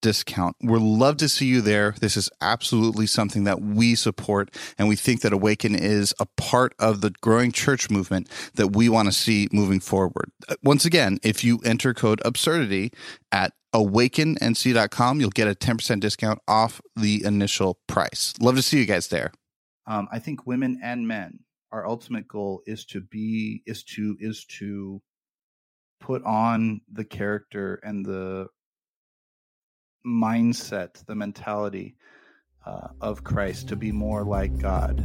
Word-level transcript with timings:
discount. 0.00 0.56
We'd 0.62 0.80
love 0.80 1.16
to 1.18 1.28
see 1.28 1.46
you 1.46 1.60
there. 1.60 1.94
This 2.00 2.16
is 2.16 2.30
absolutely 2.40 3.06
something 3.06 3.44
that 3.44 3.60
we 3.60 3.94
support, 3.94 4.54
and 4.78 4.88
we 4.88 4.96
think 4.96 5.20
that 5.22 5.32
Awaken 5.32 5.74
is 5.74 6.14
a 6.18 6.26
part 6.36 6.74
of 6.78 7.00
the 7.00 7.10
growing 7.20 7.52
church 7.52 7.90
movement 7.90 8.28
that 8.54 8.68
we 8.68 8.88
want 8.88 9.06
to 9.06 9.12
see 9.12 9.48
moving 9.52 9.80
forward. 9.80 10.30
Uh, 10.48 10.56
once 10.62 10.84
again, 10.84 11.18
if 11.22 11.44
you 11.44 11.60
enter 11.64 11.94
code 11.94 12.20
absurdity 12.24 12.92
at 13.32 13.52
awakennc.com, 13.74 15.20
you'll 15.20 15.30
get 15.30 15.48
a 15.48 15.54
10% 15.54 16.00
discount 16.00 16.40
off 16.48 16.80
the 16.96 17.24
initial 17.24 17.78
price. 17.86 18.34
Love 18.40 18.56
to 18.56 18.62
see 18.62 18.78
you 18.78 18.86
guys 18.86 19.08
there. 19.08 19.32
Um, 19.86 20.08
I 20.12 20.18
think 20.18 20.46
women 20.46 20.80
and 20.82 21.06
men, 21.06 21.40
our 21.72 21.86
ultimate 21.86 22.28
goal 22.28 22.62
is 22.66 22.84
to 22.86 23.00
be, 23.00 23.62
is 23.66 23.82
to, 23.84 24.16
is 24.20 24.44
to 24.58 25.02
put 26.00 26.22
on 26.24 26.80
the 26.90 27.04
character 27.04 27.80
and 27.82 28.04
the 28.04 28.48
mindset, 30.08 31.04
the 31.06 31.14
mentality 31.14 31.94
uh, 32.64 32.88
of 33.00 33.22
Christ 33.22 33.68
to 33.68 33.76
be 33.76 33.92
more 33.92 34.24
like 34.24 34.58
God. 34.58 35.04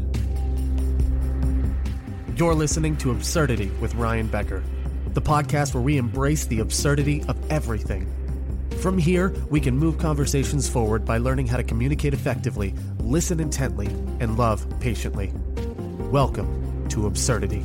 You're 2.36 2.56
listening 2.56 2.98
to 2.98 3.12
Absurdity 3.12 3.70
with 3.80 3.94
Ryan 3.96 4.28
Becker, 4.28 4.64
the 5.10 5.22
podcast 5.22 5.74
where 5.74 5.84
we 5.84 5.98
embrace 5.98 6.46
the 6.46 6.62
absurdity 6.62 7.24
of 7.28 7.38
everything. 7.52 8.10
From 8.82 8.98
here, 8.98 9.30
we 9.50 9.60
can 9.60 9.78
move 9.78 9.98
conversations 9.98 10.68
forward 10.68 11.06
by 11.06 11.18
learning 11.20 11.48
how 11.48 11.58
to 11.58 11.64
communicate 11.64 12.14
effectively, 12.14 12.74
listen 13.00 13.40
intently, 13.40 13.88
and 14.20 14.38
love 14.38 14.66
patiently. 14.80 15.32
Welcome 16.12 16.88
to 16.90 17.06
Absurdity. 17.08 17.64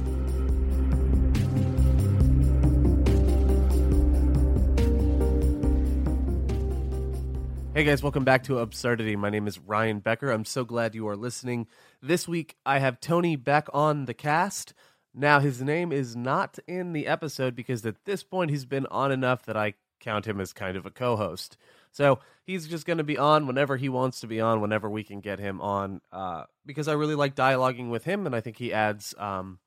Hey 7.79 7.85
guys, 7.85 8.03
welcome 8.03 8.25
back 8.25 8.43
to 8.43 8.59
Absurdity. 8.59 9.15
My 9.15 9.31
name 9.31 9.47
is 9.47 9.61
Ryan 9.61 10.01
Becker. 10.01 10.33
I'm 10.33 10.45
so 10.45 10.65
glad 10.65 10.97
you 10.97 11.07
are 11.07 11.15
listening. 11.15 11.69
This 12.03 12.27
week 12.27 12.57
I 12.67 12.81
have 12.81 12.99
Tony 12.99 13.37
back 13.37 13.69
on 13.73 14.07
the 14.07 14.15
cast. 14.15 14.75
Now, 15.15 15.39
his 15.39 15.63
name 15.63 15.93
is 15.93 16.17
not 16.17 16.59
in 16.67 16.93
the 16.93 17.07
episode 17.07 17.55
because 17.55 17.87
at 17.87 18.05
this 18.05 18.25
point 18.25 18.51
he's 18.51 18.65
been 18.65 18.87
on 18.87 19.13
enough 19.13 19.45
that 19.45 19.57
I 19.57 19.75
count 20.01 20.27
him 20.27 20.41
as 20.41 20.53
kind 20.53 20.77
of 20.77 20.87
a 20.87 20.91
co 20.91 21.15
host. 21.15 21.57
So 21.93 22.19
he's 22.43 22.67
just 22.67 22.85
going 22.85 22.99
to 22.99 23.05
be 23.05 23.17
on 23.17 23.47
whenever 23.47 23.77
he 23.77 23.89
wants 23.89 24.19
to 24.23 24.27
be 24.27 24.41
on, 24.41 24.61
whenever 24.61 24.91
we 24.91 25.05
can 25.05 25.21
get 25.21 25.39
him 25.39 25.61
on, 25.61 26.01
uh, 26.11 26.47
because 26.67 26.89
I 26.89 26.95
really 26.95 27.15
like 27.15 27.37
dialoguing 27.37 27.91
with 27.91 28.03
him 28.03 28.27
and 28.27 28.35
I 28.35 28.41
think 28.41 28.57
he 28.57 28.73
adds 28.73 29.15
um, 29.19 29.61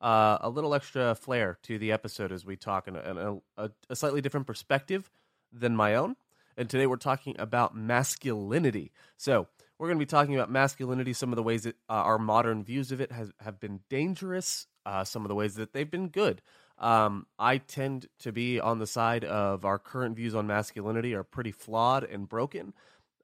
uh, 0.00 0.38
a 0.40 0.48
little 0.48 0.74
extra 0.74 1.14
flair 1.14 1.58
to 1.64 1.78
the 1.78 1.92
episode 1.92 2.32
as 2.32 2.46
we 2.46 2.56
talk 2.56 2.88
and 2.88 2.96
a, 2.96 3.36
a, 3.58 3.70
a 3.90 3.94
slightly 3.94 4.22
different 4.22 4.46
perspective 4.46 5.10
than 5.52 5.76
my 5.76 5.96
own 5.96 6.16
and 6.58 6.68
today 6.68 6.86
we're 6.86 6.96
talking 6.96 7.36
about 7.38 7.74
masculinity. 7.74 8.90
So 9.16 9.46
we're 9.78 9.86
going 9.86 9.98
to 9.98 10.04
be 10.04 10.10
talking 10.10 10.34
about 10.34 10.50
masculinity, 10.50 11.12
some 11.12 11.30
of 11.30 11.36
the 11.36 11.42
ways 11.42 11.62
that 11.62 11.76
uh, 11.88 11.92
our 11.92 12.18
modern 12.18 12.64
views 12.64 12.90
of 12.90 13.00
it 13.00 13.12
has, 13.12 13.30
have 13.38 13.60
been 13.60 13.80
dangerous, 13.88 14.66
uh, 14.84 15.04
some 15.04 15.24
of 15.24 15.28
the 15.28 15.36
ways 15.36 15.54
that 15.54 15.72
they've 15.72 15.90
been 15.90 16.08
good. 16.08 16.42
Um, 16.78 17.26
I 17.38 17.58
tend 17.58 18.08
to 18.20 18.32
be 18.32 18.58
on 18.58 18.80
the 18.80 18.88
side 18.88 19.24
of 19.24 19.64
our 19.64 19.78
current 19.78 20.16
views 20.16 20.34
on 20.34 20.48
masculinity 20.48 21.14
are 21.14 21.22
pretty 21.22 21.52
flawed 21.52 22.02
and 22.02 22.28
broken. 22.28 22.74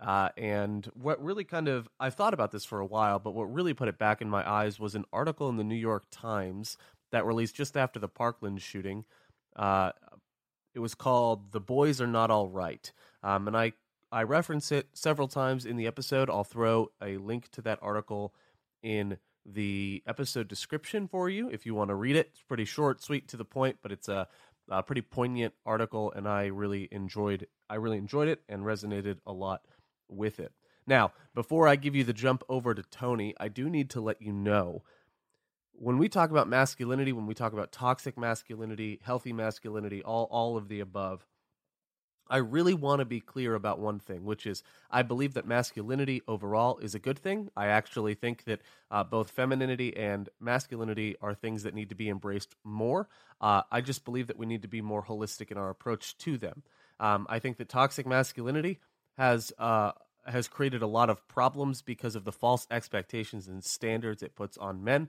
Uh, 0.01 0.28
and 0.37 0.89
what 0.95 1.22
really 1.22 1.45
kind 1.45 1.66
of, 1.66 1.89
I've 1.99 2.15
thought 2.15 2.34
about 2.34 2.53
this 2.53 2.65
for 2.65 2.78
a 2.78 2.87
while, 2.87 3.19
but 3.19 3.34
what 3.34 3.53
really 3.53 3.75
put 3.75 3.89
it 3.89 3.99
back 3.99 4.22
in 4.22 4.31
my 4.31 4.49
eyes 4.49 4.78
was 4.78 4.95
an 4.95 5.06
article 5.12 5.49
in 5.49 5.56
the 5.56 5.65
New 5.65 5.75
York 5.75 6.05
Times 6.12 6.77
that 7.11 7.27
released 7.27 7.56
just 7.56 7.77
after 7.77 7.99
the 7.99 8.09
Parkland 8.09 8.62
shooting. 8.62 9.05
Uh, 9.56 9.91
it 10.75 10.81
was 10.81 10.95
called 10.95 11.53
The 11.53 11.61
Boys 11.61 12.01
Are 12.01 12.07
Not 12.07 12.31
All 12.31 12.49
Right. 12.49 12.93
Um, 13.23 13.47
and 13.49 13.57
I, 13.57 13.73
I 14.11 14.25
reference 14.25 14.73
it 14.73 14.89
several 14.93 15.29
times 15.29 15.65
in 15.65 15.77
the 15.77 15.87
episode. 15.87 16.29
I'll 16.29 16.45
throw 16.45 16.91
a 17.01 17.17
link 17.17 17.51
to 17.53 17.62
that 17.62 17.79
article 17.81 18.35
in 18.83 19.19
the 19.47 20.03
episode 20.07 20.49
description 20.49 21.07
for 21.07 21.29
you 21.29 21.49
if 21.51 21.67
you 21.67 21.75
want 21.75 21.89
to 21.89 21.95
read 21.95 22.17
it. 22.17 22.31
It's 22.33 22.43
pretty 22.43 22.65
short, 22.65 23.03
sweet, 23.03 23.29
to 23.29 23.37
the 23.37 23.45
point, 23.45 23.79
but 23.83 23.93
it's 23.93 24.09
a, 24.09 24.27
a 24.69 24.83
pretty 24.83 25.03
poignant 25.03 25.55
article, 25.65 26.13
and 26.13 26.29
I 26.29 26.47
really 26.47 26.89
enjoyed. 26.91 27.47
I 27.69 27.77
really 27.77 27.99
enjoyed 27.99 28.29
it 28.29 28.43
and 28.49 28.63
resonated 28.63 29.19
a 29.27 29.33
lot 29.33 29.63
with 30.09 30.41
it. 30.41 30.53
Now, 30.87 31.13
before 31.34 31.67
I 31.67 31.77
give 31.77 31.95
you 31.95 32.05
the 32.05 32.13
jump 32.13 32.43
over 32.49 32.75
to 32.75 32.83
Tony, 32.83 33.34
I 33.41 33.49
do 33.49 33.71
need 33.71 33.91
to 33.91 34.01
let 34.01 34.21
you 34.21 34.33
know 34.33 34.83
when 35.79 35.99
we 35.99 36.09
talk 36.09 36.31
about 36.31 36.49
masculinity, 36.49 37.12
when 37.12 37.27
we 37.27 37.35
talk 37.35 37.53
about 37.53 37.73
toxic 37.73 38.19
masculinity, 38.19 39.01
healthy 39.03 39.33
masculinity, 39.33 40.03
all 40.03 40.29
all 40.31 40.57
of 40.57 40.69
the 40.69 40.81
above, 40.81 41.27
I 42.29 42.39
really 42.39 42.75
want 42.75 43.01
to 43.01 43.05
be 43.05 43.21
clear 43.21 43.55
about 43.55 43.79
one 43.79 43.99
thing, 43.99 44.25
which 44.25 44.47
is 44.47 44.63
I 44.91 45.03
believe 45.03 45.34
that 45.34 45.47
masculinity 45.47 46.23
overall 46.27 46.79
is 46.79 46.95
a 46.95 46.99
good 46.99 47.19
thing. 47.19 47.51
I 47.57 47.67
actually 47.67 48.15
think 48.15 48.45
that 48.45 48.61
uh, 48.91 49.05
both 49.05 49.31
femininity 49.31 49.97
and 49.97 50.29
masculinity 50.41 51.17
are 51.21 51.34
things 51.34 51.65
that 51.65 51.75
need 51.75 51.91
to 51.91 51.95
be 51.95 52.09
embraced 52.09 52.55
more. 52.65 53.09
Uh, 53.41 53.63
I 53.71 53.81
just 53.81 54.05
believe 54.05 54.29
that 54.29 54.39
we 54.39 54.47
need 54.47 54.63
to 54.63 54.69
be 54.69 54.81
more 54.81 55.05
holistic 55.05 55.51
in 55.51 55.59
our 55.59 55.71
approach 55.71 56.17
to 56.19 56.39
them. 56.39 56.63
Um, 56.99 57.27
I 57.29 57.41
think 57.41 57.59
that 57.59 57.69
toxic 57.69 58.07
masculinity 58.07 58.79
has 59.19 59.53
uh, 59.59 59.93
has 60.27 60.49
created 60.49 60.83
a 60.83 60.87
lot 60.87 61.11
of 61.11 61.27
problems 61.29 61.83
because 61.83 62.15
of 62.15 62.25
the 62.25 62.33
false 62.33 62.67
expectations 62.71 63.47
and 63.47 63.63
standards 63.63 64.23
it 64.23 64.34
puts 64.34 64.57
on 64.57 64.83
men, 64.83 65.09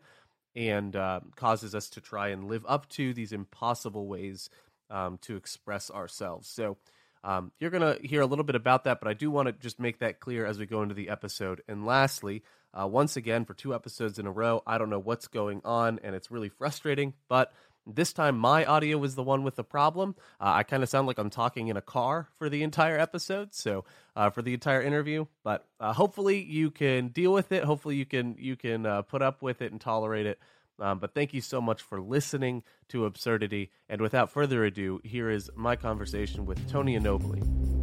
and 0.56 0.96
uh, 0.96 1.20
causes 1.36 1.76
us 1.76 1.90
to 1.90 2.02
try 2.02 2.30
and 2.30 2.48
live 2.48 2.66
up 2.68 2.88
to 2.90 3.14
these 3.14 3.32
impossible 3.32 4.08
ways 4.08 4.50
um, 4.90 5.18
to 5.20 5.36
express 5.36 5.92
ourselves. 5.92 6.48
So 6.48 6.78
um, 7.24 7.52
you're 7.60 7.72
going 7.72 7.82
to 7.82 8.08
hear 8.08 8.22
a 8.22 8.26
little 8.26 8.46
bit 8.46 8.56
about 8.56 8.84
that, 8.84 9.00
but 9.00 9.10
I 9.10 9.14
do 9.14 9.32
want 9.32 9.48
to 9.48 9.52
just 9.52 9.80
make 9.80 10.00
that 10.00 10.20
clear 10.20 10.46
as 10.46 10.60
we 10.60 10.66
go 10.66 10.84
into 10.84 10.96
the 10.96 11.10
episode. 11.10 11.62
And 11.68 11.86
lastly, 11.86 12.44
uh, 12.74 12.88
once 12.88 13.18
again, 13.18 13.46
for 13.46 13.54
two 13.54 13.74
episodes 13.74 14.20
in 14.20 14.28
a 14.28 14.32
row, 14.32 14.62
I 14.68 14.78
don't 14.78 14.90
know 14.90 15.00
what's 15.00 15.28
going 15.28 15.62
on, 15.66 16.00
and 16.04 16.16
it's 16.16 16.30
really 16.30 16.50
frustrating, 16.50 17.14
but 17.28 17.52
this 17.88 18.14
time 18.14 18.38
my 18.38 18.66
audio 18.66 18.98
was 18.98 19.16
the 19.16 19.24
one 19.24 19.44
with 19.44 19.56
the 19.56 19.64
problem. 19.64 20.16
Uh, 20.40 20.54
I 20.56 20.64
kind 20.64 20.84
of 20.84 20.90
sound 20.90 21.08
like 21.08 21.18
I'm 21.18 21.30
talking 21.30 21.68
in 21.68 21.78
a 21.78 21.82
car 21.82 22.30
for 22.38 22.50
the 22.50 22.64
entire 22.64 23.00
episode, 23.00 23.54
so 23.54 23.86
uh, 24.16 24.30
for 24.30 24.42
the 24.42 24.54
entire 24.54 24.82
interview. 24.82 25.26
But 25.44 25.66
uh, 25.80 25.94
hopefully 25.94 26.44
you 26.44 26.72
can 26.72 27.10
deal 27.10 27.34
with 27.34 27.52
it. 27.52 27.64
Hopefully 27.64 27.96
you 27.96 28.06
can 28.06 28.36
you 28.38 28.56
can 28.56 28.86
uh, 28.86 29.02
put 29.04 29.22
up 29.22 29.42
with 29.42 29.62
it 29.62 29.72
and 29.72 29.80
tolerate 29.80 30.26
it. 30.26 30.40
Um, 30.80 31.00
but 31.00 31.14
thank 31.14 31.34
you 31.34 31.42
so 31.42 31.62
much 31.62 31.82
for 31.82 32.02
listening 32.02 32.64
to 32.90 33.06
Absurdity. 33.06 33.72
And 33.88 34.02
without 34.02 34.30
further 34.30 34.66
ado, 34.66 35.00
here 35.04 35.30
is 35.30 35.50
my 35.56 35.76
conversation 35.76 36.46
with 36.46 36.70
Tony 36.70 36.96
Anobile. 36.96 37.75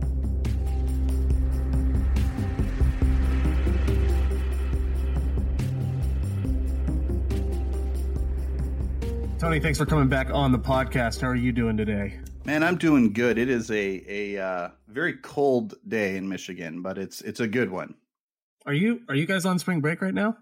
Tony, 9.42 9.58
thanks 9.58 9.76
for 9.76 9.86
coming 9.86 10.06
back 10.06 10.30
on 10.30 10.52
the 10.52 10.58
podcast. 10.58 11.20
How 11.20 11.26
are 11.26 11.34
you 11.34 11.50
doing 11.50 11.76
today? 11.76 12.20
Man, 12.44 12.62
I'm 12.62 12.76
doing 12.76 13.12
good. 13.12 13.38
It 13.38 13.50
is 13.50 13.72
a 13.72 14.04
a 14.08 14.40
uh, 14.40 14.68
very 14.86 15.14
cold 15.14 15.74
day 15.88 16.16
in 16.16 16.28
Michigan, 16.28 16.80
but 16.80 16.96
it's 16.96 17.22
it's 17.22 17.40
a 17.40 17.48
good 17.48 17.68
one. 17.68 17.96
Are 18.66 18.72
you 18.72 19.00
are 19.08 19.16
you 19.16 19.26
guys 19.26 19.44
on 19.44 19.58
spring 19.58 19.80
break 19.80 20.00
right 20.00 20.14
now? 20.14 20.36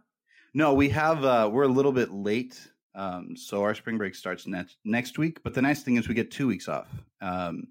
No, 0.52 0.75
we 0.75 0.91
have. 0.91 1.25
Uh, 1.25 1.49
we're 1.50 1.62
a 1.62 1.69
little 1.69 1.93
bit 1.93 2.11
late, 2.11 2.61
um, 2.94 3.38
so 3.38 3.62
our 3.62 3.75
spring 3.75 3.97
break 3.97 4.14
starts 4.14 4.47
next 4.47 4.76
next 4.85 5.17
week. 5.17 5.43
But 5.43 5.55
the 5.55 5.62
nice 5.62 5.82
thing 5.82 5.97
is 5.97 6.06
we 6.06 6.14
get 6.14 6.31
two 6.31 6.47
weeks 6.47 6.69
off. 6.69 6.88
Um, 7.23 7.69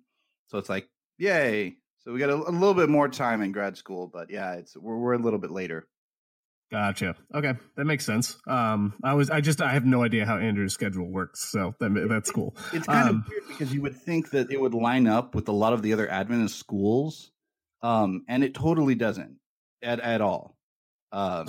so 0.47 0.57
it's 0.57 0.67
like, 0.67 0.89
yay! 1.19 1.75
So 1.99 2.11
we 2.11 2.17
got 2.17 2.31
a, 2.31 2.37
a, 2.37 2.49
little 2.49 2.73
bit 2.73 2.89
more 2.89 3.07
time 3.07 3.43
in 3.43 3.51
grad 3.51 3.77
school. 3.77 4.09
But 4.11 4.31
yeah, 4.31 4.53
it's 4.53 4.75
we're 4.75 4.97
we're 4.97 5.13
a 5.13 5.19
little 5.19 5.37
bit 5.37 5.51
later. 5.51 5.87
Gotcha. 6.71 7.15
Okay, 7.33 7.53
that 7.77 7.85
makes 7.85 8.05
sense. 8.05 8.37
Um, 8.47 8.93
I 9.03 9.15
was, 9.15 9.31
I 9.31 9.41
just, 9.41 9.59
I 9.59 9.73
have 9.73 9.85
no 9.85 10.03
idea 10.03 10.25
how 10.25 10.37
Andrew's 10.37 10.73
schedule 10.73 11.09
works, 11.09 11.51
so 11.51 11.73
that, 11.79 12.07
that's 12.07 12.29
cool. 12.29 12.55
It's 12.73 12.85
kind 12.85 13.09
um, 13.09 13.15
of 13.15 13.29
weird 13.29 13.47
because 13.47 13.73
you 13.73 13.81
would 13.81 13.95
think 13.95 14.29
that 14.31 14.51
it 14.51 14.61
would 14.61 14.75
line 14.75 15.07
up 15.07 15.33
with 15.33 15.47
a 15.47 15.51
lot 15.51 15.73
of 15.73 15.81
the 15.81 15.93
other 15.93 16.07
Adventist 16.07 16.59
schools, 16.59 17.31
um, 17.81 18.23
and 18.27 18.43
it 18.43 18.53
totally 18.53 18.93
doesn't 18.93 19.37
at 19.81 19.99
at 19.99 20.21
all. 20.21 20.57
Um, 21.11 21.47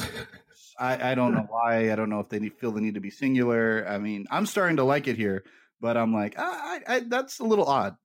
I, 0.79 1.13
I 1.13 1.15
don't 1.15 1.35
know 1.35 1.47
why. 1.51 1.93
I 1.93 1.97
don't 1.97 2.09
know 2.09 2.21
if 2.21 2.31
they 2.31 2.39
need, 2.39 2.55
feel 2.55 2.73
the 2.73 2.81
need 2.81 2.95
to 2.95 3.01
be 3.01 3.11
singular. 3.11 3.87
I 3.87 3.99
mean, 3.99 4.27
I'm 4.31 4.47
starting 4.47 4.79
to 4.79 4.85
like 4.85 5.07
it 5.07 5.17
here, 5.17 5.45
but 5.83 5.99
I'm 5.99 6.15
like, 6.15 6.37
I, 6.39 6.81
I, 6.87 7.01
that's 7.01 7.41
a 7.41 7.45
little 7.45 7.67
odd. 7.67 7.97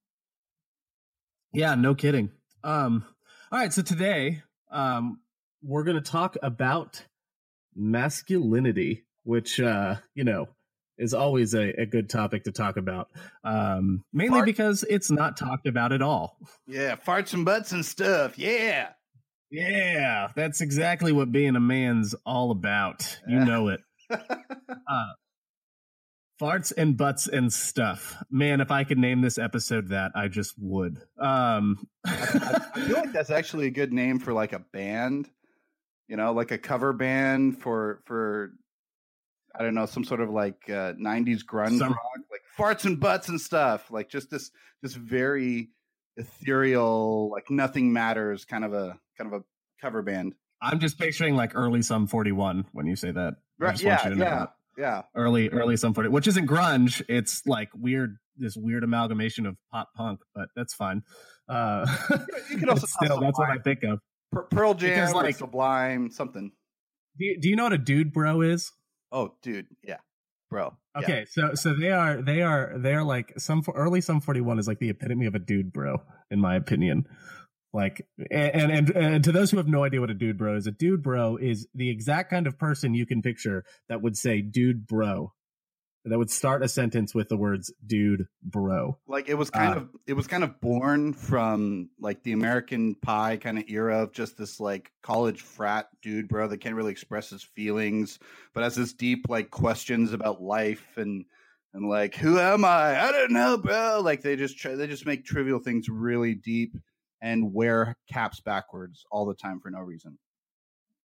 Yeah, 1.53 1.75
no 1.75 1.95
kidding. 1.95 2.31
Um, 2.61 3.05
all 3.53 3.59
right, 3.59 3.71
so 3.71 3.81
today, 3.81 4.41
um, 4.69 5.21
we're 5.65 5.83
going 5.83 6.01
to 6.01 6.11
talk 6.11 6.37
about 6.43 7.03
masculinity, 7.75 9.05
which, 9.23 9.59
uh, 9.59 9.95
you 10.13 10.23
know, 10.23 10.47
is 10.97 11.13
always 11.13 11.53
a, 11.53 11.81
a 11.81 11.85
good 11.85 12.09
topic 12.09 12.43
to 12.43 12.51
talk 12.51 12.77
about. 12.77 13.09
Um, 13.43 14.03
mainly 14.13 14.37
Fart- 14.39 14.45
because 14.45 14.85
it's 14.89 15.11
not 15.11 15.37
talked 15.37 15.67
about 15.67 15.91
at 15.91 16.01
all. 16.01 16.37
Yeah, 16.67 16.95
farts 16.95 17.33
and 17.33 17.43
butts 17.43 17.71
and 17.71 17.85
stuff. 17.85 18.37
Yeah. 18.37 18.89
Yeah, 19.51 20.29
that's 20.35 20.61
exactly 20.61 21.11
what 21.11 21.31
being 21.31 21.55
a 21.55 21.59
man's 21.59 22.15
all 22.25 22.51
about. 22.51 23.19
You 23.27 23.39
know 23.39 23.69
it. 23.69 23.81
uh, 24.09 25.13
farts 26.41 26.73
and 26.75 26.97
butts 26.97 27.27
and 27.27 27.53
stuff. 27.53 28.21
Man, 28.29 28.59
if 28.59 28.71
I 28.71 28.83
could 28.83 28.97
name 28.97 29.21
this 29.21 29.37
episode 29.37 29.89
that, 29.89 30.11
I 30.15 30.27
just 30.27 30.55
would. 30.57 30.99
Um, 31.19 31.87
I, 32.05 32.61
I 32.75 32.79
feel 32.81 32.97
like 32.97 33.11
that's 33.13 33.29
actually 33.29 33.67
a 33.67 33.71
good 33.71 33.93
name 33.93 34.19
for 34.19 34.33
like 34.33 34.53
a 34.53 34.59
band. 34.59 35.29
You 36.07 36.17
know, 36.17 36.33
like 36.33 36.51
a 36.51 36.57
cover 36.57 36.93
band 36.93 37.61
for 37.61 38.01
for 38.05 38.53
I 39.57 39.63
don't 39.63 39.75
know 39.75 39.85
some 39.85 40.03
sort 40.03 40.21
of 40.21 40.29
like 40.29 40.69
uh, 40.69 40.93
'90s 40.93 41.43
grunge 41.43 41.79
some, 41.79 41.93
rock, 41.93 41.99
like 42.31 42.41
farts 42.57 42.85
and 42.85 42.99
butts 42.99 43.29
and 43.29 43.39
stuff. 43.39 43.89
Like 43.89 44.09
just 44.09 44.29
this 44.29 44.51
this 44.81 44.93
very 44.93 45.69
ethereal, 46.17 47.29
like 47.31 47.49
nothing 47.49 47.91
matters 47.91 48.45
kind 48.45 48.63
of 48.63 48.73
a 48.73 48.99
kind 49.17 49.33
of 49.33 49.41
a 49.41 49.43
cover 49.81 50.01
band. 50.01 50.35
I'm 50.61 50.79
just 50.79 50.97
picturing 50.97 51.35
like 51.35 51.51
early 51.55 51.81
Sum 51.81 52.07
41 52.07 52.65
when 52.71 52.87
you 52.87 52.95
say 52.95 53.11
that. 53.11 53.35
Right, 53.59 53.81
yeah, 53.81 54.07
yeah, 54.09 54.45
yeah. 54.77 55.01
Early, 55.15 55.49
early 55.49 55.77
Sum 55.77 55.93
41, 55.93 56.13
which 56.13 56.27
isn't 56.27 56.47
grunge. 56.47 57.01
It's 57.07 57.45
like 57.45 57.69
weird, 57.75 58.17
this 58.37 58.55
weird 58.55 58.83
amalgamation 58.83 59.45
of 59.45 59.57
pop 59.71 59.89
punk, 59.95 60.21
but 60.33 60.49
that's 60.55 60.73
fine. 60.73 61.03
Uh, 61.47 61.85
you 62.49 62.57
could 62.57 62.69
also 62.69 62.87
still, 62.87 63.19
that's 63.19 63.37
what 63.37 63.49
I 63.49 63.57
think 63.59 63.83
of. 63.83 63.99
Pearl 64.43 64.73
Jam, 64.73 64.89
because, 64.89 65.13
like 65.13 65.35
Sublime, 65.35 66.11
something. 66.11 66.51
Do 67.17 67.25
you, 67.25 67.39
do 67.39 67.49
you 67.49 67.55
know 67.55 67.63
what 67.63 67.73
a 67.73 67.77
dude 67.77 68.13
bro 68.13 68.41
is? 68.41 68.71
Oh, 69.11 69.33
dude, 69.41 69.67
yeah, 69.83 69.97
bro. 70.49 70.75
Okay, 70.97 71.19
yeah. 71.19 71.25
so 71.29 71.55
so 71.55 71.73
they 71.73 71.91
are 71.91 72.21
they 72.21 72.41
are 72.41 72.73
they 72.77 72.93
are 72.93 73.03
like 73.03 73.33
some 73.37 73.63
early 73.73 74.01
Sum 74.01 74.21
41 74.21 74.59
is 74.59 74.67
like 74.67 74.79
the 74.79 74.89
epitome 74.89 75.25
of 75.25 75.35
a 75.35 75.39
dude 75.39 75.71
bro, 75.71 76.01
in 76.29 76.39
my 76.39 76.55
opinion. 76.55 77.05
Like, 77.73 78.07
and, 78.31 78.71
and, 78.71 78.89
and 78.91 79.23
to 79.25 79.33
those 79.33 79.51
who 79.51 79.57
have 79.57 79.67
no 79.67 79.83
idea 79.83 79.99
what 79.99 80.09
a 80.09 80.13
dude 80.13 80.37
bro 80.37 80.55
is, 80.55 80.65
a 80.65 80.71
dude 80.71 81.03
bro 81.03 81.35
is 81.35 81.67
the 81.75 81.89
exact 81.89 82.29
kind 82.29 82.47
of 82.47 82.57
person 82.57 82.93
you 82.93 83.05
can 83.05 83.21
picture 83.21 83.65
that 83.89 84.01
would 84.01 84.15
say 84.15 84.41
dude 84.41 84.87
bro 84.87 85.33
that 86.05 86.17
would 86.17 86.29
start 86.29 86.63
a 86.63 86.67
sentence 86.67 87.13
with 87.13 87.29
the 87.29 87.37
words 87.37 87.73
dude 87.85 88.27
bro 88.43 88.97
like 89.07 89.29
it 89.29 89.35
was 89.35 89.49
kind 89.49 89.73
uh, 89.73 89.77
of 89.77 89.89
it 90.07 90.13
was 90.13 90.27
kind 90.27 90.43
of 90.43 90.59
born 90.61 91.13
from 91.13 91.89
like 91.99 92.23
the 92.23 92.31
american 92.31 92.95
pie 92.95 93.37
kind 93.37 93.57
of 93.57 93.65
era 93.67 94.03
of 94.03 94.11
just 94.11 94.37
this 94.37 94.59
like 94.59 94.91
college 95.01 95.41
frat 95.41 95.87
dude 96.01 96.27
bro 96.27 96.47
that 96.47 96.57
can't 96.57 96.75
really 96.75 96.91
express 96.91 97.29
his 97.29 97.43
feelings 97.43 98.19
but 98.53 98.63
has 98.63 98.75
this 98.75 98.93
deep 98.93 99.25
like 99.29 99.49
questions 99.49 100.13
about 100.13 100.41
life 100.41 100.97
and 100.97 101.25
and 101.73 101.89
like 101.89 102.15
who 102.15 102.39
am 102.39 102.63
i 102.63 103.07
i 103.07 103.11
don't 103.11 103.31
know 103.31 103.57
bro 103.57 103.99
like 104.01 104.21
they 104.21 104.35
just 104.35 104.57
try 104.57 104.75
they 104.75 104.87
just 104.87 105.05
make 105.05 105.25
trivial 105.25 105.59
things 105.59 105.89
really 105.89 106.35
deep 106.35 106.75
and 107.25 107.53
wear 107.53 107.97
caps 108.11 108.39
backwards 108.39 109.03
all 109.09 109.25
the 109.25 109.33
time 109.33 109.59
for 109.59 109.71
no 109.71 109.79
reason. 109.79 110.19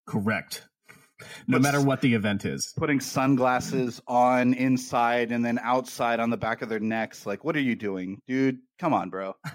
Correct. 0.07 0.69
No 1.47 1.59
matter 1.59 1.81
what 1.81 2.01
the 2.01 2.15
event 2.15 2.45
is. 2.45 2.73
Putting 2.77 3.01
sunglasses 3.01 4.01
on 4.07 4.55
inside 4.55 5.33
and 5.33 5.45
then 5.45 5.59
outside 5.63 6.21
on 6.21 6.31
the 6.31 6.37
back 6.37 6.63
of 6.63 6.69
their 6.69 6.81
necks. 6.81 7.27
Like, 7.27 7.45
what 7.45 7.57
are 7.57 7.61
you 7.61 7.75
doing? 7.75 8.21
Dude, 8.27 8.59
come 8.79 8.95
on, 8.95 9.11
bro. 9.11 9.35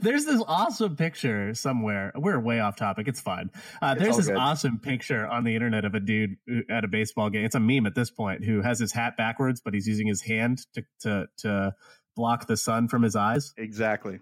there's 0.00 0.24
this 0.24 0.42
awesome 0.46 0.96
picture 0.96 1.54
somewhere. 1.54 2.12
We're 2.14 2.38
way 2.38 2.60
off 2.60 2.76
topic. 2.76 3.08
It's 3.08 3.20
fine. 3.20 3.50
Uh, 3.82 3.94
there's 3.94 4.16
this 4.16 4.28
good. 4.28 4.36
awesome 4.36 4.78
picture 4.78 5.26
on 5.26 5.44
the 5.44 5.54
internet 5.54 5.84
of 5.84 5.94
a 5.94 6.00
dude 6.00 6.36
at 6.70 6.84
a 6.84 6.88
baseball 6.88 7.30
game. 7.30 7.44
It's 7.44 7.54
a 7.54 7.60
meme 7.60 7.86
at 7.86 7.94
this 7.94 8.10
point 8.10 8.44
who 8.44 8.62
has 8.62 8.78
his 8.78 8.92
hat 8.92 9.16
backwards, 9.16 9.60
but 9.64 9.74
he's 9.74 9.86
using 9.86 10.06
his 10.06 10.22
hand 10.22 10.60
to 10.74 10.84
to 11.00 11.26
to 11.38 11.74
block 12.16 12.46
the 12.46 12.56
sun 12.56 12.88
from 12.88 13.02
his 13.02 13.16
eyes. 13.16 13.52
Exactly. 13.56 14.20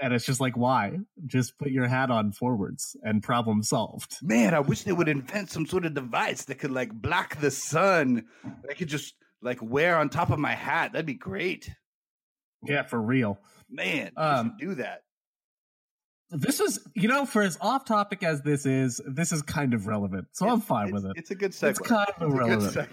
And 0.00 0.14
it's 0.14 0.24
just 0.24 0.40
like, 0.40 0.56
why? 0.56 0.98
Just 1.26 1.58
put 1.58 1.70
your 1.70 1.88
hat 1.88 2.10
on 2.10 2.32
forwards 2.32 2.96
and 3.02 3.22
problem 3.22 3.62
solved. 3.62 4.16
Man, 4.22 4.54
I 4.54 4.60
wish 4.60 4.82
they 4.82 4.92
would 4.92 5.08
invent 5.08 5.50
some 5.50 5.66
sort 5.66 5.84
of 5.84 5.94
device 5.94 6.44
that 6.44 6.56
could 6.56 6.70
like 6.70 6.92
block 6.92 7.36
the 7.40 7.50
sun. 7.50 8.26
I 8.68 8.74
could 8.74 8.88
just 8.88 9.14
like 9.42 9.58
wear 9.60 9.98
on 9.98 10.08
top 10.08 10.30
of 10.30 10.38
my 10.38 10.54
hat. 10.54 10.92
That'd 10.92 11.06
be 11.06 11.14
great. 11.14 11.70
Yeah, 12.64 12.82
for 12.82 13.00
real. 13.00 13.40
Man, 13.70 14.12
um, 14.16 14.56
do 14.58 14.74
that. 14.76 15.02
This 16.30 16.60
is, 16.60 16.80
you 16.94 17.08
know, 17.08 17.24
for 17.24 17.42
as 17.42 17.56
off 17.60 17.84
topic 17.84 18.22
as 18.22 18.42
this 18.42 18.66
is, 18.66 19.00
this 19.06 19.32
is 19.32 19.42
kind 19.42 19.74
of 19.74 19.86
relevant. 19.86 20.28
So 20.32 20.48
I'm 20.48 20.60
fine 20.60 20.92
with 20.92 21.06
it. 21.06 21.12
It's 21.16 21.30
a 21.30 21.34
good 21.34 21.52
segue. 21.52 21.70
It's 21.70 21.78
kind 21.78 22.06
of 22.18 22.30
it's 22.30 22.38
relevant. 22.38 22.88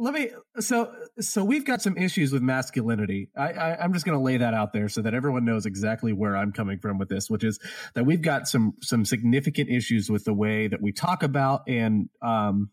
Let 0.00 0.14
me 0.14 0.30
so 0.60 0.94
so 1.18 1.42
we've 1.42 1.64
got 1.64 1.82
some 1.82 1.96
issues 1.96 2.32
with 2.32 2.40
masculinity 2.40 3.30
I, 3.36 3.50
I 3.50 3.84
am 3.84 3.92
just 3.92 4.06
going 4.06 4.16
to 4.16 4.22
lay 4.22 4.36
that 4.36 4.54
out 4.54 4.72
there 4.72 4.88
so 4.88 5.02
that 5.02 5.12
everyone 5.12 5.44
knows 5.44 5.66
exactly 5.66 6.12
where 6.12 6.36
i'm 6.36 6.52
coming 6.52 6.78
from 6.78 6.98
with 6.98 7.08
this 7.08 7.28
which 7.28 7.42
is 7.42 7.58
that 7.94 8.06
we've 8.06 8.22
got 8.22 8.46
some 8.46 8.74
some 8.80 9.04
significant 9.04 9.68
issues 9.68 10.08
with 10.08 10.24
the 10.24 10.32
way 10.32 10.68
that 10.68 10.80
we 10.80 10.92
talk 10.92 11.24
about 11.24 11.62
and 11.66 12.08
um 12.22 12.70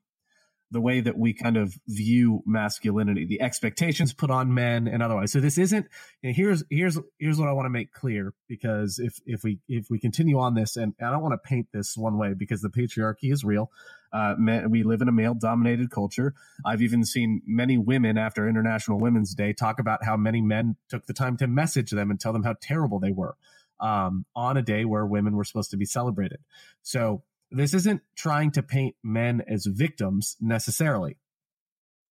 the 0.72 0.82
way 0.82 1.00
that 1.00 1.18
we 1.18 1.34
kind 1.34 1.58
of 1.58 1.74
view 1.88 2.42
masculinity, 2.46 3.26
the 3.26 3.42
expectations 3.42 4.14
put 4.14 4.32
on 4.32 4.54
men 4.54 4.88
and 4.88 5.04
otherwise. 5.04 5.32
So 5.32 5.40
this 5.40 5.58
isn't, 5.58 5.86
here's, 6.22 6.64
here's, 6.70 6.98
here's 7.20 7.38
what 7.38 7.48
I 7.48 7.54
want 7.54 7.66
to 7.66 7.70
make 7.70 7.94
clear 7.94 8.34
because 8.50 9.00
if, 9.00 9.20
if 9.26 9.44
we, 9.44 9.60
if 9.68 9.88
we 9.90 10.00
continue 10.00 10.40
on 10.40 10.56
this 10.56 10.76
and, 10.76 10.94
and 11.00 11.08
I 11.08 11.12
don't 11.12 11.22
want 11.22 11.34
to 11.34 11.48
paint 11.48 11.68
this 11.72 11.96
one 11.96 12.18
way 12.18 12.34
because 12.34 12.62
the 12.62 12.70
patriarchy 12.70 13.32
is 13.32 13.44
real. 13.44 13.72
Uh, 14.16 14.34
men, 14.38 14.72
we 14.72 14.84
live 14.84 15.02
in 15.02 15.10
a 15.10 15.12
male 15.12 15.34
dominated 15.34 15.92
culture. 15.92 16.34
I've 16.66 16.82
even 16.82 17.04
seen 17.04 17.42
many 17.46 17.78
women 17.78 18.18
after 18.18 18.48
International 18.48 18.98
Women's 18.98 19.36
Day 19.36 19.52
talk 19.52 19.78
about 19.78 20.06
how 20.06 20.16
many 20.16 20.42
men 20.42 20.78
took 20.90 21.06
the 21.06 21.14
time 21.14 21.36
to 21.38 21.48
message 21.48 21.92
them 21.92 22.10
and 22.10 22.18
tell 22.18 22.32
them 22.32 22.44
how 22.44 22.56
terrible 22.62 23.00
they 23.00 23.12
were. 23.12 23.36
Um, 23.78 24.26
on 24.34 24.56
a 24.56 24.62
day 24.62 24.86
where 24.86 25.06
women 25.06 25.36
were 25.36 25.44
supposed 25.44 25.72
to 25.72 25.78
be 25.78 25.84
celebrated. 25.84 26.40
So 26.82 27.24
this 27.52 27.74
isn't 27.74 28.04
trying 28.16 28.52
to 28.52 28.64
paint 28.64 28.96
men 29.04 29.44
as 29.50 29.66
victims 29.66 30.38
necessarily, 30.40 31.18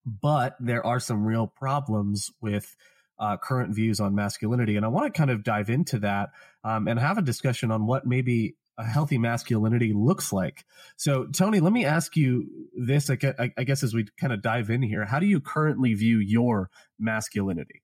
but 0.04 0.56
there 0.60 0.84
are 0.84 1.00
some 1.00 1.24
real 1.24 1.46
problems 1.46 2.30
with 2.42 2.76
uh, 3.18 3.38
current 3.38 3.74
views 3.74 3.98
on 3.98 4.14
masculinity. 4.14 4.76
And 4.76 4.84
I 4.84 4.88
want 4.88 5.06
to 5.06 5.18
kind 5.18 5.30
of 5.30 5.42
dive 5.42 5.70
into 5.70 6.00
that 6.00 6.32
um, 6.64 6.86
and 6.86 6.98
have 6.98 7.16
a 7.16 7.22
discussion 7.22 7.70
on 7.70 7.86
what 7.86 8.06
maybe 8.06 8.56
a 8.76 8.84
healthy 8.84 9.18
masculinity 9.18 9.92
looks 9.92 10.32
like. 10.32 10.64
So, 10.96 11.26
Tony, 11.26 11.60
let 11.60 11.72
me 11.72 11.84
ask 11.84 12.16
you 12.16 12.48
this, 12.76 13.10
I 13.10 13.16
guess, 13.64 13.82
as 13.82 13.94
we 13.94 14.06
kind 14.20 14.32
of 14.32 14.42
dive 14.42 14.70
in 14.70 14.82
here. 14.82 15.04
How 15.04 15.18
do 15.18 15.26
you 15.26 15.40
currently 15.40 15.94
view 15.94 16.18
your 16.18 16.70
masculinity? 16.98 17.82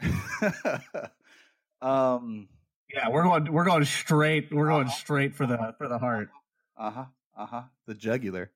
um, 1.80 2.48
yeah, 2.92 3.08
we're 3.10 3.22
going 3.22 3.52
we're 3.52 3.64
going 3.64 3.84
straight 3.84 4.52
we're 4.52 4.68
going 4.68 4.86
uh-huh. 4.86 4.96
straight 4.96 5.34
for 5.34 5.46
the 5.46 5.74
for 5.78 5.88
the 5.88 5.98
heart. 5.98 6.28
Uh 6.76 6.90
huh. 6.90 7.04
Uh 7.36 7.46
huh. 7.46 7.62
The 7.86 7.94
jugular. 7.94 8.50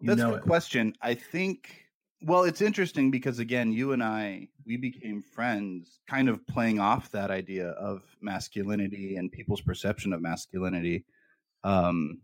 That's 0.00 0.20
a 0.20 0.26
good 0.26 0.42
question. 0.42 0.94
I 1.00 1.14
think. 1.14 1.85
Well, 2.22 2.44
it's 2.44 2.62
interesting 2.62 3.10
because 3.10 3.38
again, 3.38 3.72
you 3.72 3.92
and 3.92 4.02
I 4.02 4.48
we 4.64 4.76
became 4.76 5.22
friends, 5.22 6.00
kind 6.08 6.28
of 6.28 6.46
playing 6.46 6.80
off 6.80 7.10
that 7.10 7.30
idea 7.30 7.68
of 7.70 8.02
masculinity 8.20 9.16
and 9.16 9.30
people's 9.30 9.60
perception 9.60 10.12
of 10.12 10.22
masculinity. 10.22 11.04
Um, 11.62 12.22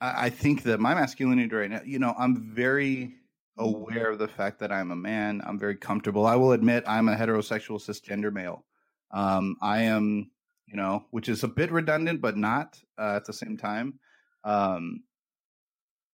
I, 0.00 0.26
I 0.26 0.30
think 0.30 0.64
that 0.64 0.80
my 0.80 0.94
masculinity 0.94 1.54
right 1.54 1.70
now, 1.70 1.80
you 1.84 1.98
know, 1.98 2.14
I'm 2.18 2.54
very 2.54 3.14
aware 3.56 4.10
of 4.10 4.18
the 4.18 4.28
fact 4.28 4.58
that 4.60 4.72
I'm 4.72 4.90
a 4.90 4.96
man. 4.96 5.40
I'm 5.46 5.58
very 5.58 5.76
comfortable. 5.76 6.26
I 6.26 6.36
will 6.36 6.52
admit 6.52 6.84
I'm 6.86 7.08
a 7.08 7.16
heterosexual 7.16 7.80
cisgender 7.80 8.32
male. 8.32 8.64
Um, 9.12 9.56
I 9.62 9.82
am 9.82 10.30
you 10.66 10.76
know, 10.76 11.04
which 11.10 11.28
is 11.28 11.44
a 11.44 11.48
bit 11.48 11.70
redundant, 11.70 12.20
but 12.20 12.36
not 12.36 12.78
uh, 12.98 13.14
at 13.16 13.24
the 13.24 13.32
same 13.32 13.56
time. 13.56 13.98
Um, 14.44 15.04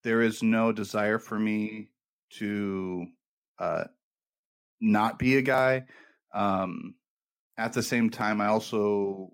there 0.03 0.21
is 0.21 0.43
no 0.43 0.71
desire 0.71 1.19
for 1.19 1.37
me 1.37 1.89
to 2.37 3.05
uh, 3.59 3.85
not 4.81 5.19
be 5.19 5.37
a 5.37 5.41
guy. 5.41 5.83
Um, 6.33 6.95
at 7.57 7.73
the 7.73 7.83
same 7.83 8.09
time, 8.09 8.41
I 8.41 8.47
also 8.47 9.33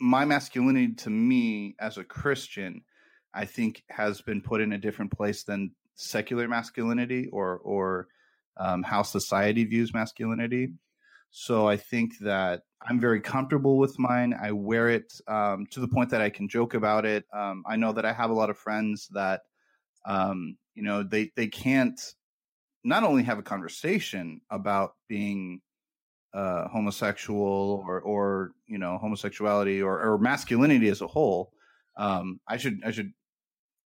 my 0.00 0.24
masculinity 0.24 0.94
to 0.94 1.10
me 1.10 1.76
as 1.80 1.98
a 1.98 2.04
Christian, 2.04 2.82
I 3.32 3.44
think 3.44 3.82
has 3.90 4.20
been 4.20 4.42
put 4.42 4.60
in 4.60 4.72
a 4.72 4.78
different 4.78 5.12
place 5.12 5.44
than 5.44 5.72
secular 5.94 6.48
masculinity 6.48 7.28
or 7.32 7.58
or 7.58 8.08
um, 8.56 8.82
how 8.82 9.02
society 9.02 9.64
views 9.64 9.92
masculinity. 9.92 10.68
So 11.30 11.66
I 11.66 11.76
think 11.76 12.12
that 12.20 12.62
I'm 12.88 13.00
very 13.00 13.20
comfortable 13.20 13.78
with 13.78 13.98
mine. 13.98 14.34
I 14.40 14.52
wear 14.52 14.88
it 14.88 15.12
um, 15.26 15.66
to 15.72 15.80
the 15.80 15.88
point 15.88 16.10
that 16.10 16.20
I 16.20 16.30
can 16.30 16.48
joke 16.48 16.74
about 16.74 17.04
it. 17.04 17.24
Um, 17.32 17.64
I 17.66 17.74
know 17.74 17.92
that 17.92 18.04
I 18.04 18.12
have 18.12 18.30
a 18.30 18.34
lot 18.34 18.50
of 18.50 18.58
friends 18.58 19.08
that, 19.14 19.40
um, 20.04 20.56
you 20.74 20.82
know, 20.82 21.02
they 21.02 21.30
they 21.36 21.46
can't 21.46 22.00
not 22.84 23.02
only 23.02 23.22
have 23.22 23.38
a 23.38 23.42
conversation 23.42 24.40
about 24.50 24.94
being 25.08 25.60
uh, 26.34 26.68
homosexual 26.68 27.84
or 27.86 28.00
or 28.00 28.52
you 28.66 28.78
know 28.78 28.98
homosexuality 28.98 29.80
or, 29.80 30.00
or 30.00 30.18
masculinity 30.18 30.88
as 30.88 31.00
a 31.00 31.06
whole. 31.06 31.52
Um, 31.96 32.40
I 32.48 32.56
should 32.56 32.80
I 32.84 32.90
should 32.90 33.12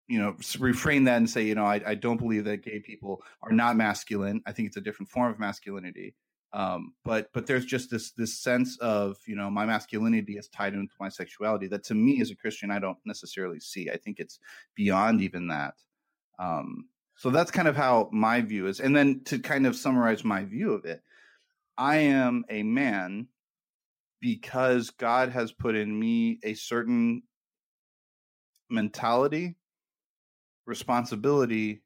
you 0.09 0.19
know 0.19 0.37
refrain 0.59 1.05
that 1.05 1.17
and 1.17 1.31
say 1.31 1.45
you 1.45 1.55
know 1.55 1.65
I, 1.65 1.81
I 1.87 1.95
don't 1.95 2.19
believe 2.19 2.45
that 2.45 2.65
gay 2.65 2.81
people 2.81 3.23
are 3.43 3.53
not 3.53 3.77
masculine. 3.77 4.43
I 4.47 4.53
think 4.53 4.67
it's 4.69 4.77
a 4.77 4.83
different 4.83 5.11
form 5.11 5.33
of 5.33 5.39
masculinity. 5.39 6.15
Um, 6.53 6.95
but 7.05 7.29
but 7.33 7.47
there's 7.47 7.65
just 7.65 7.91
this 7.91 8.13
this 8.13 8.41
sense 8.41 8.79
of 8.79 9.17
you 9.27 9.37
know 9.37 9.51
my 9.51 9.65
masculinity 9.65 10.37
is 10.37 10.49
tied 10.49 10.75
into 10.75 10.95
my 11.01 11.09
sexuality 11.09 11.69
that 11.69 11.85
to 11.85 11.95
me 11.95 12.21
as 12.21 12.31
a 12.31 12.37
Christian 12.37 12.71
I 12.71 12.81
don't 12.81 12.99
necessarily 13.05 13.61
see. 13.61 13.91
I 13.91 13.97
think 13.97 14.19
it's 14.19 14.39
beyond 14.75 15.21
even 15.21 15.49
that. 15.49 15.75
Um, 16.39 16.89
so 17.17 17.31
that's 17.31 17.51
kind 17.51 17.69
of 17.69 17.77
how 17.77 18.09
my 18.13 18.41
view 18.41 18.67
is. 18.67 18.81
And 18.81 18.95
then 18.95 19.23
to 19.27 19.39
kind 19.39 19.67
of 19.67 19.77
summarize 19.77 20.25
my 20.25 20.45
view 20.45 20.73
of 20.73 20.85
it, 20.85 21.03
I 21.77 21.97
am 21.97 22.45
a 22.49 22.63
man 22.63 23.29
because 24.21 24.91
God 24.91 25.31
has 25.31 25.53
put 25.53 25.75
in 25.75 25.99
me 25.99 26.39
a 26.43 26.55
certain 26.55 27.23
mentality, 28.71 29.57
responsibility, 30.67 31.83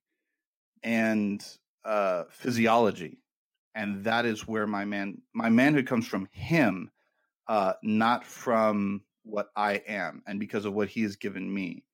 and 0.83 1.45
uh, 1.85 2.25
physiology, 2.31 3.19
and 3.75 4.05
that 4.05 4.25
is 4.25 4.47
where 4.47 4.67
my 4.67 4.85
man 4.85 5.21
my 5.35 5.49
manhood 5.49 5.87
comes 5.87 6.07
from 6.07 6.29
Him, 6.31 6.91
uh, 7.49 7.73
not 7.83 8.25
from 8.25 9.03
what 9.25 9.49
I 9.57 9.83
am, 9.89 10.23
and 10.27 10.39
because 10.39 10.65
of 10.65 10.75
what 10.75 10.89
He 10.89 11.03
has 11.03 11.17
given 11.17 11.53
me. 11.53 11.85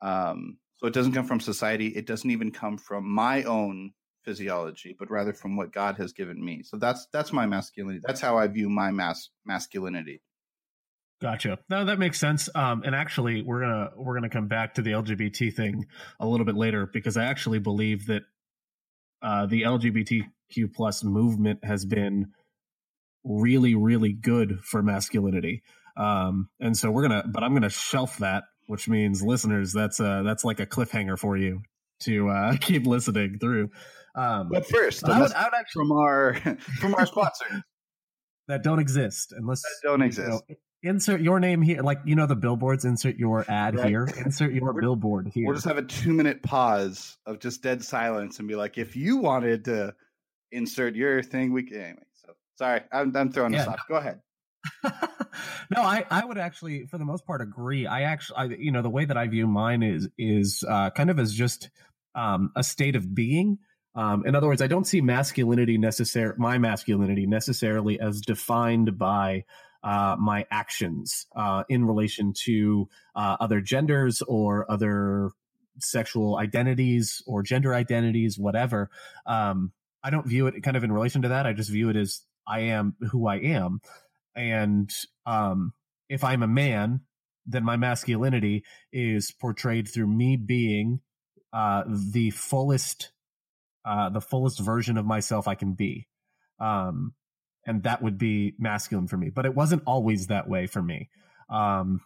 Um, 0.00 0.56
so 0.80 0.86
it 0.86 0.94
doesn't 0.94 1.12
come 1.12 1.26
from 1.26 1.40
society. 1.40 1.88
It 1.88 2.06
doesn't 2.06 2.30
even 2.30 2.52
come 2.52 2.78
from 2.78 3.06
my 3.06 3.42
own 3.42 3.92
physiology, 4.24 4.96
but 4.98 5.10
rather 5.10 5.34
from 5.34 5.56
what 5.56 5.72
God 5.72 5.96
has 5.98 6.14
given 6.14 6.42
me. 6.42 6.62
So 6.62 6.78
that's 6.78 7.06
that's 7.12 7.32
my 7.32 7.44
masculinity. 7.46 8.02
That's 8.06 8.20
how 8.20 8.38
I 8.38 8.46
view 8.46 8.70
my 8.70 8.90
mas- 8.90 9.30
masculinity. 9.44 10.22
Gotcha. 11.20 11.58
No, 11.68 11.84
that 11.84 11.98
makes 11.98 12.18
sense. 12.18 12.48
Um, 12.54 12.82
and 12.82 12.94
actually, 12.94 13.42
we're 13.42 13.60
gonna 13.60 13.90
we're 13.94 14.14
gonna 14.14 14.30
come 14.30 14.48
back 14.48 14.74
to 14.74 14.82
the 14.82 14.92
LGBT 14.92 15.54
thing 15.54 15.84
a 16.18 16.26
little 16.26 16.46
bit 16.46 16.56
later 16.56 16.88
because 16.90 17.18
I 17.18 17.24
actually 17.24 17.58
believe 17.58 18.06
that 18.06 18.22
uh, 19.20 19.44
the 19.44 19.62
LGBTQ 19.62 20.72
plus 20.74 21.04
movement 21.04 21.62
has 21.62 21.84
been 21.84 22.28
really 23.22 23.74
really 23.74 24.14
good 24.14 24.60
for 24.64 24.82
masculinity. 24.82 25.62
Um, 25.94 26.48
and 26.58 26.74
so 26.74 26.90
we're 26.90 27.02
gonna, 27.02 27.24
but 27.30 27.42
I'm 27.42 27.52
gonna 27.52 27.68
shelf 27.68 28.16
that, 28.18 28.44
which 28.70 28.88
means 28.88 29.20
listeners, 29.20 29.72
that's 29.72 29.98
uh 29.98 30.22
that's 30.22 30.44
like 30.44 30.60
a 30.60 30.66
cliffhanger 30.66 31.18
for 31.18 31.36
you 31.36 31.62
to 32.02 32.28
uh, 32.28 32.56
keep 32.60 32.86
listening 32.86 33.38
through. 33.40 33.70
Um, 34.14 34.48
but 34.48 34.64
first, 34.64 35.04
I 35.04 35.20
would, 35.20 35.32
I 35.32 35.44
would 35.44 35.54
actually, 35.54 35.80
from 35.80 35.92
our 35.92 36.34
from 36.80 36.94
our 36.94 37.04
sponsors 37.04 37.62
that 38.46 38.62
don't 38.62 38.78
exist 38.78 39.34
unless 39.36 39.62
that 39.62 39.70
don't 39.82 40.02
exist. 40.02 40.44
You 40.48 40.54
know, 40.54 40.90
insert 40.90 41.20
your 41.20 41.40
name 41.40 41.62
here, 41.62 41.82
like 41.82 41.98
you 42.04 42.14
know 42.14 42.26
the 42.26 42.36
billboards. 42.36 42.84
Insert 42.84 43.16
your 43.16 43.44
ad 43.50 43.74
right. 43.74 43.88
here. 43.88 44.08
Insert 44.24 44.52
your 44.52 44.72
billboard 44.80 45.32
here. 45.34 45.46
We'll 45.46 45.56
just 45.56 45.66
have 45.66 45.78
a 45.78 45.82
two 45.82 46.12
minute 46.12 46.40
pause 46.40 47.18
of 47.26 47.40
just 47.40 47.64
dead 47.64 47.84
silence 47.84 48.38
and 48.38 48.46
be 48.46 48.54
like, 48.54 48.78
if 48.78 48.94
you 48.94 49.16
wanted 49.16 49.64
to 49.64 49.94
insert 50.52 50.94
your 50.94 51.24
thing, 51.24 51.52
we 51.52 51.64
can. 51.64 51.76
Anyway, 51.76 52.02
so 52.24 52.34
sorry, 52.54 52.82
I'm, 52.92 53.16
I'm 53.16 53.32
throwing 53.32 53.52
yeah, 53.52 53.64
this 53.64 53.68
off. 53.68 53.80
Go 53.88 53.96
ahead. 53.96 54.20
no, 54.84 55.82
I, 55.82 56.04
I 56.10 56.24
would 56.24 56.38
actually, 56.38 56.86
for 56.86 56.98
the 56.98 57.04
most 57.04 57.26
part, 57.26 57.40
agree. 57.40 57.86
I 57.86 58.02
actually, 58.02 58.36
I, 58.36 58.44
you 58.44 58.72
know, 58.72 58.82
the 58.82 58.90
way 58.90 59.04
that 59.04 59.16
I 59.16 59.26
view 59.26 59.46
mine 59.46 59.82
is 59.82 60.08
is 60.18 60.64
uh, 60.68 60.90
kind 60.90 61.10
of 61.10 61.18
as 61.18 61.32
just 61.32 61.70
um, 62.14 62.52
a 62.56 62.62
state 62.62 62.96
of 62.96 63.14
being. 63.14 63.58
Um, 63.94 64.24
in 64.24 64.34
other 64.34 64.46
words, 64.46 64.62
I 64.62 64.66
don't 64.66 64.86
see 64.86 65.00
masculinity 65.00 65.76
necessary, 65.76 66.34
my 66.36 66.58
masculinity 66.58 67.26
necessarily 67.26 67.98
as 67.98 68.20
defined 68.20 68.98
by 68.98 69.44
uh, 69.82 70.16
my 70.18 70.46
actions 70.50 71.26
uh, 71.34 71.64
in 71.68 71.84
relation 71.84 72.32
to 72.44 72.88
uh, 73.16 73.36
other 73.40 73.60
genders 73.60 74.22
or 74.22 74.70
other 74.70 75.30
sexual 75.78 76.36
identities 76.36 77.22
or 77.26 77.42
gender 77.42 77.74
identities, 77.74 78.38
whatever. 78.38 78.90
Um, 79.26 79.72
I 80.02 80.10
don't 80.10 80.26
view 80.26 80.46
it 80.46 80.62
kind 80.62 80.76
of 80.76 80.84
in 80.84 80.92
relation 80.92 81.22
to 81.22 81.28
that. 81.28 81.46
I 81.46 81.52
just 81.52 81.70
view 81.70 81.88
it 81.88 81.96
as 81.96 82.20
I 82.46 82.60
am 82.60 82.94
who 83.10 83.26
I 83.26 83.36
am. 83.36 83.80
And 84.34 84.90
um, 85.26 85.72
if 86.08 86.24
I'm 86.24 86.42
a 86.42 86.48
man, 86.48 87.00
then 87.46 87.64
my 87.64 87.76
masculinity 87.76 88.64
is 88.92 89.32
portrayed 89.32 89.88
through 89.88 90.06
me 90.06 90.36
being 90.36 91.00
uh, 91.52 91.84
the 91.86 92.30
fullest 92.30 93.10
uh, 93.84 94.10
the 94.10 94.20
fullest 94.20 94.60
version 94.60 94.98
of 94.98 95.06
myself 95.06 95.48
I 95.48 95.54
can 95.54 95.72
be. 95.72 96.06
Um, 96.60 97.14
and 97.66 97.82
that 97.84 98.02
would 98.02 98.18
be 98.18 98.54
masculine 98.58 99.08
for 99.08 99.16
me. 99.16 99.30
But 99.30 99.46
it 99.46 99.54
wasn't 99.54 99.82
always 99.86 100.26
that 100.26 100.48
way 100.48 100.66
for 100.66 100.82
me. 100.82 101.08
Um, 101.48 102.02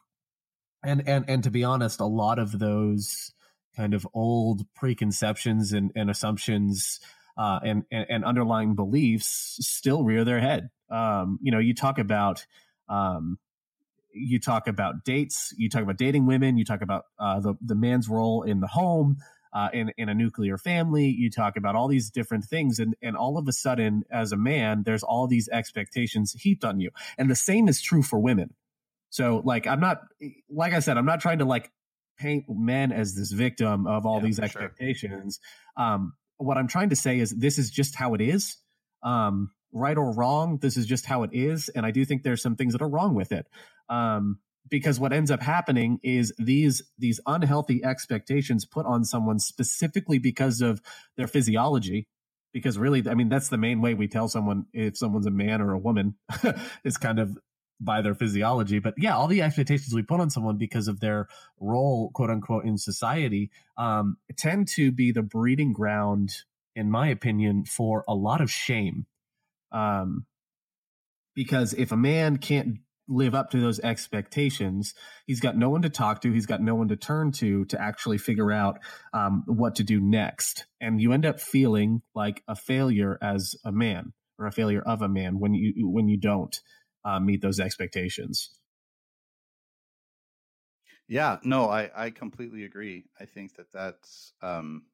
and 0.84 1.06
and 1.08 1.24
and 1.28 1.44
to 1.44 1.50
be 1.50 1.64
honest, 1.64 2.00
a 2.00 2.06
lot 2.06 2.38
of 2.38 2.58
those 2.58 3.32
kind 3.76 3.94
of 3.94 4.06
old 4.14 4.62
preconceptions 4.74 5.72
and, 5.72 5.90
and 5.96 6.08
assumptions 6.08 7.00
uh, 7.36 7.58
and, 7.64 7.84
and, 7.90 8.06
and 8.08 8.24
underlying 8.24 8.74
beliefs 8.74 9.56
still 9.60 10.04
rear 10.04 10.24
their 10.24 10.40
head. 10.40 10.70
Um, 10.94 11.38
you 11.42 11.50
know, 11.50 11.58
you 11.58 11.74
talk 11.74 11.98
about 11.98 12.46
um, 12.88 13.38
you 14.12 14.38
talk 14.38 14.68
about 14.68 15.04
dates, 15.04 15.52
you 15.58 15.68
talk 15.68 15.82
about 15.82 15.96
dating 15.96 16.26
women, 16.26 16.56
you 16.56 16.64
talk 16.64 16.82
about 16.82 17.06
uh, 17.18 17.40
the 17.40 17.54
the 17.60 17.74
man's 17.74 18.08
role 18.08 18.42
in 18.42 18.60
the 18.60 18.68
home, 18.68 19.16
uh, 19.52 19.70
in 19.72 19.92
in 19.96 20.08
a 20.08 20.14
nuclear 20.14 20.56
family. 20.58 21.06
You 21.06 21.30
talk 21.30 21.56
about 21.56 21.74
all 21.74 21.88
these 21.88 22.10
different 22.10 22.44
things, 22.44 22.78
and 22.78 22.94
and 23.02 23.16
all 23.16 23.38
of 23.38 23.48
a 23.48 23.52
sudden, 23.52 24.04
as 24.10 24.32
a 24.32 24.36
man, 24.36 24.82
there's 24.84 25.02
all 25.02 25.26
these 25.26 25.48
expectations 25.48 26.32
heaped 26.32 26.64
on 26.64 26.80
you, 26.80 26.90
and 27.18 27.30
the 27.30 27.36
same 27.36 27.68
is 27.68 27.82
true 27.82 28.02
for 28.02 28.18
women. 28.18 28.54
So, 29.10 29.42
like, 29.44 29.68
I'm 29.68 29.78
not, 29.78 30.00
like 30.50 30.72
I 30.72 30.80
said, 30.80 30.98
I'm 30.98 31.06
not 31.06 31.20
trying 31.20 31.38
to 31.38 31.44
like 31.44 31.70
paint 32.18 32.46
men 32.48 32.90
as 32.90 33.14
this 33.14 33.30
victim 33.30 33.86
of 33.86 34.06
all 34.06 34.18
yeah, 34.18 34.26
these 34.26 34.40
expectations. 34.40 35.38
Sure. 35.78 35.86
Um, 35.86 36.14
what 36.38 36.58
I'm 36.58 36.66
trying 36.66 36.88
to 36.90 36.96
say 36.96 37.20
is 37.20 37.30
this 37.30 37.56
is 37.56 37.70
just 37.70 37.94
how 37.94 38.14
it 38.14 38.20
is. 38.20 38.56
Um, 39.04 39.52
right 39.74 39.98
or 39.98 40.12
wrong, 40.12 40.58
this 40.62 40.76
is 40.78 40.86
just 40.86 41.04
how 41.04 41.24
it 41.24 41.30
is, 41.32 41.68
and 41.68 41.84
I 41.84 41.90
do 41.90 42.04
think 42.04 42.22
there's 42.22 42.40
some 42.40 42.56
things 42.56 42.72
that 42.72 42.80
are 42.80 42.88
wrong 42.88 43.14
with 43.14 43.32
it. 43.32 43.46
Um, 43.88 44.38
because 44.70 44.98
what 44.98 45.12
ends 45.12 45.30
up 45.30 45.42
happening 45.42 45.98
is 46.02 46.32
these 46.38 46.82
these 46.98 47.20
unhealthy 47.26 47.84
expectations 47.84 48.64
put 48.64 48.86
on 48.86 49.04
someone 49.04 49.38
specifically 49.38 50.18
because 50.18 50.60
of 50.60 50.80
their 51.16 51.26
physiology 51.26 52.08
because 52.52 52.78
really 52.78 53.02
i 53.08 53.14
mean 53.14 53.28
that's 53.28 53.48
the 53.48 53.58
main 53.58 53.80
way 53.80 53.94
we 53.94 54.08
tell 54.08 54.28
someone 54.28 54.66
if 54.72 54.96
someone's 54.96 55.26
a 55.26 55.30
man 55.30 55.60
or 55.60 55.72
a 55.72 55.78
woman 55.78 56.14
is 56.84 56.96
kind 56.96 57.18
of 57.18 57.36
by 57.80 58.00
their 58.00 58.14
physiology 58.14 58.78
but 58.78 58.94
yeah 58.96 59.14
all 59.14 59.26
the 59.26 59.42
expectations 59.42 59.92
we 59.94 60.02
put 60.02 60.20
on 60.20 60.30
someone 60.30 60.56
because 60.56 60.88
of 60.88 61.00
their 61.00 61.26
role 61.60 62.10
quote 62.14 62.30
unquote 62.30 62.64
in 62.64 62.78
society 62.78 63.50
um, 63.76 64.16
tend 64.36 64.66
to 64.68 64.90
be 64.92 65.12
the 65.12 65.22
breeding 65.22 65.72
ground 65.72 66.36
in 66.74 66.90
my 66.90 67.08
opinion 67.08 67.64
for 67.64 68.04
a 68.08 68.14
lot 68.14 68.40
of 68.40 68.50
shame 68.50 69.06
um, 69.74 70.24
because 71.34 71.74
if 71.74 71.92
a 71.92 71.96
man 71.96 72.38
can't 72.38 72.78
live 73.06 73.34
up 73.34 73.50
to 73.50 73.60
those 73.60 73.80
expectations, 73.80 74.94
he's 75.26 75.40
got 75.40 75.56
no 75.56 75.68
one 75.68 75.82
to 75.82 75.90
talk 75.90 76.22
to. 76.22 76.32
He's 76.32 76.46
got 76.46 76.62
no 76.62 76.74
one 76.74 76.88
to 76.88 76.96
turn 76.96 77.32
to 77.32 77.64
to 77.66 77.80
actually 77.80 78.18
figure 78.18 78.50
out 78.50 78.78
um, 79.12 79.42
what 79.46 79.74
to 79.76 79.84
do 79.84 80.00
next. 80.00 80.64
And 80.80 81.00
you 81.00 81.12
end 81.12 81.26
up 81.26 81.40
feeling 81.40 82.02
like 82.14 82.42
a 82.48 82.56
failure 82.56 83.18
as 83.20 83.54
a 83.64 83.72
man 83.72 84.12
or 84.38 84.46
a 84.46 84.52
failure 84.52 84.82
of 84.82 85.02
a 85.02 85.08
man 85.08 85.38
when 85.38 85.52
you 85.54 85.88
when 85.88 86.08
you 86.08 86.16
don't 86.16 86.56
uh, 87.04 87.20
meet 87.20 87.42
those 87.42 87.60
expectations. 87.60 88.58
Yeah, 91.06 91.38
no, 91.42 91.68
I 91.68 91.90
I 91.94 92.10
completely 92.10 92.64
agree. 92.64 93.04
I 93.20 93.26
think 93.26 93.56
that 93.56 93.72
that's 93.72 94.32
um, 94.40 94.84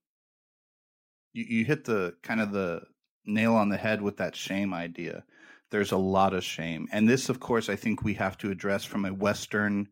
you 1.32 1.44
you 1.44 1.64
hit 1.64 1.84
the 1.84 2.14
kind 2.22 2.40
of 2.40 2.50
the 2.50 2.82
nail 3.32 3.54
on 3.54 3.68
the 3.68 3.76
head 3.76 4.02
with 4.02 4.18
that 4.18 4.37
shame 4.37 4.75
idea 4.75 5.25
there's 5.70 5.92
a 5.92 5.96
lot 5.96 6.34
of 6.34 6.44
shame. 6.44 6.88
And 6.92 7.08
this, 7.08 7.28
of 7.28 7.40
course, 7.40 7.68
I 7.68 7.76
think 7.76 8.02
we 8.02 8.14
have 8.14 8.37
to 8.38 8.50
address 8.50 8.84
from 8.84 9.04
a 9.04 9.14
Western 9.14 9.88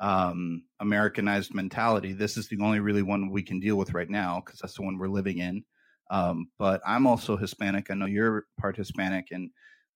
um, 0.00 0.64
Americanized 0.80 1.54
mentality. 1.54 2.12
This 2.12 2.36
is 2.36 2.48
the 2.48 2.58
only 2.60 2.80
really 2.80 3.02
one 3.02 3.30
we 3.30 3.42
can 3.42 3.60
deal 3.60 3.76
with 3.76 3.94
right 3.94 4.08
now 4.08 4.42
because 4.44 4.58
that's 4.60 4.74
the 4.74 4.82
one 4.82 4.98
we're 4.98 5.08
living 5.08 5.38
in. 5.38 5.64
Um, 6.10 6.48
but 6.58 6.80
I'm 6.86 7.06
also 7.06 7.36
Hispanic. 7.36 7.90
I 7.90 7.94
know 7.94 8.06
you're 8.06 8.46
part 8.58 8.76
Hispanic, 8.76 9.28
and 9.30 9.50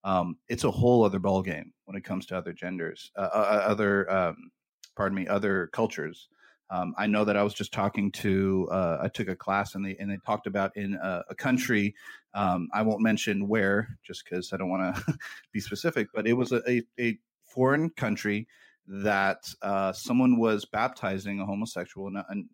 um, 0.04 0.36
it's 0.48 0.64
a 0.64 0.70
whole 0.70 1.04
other 1.04 1.18
ballgame 1.18 1.72
when 1.84 1.96
it 1.96 2.04
comes 2.04 2.26
to 2.26 2.36
other 2.36 2.52
genders, 2.52 3.10
uh, 3.18 3.28
uh, 3.32 3.64
other, 3.66 4.10
um, 4.10 4.50
pardon 4.96 5.16
me, 5.16 5.26
other 5.26 5.68
cultures. 5.72 6.28
Um, 6.70 6.94
I 6.98 7.06
know 7.06 7.24
that 7.24 7.36
I 7.36 7.42
was 7.42 7.54
just 7.54 7.72
talking 7.72 8.10
to, 8.12 8.68
uh, 8.70 8.98
I 9.00 9.08
took 9.08 9.28
a 9.28 9.36
class 9.36 9.74
and 9.74 9.86
they 9.86 9.96
and 9.98 10.10
they 10.10 10.18
talked 10.26 10.46
about 10.46 10.76
in 10.76 10.94
a, 10.94 11.22
a 11.30 11.34
country. 11.34 11.94
Um, 12.34 12.68
I 12.72 12.82
won't 12.82 13.02
mention 13.02 13.48
where, 13.48 13.96
just 14.04 14.24
because 14.24 14.52
I 14.52 14.56
don't 14.56 14.70
want 14.70 14.96
to 14.96 15.18
be 15.52 15.60
specific, 15.60 16.08
but 16.12 16.26
it 16.26 16.32
was 16.32 16.52
a, 16.52 16.68
a, 16.68 16.82
a 16.98 17.18
foreign 17.44 17.90
country 17.90 18.48
that 18.88 19.48
uh, 19.62 19.92
someone 19.92 20.38
was 20.38 20.64
baptizing 20.64 21.40
a 21.40 21.46
homosexual, 21.46 22.08
and, 22.08 22.22
and 22.28 22.48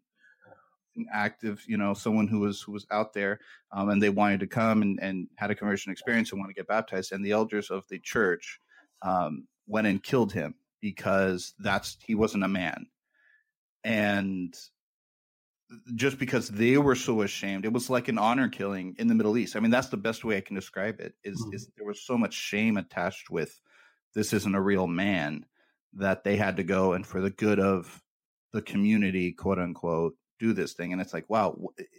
an 0.96 1.06
active, 1.12 1.62
you 1.66 1.76
know, 1.76 1.94
someone 1.94 2.28
who 2.28 2.40
was 2.40 2.60
who 2.60 2.72
was 2.72 2.86
out 2.90 3.12
there, 3.12 3.40
um, 3.72 3.88
and 3.88 4.02
they 4.02 4.08
wanted 4.08 4.40
to 4.40 4.46
come 4.46 4.82
and, 4.82 4.98
and 5.02 5.28
had 5.36 5.50
a 5.50 5.54
conversion 5.54 5.92
experience 5.92 6.32
and 6.32 6.40
want 6.40 6.50
to 6.50 6.54
get 6.54 6.68
baptized, 6.68 7.12
and 7.12 7.24
the 7.24 7.32
elders 7.32 7.70
of 7.70 7.84
the 7.88 7.98
church 7.98 8.58
um, 9.02 9.46
went 9.66 9.86
and 9.86 10.02
killed 10.02 10.32
him 10.32 10.54
because 10.80 11.54
that's 11.58 11.96
he 12.04 12.14
wasn't 12.14 12.44
a 12.44 12.48
man, 12.48 12.86
and 13.84 14.54
just 15.94 16.18
because 16.18 16.48
they 16.48 16.76
were 16.76 16.94
so 16.94 17.22
ashamed, 17.22 17.64
it 17.64 17.72
was 17.72 17.88
like 17.88 18.08
an 18.08 18.18
honor 18.18 18.48
killing 18.48 18.94
in 18.98 19.08
the 19.08 19.14
Middle 19.14 19.38
East. 19.38 19.56
I 19.56 19.60
mean, 19.60 19.70
that's 19.70 19.88
the 19.88 19.96
best 19.96 20.24
way 20.24 20.36
I 20.36 20.42
can 20.42 20.54
describe 20.54 21.00
it. 21.00 21.14
Is, 21.24 21.40
mm-hmm. 21.42 21.54
is 21.54 21.68
there 21.76 21.86
was 21.86 22.02
so 22.02 22.18
much 22.18 22.34
shame 22.34 22.76
attached 22.76 23.30
with 23.30 23.58
this 24.14 24.32
isn't 24.32 24.54
a 24.54 24.60
real 24.60 24.86
man 24.86 25.46
that 25.94 26.24
they 26.24 26.36
had 26.36 26.56
to 26.56 26.62
go 26.62 26.92
and 26.92 27.06
for 27.06 27.20
the 27.20 27.30
good 27.30 27.58
of 27.58 28.02
the 28.52 28.62
community, 28.62 29.32
quote 29.32 29.58
unquote, 29.58 30.14
do 30.38 30.52
this 30.52 30.74
thing. 30.74 30.92
And 30.92 31.00
it's 31.00 31.14
like, 31.14 31.28
wow, 31.30 31.56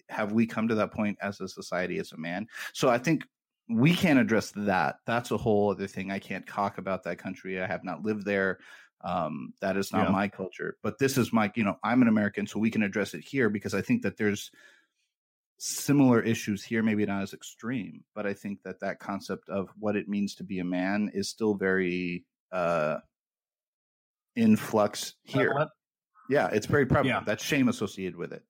have 0.09 0.33
we 0.33 0.45
come 0.45 0.67
to 0.67 0.75
that 0.75 0.91
point 0.91 1.17
as 1.21 1.39
a 1.41 1.47
society, 1.47 1.97
as 1.97 2.11
a 2.11 2.17
man? 2.17 2.47
So 2.73 2.89
I 2.89 2.97
think 2.97 3.23
we 3.69 3.95
can't 3.95 4.19
address 4.19 4.51
that. 4.55 4.97
That's 5.05 5.31
a 5.31 5.37
whole 5.37 5.71
other 5.71 5.87
thing. 5.87 6.11
I 6.11 6.19
can't 6.19 6.45
talk 6.45 6.77
about 6.77 7.03
that 7.03 7.17
country. 7.17 7.61
I 7.61 7.67
have 7.67 7.83
not 7.83 8.03
lived 8.03 8.25
there. 8.25 8.59
Um, 9.03 9.53
that 9.59 9.75
is 9.75 9.91
not 9.91 10.05
yeah. 10.05 10.11
my 10.11 10.27
culture. 10.29 10.77
But 10.81 10.97
this 10.97 11.17
is 11.17 11.33
my, 11.33 11.51
you 11.55 11.63
know, 11.63 11.77
I'm 11.83 12.01
an 12.01 12.07
American, 12.07 12.47
so 12.47 12.59
we 12.59 12.71
can 12.71 12.83
address 12.83 13.13
it 13.13 13.21
here 13.21 13.49
because 13.49 13.73
I 13.73 13.81
think 13.81 14.03
that 14.03 14.17
there's 14.17 14.49
similar 15.57 16.21
issues 16.21 16.63
here, 16.63 16.83
maybe 16.83 17.05
not 17.05 17.21
as 17.21 17.33
extreme, 17.33 18.03
but 18.15 18.25
I 18.25 18.33
think 18.33 18.63
that 18.63 18.79
that 18.79 18.99
concept 18.99 19.49
of 19.49 19.69
what 19.77 19.95
it 19.95 20.07
means 20.07 20.35
to 20.35 20.43
be 20.43 20.59
a 20.59 20.63
man 20.63 21.11
is 21.13 21.29
still 21.29 21.53
very 21.53 22.25
uh, 22.51 22.97
in 24.35 24.55
flux 24.55 25.15
here. 25.23 25.67
Yeah, 26.29 26.47
it's 26.51 26.65
very 26.65 26.85
prevalent. 26.85 27.07
Yeah. 27.07 27.25
That 27.25 27.41
shame 27.41 27.67
associated 27.67 28.15
with 28.15 28.31
it. 28.31 28.43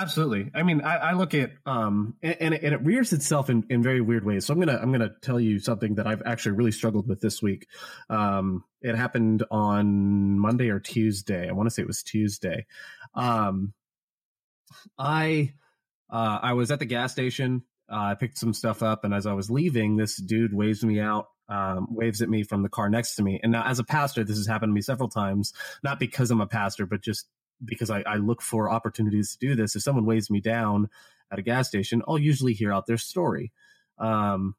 Absolutely. 0.00 0.50
I 0.54 0.62
mean, 0.62 0.82
I, 0.82 0.96
I 0.96 1.12
look 1.14 1.34
at 1.34 1.50
um, 1.66 2.14
and, 2.22 2.36
and, 2.40 2.54
it, 2.54 2.84
rears 2.84 3.12
itself 3.12 3.50
in, 3.50 3.64
in 3.68 3.82
very 3.82 4.00
weird 4.00 4.24
ways. 4.24 4.46
So 4.46 4.54
I'm 4.54 4.60
gonna 4.60 4.78
I'm 4.80 4.92
gonna 4.92 5.14
tell 5.22 5.40
you 5.40 5.58
something 5.58 5.96
that 5.96 6.06
I've 6.06 6.22
actually 6.24 6.52
really 6.52 6.70
struggled 6.70 7.08
with 7.08 7.20
this 7.20 7.42
week. 7.42 7.66
Um, 8.08 8.64
it 8.80 8.94
happened 8.94 9.42
on 9.50 10.38
Monday 10.38 10.68
or 10.68 10.78
Tuesday. 10.78 11.48
I 11.48 11.52
want 11.52 11.66
to 11.66 11.70
say 11.74 11.82
it 11.82 11.88
was 11.88 12.04
Tuesday. 12.04 12.66
Um, 13.14 13.72
I 14.96 15.54
uh, 16.10 16.38
I 16.42 16.52
was 16.52 16.70
at 16.70 16.78
the 16.78 16.86
gas 16.86 17.10
station. 17.10 17.64
Uh, 17.90 18.12
I 18.12 18.14
picked 18.14 18.38
some 18.38 18.54
stuff 18.54 18.82
up, 18.84 19.02
and 19.02 19.12
as 19.12 19.26
I 19.26 19.32
was 19.32 19.50
leaving, 19.50 19.96
this 19.96 20.16
dude 20.16 20.54
waves 20.54 20.84
me 20.84 21.00
out 21.00 21.28
um, 21.48 21.88
waves 21.90 22.22
at 22.22 22.28
me 22.28 22.42
from 22.42 22.62
the 22.62 22.68
car 22.68 22.88
next 22.88 23.16
to 23.16 23.22
me. 23.22 23.40
And 23.42 23.52
now, 23.52 23.64
as 23.64 23.78
a 23.78 23.84
pastor, 23.84 24.22
this 24.22 24.36
has 24.36 24.46
happened 24.46 24.70
to 24.70 24.74
me 24.74 24.82
several 24.82 25.08
times, 25.08 25.52
not 25.82 25.98
because 25.98 26.30
I'm 26.30 26.40
a 26.40 26.46
pastor, 26.46 26.86
but 26.86 27.00
just 27.00 27.26
because 27.64 27.90
I, 27.90 28.02
I 28.06 28.16
look 28.16 28.42
for 28.42 28.70
opportunities 28.70 29.32
to 29.32 29.38
do 29.38 29.54
this. 29.56 29.76
If 29.76 29.82
someone 29.82 30.06
waves 30.06 30.30
me 30.30 30.40
down 30.40 30.88
at 31.30 31.38
a 31.38 31.42
gas 31.42 31.68
station, 31.68 32.02
I'll 32.06 32.18
usually 32.18 32.52
hear 32.52 32.72
out 32.72 32.86
their 32.86 32.98
story. 32.98 33.52
Um, 33.98 34.54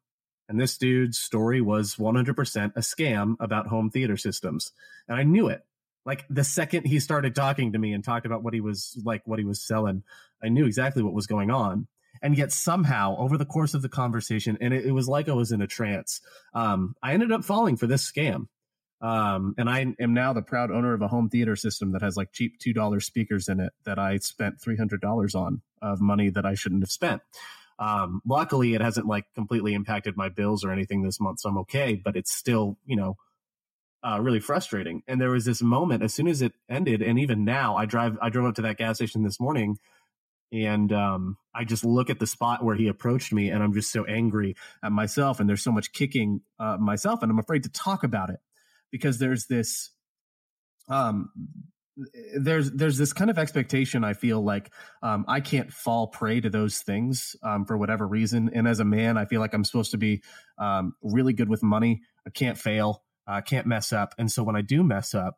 and 0.47 0.59
this 0.59 0.77
dude's 0.77 1.19
story 1.19 1.61
was 1.61 1.95
100% 1.95 2.75
a 2.75 2.79
scam 2.79 3.35
about 3.39 3.67
home 3.67 3.89
theater 3.89 4.17
systems. 4.17 4.71
And 5.07 5.17
I 5.17 5.23
knew 5.23 5.47
it. 5.47 5.63
Like 6.05 6.25
the 6.29 6.43
second 6.43 6.85
he 6.87 6.99
started 6.99 7.35
talking 7.35 7.73
to 7.73 7.79
me 7.79 7.93
and 7.93 8.03
talked 8.03 8.25
about 8.25 8.41
what 8.41 8.53
he 8.53 8.61
was 8.61 8.99
like, 9.03 9.21
what 9.25 9.37
he 9.37 9.45
was 9.45 9.61
selling, 9.61 10.03
I 10.41 10.49
knew 10.49 10.65
exactly 10.65 11.03
what 11.03 11.13
was 11.13 11.27
going 11.27 11.51
on 11.51 11.87
and 12.21 12.37
yet 12.37 12.51
somehow 12.51 13.15
over 13.17 13.37
the 13.37 13.45
course 13.45 13.73
of 13.73 13.81
the 13.81 13.89
conversation 13.89 14.57
and 14.61 14.73
it, 14.73 14.85
it 14.85 14.91
was 14.91 15.07
like 15.07 15.29
i 15.29 15.33
was 15.33 15.51
in 15.51 15.61
a 15.61 15.67
trance 15.67 16.21
um, 16.53 16.95
i 17.01 17.13
ended 17.13 17.31
up 17.31 17.43
falling 17.43 17.77
for 17.77 17.87
this 17.87 18.09
scam 18.09 18.47
um, 19.01 19.55
and 19.57 19.69
i 19.69 19.85
am 19.99 20.13
now 20.13 20.33
the 20.33 20.41
proud 20.41 20.71
owner 20.71 20.93
of 20.93 21.01
a 21.01 21.07
home 21.07 21.29
theater 21.29 21.55
system 21.55 21.91
that 21.91 22.01
has 22.01 22.17
like 22.17 22.31
cheap 22.31 22.59
$2 22.59 23.03
speakers 23.03 23.47
in 23.47 23.59
it 23.59 23.73
that 23.85 23.99
i 23.99 24.17
spent 24.17 24.59
$300 24.59 25.35
on 25.35 25.61
of 25.81 26.01
money 26.01 26.29
that 26.29 26.45
i 26.45 26.53
shouldn't 26.53 26.83
have 26.83 26.91
spent. 26.91 27.21
Um, 27.77 28.21
luckily 28.27 28.73
it 28.73 28.81
hasn't 28.81 29.07
like 29.07 29.25
completely 29.35 29.73
impacted 29.73 30.17
my 30.17 30.29
bills 30.29 30.65
or 30.65 30.71
anything 30.71 31.01
this 31.01 31.19
month 31.19 31.39
so 31.39 31.49
i'm 31.49 31.57
okay 31.59 31.95
but 31.95 32.15
it's 32.15 32.33
still 32.33 32.77
you 32.85 32.95
know 32.95 33.17
uh, 34.01 34.17
really 34.21 34.39
frustrating. 34.39 35.03
And 35.09 35.19
there 35.19 35.31
was 35.31 35.43
this 35.43 35.61
moment 35.61 36.03
as 36.03 36.13
soon 36.13 36.29
as 36.29 36.41
it 36.41 36.53
ended 36.69 37.01
and 37.01 37.19
even 37.19 37.43
now 37.45 37.75
i 37.75 37.85
drive 37.85 38.17
i 38.21 38.29
drove 38.29 38.47
up 38.47 38.55
to 38.55 38.61
that 38.63 38.77
gas 38.77 38.95
station 38.97 39.23
this 39.23 39.39
morning 39.39 39.77
and 40.51 40.91
um, 40.91 41.37
I 41.53 41.63
just 41.63 41.85
look 41.85 42.09
at 42.09 42.19
the 42.19 42.27
spot 42.27 42.63
where 42.63 42.75
he 42.75 42.87
approached 42.87 43.31
me, 43.31 43.49
and 43.49 43.61
I'm 43.61 43.73
just 43.73 43.91
so 43.91 44.05
angry 44.05 44.55
at 44.83 44.91
myself, 44.91 45.39
and 45.39 45.47
there's 45.47 45.63
so 45.63 45.71
much 45.71 45.91
kicking 45.91 46.41
uh, 46.59 46.77
myself, 46.77 47.21
and 47.21 47.31
I'm 47.31 47.39
afraid 47.39 47.63
to 47.63 47.69
talk 47.69 48.03
about 48.03 48.29
it 48.29 48.39
because 48.91 49.19
there's 49.19 49.45
this, 49.47 49.91
um, 50.89 51.29
there's 52.37 52.71
there's 52.71 52.97
this 52.97 53.11
kind 53.11 53.29
of 53.29 53.37
expectation. 53.37 54.03
I 54.03 54.13
feel 54.13 54.41
like 54.41 54.71
um, 55.03 55.25
I 55.27 55.41
can't 55.41 55.71
fall 55.71 56.07
prey 56.07 56.39
to 56.39 56.49
those 56.49 56.79
things 56.79 57.35
um, 57.43 57.65
for 57.65 57.77
whatever 57.77 58.07
reason, 58.07 58.49
and 58.53 58.67
as 58.67 58.79
a 58.79 58.85
man, 58.85 59.17
I 59.17 59.25
feel 59.25 59.41
like 59.41 59.53
I'm 59.53 59.65
supposed 59.65 59.91
to 59.91 59.97
be 59.97 60.23
um, 60.57 60.93
really 61.01 61.33
good 61.33 61.49
with 61.49 61.61
money. 61.61 62.01
I 62.25 62.29
can't 62.29 62.57
fail. 62.57 63.03
I 63.27 63.41
can't 63.41 63.67
mess 63.67 63.91
up, 63.91 64.15
and 64.17 64.31
so 64.31 64.43
when 64.43 64.55
I 64.55 64.61
do 64.61 64.83
mess 64.83 65.13
up, 65.13 65.35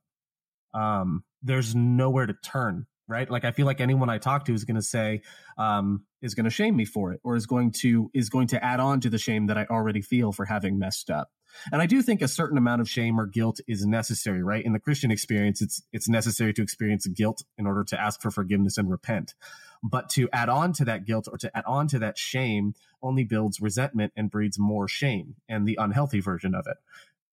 um, 0.74 1.24
there's 1.42 1.76
nowhere 1.76 2.28
to 2.28 2.36
turn 2.44 2.86
right? 3.12 3.30
Like 3.30 3.46
I 3.46 3.52
feel 3.52 3.66
like 3.68 3.82
anyone 3.82 4.10
I 4.10 4.18
talk 4.18 4.46
to 4.46 4.54
is 4.54 4.64
going 4.64 4.76
to 4.76 4.82
say, 4.82 5.22
um, 5.58 6.06
is 6.22 6.34
going 6.34 6.46
to 6.46 6.50
shame 6.50 6.76
me 6.76 6.86
for 6.86 7.12
it, 7.12 7.20
or 7.24 7.36
is 7.36 7.46
going 7.46 7.72
to 7.82 8.10
is 8.14 8.30
going 8.30 8.48
to 8.48 8.64
add 8.64 8.80
on 8.80 9.02
to 9.02 9.10
the 9.10 9.20
shame 9.20 9.48
that 9.48 9.58
I 9.58 9.66
already 9.70 10.02
feel 10.02 10.32
for 10.32 10.46
having 10.46 10.80
messed 10.80 11.12
up. 11.12 11.30
And 11.72 11.82
I 11.82 11.86
do 11.86 12.02
think 12.02 12.22
a 12.22 12.28
certain 12.28 12.58
amount 12.58 12.82
of 12.82 12.90
shame 12.90 13.20
or 13.20 13.26
guilt 13.26 13.60
is 13.68 13.86
necessary, 13.86 14.42
right? 14.42 14.64
In 14.64 14.72
the 14.72 14.80
Christian 14.80 15.12
experience, 15.12 15.62
it's 15.62 15.84
it's 15.92 16.08
necessary 16.08 16.54
to 16.54 16.62
experience 16.62 17.06
guilt 17.08 17.44
in 17.58 17.68
order 17.68 17.84
to 17.84 18.00
ask 18.00 18.22
for 18.22 18.32
forgiveness 18.32 18.78
and 18.78 18.90
repent. 18.90 19.36
But 19.84 20.10
to 20.12 20.30
add 20.32 20.48
on 20.48 20.74
to 20.74 20.86
that 20.86 21.06
guilt 21.06 21.28
or 21.30 21.38
to 21.40 21.56
add 21.58 21.66
on 21.66 21.88
to 21.90 22.00
that 22.00 22.18
shame 22.18 22.76
only 23.02 23.24
builds 23.24 23.60
resentment 23.60 24.14
and 24.16 24.30
breeds 24.30 24.60
more 24.60 24.88
shame 24.88 25.36
and 25.50 25.68
the 25.68 25.78
unhealthy 25.80 26.22
version 26.22 26.54
of 26.54 26.68
it. 26.68 26.78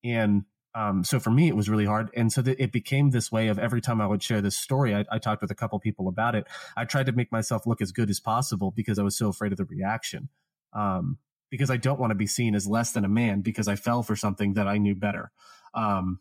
And 0.02 0.44
um, 0.78 1.02
so 1.02 1.18
for 1.18 1.30
me, 1.30 1.48
it 1.48 1.56
was 1.56 1.68
really 1.68 1.86
hard. 1.86 2.08
And 2.14 2.32
so 2.32 2.40
it 2.46 2.70
became 2.70 3.10
this 3.10 3.32
way 3.32 3.48
of 3.48 3.58
every 3.58 3.80
time 3.80 4.00
I 4.00 4.06
would 4.06 4.22
share 4.22 4.40
this 4.40 4.56
story, 4.56 4.94
I, 4.94 5.04
I 5.10 5.18
talked 5.18 5.42
with 5.42 5.50
a 5.50 5.54
couple 5.56 5.80
people 5.80 6.06
about 6.06 6.36
it. 6.36 6.46
I 6.76 6.84
tried 6.84 7.06
to 7.06 7.12
make 7.12 7.32
myself 7.32 7.66
look 7.66 7.82
as 7.82 7.90
good 7.90 8.08
as 8.08 8.20
possible 8.20 8.70
because 8.70 8.96
I 8.96 9.02
was 9.02 9.16
so 9.16 9.28
afraid 9.28 9.50
of 9.50 9.58
the 9.58 9.64
reaction. 9.64 10.28
Um, 10.72 11.18
because 11.50 11.68
I 11.68 11.78
don't 11.78 11.98
want 11.98 12.12
to 12.12 12.14
be 12.14 12.28
seen 12.28 12.54
as 12.54 12.68
less 12.68 12.92
than 12.92 13.04
a 13.04 13.08
man 13.08 13.40
because 13.40 13.66
I 13.66 13.74
fell 13.74 14.04
for 14.04 14.14
something 14.14 14.54
that 14.54 14.68
I 14.68 14.78
knew 14.78 14.94
better. 14.94 15.32
Um, 15.74 16.20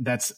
that's 0.00 0.32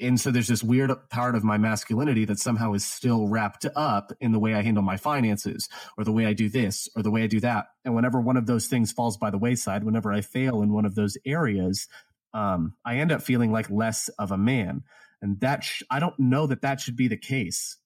and 0.00 0.18
so 0.18 0.30
there's 0.30 0.48
this 0.48 0.62
weird 0.62 0.90
part 1.10 1.34
of 1.34 1.44
my 1.44 1.58
masculinity 1.58 2.24
that 2.24 2.38
somehow 2.38 2.72
is 2.72 2.86
still 2.86 3.28
wrapped 3.28 3.66
up 3.76 4.12
in 4.20 4.32
the 4.32 4.38
way 4.38 4.54
I 4.54 4.62
handle 4.62 4.82
my 4.82 4.96
finances 4.96 5.68
or 5.98 6.04
the 6.04 6.12
way 6.12 6.24
I 6.24 6.32
do 6.32 6.48
this 6.48 6.88
or 6.96 7.02
the 7.02 7.10
way 7.10 7.22
I 7.22 7.26
do 7.26 7.40
that. 7.40 7.66
And 7.84 7.94
whenever 7.94 8.20
one 8.20 8.38
of 8.38 8.46
those 8.46 8.66
things 8.66 8.90
falls 8.90 9.18
by 9.18 9.30
the 9.30 9.38
wayside, 9.38 9.84
whenever 9.84 10.10
I 10.10 10.22
fail 10.22 10.62
in 10.62 10.72
one 10.72 10.86
of 10.86 10.94
those 10.94 11.18
areas, 11.26 11.86
um, 12.34 12.74
I 12.84 12.96
end 12.96 13.12
up 13.12 13.22
feeling 13.22 13.52
like 13.52 13.70
less 13.70 14.08
of 14.18 14.32
a 14.32 14.38
man. 14.38 14.82
And 15.20 15.38
that, 15.40 15.64
sh- 15.64 15.82
I 15.90 16.00
don't 16.00 16.18
know 16.18 16.46
that 16.46 16.62
that 16.62 16.80
should 16.80 16.96
be 16.96 17.08
the 17.08 17.16
case. 17.16 17.76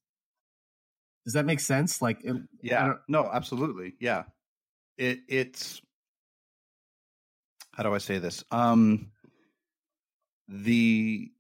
Does 1.24 1.34
that 1.34 1.44
make 1.44 1.60
sense? 1.60 2.00
Like, 2.00 2.24
it, 2.24 2.36
yeah, 2.62 2.94
no, 3.08 3.28
absolutely. 3.32 3.94
Yeah. 4.00 4.24
It, 4.96 5.20
it's, 5.28 5.82
how 7.72 7.82
do 7.82 7.94
I 7.94 7.98
say 7.98 8.18
this? 8.18 8.44
Um, 8.50 9.08
the, 10.48 11.30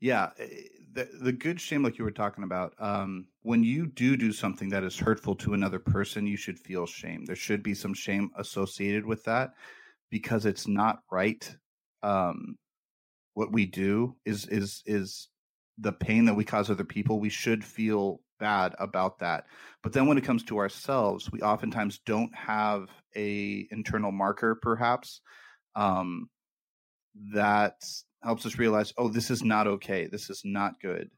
yeah, 0.00 0.30
eh, 0.38 0.46
the, 0.92 1.08
the 1.20 1.32
good 1.32 1.60
shame, 1.60 1.82
like 1.82 1.98
you 1.98 2.04
were 2.04 2.12
talking 2.12 2.44
about, 2.44 2.74
um, 2.78 3.26
when 3.42 3.64
you 3.64 3.86
do 3.86 4.16
do 4.16 4.30
something 4.30 4.68
that 4.68 4.84
is 4.84 4.96
hurtful 4.96 5.34
to 5.36 5.54
another 5.54 5.80
person, 5.80 6.26
you 6.26 6.36
should 6.36 6.58
feel 6.58 6.86
shame. 6.86 7.24
There 7.24 7.34
should 7.34 7.62
be 7.62 7.74
some 7.74 7.94
shame 7.94 8.30
associated 8.36 9.04
with 9.04 9.24
that 9.24 9.54
because 10.10 10.46
it's 10.46 10.66
not 10.68 11.00
right. 11.10 11.56
Um, 12.02 12.56
what 13.34 13.52
we 13.52 13.66
do 13.66 14.16
is 14.24 14.46
is 14.46 14.82
is 14.86 15.28
the 15.78 15.92
pain 15.92 16.26
that 16.26 16.34
we 16.34 16.44
cause 16.44 16.70
other 16.70 16.84
people, 16.84 17.18
we 17.18 17.28
should 17.28 17.64
feel 17.64 18.20
bad 18.38 18.74
about 18.78 19.18
that. 19.18 19.46
But 19.82 19.92
then 19.92 20.06
when 20.06 20.18
it 20.18 20.24
comes 20.24 20.44
to 20.44 20.58
ourselves, 20.58 21.30
we 21.32 21.40
oftentimes 21.40 22.00
don't 22.06 22.34
have 22.34 22.88
a 23.16 23.66
internal 23.70 24.12
marker, 24.12 24.54
perhaps, 24.54 25.20
um, 25.74 26.28
that 27.32 27.74
helps 28.22 28.46
us 28.46 28.58
realize, 28.58 28.92
oh, 28.96 29.08
this 29.08 29.30
is 29.30 29.42
not 29.42 29.66
okay. 29.66 30.06
This 30.06 30.30
is 30.30 30.42
not 30.44 30.80
good. 30.80 31.10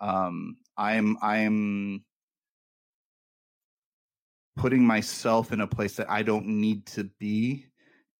Um, 0.00 0.56
I'm 0.76 1.16
I'm 1.22 2.04
putting 4.56 4.84
myself 4.84 5.52
in 5.52 5.60
a 5.60 5.66
place 5.66 5.96
that 5.96 6.10
I 6.10 6.22
don't 6.22 6.46
need 6.46 6.86
to 6.86 7.04
be. 7.18 7.66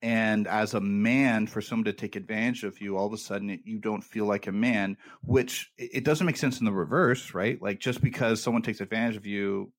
And 0.02 0.48
as 0.48 0.72
a 0.72 0.80
man, 0.80 1.46
for 1.46 1.60
someone 1.60 1.84
to 1.84 1.92
take 1.92 2.16
advantage 2.16 2.64
of 2.64 2.80
you, 2.80 2.96
all 2.96 3.06
of 3.06 3.12
a 3.12 3.18
sudden 3.18 3.50
it, 3.50 3.60
you 3.64 3.78
don't 3.78 4.02
feel 4.02 4.24
like 4.24 4.46
a 4.46 4.52
man, 4.52 4.96
which 5.22 5.70
it 5.76 6.04
doesn't 6.04 6.26
make 6.26 6.38
sense 6.38 6.58
in 6.58 6.64
the 6.64 6.72
reverse, 6.72 7.34
right? 7.34 7.60
Like 7.60 7.80
just 7.80 8.00
because 8.00 8.42
someone 8.42 8.62
takes 8.62 8.80
advantage 8.80 9.16
of 9.16 9.26
you, 9.26 9.72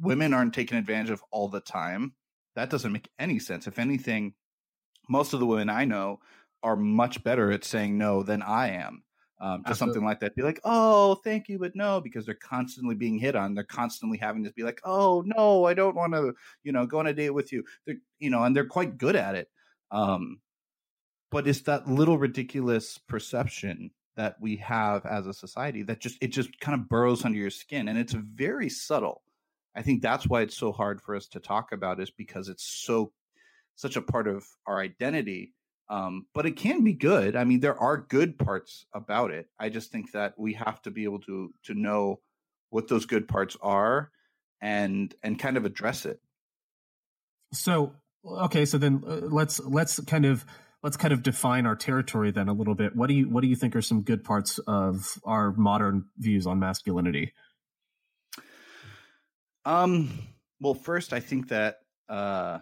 women 0.00 0.32
aren't 0.32 0.54
taken 0.54 0.78
advantage 0.78 1.10
of 1.10 1.22
all 1.30 1.48
the 1.48 1.60
time. 1.60 2.14
That 2.56 2.70
doesn't 2.70 2.92
make 2.92 3.10
any 3.18 3.38
sense. 3.38 3.66
If 3.66 3.78
anything, 3.78 4.34
most 5.08 5.34
of 5.34 5.40
the 5.40 5.46
women 5.46 5.68
I 5.68 5.84
know 5.84 6.20
are 6.62 6.76
much 6.76 7.22
better 7.22 7.52
at 7.52 7.64
saying 7.64 7.98
no 7.98 8.22
than 8.22 8.42
I 8.42 8.70
am 8.70 9.02
um, 9.40 9.62
just 9.66 9.78
something 9.78 10.04
like 10.04 10.20
that. 10.20 10.36
Be 10.36 10.42
like, 10.42 10.60
oh, 10.64 11.14
thank 11.16 11.48
you, 11.48 11.58
but 11.58 11.74
no, 11.74 12.00
because 12.00 12.26
they're 12.26 12.34
constantly 12.34 12.94
being 12.94 13.18
hit 13.18 13.34
on. 13.34 13.54
They're 13.54 13.64
constantly 13.64 14.18
having 14.18 14.44
to 14.44 14.52
be 14.52 14.62
like, 14.62 14.80
oh 14.84 15.22
no, 15.26 15.64
I 15.64 15.74
don't 15.74 15.96
want 15.96 16.12
to, 16.12 16.34
you 16.62 16.72
know, 16.72 16.86
go 16.86 16.98
on 16.98 17.06
a 17.06 17.14
date 17.14 17.30
with 17.30 17.52
you. 17.52 17.64
They're, 17.86 17.96
you 18.18 18.30
know, 18.30 18.44
and 18.44 18.54
they're 18.54 18.66
quite 18.66 18.98
good 18.98 19.16
at 19.16 19.34
it. 19.34 19.48
Um, 19.90 20.40
but 21.30 21.46
it's 21.46 21.62
that 21.62 21.88
little 21.88 22.18
ridiculous 22.18 22.98
perception 22.98 23.90
that 24.16 24.36
we 24.40 24.56
have 24.56 25.06
as 25.06 25.26
a 25.26 25.32
society 25.32 25.82
that 25.84 26.00
just 26.00 26.18
it 26.20 26.28
just 26.28 26.58
kind 26.60 26.78
of 26.78 26.88
burrows 26.88 27.24
under 27.24 27.38
your 27.38 27.50
skin, 27.50 27.88
and 27.88 27.98
it's 27.98 28.12
very 28.12 28.68
subtle. 28.68 29.22
I 29.74 29.82
think 29.82 30.02
that's 30.02 30.26
why 30.26 30.42
it's 30.42 30.56
so 30.56 30.72
hard 30.72 31.00
for 31.00 31.14
us 31.14 31.28
to 31.28 31.40
talk 31.40 31.72
about, 31.72 32.00
is 32.00 32.10
because 32.10 32.48
it's 32.48 32.64
so 32.64 33.12
such 33.76 33.96
a 33.96 34.02
part 34.02 34.28
of 34.28 34.44
our 34.66 34.80
identity 34.80 35.54
um, 35.90 36.26
but 36.32 36.46
it 36.46 36.56
can 36.56 36.84
be 36.84 36.92
good. 36.92 37.34
I 37.34 37.42
mean, 37.42 37.58
there 37.58 37.78
are 37.78 37.96
good 37.96 38.38
parts 38.38 38.86
about 38.94 39.32
it. 39.32 39.48
I 39.58 39.68
just 39.68 39.90
think 39.90 40.12
that 40.12 40.34
we 40.38 40.54
have 40.54 40.80
to 40.82 40.90
be 40.90 41.02
able 41.04 41.18
to 41.22 41.52
to 41.64 41.74
know 41.74 42.20
what 42.70 42.86
those 42.86 43.06
good 43.06 43.26
parts 43.26 43.56
are 43.60 44.12
and 44.62 45.12
and 45.24 45.36
kind 45.36 45.56
of 45.56 45.64
address 45.64 46.06
it. 46.06 46.20
So 47.52 47.96
okay, 48.24 48.64
so 48.64 48.78
then 48.78 49.02
uh, 49.04 49.16
let's 49.16 49.58
let's 49.58 49.98
kind 50.04 50.24
of 50.24 50.46
let's 50.84 50.96
kind 50.96 51.12
of 51.12 51.24
define 51.24 51.66
our 51.66 51.74
territory 51.74 52.30
then 52.30 52.48
a 52.48 52.52
little 52.52 52.76
bit. 52.76 52.94
What 52.94 53.08
do 53.08 53.14
you 53.14 53.28
what 53.28 53.40
do 53.40 53.48
you 53.48 53.56
think 53.56 53.74
are 53.74 53.82
some 53.82 54.02
good 54.02 54.22
parts 54.22 54.58
of 54.68 55.18
our 55.24 55.52
modern 55.52 56.04
views 56.16 56.46
on 56.46 56.60
masculinity? 56.60 57.34
Um. 59.64 60.10
Well, 60.62 60.74
first, 60.74 61.14
I 61.14 61.20
think 61.20 61.48
that 61.48 61.78
uh, 62.08 62.58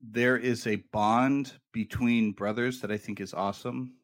there 0.00 0.36
is 0.36 0.66
a 0.66 0.76
bond 0.92 1.52
between 1.72 2.32
brothers 2.32 2.80
that 2.80 2.90
I 2.90 2.96
think 2.96 3.20
is 3.20 3.34
awesome. 3.34 3.94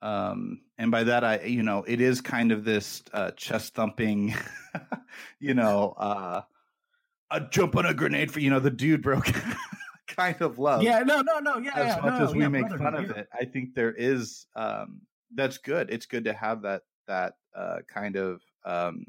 Um, 0.00 0.62
and 0.78 0.90
by 0.90 1.04
that, 1.04 1.22
I, 1.22 1.42
you 1.42 1.62
know, 1.62 1.84
it 1.86 2.00
is 2.00 2.20
kind 2.20 2.50
of 2.50 2.64
this 2.64 3.02
uh, 3.12 3.30
chest 3.32 3.74
thumping, 3.74 4.34
you 5.38 5.54
know, 5.54 5.94
uh, 5.96 6.42
a 7.30 7.40
jump 7.40 7.76
on 7.76 7.86
a 7.86 7.94
grenade 7.94 8.32
for, 8.32 8.40
you 8.40 8.50
know, 8.50 8.58
the 8.58 8.70
dude 8.70 9.02
broke 9.02 9.32
kind 10.08 10.40
of 10.40 10.58
love. 10.58 10.82
Yeah, 10.82 11.00
no, 11.00 11.20
no, 11.20 11.38
no. 11.38 11.58
Yeah. 11.58 11.72
As 11.74 11.96
yeah, 11.96 12.02
much 12.02 12.18
no, 12.18 12.26
as 12.26 12.34
we 12.34 12.40
yeah, 12.40 12.48
make 12.48 12.68
brother, 12.68 12.78
fun 12.78 12.94
of 12.94 13.10
it, 13.10 13.28
I 13.32 13.44
think 13.44 13.74
there 13.74 13.92
is, 13.92 14.46
um, 14.56 15.02
that's 15.34 15.58
good. 15.58 15.88
It's 15.90 16.06
good 16.06 16.24
to 16.24 16.32
have 16.32 16.62
that, 16.62 16.82
that 17.06 17.34
uh, 17.54 17.78
kind 17.88 18.16
of, 18.16 18.42
um, 18.64 19.04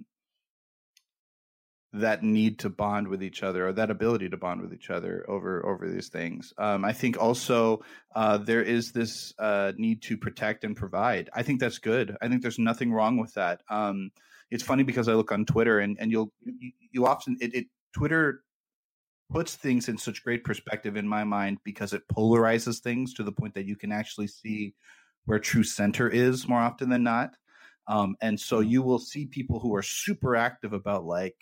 that 1.94 2.24
need 2.24 2.58
to 2.60 2.70
bond 2.70 3.08
with 3.08 3.22
each 3.22 3.44
other 3.44 3.68
or 3.68 3.74
that 3.74 3.92
ability 3.92 4.28
to 4.28 4.38
bond 4.38 4.62
with 4.62 4.74
each 4.74 4.90
other 4.90 5.26
over 5.30 5.64
over 5.66 5.88
these 5.88 6.10
things. 6.10 6.52
Um, 6.58 6.84
I 6.84 6.92
think 6.92 7.22
also 7.22 7.84
uh, 8.16 8.40
there 8.40 8.64
is 8.64 8.92
this 8.92 9.34
uh, 9.38 9.74
need 9.78 10.02
to 10.04 10.18
protect 10.18 10.64
and 10.64 10.76
provide. 10.76 11.30
I 11.34 11.44
think 11.44 11.60
that's 11.60 11.78
good. 11.78 12.18
I 12.22 12.28
think 12.28 12.42
there's 12.42 12.60
nothing 12.60 12.92
wrong 12.92 13.18
with 13.18 13.36
that. 13.36 13.62
Um, 13.70 14.12
it's 14.50 14.64
funny 14.64 14.84
because 14.84 15.08
I 15.08 15.14
look 15.14 15.32
on 15.32 15.46
Twitter 15.46 15.80
and 15.80 15.98
and 16.00 16.12
you'll 16.12 16.34
you, 16.44 16.72
you 16.92 17.06
often 17.06 17.38
it, 17.40 17.54
it 17.54 17.68
Twitter 17.96 18.44
puts 19.30 19.56
things 19.56 19.88
in 19.88 19.98
such 19.98 20.24
great 20.24 20.44
perspective 20.44 20.98
in 20.98 21.08
my 21.08 21.24
mind 21.24 21.60
because 21.64 21.94
it 21.94 22.08
polarizes 22.08 22.80
things 22.80 23.14
to 23.14 23.24
the 23.24 23.32
point 23.32 23.54
that 23.54 23.66
you 23.66 23.76
can 23.76 23.92
actually 23.92 24.28
see 24.28 24.74
where 25.26 25.40
true 25.40 25.64
center 25.64 26.10
is 26.10 26.48
more 26.48 26.60
often 26.60 26.90
than 26.90 27.04
not. 27.04 27.36
Um, 27.88 28.16
and 28.22 28.40
so 28.40 28.60
you 28.60 28.82
will 28.82 29.00
see 29.00 29.26
people 29.26 29.60
who 29.60 29.76
are 29.76 29.82
super 29.82 30.36
active 30.36 30.74
about 30.74 31.06
like 31.06 31.36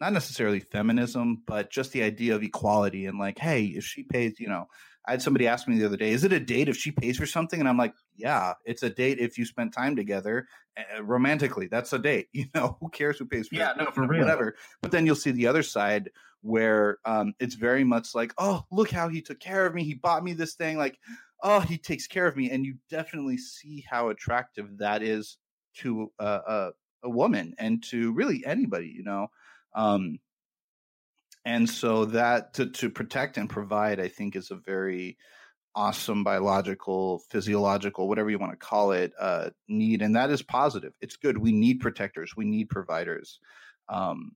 not 0.00 0.12
necessarily 0.12 0.60
feminism, 0.60 1.42
but 1.46 1.70
just 1.70 1.92
the 1.92 2.02
idea 2.02 2.34
of 2.34 2.42
equality 2.42 3.06
and 3.06 3.18
like, 3.18 3.38
hey, 3.38 3.64
if 3.64 3.84
she 3.84 4.04
pays, 4.04 4.38
you 4.38 4.48
know, 4.48 4.66
I 5.06 5.12
had 5.12 5.22
somebody 5.22 5.46
ask 5.46 5.66
me 5.66 5.78
the 5.78 5.86
other 5.86 5.96
day, 5.96 6.10
is 6.10 6.24
it 6.24 6.32
a 6.32 6.40
date 6.40 6.68
if 6.68 6.76
she 6.76 6.90
pays 6.90 7.16
for 7.16 7.24
something? 7.24 7.58
And 7.58 7.68
I'm 7.68 7.78
like, 7.78 7.94
yeah, 8.14 8.52
it's 8.66 8.82
a 8.82 8.90
date 8.90 9.18
if 9.18 9.38
you 9.38 9.46
spend 9.46 9.72
time 9.72 9.96
together 9.96 10.46
uh, 10.76 11.02
romantically. 11.02 11.66
That's 11.66 11.92
a 11.94 11.98
date. 11.98 12.28
You 12.34 12.44
know, 12.54 12.76
who 12.80 12.90
cares 12.90 13.18
who 13.18 13.24
pays 13.24 13.48
for 13.48 13.54
Yeah, 13.54 13.72
no, 13.76 13.90
for 13.90 14.06
real. 14.06 14.20
Whatever. 14.20 14.54
But 14.82 14.92
then 14.92 15.06
you'll 15.06 15.16
see 15.16 15.30
the 15.30 15.46
other 15.46 15.62
side 15.62 16.10
where 16.42 16.98
um, 17.04 17.32
it's 17.40 17.54
very 17.54 17.84
much 17.84 18.14
like, 18.14 18.32
oh, 18.38 18.64
look 18.70 18.90
how 18.90 19.08
he 19.08 19.22
took 19.22 19.40
care 19.40 19.66
of 19.66 19.74
me. 19.74 19.82
He 19.82 19.94
bought 19.94 20.22
me 20.22 20.34
this 20.34 20.54
thing. 20.54 20.76
Like, 20.76 20.98
oh, 21.42 21.60
he 21.60 21.78
takes 21.78 22.06
care 22.06 22.26
of 22.26 22.36
me. 22.36 22.50
And 22.50 22.64
you 22.66 22.74
definitely 22.90 23.38
see 23.38 23.84
how 23.88 24.10
attractive 24.10 24.78
that 24.78 25.02
is 25.02 25.38
to 25.78 26.12
a, 26.18 26.26
a, 26.26 26.70
a 27.04 27.10
woman 27.10 27.54
and 27.58 27.82
to 27.84 28.12
really 28.12 28.44
anybody, 28.46 28.92
you 28.94 29.04
know. 29.04 29.28
Um, 29.78 30.18
and 31.44 31.70
so 31.70 32.06
that 32.06 32.54
to, 32.54 32.66
to 32.66 32.90
protect 32.90 33.38
and 33.38 33.48
provide, 33.48 34.00
I 34.00 34.08
think, 34.08 34.34
is 34.34 34.50
a 34.50 34.56
very 34.56 35.16
awesome 35.74 36.24
biological, 36.24 37.20
physiological, 37.30 38.08
whatever 38.08 38.28
you 38.28 38.38
want 38.38 38.50
to 38.52 38.58
call 38.58 38.90
it, 38.90 39.12
uh, 39.18 39.50
need, 39.68 40.02
and 40.02 40.16
that 40.16 40.30
is 40.30 40.42
positive. 40.42 40.92
It's 41.00 41.16
good. 41.16 41.38
We 41.38 41.52
need 41.52 41.78
protectors. 41.80 42.32
We 42.36 42.44
need 42.44 42.68
providers. 42.68 43.38
Um, 43.88 44.32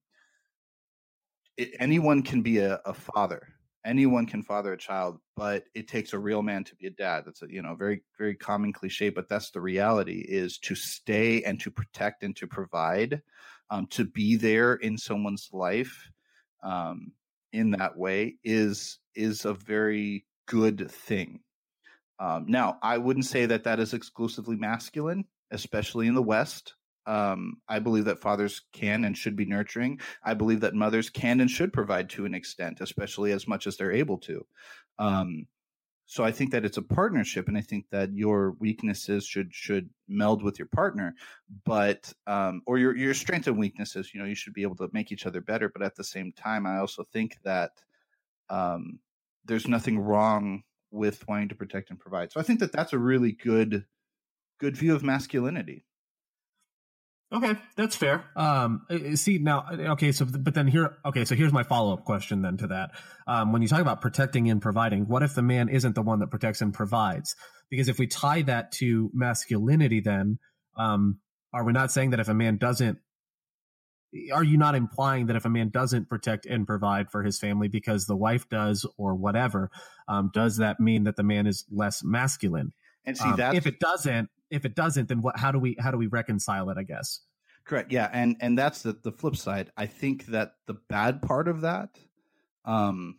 it, 1.56 1.70
anyone 1.80 2.22
can 2.22 2.42
be 2.42 2.58
a, 2.58 2.80
a 2.86 2.94
father. 2.94 3.48
Anyone 3.84 4.26
can 4.26 4.44
father 4.44 4.72
a 4.72 4.78
child, 4.78 5.18
but 5.36 5.64
it 5.74 5.88
takes 5.88 6.12
a 6.12 6.18
real 6.18 6.40
man 6.40 6.62
to 6.64 6.76
be 6.76 6.86
a 6.86 6.90
dad. 6.90 7.24
That's 7.26 7.42
a 7.42 7.46
you 7.50 7.62
know 7.62 7.74
very 7.74 8.04
very 8.16 8.36
common 8.36 8.72
cliche, 8.72 9.08
but 9.08 9.28
that's 9.28 9.50
the 9.50 9.60
reality. 9.60 10.24
Is 10.26 10.58
to 10.58 10.76
stay 10.76 11.42
and 11.42 11.58
to 11.60 11.70
protect 11.72 12.22
and 12.22 12.36
to 12.36 12.46
provide, 12.46 13.22
um, 13.72 13.86
to 13.86 14.04
be 14.04 14.36
there 14.36 14.74
in 14.74 14.98
someone's 14.98 15.48
life 15.50 16.10
um, 16.62 17.12
in 17.54 17.70
that 17.70 17.96
way 17.96 18.36
is 18.44 18.98
is 19.14 19.46
a 19.46 19.54
very 19.54 20.26
good 20.46 20.90
thing. 20.90 21.40
Um, 22.20 22.44
now, 22.48 22.76
I 22.82 22.98
wouldn't 22.98 23.24
say 23.24 23.46
that 23.46 23.64
that 23.64 23.80
is 23.80 23.94
exclusively 23.94 24.56
masculine, 24.56 25.24
especially 25.50 26.06
in 26.06 26.14
the 26.14 26.22
West. 26.22 26.74
Um, 27.06 27.56
I 27.66 27.78
believe 27.78 28.04
that 28.04 28.20
fathers 28.20 28.60
can 28.74 29.04
and 29.04 29.16
should 29.16 29.36
be 29.36 29.46
nurturing. 29.46 30.00
I 30.22 30.34
believe 30.34 30.60
that 30.60 30.74
mothers 30.74 31.08
can 31.08 31.40
and 31.40 31.50
should 31.50 31.72
provide 31.72 32.10
to 32.10 32.26
an 32.26 32.34
extent, 32.34 32.80
especially 32.80 33.32
as 33.32 33.48
much 33.48 33.66
as 33.66 33.76
they're 33.76 33.90
able 33.90 34.18
to. 34.18 34.46
So 36.06 36.24
I 36.24 36.32
think 36.32 36.50
that 36.50 36.64
it's 36.64 36.76
a 36.76 36.82
partnership, 36.82 37.48
and 37.48 37.56
I 37.56 37.60
think 37.60 37.86
that 37.90 38.12
your 38.12 38.52
weaknesses 38.58 39.24
should 39.24 39.54
should 39.54 39.88
meld 40.08 40.42
with 40.42 40.58
your 40.58 40.68
partner, 40.68 41.14
but 41.64 42.12
um, 42.26 42.62
or 42.66 42.78
your 42.78 42.96
your 42.96 43.14
strengths 43.14 43.48
and 43.48 43.58
weaknesses. 43.58 44.12
You 44.12 44.20
know, 44.20 44.26
you 44.26 44.34
should 44.34 44.52
be 44.52 44.62
able 44.62 44.76
to 44.76 44.90
make 44.92 45.12
each 45.12 45.26
other 45.26 45.40
better. 45.40 45.68
But 45.68 45.82
at 45.82 45.94
the 45.94 46.04
same 46.04 46.32
time, 46.32 46.66
I 46.66 46.78
also 46.78 47.04
think 47.12 47.38
that 47.44 47.70
um, 48.50 48.98
there's 49.44 49.68
nothing 49.68 49.98
wrong 49.98 50.62
with 50.90 51.26
wanting 51.26 51.48
to 51.48 51.54
protect 51.54 51.90
and 51.90 51.98
provide. 51.98 52.30
So 52.30 52.40
I 52.40 52.42
think 52.42 52.60
that 52.60 52.72
that's 52.72 52.92
a 52.92 52.98
really 52.98 53.32
good 53.32 53.86
good 54.58 54.76
view 54.76 54.94
of 54.94 55.02
masculinity. 55.02 55.84
Okay, 57.32 57.56
that's 57.76 57.96
fair. 57.96 58.24
Um, 58.36 58.82
uh, 58.90 59.16
see 59.16 59.38
now, 59.38 59.64
okay, 59.72 60.12
so 60.12 60.26
but 60.26 60.52
then 60.52 60.66
here, 60.66 60.96
okay, 61.04 61.24
so 61.24 61.34
here's 61.34 61.52
my 61.52 61.62
follow 61.62 61.94
up 61.94 62.04
question 62.04 62.42
then 62.42 62.58
to 62.58 62.66
that. 62.66 62.90
Um, 63.26 63.52
when 63.52 63.62
you 63.62 63.68
talk 63.68 63.80
about 63.80 64.02
protecting 64.02 64.50
and 64.50 64.60
providing, 64.60 65.08
what 65.08 65.22
if 65.22 65.34
the 65.34 65.42
man 65.42 65.70
isn't 65.70 65.94
the 65.94 66.02
one 66.02 66.18
that 66.20 66.30
protects 66.30 66.60
and 66.60 66.74
provides? 66.74 67.34
Because 67.70 67.88
if 67.88 67.98
we 67.98 68.06
tie 68.06 68.42
that 68.42 68.70
to 68.72 69.10
masculinity, 69.14 70.00
then 70.00 70.38
um, 70.76 71.20
are 71.54 71.64
we 71.64 71.72
not 71.72 71.90
saying 71.90 72.10
that 72.10 72.20
if 72.20 72.28
a 72.28 72.34
man 72.34 72.58
doesn't, 72.58 72.98
are 74.30 74.44
you 74.44 74.58
not 74.58 74.74
implying 74.74 75.26
that 75.26 75.36
if 75.36 75.46
a 75.46 75.48
man 75.48 75.70
doesn't 75.70 76.10
protect 76.10 76.44
and 76.44 76.66
provide 76.66 77.10
for 77.10 77.22
his 77.22 77.38
family 77.38 77.68
because 77.68 78.04
the 78.04 78.16
wife 78.16 78.46
does 78.50 78.86
or 78.98 79.14
whatever, 79.14 79.70
um, 80.06 80.30
does 80.34 80.58
that 80.58 80.80
mean 80.80 81.04
that 81.04 81.16
the 81.16 81.22
man 81.22 81.46
is 81.46 81.64
less 81.70 82.04
masculine? 82.04 82.74
And 83.06 83.16
see 83.16 83.24
Um, 83.24 83.36
that 83.36 83.54
if 83.54 83.66
it 83.66 83.80
doesn't, 83.80 84.28
if 84.52 84.64
it 84.64 84.76
doesn't, 84.76 85.08
then 85.08 85.22
what? 85.22 85.38
How 85.38 85.50
do 85.50 85.58
we 85.58 85.76
how 85.80 85.90
do 85.90 85.98
we 85.98 86.06
reconcile 86.06 86.70
it? 86.70 86.78
I 86.78 86.84
guess. 86.84 87.20
Correct. 87.64 87.90
Yeah, 87.90 88.10
and 88.12 88.36
and 88.40 88.56
that's 88.56 88.82
the 88.82 88.96
the 89.02 89.12
flip 89.12 89.36
side. 89.36 89.72
I 89.76 89.86
think 89.86 90.26
that 90.26 90.54
the 90.66 90.74
bad 90.74 91.22
part 91.22 91.48
of 91.48 91.62
that, 91.62 91.98
um, 92.64 93.18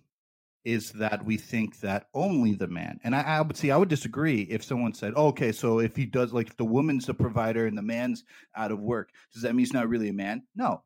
is 0.65 0.91
that 0.93 1.26
we 1.26 1.38
think 1.38 1.80
that 1.80 2.08
only 2.13 2.54
the 2.54 2.67
man, 2.67 3.00
and 3.04 3.15
I, 3.15 3.22
I 3.22 3.41
would 3.41 3.58
see, 3.58 3.72
I 3.72 3.78
would 3.78 3.89
disagree 3.89 4.41
if 4.43 4.63
someone 4.63 4.93
said, 4.93 5.13
oh, 5.15 5.28
okay, 5.28 5.52
so 5.52 5.80
if 5.80 5.96
he 5.96 6.06
does, 6.06 6.32
like, 6.32 6.48
if 6.48 6.58
the 6.58 6.65
woman's 6.65 7.06
the 7.06 7.13
provider 7.13 7.67
and 7.67 7.78
the 7.78 7.82
man's 7.82 8.24
out 8.56 8.72
of 8.72 8.80
work, 8.80 9.12
does 9.34 9.41
that 9.41 9.54
mean 9.54 9.60
he's 9.60 9.74
not 9.74 9.89
really 9.89 10.10
a 10.10 10.13
man? 10.13 10.43
No, 10.56 10.84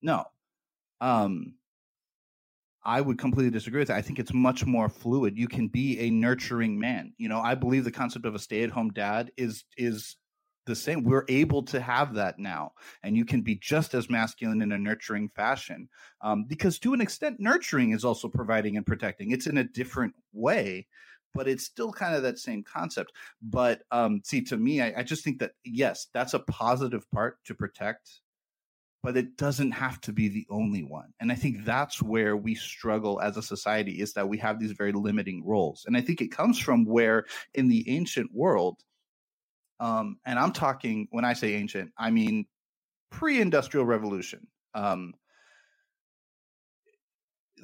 no. 0.00 0.24
Um, 1.00 1.54
I 2.84 3.00
would 3.00 3.18
completely 3.18 3.50
disagree 3.50 3.80
with 3.80 3.88
that. 3.88 3.96
I 3.96 4.02
think 4.02 4.18
it's 4.18 4.34
much 4.34 4.66
more 4.66 4.88
fluid. 4.88 5.38
You 5.38 5.48
can 5.48 5.68
be 5.68 5.98
a 6.00 6.10
nurturing 6.10 6.78
man. 6.78 7.12
You 7.16 7.28
know, 7.28 7.40
I 7.40 7.54
believe 7.54 7.84
the 7.84 7.92
concept 7.92 8.26
of 8.26 8.34
a 8.34 8.40
stay-at-home 8.40 8.90
dad 8.90 9.30
is 9.36 9.64
is 9.76 10.16
the 10.66 10.74
same. 10.74 11.04
We're 11.04 11.24
able 11.28 11.62
to 11.64 11.80
have 11.80 12.14
that 12.14 12.38
now, 12.38 12.72
and 13.02 13.16
you 13.16 13.24
can 13.24 13.42
be 13.42 13.56
just 13.56 13.94
as 13.94 14.10
masculine 14.10 14.62
in 14.62 14.72
a 14.72 14.78
nurturing 14.78 15.28
fashion. 15.28 15.88
Um, 16.20 16.44
because 16.48 16.78
to 16.80 16.94
an 16.94 17.00
extent, 17.00 17.40
nurturing 17.40 17.92
is 17.92 18.04
also 18.04 18.28
providing 18.28 18.76
and 18.76 18.86
protecting. 18.86 19.30
It's 19.30 19.46
in 19.46 19.58
a 19.58 19.64
different 19.64 20.14
way, 20.32 20.86
but 21.34 21.48
it's 21.48 21.64
still 21.64 21.92
kind 21.92 22.14
of 22.14 22.22
that 22.22 22.38
same 22.38 22.62
concept. 22.62 23.12
But 23.40 23.82
um, 23.90 24.22
see, 24.24 24.42
to 24.44 24.56
me, 24.56 24.80
I, 24.80 24.92
I 24.98 25.02
just 25.02 25.24
think 25.24 25.38
that 25.38 25.52
yes, 25.64 26.08
that's 26.12 26.34
a 26.34 26.40
positive 26.40 27.08
part 27.10 27.38
to 27.44 27.54
protect 27.54 28.21
but 29.02 29.16
it 29.16 29.36
doesn't 29.36 29.72
have 29.72 30.00
to 30.02 30.12
be 30.12 30.28
the 30.28 30.46
only 30.48 30.84
one. 30.84 31.12
And 31.20 31.32
I 31.32 31.34
think 31.34 31.64
that's 31.64 32.00
where 32.00 32.36
we 32.36 32.54
struggle 32.54 33.20
as 33.20 33.36
a 33.36 33.42
society 33.42 34.00
is 34.00 34.12
that 34.12 34.28
we 34.28 34.38
have 34.38 34.60
these 34.60 34.72
very 34.72 34.92
limiting 34.92 35.44
roles. 35.44 35.84
And 35.86 35.96
I 35.96 36.00
think 36.00 36.20
it 36.20 36.28
comes 36.28 36.58
from 36.58 36.84
where 36.84 37.24
in 37.54 37.68
the 37.68 37.88
ancient 37.90 38.30
world, 38.32 38.78
um, 39.80 40.18
and 40.24 40.38
I'm 40.38 40.52
talking 40.52 41.08
when 41.10 41.24
I 41.24 41.32
say 41.32 41.54
ancient, 41.54 41.90
I 41.98 42.10
mean 42.10 42.46
pre-industrial 43.10 43.84
revolution. 43.84 44.46
Um, 44.74 45.14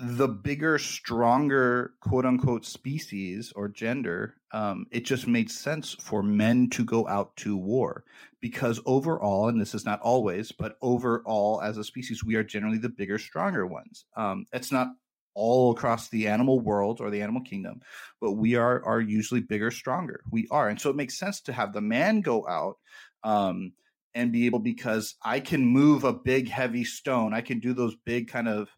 the 0.01 0.29
bigger, 0.29 0.79
stronger, 0.79 1.95
quote 2.01 2.25
unquote, 2.25 2.65
species 2.65 3.53
or 3.57 3.67
gender, 3.69 4.37
um, 4.53 4.87
it 4.93 5.05
just 5.05 5.27
made 5.27 5.51
sense 5.51 5.97
for 6.01 6.23
men 6.23 6.71
to 6.71 6.85
go 6.85 7.07
out 7.09 7.35
to 7.37 7.57
war 7.57 8.05
because 8.41 8.81
overall, 8.87 9.49
and 9.49 9.61
this 9.61 9.75
is 9.75 9.85
not 9.85 10.01
always, 10.01 10.53
but 10.53 10.77
overall, 10.83 11.61
as 11.63 11.79
a 11.79 11.85
species, 11.85 12.23
we 12.23 12.37
are 12.37 12.45
generally 12.45 12.79
the 12.79 12.89
bigger, 12.89 13.19
stronger 13.19 13.67
ones. 13.67 14.05
Um, 14.17 14.47
it's 14.53 14.71
not 14.71 14.87
all 15.35 15.73
across 15.73 16.09
the 16.09 16.29
animal 16.29 16.61
world 16.61 17.01
or 17.01 17.11
the 17.11 17.23
animal 17.23 17.43
kingdom, 17.43 17.81
but 18.21 18.33
we 18.33 18.55
are 18.55 18.85
are 18.85 19.01
usually 19.01 19.41
bigger, 19.41 19.73
stronger. 19.73 20.21
We 20.31 20.47
are, 20.53 20.69
and 20.69 20.81
so 20.81 20.91
it 20.91 20.97
makes 20.97 21.19
sense 21.19 21.41
to 21.43 21.53
have 21.53 21.73
the 21.73 21.81
man 21.81 22.21
go 22.21 22.47
out. 22.47 22.77
Um, 23.25 23.73
and 24.15 24.33
be 24.33 24.47
able 24.47 24.59
because 24.59 25.15
I 25.23 25.39
can 25.39 25.65
move 25.65 26.03
a 26.03 26.13
big 26.13 26.49
heavy 26.49 26.83
stone. 26.83 27.35
I 27.35 27.41
can 27.41 27.61
do 27.61 27.73
those 27.73 27.95
big 28.05 28.27
kind 28.27 28.49
of 28.49 28.69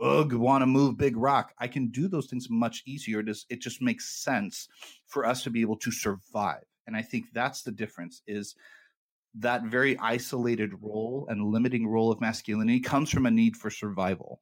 ugh, 0.00 0.32
want 0.32 0.62
to 0.62 0.66
move 0.66 0.96
big 0.96 1.16
rock. 1.16 1.52
I 1.58 1.68
can 1.68 1.88
do 1.88 2.08
those 2.08 2.26
things 2.26 2.48
much 2.50 2.82
easier. 2.86 3.20
It, 3.20 3.28
is, 3.28 3.46
it 3.48 3.60
just 3.60 3.82
makes 3.82 4.22
sense 4.22 4.68
for 5.06 5.24
us 5.24 5.42
to 5.44 5.50
be 5.50 5.60
able 5.60 5.76
to 5.78 5.90
survive. 5.90 6.64
And 6.86 6.96
I 6.96 7.02
think 7.02 7.26
that's 7.32 7.62
the 7.62 7.72
difference 7.72 8.22
is 8.26 8.54
that 9.38 9.64
very 9.64 9.98
isolated 9.98 10.72
role 10.80 11.26
and 11.28 11.44
limiting 11.44 11.86
role 11.86 12.10
of 12.10 12.20
masculinity 12.20 12.80
comes 12.80 13.10
from 13.10 13.26
a 13.26 13.30
need 13.30 13.56
for 13.56 13.70
survival. 13.70 14.40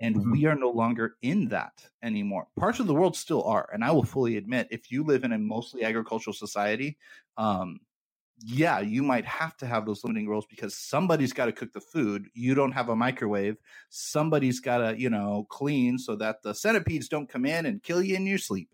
And 0.00 0.16
mm-hmm. 0.16 0.32
we 0.32 0.46
are 0.46 0.56
no 0.56 0.70
longer 0.70 1.16
in 1.22 1.48
that 1.48 1.72
anymore. 2.02 2.46
Parts 2.58 2.80
of 2.80 2.86
the 2.86 2.94
world 2.94 3.16
still 3.16 3.44
are. 3.44 3.68
And 3.72 3.84
I 3.84 3.92
will 3.92 4.04
fully 4.04 4.36
admit, 4.36 4.68
if 4.70 4.90
you 4.90 5.04
live 5.04 5.24
in 5.24 5.32
a 5.32 5.38
mostly 5.38 5.84
agricultural 5.84 6.34
society, 6.34 6.98
um, 7.36 7.78
yeah, 8.44 8.80
you 8.80 9.02
might 9.02 9.24
have 9.24 9.56
to 9.58 9.66
have 9.66 9.86
those 9.86 10.04
limiting 10.04 10.28
roles 10.28 10.46
because 10.46 10.76
somebody's 10.76 11.32
got 11.32 11.46
to 11.46 11.52
cook 11.52 11.72
the 11.72 11.80
food. 11.80 12.26
You 12.34 12.54
don't 12.54 12.72
have 12.72 12.88
a 12.88 12.96
microwave. 12.96 13.56
Somebody's 13.90 14.60
got 14.60 14.78
to, 14.78 14.98
you 14.98 15.10
know, 15.10 15.46
clean 15.48 15.98
so 15.98 16.16
that 16.16 16.42
the 16.42 16.54
centipedes 16.54 17.08
don't 17.08 17.28
come 17.28 17.46
in 17.46 17.66
and 17.66 17.82
kill 17.82 18.02
you 18.02 18.16
in 18.16 18.26
your 18.26 18.38
sleep. 18.38 18.68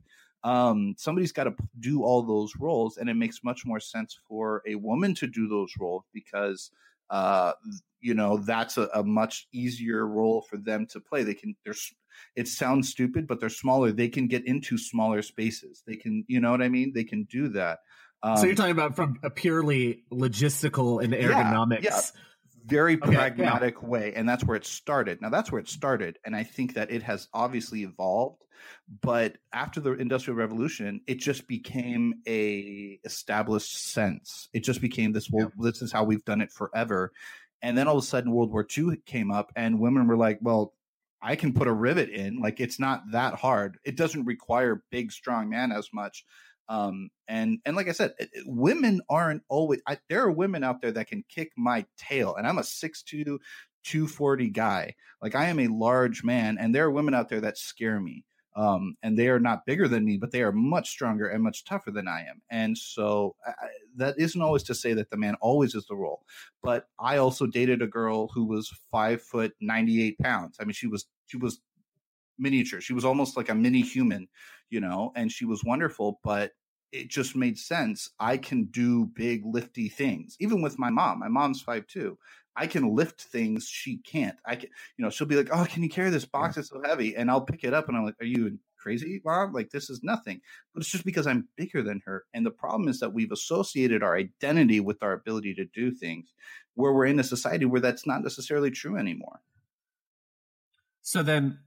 Um, 0.45 0.95
somebody's 0.97 1.33
got 1.33 1.45
to 1.45 1.55
do 1.81 2.05
all 2.05 2.23
those 2.23 2.53
roles, 2.59 2.97
and 2.97 3.11
it 3.11 3.15
makes 3.15 3.43
much 3.43 3.67
more 3.67 3.81
sense 3.81 4.19
for 4.29 4.63
a 4.67 4.77
woman 4.77 5.15
to 5.17 5.27
do 5.27 5.49
those 5.49 5.73
roles 5.79 6.05
because, 6.13 6.71
uh, 7.11 7.53
you 8.01 8.15
know, 8.15 8.37
that's 8.39 8.79
a, 8.79 8.89
a 8.95 9.03
much 9.03 9.49
easier 9.53 10.07
role 10.07 10.43
for 10.43 10.57
them 10.57 10.87
to 10.87 11.01
play. 11.01 11.25
They 11.25 11.35
can. 11.35 11.57
There's. 11.65 11.93
It 12.35 12.49
sounds 12.49 12.89
stupid, 12.89 13.29
but 13.29 13.39
they're 13.39 13.49
smaller. 13.49 13.93
They 13.93 14.09
can 14.09 14.27
get 14.27 14.45
into 14.45 14.77
smaller 14.77 15.23
spaces. 15.23 15.85
They 15.87 15.95
can, 15.95 16.25
you 16.27 16.41
know 16.41 16.51
what 16.51 16.63
I 16.63 16.69
mean? 16.69 16.93
They 16.93 17.05
can 17.05 17.25
do 17.25 17.49
that. 17.51 17.79
Um, 18.23 18.37
so 18.37 18.45
you're 18.45 18.53
um, 18.53 18.57
talking 18.57 18.73
about 18.73 18.97
from 18.97 19.19
a 19.23 19.31
purely 19.31 20.05
logistical 20.13 21.03
and 21.03 21.13
ergonomics. 21.13 21.85
Yeah, 21.85 21.91
yeah. 21.95 22.01
Very 22.65 22.95
okay, 22.97 23.15
pragmatic 23.15 23.77
yeah. 23.81 23.89
way. 23.89 24.13
And 24.15 24.29
that's 24.29 24.45
where 24.45 24.57
it 24.57 24.67
started. 24.67 25.23
Now, 25.23 25.31
that's 25.31 25.51
where 25.51 25.61
it 25.61 25.69
started. 25.69 26.19
And 26.25 26.37
I 26.37 26.43
think 26.43 26.75
that 26.75 26.91
it 26.91 27.03
has 27.03 27.29
obviously 27.33 27.83
evolved. 27.83 28.43
But 29.01 29.37
after 29.53 29.81
the 29.81 29.93
Industrial 29.93 30.37
Revolution, 30.37 31.01
it 31.07 31.17
just 31.17 31.47
became 31.47 32.15
a 32.27 32.99
established 33.05 33.93
sense. 33.93 34.49
It 34.53 34.65
just 34.65 34.81
became 34.81 35.13
this, 35.13 35.31
well, 35.31 35.53
this 35.59 35.81
is 35.81 35.93
how 35.93 36.05
we've 36.05 36.25
done 36.25 36.41
it 36.41 36.53
forever. 36.53 37.13
And 37.63 37.77
then 37.77 37.89
all 37.89 37.99
of 37.99 38.05
a 38.05 38.07
sudden, 38.07 38.33
World 38.33 38.53
War 38.53 38.67
II 38.77 38.99
came 39.05 39.31
up, 39.31 39.53
and 39.57 39.81
women 39.81 40.07
were 40.07 40.17
like, 40.17 40.39
well, 40.41 40.75
I 41.21 41.37
can 41.37 41.53
put 41.53 41.67
a 41.67 41.73
rivet 41.73 42.11
in. 42.11 42.41
Like, 42.41 42.61
it's 42.61 42.79
not 42.79 43.03
that 43.13 43.35
hard. 43.35 43.79
It 43.85 43.97
doesn't 43.97 44.27
require 44.27 44.85
big, 44.91 45.11
strong 45.11 45.49
man 45.49 45.73
as 45.73 45.89
much. 45.93 46.25
Um, 46.69 47.11
and 47.29 47.59
and 47.65 47.77
like 47.77 47.89
I 47.89 47.93
said, 47.93 48.15
it, 48.19 48.31
women 48.47 49.01
aren't 49.09 49.43
always. 49.49 49.81
I, 49.87 49.99
there 50.09 50.23
are 50.23 50.31
women 50.31 50.65
out 50.65 50.83
there 50.83 50.93
that 50.93 51.09
can 51.09 51.25
kick 51.29 51.53
my 51.57 51.87
tail, 51.97 52.35
and 52.37 52.47
I'm 52.47 52.59
a 52.59 52.63
6'2", 52.63 53.39
240 53.85 54.51
guy. 54.51 54.95
Like 55.23 55.35
I 55.35 55.47
am 55.47 55.61
a 55.61 55.69
large 55.69 56.25
man, 56.25 56.59
and 56.59 56.75
there 56.75 56.85
are 56.85 56.91
women 56.91 57.15
out 57.15 57.29
there 57.29 57.41
that 57.41 57.59
scare 57.59 58.01
me. 58.01 58.25
Um, 58.57 58.97
and 59.05 59.17
they 59.17 59.29
are 59.29 59.39
not 59.39 59.67
bigger 59.67 59.87
than 59.87 60.05
me, 60.05 60.17
but 60.17 60.33
they 60.33 60.43
are 60.43 60.51
much 60.51 60.91
stronger 60.91 61.29
and 61.29 61.45
much 61.45 61.65
tougher 61.65 61.93
than 61.93 62.09
I 62.09 62.23
am. 62.23 62.43
And 62.51 62.77
so 62.77 63.37
I, 63.47 63.53
that 63.97 64.17
isn't 64.19 64.43
always 64.43 64.65
to 64.65 64.75
say 64.75 64.95
that 64.95 65.11
the 65.11 65.17
man 65.17 65.37
always 65.41 65.77
is 65.77 65.87
the 65.87 65.95
role. 65.95 66.25
But 66.61 66.89
I 66.99 67.19
also 67.19 67.47
dated 67.47 67.83
a 67.83 67.87
girl 67.87 68.27
who 68.35 68.45
was 68.45 68.73
five 68.91 69.23
foot 69.23 69.53
ninety 69.61 70.03
eight 70.03 70.19
pounds. 70.19 70.57
I 70.61 70.65
mean, 70.65 70.73
she 70.73 70.89
was 70.89 71.07
she 71.27 71.37
was 71.37 71.61
miniature. 72.39 72.81
She 72.81 72.95
was 72.95 73.05
almost 73.05 73.37
like 73.37 73.49
a 73.49 73.55
mini 73.55 73.81
human, 73.81 74.29
you 74.71 74.81
know, 74.81 75.13
and 75.15 75.31
she 75.31 75.45
was 75.45 75.65
wonderful, 75.65 76.21
but 76.25 76.53
it 76.93 77.09
just 77.09 77.37
made 77.37 77.59
sense. 77.59 78.11
I 78.19 78.37
can 78.37 78.65
do 78.65 79.07
big 79.07 79.43
lifty 79.45 79.89
things. 79.89 80.37
Even 80.41 80.63
with 80.63 80.79
my 80.79 80.91
mom. 80.91 81.19
My 81.21 81.29
mom's 81.29 81.61
five 81.61 81.87
two. 81.87 82.19
I 82.57 82.67
can 82.67 82.95
lift 82.95 83.23
things 83.23 83.69
she 83.69 83.99
can't. 83.99 84.37
I 84.45 84.57
can, 84.57 84.69
you 84.97 85.05
know, 85.05 85.11
she'll 85.11 85.29
be 85.29 85.37
like, 85.37 85.51
"Oh, 85.53 85.65
can 85.65 85.83
you 85.83 85.89
carry 85.89 86.11
this 86.11 86.25
box? 86.25 86.57
It's 86.57 86.71
so 86.71 86.83
heavy," 86.85 87.15
and 87.15 87.31
I'll 87.31 87.41
pick 87.41 87.63
it 87.63 87.73
up, 87.73 87.89
and 87.89 87.97
I'm 87.97 88.05
like, 88.05 88.21
"Are 88.21 88.27
you 88.27 88.59
crazy, 88.77 89.21
mom? 89.25 89.53
Like 89.53 89.71
this 89.71 89.91
is 89.91 90.03
nothing." 90.03 90.41
But 90.75 90.81
it's 90.81 90.91
just 90.91 91.05
because 91.05 91.27
I'm 91.27 91.49
bigger 91.57 91.83
than 91.83 92.03
her. 92.05 92.25
And 92.35 92.45
the 92.45 92.51
problem 92.51 92.89
is 92.89 92.99
that 93.01 93.13
we've 93.13 93.31
associated 93.33 94.03
our 94.03 94.17
identity 94.17 94.81
with 94.81 95.03
our 95.03 95.13
ability 95.13 95.55
to 95.55 95.67
do 95.67 95.93
things, 95.93 96.35
where 96.75 96.93
we're 96.93 97.07
in 97.07 97.21
a 97.21 97.25
society 97.25 97.65
where 97.65 97.81
that's 97.81 98.07
not 98.07 98.23
necessarily 98.23 98.71
true 98.71 98.97
anymore. 98.97 99.41
So 101.03 101.23
then, 101.23 101.61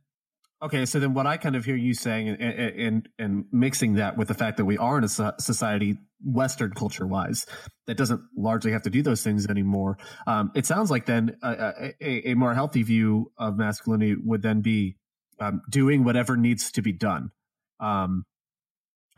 Okay, 0.64 0.86
so 0.86 1.00
then 1.00 1.16
what 1.16 1.26
I 1.26 1.38
kind 1.38 1.56
of 1.56 1.66
hear 1.66 1.76
you 1.76 1.96
saying 1.96 2.30
and, 2.30 2.40
and, 2.40 3.10
and 3.18 3.46
mixing 3.52 3.96
that 3.96 4.16
with 4.16 4.28
the 4.28 4.36
fact 4.36 4.58
that 4.58 4.66
we 4.66 4.78
are 4.78 4.96
in 5.00 5.04
a 5.04 5.08
society, 5.08 5.98
Western 6.24 6.72
culture 6.72 7.08
wise, 7.08 7.48
that 7.88 7.98
doesn't 7.98 8.22
largely 8.38 8.72
have 8.72 8.84
to 8.84 8.92
do 8.92 9.02
those 9.02 9.24
things 9.24 9.48
anymore. 9.48 9.98
Um, 10.28 10.52
it 10.54 10.68
sounds 10.68 10.92
like 10.92 11.08
then 11.08 11.36
a, 11.42 11.94
a, 12.00 12.32
a, 12.32 12.34
more 12.36 12.54
healthy 12.54 12.84
view 12.84 13.32
of 13.40 13.58
masculinity 13.58 14.16
would 14.24 14.44
then 14.44 14.62
be 14.62 14.98
um, 15.40 15.64
doing 15.68 16.04
whatever 16.04 16.38
needs 16.38 16.72
to 16.74 16.84
be 16.84 16.92
done. 16.92 17.32
Um, 17.80 18.26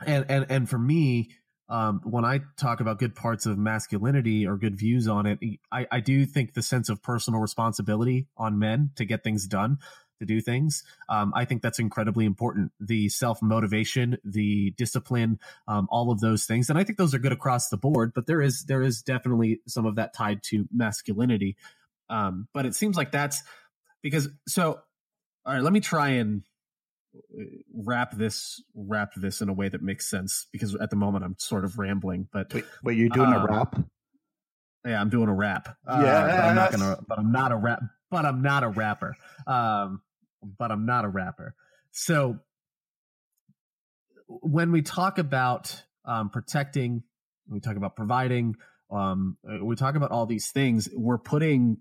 and, 0.06 0.24
and, 0.30 0.46
and 0.48 0.70
for 0.70 0.78
me, 0.78 1.30
um, 1.68 2.00
when 2.04 2.24
I 2.24 2.40
talk 2.58 2.80
about 2.80 2.98
good 2.98 3.14
parts 3.14 3.44
of 3.44 3.58
masculinity 3.58 4.46
or 4.46 4.56
good 4.56 4.76
views 4.76 5.08
on 5.08 5.26
it, 5.26 5.38
I, 5.70 5.86
I 5.90 6.00
do 6.00 6.24
think 6.24 6.54
the 6.54 6.62
sense 6.62 6.88
of 6.88 7.02
personal 7.02 7.40
responsibility 7.40 8.28
on 8.36 8.58
men 8.58 8.90
to 8.96 9.04
get 9.04 9.22
things 9.24 9.46
done 9.46 9.78
to 10.26 10.34
do 10.34 10.40
things. 10.40 10.82
Um, 11.08 11.32
I 11.34 11.44
think 11.44 11.62
that's 11.62 11.78
incredibly 11.78 12.24
important. 12.24 12.72
The 12.80 13.08
self 13.08 13.42
motivation, 13.42 14.18
the 14.24 14.72
discipline, 14.72 15.38
um, 15.68 15.88
all 15.90 16.10
of 16.10 16.20
those 16.20 16.44
things, 16.46 16.70
and 16.70 16.78
I 16.78 16.84
think 16.84 16.98
those 16.98 17.14
are 17.14 17.18
good 17.18 17.32
across 17.32 17.68
the 17.68 17.76
board. 17.76 18.12
But 18.14 18.26
there 18.26 18.40
is 18.40 18.64
there 18.64 18.82
is 18.82 19.02
definitely 19.02 19.60
some 19.66 19.86
of 19.86 19.96
that 19.96 20.14
tied 20.14 20.42
to 20.44 20.66
masculinity. 20.72 21.56
Um, 22.08 22.48
but 22.52 22.66
it 22.66 22.74
seems 22.74 22.96
like 22.96 23.12
that's 23.12 23.42
because 24.02 24.28
so. 24.48 24.80
All 25.46 25.52
right, 25.52 25.62
let 25.62 25.74
me 25.74 25.80
try 25.80 26.08
and 26.08 26.42
uh, 27.14 27.44
wrap 27.74 28.12
this 28.12 28.62
wrap 28.74 29.12
this 29.14 29.42
in 29.42 29.50
a 29.50 29.52
way 29.52 29.68
that 29.68 29.82
makes 29.82 30.08
sense 30.08 30.46
because 30.52 30.74
at 30.76 30.88
the 30.88 30.96
moment 30.96 31.22
I'm 31.22 31.36
sort 31.38 31.64
of 31.64 31.78
rambling. 31.78 32.28
But 32.32 32.54
wait, 32.54 32.64
wait 32.82 32.98
you're 32.98 33.10
doing 33.10 33.32
uh, 33.32 33.44
a 33.44 33.46
rap? 33.46 33.76
Yeah, 34.84 35.00
I'm 35.00 35.08
doing 35.08 35.28
a 35.28 35.34
rap. 35.34 35.76
Yeah, 35.86 35.94
uh, 35.94 36.26
but 36.26 36.44
I'm 36.44 36.54
not 36.54 36.70
gonna. 36.70 36.98
But 37.08 37.18
I'm 37.18 37.32
not 37.32 37.52
a 37.52 37.56
rap. 37.56 37.82
But 38.10 38.26
I'm 38.26 38.42
not 38.42 38.62
a 38.62 38.68
rapper. 38.68 39.16
Um, 39.46 40.02
but 40.58 40.70
I'm 40.70 40.86
not 40.86 41.04
a 41.04 41.08
rapper. 41.08 41.54
So 41.90 42.38
when 44.26 44.72
we 44.72 44.82
talk 44.82 45.18
about 45.18 45.82
um, 46.04 46.30
protecting, 46.30 47.02
we 47.48 47.60
talk 47.60 47.76
about 47.76 47.96
providing, 47.96 48.56
um, 48.90 49.36
uh, 49.48 49.64
we 49.64 49.76
talk 49.76 49.96
about 49.96 50.10
all 50.10 50.26
these 50.26 50.50
things. 50.50 50.88
We're 50.94 51.18
putting, 51.18 51.78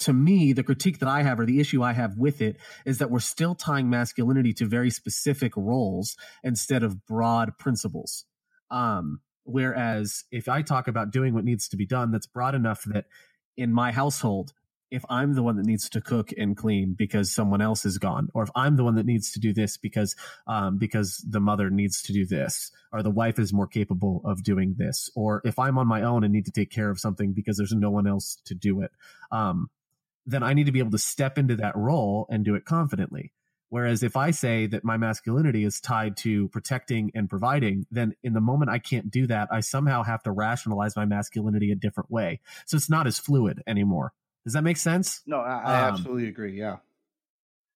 to 0.00 0.12
me, 0.12 0.52
the 0.52 0.62
critique 0.62 0.98
that 1.00 1.08
I 1.08 1.22
have 1.22 1.40
or 1.40 1.46
the 1.46 1.60
issue 1.60 1.82
I 1.82 1.92
have 1.92 2.18
with 2.18 2.40
it 2.40 2.56
is 2.84 2.98
that 2.98 3.10
we're 3.10 3.20
still 3.20 3.54
tying 3.54 3.88
masculinity 3.90 4.52
to 4.54 4.66
very 4.66 4.90
specific 4.90 5.56
roles 5.56 6.16
instead 6.42 6.82
of 6.82 7.06
broad 7.06 7.58
principles. 7.58 8.24
Um, 8.70 9.20
whereas 9.44 10.24
if 10.30 10.48
I 10.48 10.62
talk 10.62 10.88
about 10.88 11.12
doing 11.12 11.34
what 11.34 11.44
needs 11.44 11.68
to 11.68 11.76
be 11.76 11.86
done, 11.86 12.10
that's 12.10 12.26
broad 12.26 12.54
enough 12.54 12.82
that 12.84 13.06
in 13.56 13.72
my 13.72 13.92
household, 13.92 14.52
if 14.90 15.04
I'm 15.08 15.34
the 15.34 15.42
one 15.42 15.56
that 15.56 15.66
needs 15.66 15.88
to 15.90 16.00
cook 16.00 16.30
and 16.36 16.56
clean 16.56 16.94
because 16.96 17.34
someone 17.34 17.60
else 17.60 17.84
is 17.84 17.98
gone, 17.98 18.28
or 18.34 18.42
if 18.42 18.50
I'm 18.54 18.76
the 18.76 18.84
one 18.84 18.94
that 18.96 19.06
needs 19.06 19.32
to 19.32 19.40
do 19.40 19.52
this 19.52 19.76
because 19.76 20.14
um, 20.46 20.78
because 20.78 21.24
the 21.28 21.40
mother 21.40 21.70
needs 21.70 22.02
to 22.02 22.12
do 22.12 22.24
this, 22.24 22.70
or 22.92 23.02
the 23.02 23.10
wife 23.10 23.38
is 23.38 23.52
more 23.52 23.66
capable 23.66 24.22
of 24.24 24.42
doing 24.42 24.74
this, 24.78 25.10
or 25.14 25.42
if 25.44 25.58
I'm 25.58 25.78
on 25.78 25.88
my 25.88 26.02
own 26.02 26.24
and 26.24 26.32
need 26.32 26.46
to 26.46 26.52
take 26.52 26.70
care 26.70 26.90
of 26.90 27.00
something 27.00 27.32
because 27.32 27.56
there's 27.56 27.72
no 27.72 27.90
one 27.90 28.06
else 28.06 28.38
to 28.44 28.54
do 28.54 28.80
it, 28.80 28.92
um, 29.30 29.70
then 30.24 30.42
I 30.42 30.54
need 30.54 30.66
to 30.66 30.72
be 30.72 30.80
able 30.80 30.92
to 30.92 30.98
step 30.98 31.38
into 31.38 31.56
that 31.56 31.76
role 31.76 32.26
and 32.30 32.44
do 32.44 32.54
it 32.54 32.64
confidently. 32.64 33.32
Whereas 33.68 34.02
if 34.02 34.16
I 34.16 34.30
say 34.30 34.66
that 34.68 34.84
my 34.84 34.96
masculinity 34.96 35.64
is 35.64 35.80
tied 35.80 36.16
to 36.18 36.48
protecting 36.48 37.10
and 37.14 37.28
providing, 37.28 37.86
then 37.90 38.14
in 38.22 38.32
the 38.32 38.40
moment 38.40 38.70
I 38.70 38.78
can't 38.78 39.10
do 39.10 39.26
that, 39.26 39.48
I 39.50 39.60
somehow 39.60 40.04
have 40.04 40.22
to 40.22 40.30
rationalize 40.30 40.94
my 40.94 41.04
masculinity 41.04 41.72
a 41.72 41.74
different 41.74 42.10
way. 42.10 42.40
So 42.64 42.76
it's 42.76 42.88
not 42.88 43.08
as 43.08 43.18
fluid 43.18 43.62
anymore. 43.66 44.12
Does 44.46 44.52
that 44.52 44.62
make 44.62 44.76
sense? 44.76 45.22
No, 45.26 45.40
I, 45.40 45.58
I 45.58 45.88
um, 45.88 45.94
absolutely 45.94 46.28
agree. 46.28 46.56
Yeah. 46.56 46.76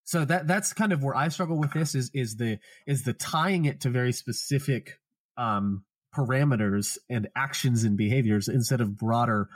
So 0.05 0.25
that 0.25 0.47
that's 0.47 0.73
kind 0.73 0.93
of 0.93 1.03
where 1.03 1.17
I 1.17 1.27
struggle 1.27 1.59
with 1.59 1.73
this 1.73 1.97
is 1.97 2.13
is 2.15 2.37
the 2.37 2.61
is 2.87 3.03
the 3.03 3.13
tying 3.13 3.65
it 3.65 3.81
to 3.81 3.91
very 3.91 4.13
specific 4.13 5.01
um, 5.37 5.83
parameters 6.15 6.97
and 7.09 7.29
actions 7.35 7.83
and 7.83 7.97
behaviors 7.97 8.47
instead 8.47 8.81
of 8.81 8.97
broader 8.97 9.49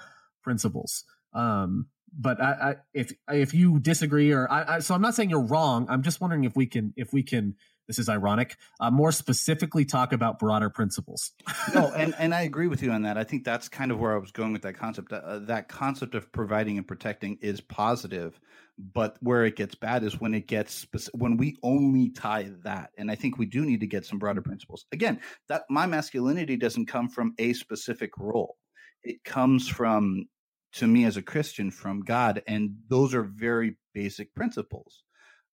principles. 0.43 1.05
Um, 1.33 1.87
but 2.13 2.41
I, 2.41 2.51
I, 2.53 2.75
if 2.93 3.13
if 3.31 3.55
you 3.55 3.79
disagree 3.79 4.33
or 4.33 4.51
I, 4.51 4.75
I, 4.75 4.79
so 4.81 4.93
I'm 4.97 5.01
not 5.01 5.15
saying 5.15 5.31
you're 5.31 5.47
wrong. 5.47 5.87
I'm 5.89 6.03
just 6.03 6.21
wondering 6.21 6.43
if 6.43 6.57
we 6.57 6.67
can 6.67 6.95
if 6.97 7.13
we 7.13 7.23
can 7.23 7.55
this 7.87 7.99
is 7.99 8.09
ironic, 8.09 8.57
uh, 8.81 8.91
more 8.91 9.13
specifically 9.13 9.85
talk 9.85 10.13
about 10.13 10.39
broader 10.39 10.71
principles. 10.71 11.33
no, 11.75 11.93
and, 11.97 12.15
and 12.19 12.35
I 12.35 12.43
agree 12.43 12.67
with 12.67 12.83
you 12.83 12.91
on 12.91 13.03
that. 13.03 13.19
I 13.19 13.25
think 13.25 13.45
that's 13.45 13.69
kind 13.69 13.91
of 13.91 13.99
where 13.99 14.15
I 14.15 14.19
was 14.19 14.33
going 14.33 14.53
with 14.53 14.63
that 14.63 14.75
concept. 14.75 15.13
Uh, 15.13 15.41
that 15.41 15.69
concept 15.69 16.15
of 16.15 16.31
providing 16.33 16.79
and 16.79 16.87
protecting 16.87 17.39
is 17.41 17.61
positive, 17.61 18.41
but 18.79 19.17
where 19.21 19.45
it 19.45 19.57
gets 19.57 19.75
bad 19.75 20.03
is 20.03 20.21
when 20.21 20.35
it 20.35 20.47
gets 20.47 20.87
when 21.13 21.37
we 21.37 21.57
only 21.63 22.11
tie 22.11 22.51
that. 22.65 22.91
And 22.97 23.11
I 23.11 23.15
think 23.15 23.39
we 23.39 23.47
do 23.47 23.65
need 23.65 23.81
to 23.81 23.87
get 23.87 24.07
some 24.07 24.19
broader 24.19 24.43
principles. 24.43 24.87
Again, 24.93 25.21
that 25.49 25.65
my 25.69 25.87
masculinity 25.87 26.57
doesn't 26.57 26.87
come 26.87 27.09
from 27.09 27.35
a 27.39 27.53
specific 27.53 28.11
role. 28.19 28.57
It 29.03 29.23
comes 29.25 29.69
from 29.69 30.27
to 30.75 30.87
me 30.87 31.05
as 31.05 31.17
a 31.17 31.23
Christian 31.23 31.71
from 31.71 32.01
God, 32.01 32.43
and 32.49 32.77
those 32.89 33.15
are 33.15 33.23
very 33.23 33.77
basic 33.93 34.35
principles. 34.35 35.05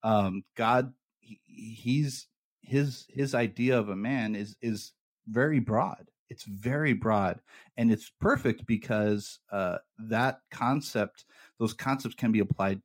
Um, 0.03 0.43
God 0.57 0.93
he's 1.45 2.27
his 2.61 3.05
his 3.09 3.35
idea 3.35 3.77
of 3.77 3.89
a 3.89 3.95
man 3.95 4.35
is 4.35 4.55
is 4.61 4.93
very 5.27 5.59
broad. 5.59 6.07
It's 6.29 6.43
very 6.45 6.93
broad 6.93 7.41
and 7.75 7.91
it's 7.91 8.11
perfect 8.21 8.65
because 8.65 9.39
uh, 9.51 9.77
that 9.99 10.39
concept 10.49 11.25
those 11.59 11.73
concepts 11.73 12.15
can 12.15 12.31
be 12.31 12.39
applied 12.39 12.81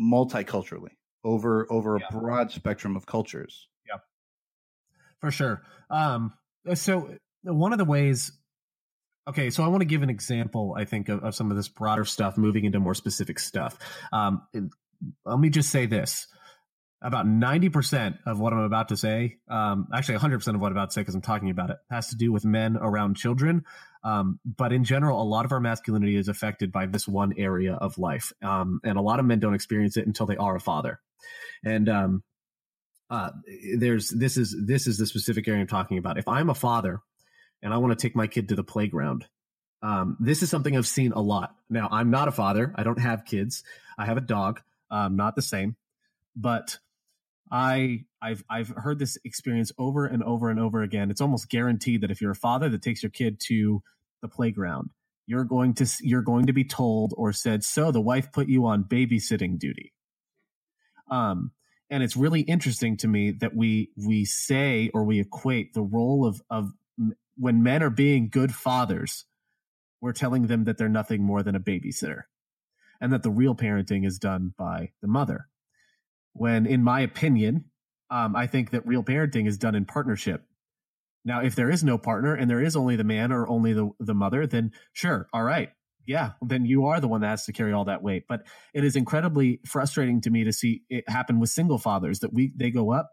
multiculturally 0.00 0.92
over 1.24 1.66
over 1.70 1.98
yeah. 1.98 2.06
a 2.08 2.12
broad 2.12 2.52
spectrum 2.52 2.96
of 2.96 3.06
cultures. 3.06 3.68
Yeah. 3.88 3.98
For 5.20 5.30
sure. 5.30 5.62
Um 5.90 6.34
so 6.74 7.16
one 7.42 7.72
of 7.72 7.78
the 7.78 7.84
ways 7.84 8.32
okay 9.28 9.50
so 9.50 9.62
i 9.62 9.68
want 9.68 9.80
to 9.82 9.86
give 9.86 10.02
an 10.02 10.08
example 10.08 10.74
i 10.78 10.84
think 10.86 11.10
of, 11.10 11.22
of 11.22 11.34
some 11.34 11.50
of 11.50 11.58
this 11.58 11.68
broader 11.68 12.06
stuff 12.06 12.38
moving 12.38 12.64
into 12.64 12.80
more 12.80 12.94
specific 12.94 13.38
stuff. 13.38 13.76
Um 14.12 14.42
let 15.26 15.38
me 15.38 15.50
just 15.50 15.70
say 15.70 15.86
this 15.86 16.26
about 17.04 17.26
90% 17.26 18.18
of 18.24 18.40
what 18.40 18.54
I'm 18.54 18.60
about 18.60 18.88
to 18.88 18.96
say, 18.96 19.36
um, 19.48 19.88
actually 19.92 20.18
100% 20.18 20.54
of 20.54 20.60
what 20.60 20.68
I'm 20.68 20.72
about 20.72 20.88
to 20.88 20.94
say 20.94 21.02
because 21.02 21.14
I'm 21.14 21.20
talking 21.20 21.50
about 21.50 21.68
it, 21.68 21.76
has 21.90 22.08
to 22.08 22.16
do 22.16 22.32
with 22.32 22.46
men 22.46 22.78
around 22.80 23.16
children. 23.16 23.64
Um, 24.02 24.40
but 24.44 24.72
in 24.72 24.84
general, 24.84 25.20
a 25.20 25.22
lot 25.22 25.44
of 25.44 25.52
our 25.52 25.60
masculinity 25.60 26.16
is 26.16 26.28
affected 26.28 26.72
by 26.72 26.86
this 26.86 27.06
one 27.06 27.34
area 27.36 27.74
of 27.74 27.98
life. 27.98 28.32
Um, 28.42 28.80
and 28.84 28.96
a 28.96 29.02
lot 29.02 29.20
of 29.20 29.26
men 29.26 29.38
don't 29.38 29.54
experience 29.54 29.98
it 29.98 30.06
until 30.06 30.24
they 30.24 30.38
are 30.38 30.56
a 30.56 30.60
father. 30.60 30.98
And 31.62 31.90
um, 31.90 32.22
uh, 33.10 33.30
there's 33.76 34.08
this 34.08 34.38
is 34.38 34.56
this 34.66 34.86
is 34.86 34.96
the 34.96 35.06
specific 35.06 35.46
area 35.46 35.60
I'm 35.60 35.66
talking 35.66 35.98
about. 35.98 36.16
If 36.16 36.26
I'm 36.26 36.48
a 36.48 36.54
father 36.54 37.00
and 37.62 37.74
I 37.74 37.76
want 37.76 37.98
to 37.98 38.02
take 38.02 38.16
my 38.16 38.26
kid 38.26 38.48
to 38.48 38.54
the 38.54 38.64
playground, 38.64 39.26
um, 39.82 40.16
this 40.20 40.42
is 40.42 40.48
something 40.48 40.74
I've 40.74 40.86
seen 40.86 41.12
a 41.12 41.20
lot. 41.20 41.54
Now, 41.68 41.88
I'm 41.90 42.10
not 42.10 42.28
a 42.28 42.32
father. 42.32 42.72
I 42.74 42.82
don't 42.82 42.98
have 42.98 43.26
kids. 43.26 43.62
I 43.98 44.06
have 44.06 44.16
a 44.16 44.22
dog. 44.22 44.62
Not 44.90 45.34
the 45.36 45.42
same, 45.42 45.76
but 46.36 46.78
I 47.54 48.00
I've 48.20 48.42
I've 48.50 48.70
heard 48.70 48.98
this 48.98 49.16
experience 49.24 49.70
over 49.78 50.06
and 50.06 50.24
over 50.24 50.50
and 50.50 50.58
over 50.58 50.82
again. 50.82 51.08
It's 51.08 51.20
almost 51.20 51.48
guaranteed 51.48 52.00
that 52.00 52.10
if 52.10 52.20
you're 52.20 52.32
a 52.32 52.34
father 52.34 52.68
that 52.68 52.82
takes 52.82 53.00
your 53.00 53.10
kid 53.10 53.38
to 53.44 53.80
the 54.22 54.28
playground, 54.28 54.90
you're 55.28 55.44
going 55.44 55.74
to 55.74 55.86
you're 56.00 56.20
going 56.20 56.46
to 56.46 56.52
be 56.52 56.64
told 56.64 57.14
or 57.16 57.32
said, 57.32 57.62
"So 57.62 57.92
the 57.92 58.00
wife 58.00 58.32
put 58.32 58.48
you 58.48 58.66
on 58.66 58.82
babysitting 58.82 59.60
duty." 59.60 59.92
Um, 61.08 61.52
and 61.90 62.02
it's 62.02 62.16
really 62.16 62.40
interesting 62.40 62.96
to 62.96 63.06
me 63.06 63.30
that 63.30 63.54
we 63.54 63.92
we 63.96 64.24
say 64.24 64.90
or 64.92 65.04
we 65.04 65.20
equate 65.20 65.74
the 65.74 65.82
role 65.82 66.26
of 66.26 66.42
of 66.50 66.72
when 67.36 67.62
men 67.62 67.84
are 67.84 67.90
being 67.90 68.30
good 68.30 68.52
fathers, 68.52 69.26
we're 70.00 70.12
telling 70.12 70.48
them 70.48 70.64
that 70.64 70.76
they're 70.76 70.88
nothing 70.88 71.22
more 71.22 71.44
than 71.44 71.54
a 71.54 71.60
babysitter, 71.60 72.22
and 73.00 73.12
that 73.12 73.22
the 73.22 73.30
real 73.30 73.54
parenting 73.54 74.04
is 74.04 74.18
done 74.18 74.54
by 74.58 74.90
the 75.00 75.08
mother 75.08 75.46
when, 76.34 76.66
in 76.66 76.82
my 76.82 77.00
opinion, 77.00 77.64
um, 78.10 78.36
I 78.36 78.46
think 78.46 78.70
that 78.70 78.86
real 78.86 79.02
parenting 79.02 79.46
is 79.46 79.56
done 79.56 79.74
in 79.74 79.86
partnership. 79.86 80.44
Now, 81.24 81.40
if 81.40 81.54
there 81.54 81.70
is 81.70 81.82
no 81.82 81.96
partner 81.96 82.34
and 82.34 82.50
there 82.50 82.62
is 82.62 82.76
only 82.76 82.96
the 82.96 83.04
man 83.04 83.32
or 83.32 83.48
only 83.48 83.72
the, 83.72 83.90
the 83.98 84.14
mother, 84.14 84.46
then 84.46 84.72
sure, 84.92 85.28
all 85.32 85.42
right. 85.42 85.70
Yeah, 86.06 86.32
then 86.42 86.66
you 86.66 86.84
are 86.84 87.00
the 87.00 87.08
one 87.08 87.22
that 87.22 87.28
has 87.28 87.46
to 87.46 87.52
carry 87.52 87.72
all 87.72 87.86
that 87.86 88.02
weight. 88.02 88.24
But 88.28 88.42
it 88.74 88.84
is 88.84 88.94
incredibly 88.94 89.60
frustrating 89.66 90.20
to 90.20 90.30
me 90.30 90.44
to 90.44 90.52
see 90.52 90.82
it 90.90 91.08
happen 91.08 91.40
with 91.40 91.48
single 91.48 91.78
fathers 91.78 92.18
that 92.18 92.34
we 92.34 92.52
they 92.54 92.70
go 92.70 92.92
up 92.92 93.10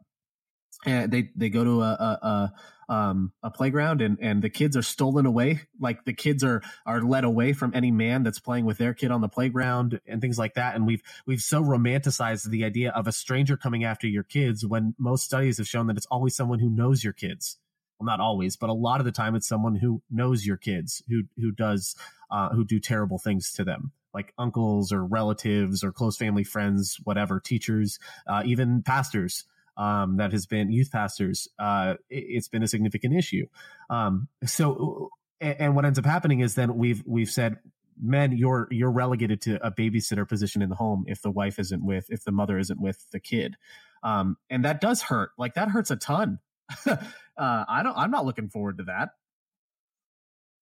and 0.86 1.10
they 1.10 1.30
they 1.36 1.50
go 1.50 1.64
to 1.64 1.82
a, 1.82 1.86
a, 1.86 2.28
a, 2.28 2.54
um, 2.92 3.32
a 3.42 3.50
playground 3.50 4.02
and 4.02 4.18
and 4.22 4.42
the 4.42 4.50
kids 4.50 4.76
are 4.76 4.82
stolen 4.82 5.26
away. 5.26 5.62
Like 5.80 6.04
the 6.04 6.14
kids 6.14 6.44
are 6.44 6.62
are 6.86 7.02
led 7.02 7.24
away 7.24 7.54
from 7.54 7.72
any 7.74 7.90
man 7.90 8.24
that's 8.24 8.40
playing 8.40 8.66
with 8.66 8.78
their 8.78 8.94
kid 8.94 9.12
on 9.12 9.22
the 9.22 9.30
playground 9.30 10.02
and 10.06 10.20
things 10.20 10.38
like 10.38 10.56
that. 10.56 10.76
And 10.76 10.86
we've 10.86 11.02
we've 11.26 11.42
so 11.42 11.64
romanticized 11.64 12.50
the 12.50 12.66
idea 12.66 12.92
of 12.92 13.08
a 13.08 13.14
stranger 13.14 13.56
coming 13.56 13.86
after 13.86 14.08
your 14.08 14.24
kids 14.24 14.66
when 14.66 14.94
most 15.00 15.24
studies 15.24 15.58
have 15.58 15.68
shown 15.68 15.88
that 15.88 15.96
it's 15.96 16.06
always 16.08 16.36
someone 16.36 16.60
who 16.60 16.70
knows 16.70 17.02
your 17.02 17.14
kids. 17.14 17.58
Well 17.98 18.08
not 18.08 18.20
always 18.20 18.58
but 18.58 18.70
a 18.70 18.74
lot 18.74 19.00
of 19.00 19.06
the 19.06 19.12
time 19.14 19.36
it's 19.36 19.48
someone 19.48 19.76
who 19.76 20.02
knows 20.12 20.46
your 20.46 20.58
kids 20.58 21.02
who 21.08 21.24
who 21.38 21.52
does 21.52 21.96
uh, 22.30 22.50
who 22.50 22.66
do 22.66 22.80
terrible 22.80 23.20
things 23.20 23.54
to 23.54 23.64
them 23.64 23.92
like 24.14 24.34
uncles 24.38 24.92
or 24.92 25.06
relatives 25.06 25.84
or 25.84 25.92
close 25.92 26.18
family 26.18 26.44
friends 26.44 26.98
whatever 27.04 27.40
teachers 27.40 28.00
uh, 28.28 28.42
even 28.44 28.82
pastors 28.82 29.46
um, 29.78 30.18
that 30.18 30.32
has 30.32 30.46
been 30.46 30.72
youth 30.72 30.92
pastors, 30.92 31.48
uh, 31.60 31.96
it, 32.10 32.36
has 32.36 32.48
been 32.48 32.64
a 32.64 32.68
significant 32.68 33.16
issue. 33.16 33.46
Um, 33.90 34.28
so, 34.46 35.10
and, 35.40 35.76
what 35.76 35.86
ends 35.86 35.98
up 35.98 36.06
happening 36.06 36.42
is 36.42 36.56
then 36.56 36.76
we've 36.76 37.04
we've 37.06 37.30
said, 37.30 37.58
men, 38.02 38.36
you're 38.36 38.68
you're 38.72 38.92
relegated 38.92 39.42
to 39.42 39.66
a 39.66 39.72
babysitter 39.72 40.28
position 40.28 40.62
in 40.62 40.70
the 40.70 40.76
home 40.76 41.06
if 41.08 41.22
the 41.22 41.32
wife 41.32 41.60
isn't 41.60 41.84
with, 41.84 42.06
if 42.10 42.24
the 42.24 42.32
mother 42.32 42.58
isn't 42.58 42.82
with 42.82 43.10
the 43.12 43.20
kid, 43.20 43.56
um, 44.04 44.38
and 44.50 44.66
that 44.66 44.82
does 44.82 45.02
hurt. 45.02 45.32
Like 45.38 45.56
that 45.56 45.70
hurts 45.70 45.92
a 45.92 45.96
ton. 45.96 46.40
uh, 46.86 46.98
I 47.38 47.82
don't. 47.84 47.98
I'm 47.98 48.12
not 48.12 48.26
looking 48.26 48.50
forward 48.50 48.78
to 48.80 48.84
that. 48.86 49.10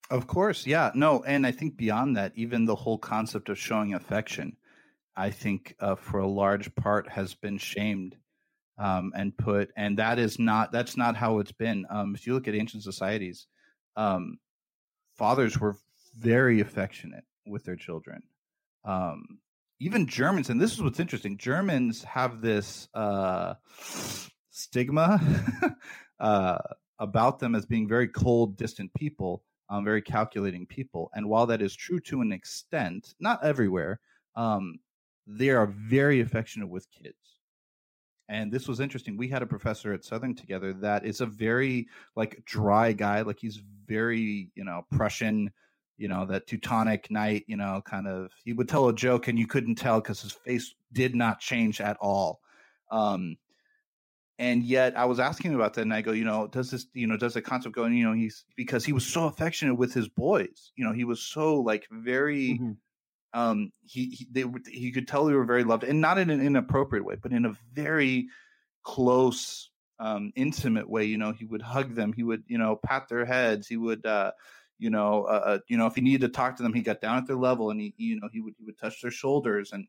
Of 0.09 0.25
course, 0.25 0.65
yeah, 0.65 0.91
no, 0.95 1.21
and 1.23 1.45
I 1.45 1.51
think 1.51 1.77
beyond 1.77 2.17
that, 2.17 2.31
even 2.35 2.65
the 2.65 2.75
whole 2.75 2.97
concept 2.97 3.47
of 3.49 3.59
showing 3.59 3.93
affection, 3.93 4.57
I 5.15 5.29
think 5.29 5.75
uh, 5.79 5.95
for 5.95 6.19
a 6.19 6.27
large 6.27 6.73
part 6.73 7.09
has 7.09 7.35
been 7.35 7.59
shamed 7.59 8.15
um, 8.79 9.11
and 9.15 9.37
put 9.37 9.71
and 9.75 9.99
that 9.99 10.17
is 10.17 10.39
not 10.39 10.71
that's 10.71 10.97
not 10.97 11.15
how 11.15 11.39
it's 11.39 11.51
been. 11.51 11.85
Um, 11.89 12.15
if 12.15 12.25
you 12.25 12.33
look 12.33 12.47
at 12.47 12.55
ancient 12.55 12.83
societies 12.83 13.47
um, 13.95 14.39
fathers 15.15 15.59
were 15.59 15.75
very 16.17 16.61
affectionate 16.61 17.25
with 17.45 17.65
their 17.65 17.75
children. 17.75 18.23
Um, 18.85 19.39
even 19.81 20.07
germans 20.07 20.49
and 20.49 20.59
this 20.59 20.73
is 20.73 20.81
what's 20.81 20.99
interesting 20.99 21.37
germans 21.37 22.03
have 22.03 22.41
this 22.41 22.87
uh, 22.93 23.55
stigma 24.49 25.21
uh, 26.19 26.57
about 26.97 27.39
them 27.39 27.55
as 27.55 27.65
being 27.65 27.87
very 27.87 28.07
cold 28.07 28.57
distant 28.57 28.93
people 28.93 29.43
um, 29.69 29.85
very 29.85 30.01
calculating 30.01 30.65
people. 30.65 31.11
And 31.13 31.29
while 31.29 31.45
that 31.45 31.61
is 31.61 31.75
true 31.75 31.99
to 32.01 32.21
an 32.21 32.31
extent 32.31 33.13
not 33.19 33.43
everywhere 33.43 33.99
um, 34.35 34.79
they 35.27 35.49
are 35.49 35.67
very 35.67 36.21
affectionate 36.21 36.69
with 36.69 36.89
kids 36.91 37.38
and 38.29 38.51
this 38.51 38.67
was 38.67 38.79
interesting 38.79 39.17
we 39.17 39.27
had 39.27 39.41
a 39.41 39.47
professor 39.47 39.91
at 39.91 40.05
southern 40.05 40.33
together 40.33 40.71
that 40.71 41.05
is 41.05 41.19
a 41.19 41.25
very 41.25 41.87
like 42.15 42.41
dry 42.45 42.93
guy 42.93 43.21
like 43.21 43.39
he's 43.39 43.61
very 43.85 44.49
you 44.55 44.63
know 44.63 44.85
prussian 44.91 45.51
you 45.99 46.07
know, 46.07 46.25
that 46.25 46.47
Teutonic 46.47 47.11
knight, 47.11 47.43
you 47.47 47.57
know, 47.57 47.81
kind 47.85 48.07
of, 48.07 48.31
he 48.43 48.53
would 48.53 48.69
tell 48.69 48.87
a 48.87 48.95
joke 48.95 49.27
and 49.27 49.37
you 49.37 49.45
couldn't 49.45 49.75
tell 49.75 49.99
because 49.99 50.21
his 50.21 50.31
face 50.31 50.73
did 50.93 51.13
not 51.13 51.41
change 51.41 51.81
at 51.81 51.97
all. 51.99 52.39
Um, 52.89 53.35
and 54.39 54.63
yet 54.63 54.97
I 54.97 55.03
was 55.05 55.19
asking 55.19 55.53
about 55.53 55.73
that 55.73 55.81
and 55.81 55.93
I 55.93 56.01
go, 56.01 56.13
you 56.13 56.23
know, 56.23 56.47
does 56.47 56.71
this, 56.71 56.87
you 56.93 57.05
know, 57.05 57.17
does 57.17 57.33
the 57.33 57.41
concept 57.41 57.75
go, 57.75 57.83
and, 57.83 57.95
you 57.95 58.05
know, 58.05 58.13
he's, 58.13 58.45
because 58.55 58.85
he 58.85 58.93
was 58.93 59.05
so 59.05 59.25
affectionate 59.25 59.75
with 59.75 59.93
his 59.93 60.07
boys, 60.07 60.71
you 60.77 60.85
know, 60.85 60.93
he 60.93 61.03
was 61.03 61.21
so 61.21 61.59
like 61.59 61.85
very, 61.91 62.51
mm-hmm. 62.51 62.71
Um, 63.33 63.71
he, 63.85 64.09
he, 64.09 64.27
they, 64.31 64.45
he 64.69 64.91
could 64.91 65.07
tell 65.07 65.25
they 65.25 65.33
were 65.33 65.45
very 65.45 65.63
loved 65.63 65.83
and 65.83 66.01
not 66.01 66.17
in 66.17 66.29
an 66.29 66.41
inappropriate 66.41 67.05
way, 67.05 67.15
but 67.21 67.31
in 67.31 67.45
a 67.45 67.53
very 67.73 68.27
close, 68.83 69.69
um, 69.99 70.31
intimate 70.35 70.89
way. 70.89 71.05
You 71.05 71.17
know, 71.17 71.31
he 71.31 71.45
would 71.45 71.61
hug 71.61 71.95
them, 71.95 72.13
he 72.13 72.23
would, 72.23 72.43
you 72.47 72.57
know, 72.57 72.79
pat 72.83 73.07
their 73.09 73.25
heads, 73.25 73.67
he 73.67 73.77
would, 73.77 74.05
uh, 74.05 74.31
you 74.79 74.89
know, 74.89 75.25
uh, 75.25 75.41
uh, 75.45 75.59
you 75.67 75.77
know, 75.77 75.87
if 75.87 75.95
he 75.95 76.01
needed 76.01 76.21
to 76.21 76.29
talk 76.29 76.55
to 76.55 76.63
them, 76.63 76.73
he 76.73 76.81
got 76.81 77.01
down 77.01 77.17
at 77.17 77.27
their 77.27 77.35
level 77.35 77.69
and 77.69 77.79
he, 77.79 77.93
you 77.97 78.19
know, 78.19 78.29
he 78.31 78.39
would 78.39 78.53
he 78.57 78.65
would 78.65 78.79
touch 78.79 79.01
their 79.01 79.11
shoulders 79.11 79.73
and 79.73 79.87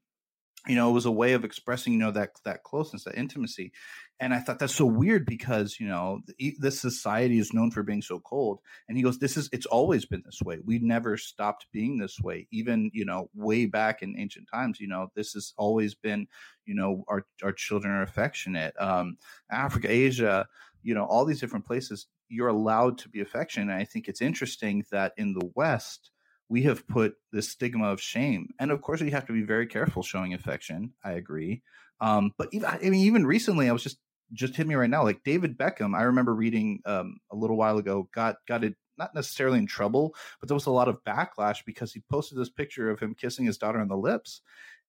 you 0.66 0.74
know, 0.74 0.90
it 0.90 0.92
was 0.92 1.06
a 1.06 1.11
way 1.11 1.32
of 1.32 1.44
expressing, 1.44 1.94
you 1.94 1.98
know, 1.98 2.11
that 2.11 2.30
that 2.44 2.64
closeness, 2.64 3.04
that 3.04 3.16
intimacy. 3.16 3.72
And 4.18 4.34
I 4.34 4.40
thought 4.40 4.58
that's 4.58 4.74
so 4.74 4.84
weird 4.84 5.24
because, 5.24 5.80
you 5.80 5.88
know, 5.88 6.20
this 6.58 6.78
society 6.78 7.38
is 7.38 7.54
known 7.54 7.70
for 7.70 7.82
being 7.82 8.02
so 8.02 8.20
cold. 8.20 8.58
And 8.86 8.98
he 8.98 9.02
goes, 9.02 9.18
"This 9.18 9.38
is 9.38 9.48
it's 9.52 9.64
always 9.64 10.04
been 10.04 10.22
this 10.24 10.42
way. 10.42 10.58
We 10.62 10.78
never 10.78 11.16
stopped 11.16 11.66
being 11.72 11.96
this 11.96 12.20
way. 12.20 12.46
Even, 12.52 12.90
you 12.92 13.06
know, 13.06 13.30
way 13.34 13.64
back 13.64 14.02
in 14.02 14.18
ancient 14.18 14.48
times, 14.52 14.78
you 14.78 14.88
know, 14.88 15.08
this 15.14 15.32
has 15.32 15.54
always 15.56 15.94
been, 15.94 16.26
you 16.66 16.74
know, 16.74 17.04
our 17.08 17.24
our 17.42 17.52
children 17.52 17.94
are 17.94 18.02
affectionate. 18.02 18.74
Um, 18.78 19.16
Africa, 19.50 19.90
Asia, 19.90 20.46
you 20.82 20.94
know, 20.94 21.04
all 21.04 21.24
these 21.24 21.40
different 21.40 21.66
places, 21.66 22.06
you're 22.28 22.48
allowed 22.48 22.98
to 22.98 23.08
be 23.08 23.20
affectionate. 23.22 23.72
And 23.72 23.80
I 23.80 23.84
think 23.84 24.08
it's 24.08 24.20
interesting 24.20 24.84
that 24.90 25.14
in 25.16 25.32
the 25.32 25.50
West, 25.54 26.11
we 26.51 26.62
have 26.64 26.86
put 26.88 27.14
this 27.32 27.48
stigma 27.48 27.86
of 27.90 28.01
shame. 28.01 28.51
And 28.59 28.72
of 28.72 28.82
course, 28.82 29.01
we 29.01 29.12
have 29.12 29.26
to 29.28 29.32
be 29.32 29.42
very 29.42 29.66
careful 29.66 30.03
showing 30.03 30.34
affection. 30.34 30.92
I 31.03 31.12
agree. 31.12 31.62
Um, 32.01 32.32
but 32.36 32.48
even, 32.53 32.68
I 32.68 32.78
mean, 32.78 32.94
even 33.07 33.24
recently, 33.24 33.68
I 33.68 33.72
was 33.72 33.84
just 33.84 33.98
just 34.32 34.57
hit 34.57 34.66
me 34.66 34.74
right 34.74 34.90
now. 34.90 35.05
Like 35.05 35.22
David 35.24 35.57
Beckham, 35.57 35.96
I 35.96 36.03
remember 36.03 36.34
reading 36.34 36.80
um, 36.84 37.18
a 37.30 37.36
little 37.36 37.57
while 37.57 37.78
ago, 37.78 38.09
got 38.12 38.36
got 38.46 38.64
it 38.64 38.74
not 38.98 39.14
necessarily 39.14 39.59
in 39.59 39.66
trouble, 39.66 40.14
but 40.40 40.48
there 40.48 40.55
was 40.55 40.66
a 40.66 40.72
lot 40.72 40.88
of 40.88 41.03
backlash 41.05 41.64
because 41.64 41.92
he 41.92 42.03
posted 42.11 42.36
this 42.36 42.51
picture 42.51 42.90
of 42.90 43.01
him 43.01 43.14
kissing 43.14 43.46
his 43.46 43.57
daughter 43.57 43.80
on 43.80 43.88
the 43.88 43.96
lips, 43.96 44.42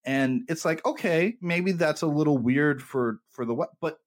and 0.04 0.44
it's 0.50 0.66
like, 0.66 0.84
okay, 0.86 1.36
maybe 1.42 1.74
that's 1.74 2.02
a 2.02 2.08
little 2.08 2.38
weird 2.38 2.82
for 2.82 3.20
for 3.30 3.46
the 3.46 3.54
what, 3.54 3.70
but 3.80 4.00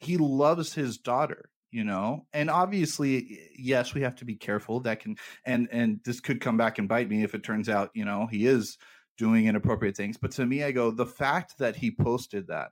he 0.00 0.18
loves 0.18 0.74
his 0.74 0.98
daughter 0.98 1.50
you 1.70 1.84
know? 1.84 2.26
And 2.32 2.50
obviously 2.50 3.40
yes 3.56 3.94
we 3.94 4.02
have 4.02 4.16
to 4.16 4.24
be 4.24 4.34
careful. 4.34 4.80
That 4.80 5.00
can 5.00 5.16
and 5.44 5.68
and 5.70 6.00
this 6.04 6.20
could 6.20 6.40
come 6.40 6.56
back 6.56 6.78
and 6.78 6.88
bite 6.88 7.08
me 7.08 7.22
if 7.22 7.34
it 7.34 7.42
turns 7.42 7.68
out 7.68 7.90
you 7.94 8.04
know 8.04 8.26
he 8.26 8.46
is 8.46 8.78
doing 9.18 9.46
inappropriate 9.46 9.96
things. 9.96 10.16
But 10.16 10.32
to 10.32 10.46
me 10.46 10.64
i 10.64 10.72
go 10.72 10.90
the 10.90 11.06
fact 11.06 11.58
that 11.58 11.76
he 11.76 11.90
posted 11.90 12.48
that 12.48 12.70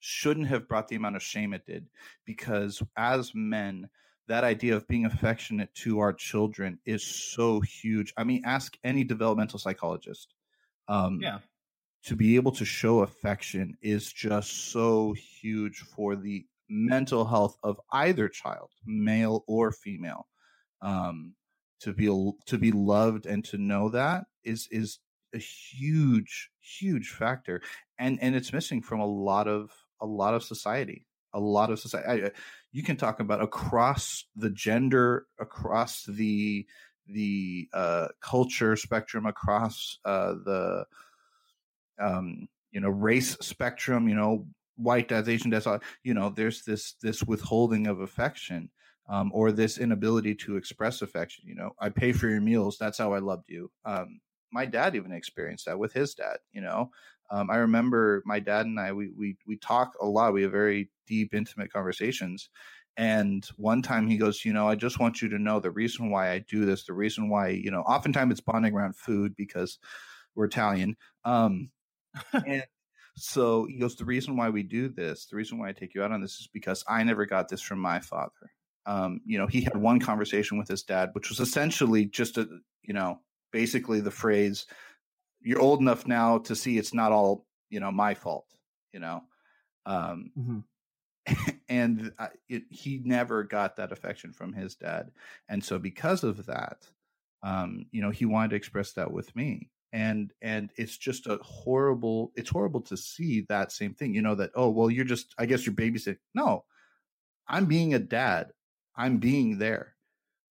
shouldn't 0.00 0.48
have 0.48 0.66
brought 0.66 0.88
the 0.88 0.96
amount 0.96 1.16
of 1.16 1.22
shame 1.22 1.52
it 1.52 1.66
did 1.66 1.86
because 2.24 2.82
as 2.96 3.32
men 3.34 3.88
that 4.30 4.44
idea 4.44 4.76
of 4.76 4.86
being 4.86 5.04
affectionate 5.04 5.74
to 5.74 5.98
our 5.98 6.12
children 6.12 6.78
is 6.86 7.04
so 7.04 7.60
huge. 7.60 8.14
I 8.16 8.24
mean 8.24 8.42
ask 8.44 8.76
any 8.84 9.04
developmental 9.04 9.58
psychologist. 9.58 10.34
Um, 10.88 11.20
yeah. 11.20 11.38
to 12.04 12.16
be 12.16 12.36
able 12.36 12.52
to 12.52 12.64
show 12.64 13.00
affection 13.00 13.76
is 13.82 14.12
just 14.12 14.72
so 14.72 15.14
huge 15.14 15.80
for 15.80 16.16
the 16.16 16.46
mental 16.70 17.26
health 17.26 17.56
of 17.62 17.80
either 17.92 18.28
child, 18.28 18.70
male 18.86 19.44
or 19.46 19.72
female. 19.72 20.26
Um, 20.80 21.34
to 21.80 21.92
be 21.92 22.06
to 22.46 22.58
be 22.58 22.72
loved 22.72 23.26
and 23.26 23.44
to 23.46 23.58
know 23.58 23.88
that 23.88 24.24
is 24.44 24.68
is 24.70 24.98
a 25.34 25.38
huge 25.38 26.50
huge 26.60 27.10
factor, 27.10 27.62
and 27.98 28.18
and 28.22 28.34
it's 28.34 28.52
missing 28.52 28.82
from 28.82 29.00
a 29.00 29.06
lot 29.06 29.48
of 29.48 29.70
a 30.00 30.06
lot 30.06 30.34
of 30.34 30.42
society. 30.42 31.06
A 31.32 31.40
lot 31.40 31.70
of 31.70 31.78
society. 31.78 32.24
I, 32.24 32.30
you 32.72 32.82
can 32.82 32.96
talk 32.96 33.20
about 33.20 33.42
across 33.42 34.24
the 34.36 34.50
gender, 34.50 35.26
across 35.38 36.04
the 36.04 36.66
the 37.06 37.68
uh, 37.72 38.08
culture 38.20 38.76
spectrum, 38.76 39.26
across 39.26 39.98
uh, 40.04 40.34
the 40.44 40.84
um, 42.00 42.48
you 42.72 42.80
know 42.80 42.90
race 42.90 43.36
spectrum. 43.40 44.08
You 44.08 44.16
know 44.16 44.46
white 44.80 45.08
dads, 45.08 45.28
Asian 45.28 45.50
dads, 45.50 45.66
you 46.02 46.14
know, 46.14 46.30
there's 46.30 46.62
this 46.64 46.94
this 47.02 47.22
withholding 47.22 47.86
of 47.86 48.00
affection. 48.00 48.70
Um, 49.08 49.32
or 49.34 49.50
this 49.50 49.78
inability 49.78 50.36
to 50.36 50.56
express 50.56 51.02
affection. 51.02 51.42
You 51.44 51.56
know, 51.56 51.72
I 51.80 51.88
pay 51.88 52.12
for 52.12 52.28
your 52.28 52.40
meals. 52.40 52.76
That's 52.78 52.98
how 52.98 53.12
I 53.12 53.18
loved 53.18 53.46
you. 53.48 53.68
Um, 53.84 54.20
my 54.52 54.66
dad 54.66 54.94
even 54.94 55.10
experienced 55.10 55.66
that 55.66 55.80
with 55.80 55.92
his 55.92 56.14
dad. 56.14 56.36
You 56.52 56.60
know, 56.60 56.90
um, 57.30 57.50
I 57.50 57.56
remember 57.56 58.22
my 58.24 58.40
dad 58.40 58.66
and 58.66 58.78
I 58.78 58.92
we 58.92 59.10
we 59.16 59.36
we 59.46 59.56
talk 59.56 59.94
a 60.00 60.06
lot. 60.06 60.32
We 60.32 60.42
have 60.42 60.52
very 60.52 60.90
deep, 61.06 61.34
intimate 61.34 61.72
conversations. 61.72 62.50
And 62.96 63.48
one 63.56 63.82
time 63.82 64.08
he 64.08 64.16
goes, 64.16 64.44
you 64.44 64.52
know, 64.52 64.68
I 64.68 64.74
just 64.74 64.98
want 64.98 65.22
you 65.22 65.28
to 65.30 65.38
know 65.38 65.60
the 65.60 65.70
reason 65.70 66.10
why 66.10 66.32
I 66.32 66.40
do 66.40 66.64
this. 66.64 66.84
The 66.84 66.92
reason 66.92 67.28
why, 67.28 67.48
you 67.48 67.70
know, 67.70 67.82
oftentimes 67.82 68.32
it's 68.32 68.40
bonding 68.40 68.74
around 68.74 68.96
food 68.96 69.34
because 69.36 69.78
we're 70.34 70.46
Italian. 70.46 70.96
Um, 71.24 71.70
and 72.32 72.64
so 73.20 73.66
he 73.66 73.78
goes, 73.78 73.96
The 73.96 74.04
reason 74.04 74.36
why 74.36 74.50
we 74.50 74.62
do 74.62 74.88
this, 74.88 75.26
the 75.26 75.36
reason 75.36 75.58
why 75.58 75.68
I 75.68 75.72
take 75.72 75.94
you 75.94 76.02
out 76.02 76.12
on 76.12 76.20
this 76.20 76.40
is 76.40 76.48
because 76.52 76.84
I 76.88 77.02
never 77.04 77.26
got 77.26 77.48
this 77.48 77.60
from 77.60 77.78
my 77.78 78.00
father. 78.00 78.50
Um, 78.86 79.20
you 79.24 79.38
know, 79.38 79.46
he 79.46 79.60
had 79.60 79.76
one 79.76 80.00
conversation 80.00 80.58
with 80.58 80.68
his 80.68 80.82
dad, 80.82 81.10
which 81.12 81.28
was 81.28 81.38
essentially 81.38 82.06
just 82.06 82.38
a, 82.38 82.48
you 82.82 82.94
know, 82.94 83.20
basically 83.52 84.00
the 84.00 84.10
phrase, 84.10 84.66
You're 85.42 85.60
old 85.60 85.80
enough 85.80 86.06
now 86.06 86.38
to 86.38 86.56
see 86.56 86.78
it's 86.78 86.94
not 86.94 87.12
all, 87.12 87.46
you 87.68 87.80
know, 87.80 87.92
my 87.92 88.14
fault, 88.14 88.46
you 88.92 89.00
know. 89.00 89.22
Um, 89.86 90.30
mm-hmm. 90.38 91.50
and 91.68 92.12
I, 92.18 92.28
it, 92.48 92.64
he 92.70 93.00
never 93.04 93.44
got 93.44 93.76
that 93.76 93.92
affection 93.92 94.32
from 94.32 94.52
his 94.52 94.74
dad. 94.74 95.10
And 95.48 95.62
so 95.62 95.78
because 95.78 96.24
of 96.24 96.46
that, 96.46 96.86
um, 97.42 97.86
you 97.90 98.02
know, 98.02 98.10
he 98.10 98.24
wanted 98.24 98.50
to 98.50 98.56
express 98.56 98.92
that 98.92 99.12
with 99.12 99.34
me 99.36 99.70
and 99.92 100.32
and 100.40 100.70
it's 100.76 100.96
just 100.96 101.26
a 101.26 101.38
horrible 101.42 102.32
it's 102.36 102.50
horrible 102.50 102.80
to 102.80 102.96
see 102.96 103.42
that 103.48 103.72
same 103.72 103.94
thing 103.94 104.14
you 104.14 104.22
know 104.22 104.34
that 104.34 104.50
oh 104.54 104.70
well 104.70 104.90
you're 104.90 105.04
just 105.04 105.34
i 105.38 105.46
guess 105.46 105.66
you're 105.66 105.74
babysitting. 105.74 106.18
No 106.34 106.64
i'm 107.48 107.66
being 107.66 107.94
a 107.94 107.98
dad. 107.98 108.52
I'm 108.96 109.18
being 109.18 109.58
there. 109.58 109.94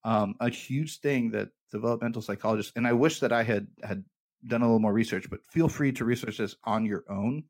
Um 0.03 0.35
a 0.39 0.49
huge 0.49 0.99
thing 0.99 1.31
that 1.31 1.49
developmental 1.71 2.21
psychologists 2.21 2.73
and 2.75 2.87
i 2.87 2.93
wish 2.93 3.19
that 3.19 3.31
i 3.31 3.43
had 3.43 3.67
had 3.83 4.03
done 4.45 4.61
a 4.61 4.65
little 4.65 4.79
more 4.79 4.93
research 4.93 5.29
but 5.29 5.45
feel 5.45 5.67
free 5.67 5.91
to 5.91 6.05
research 6.05 6.37
this 6.37 6.55
on 6.63 6.85
your 6.85 7.03
own. 7.09 7.43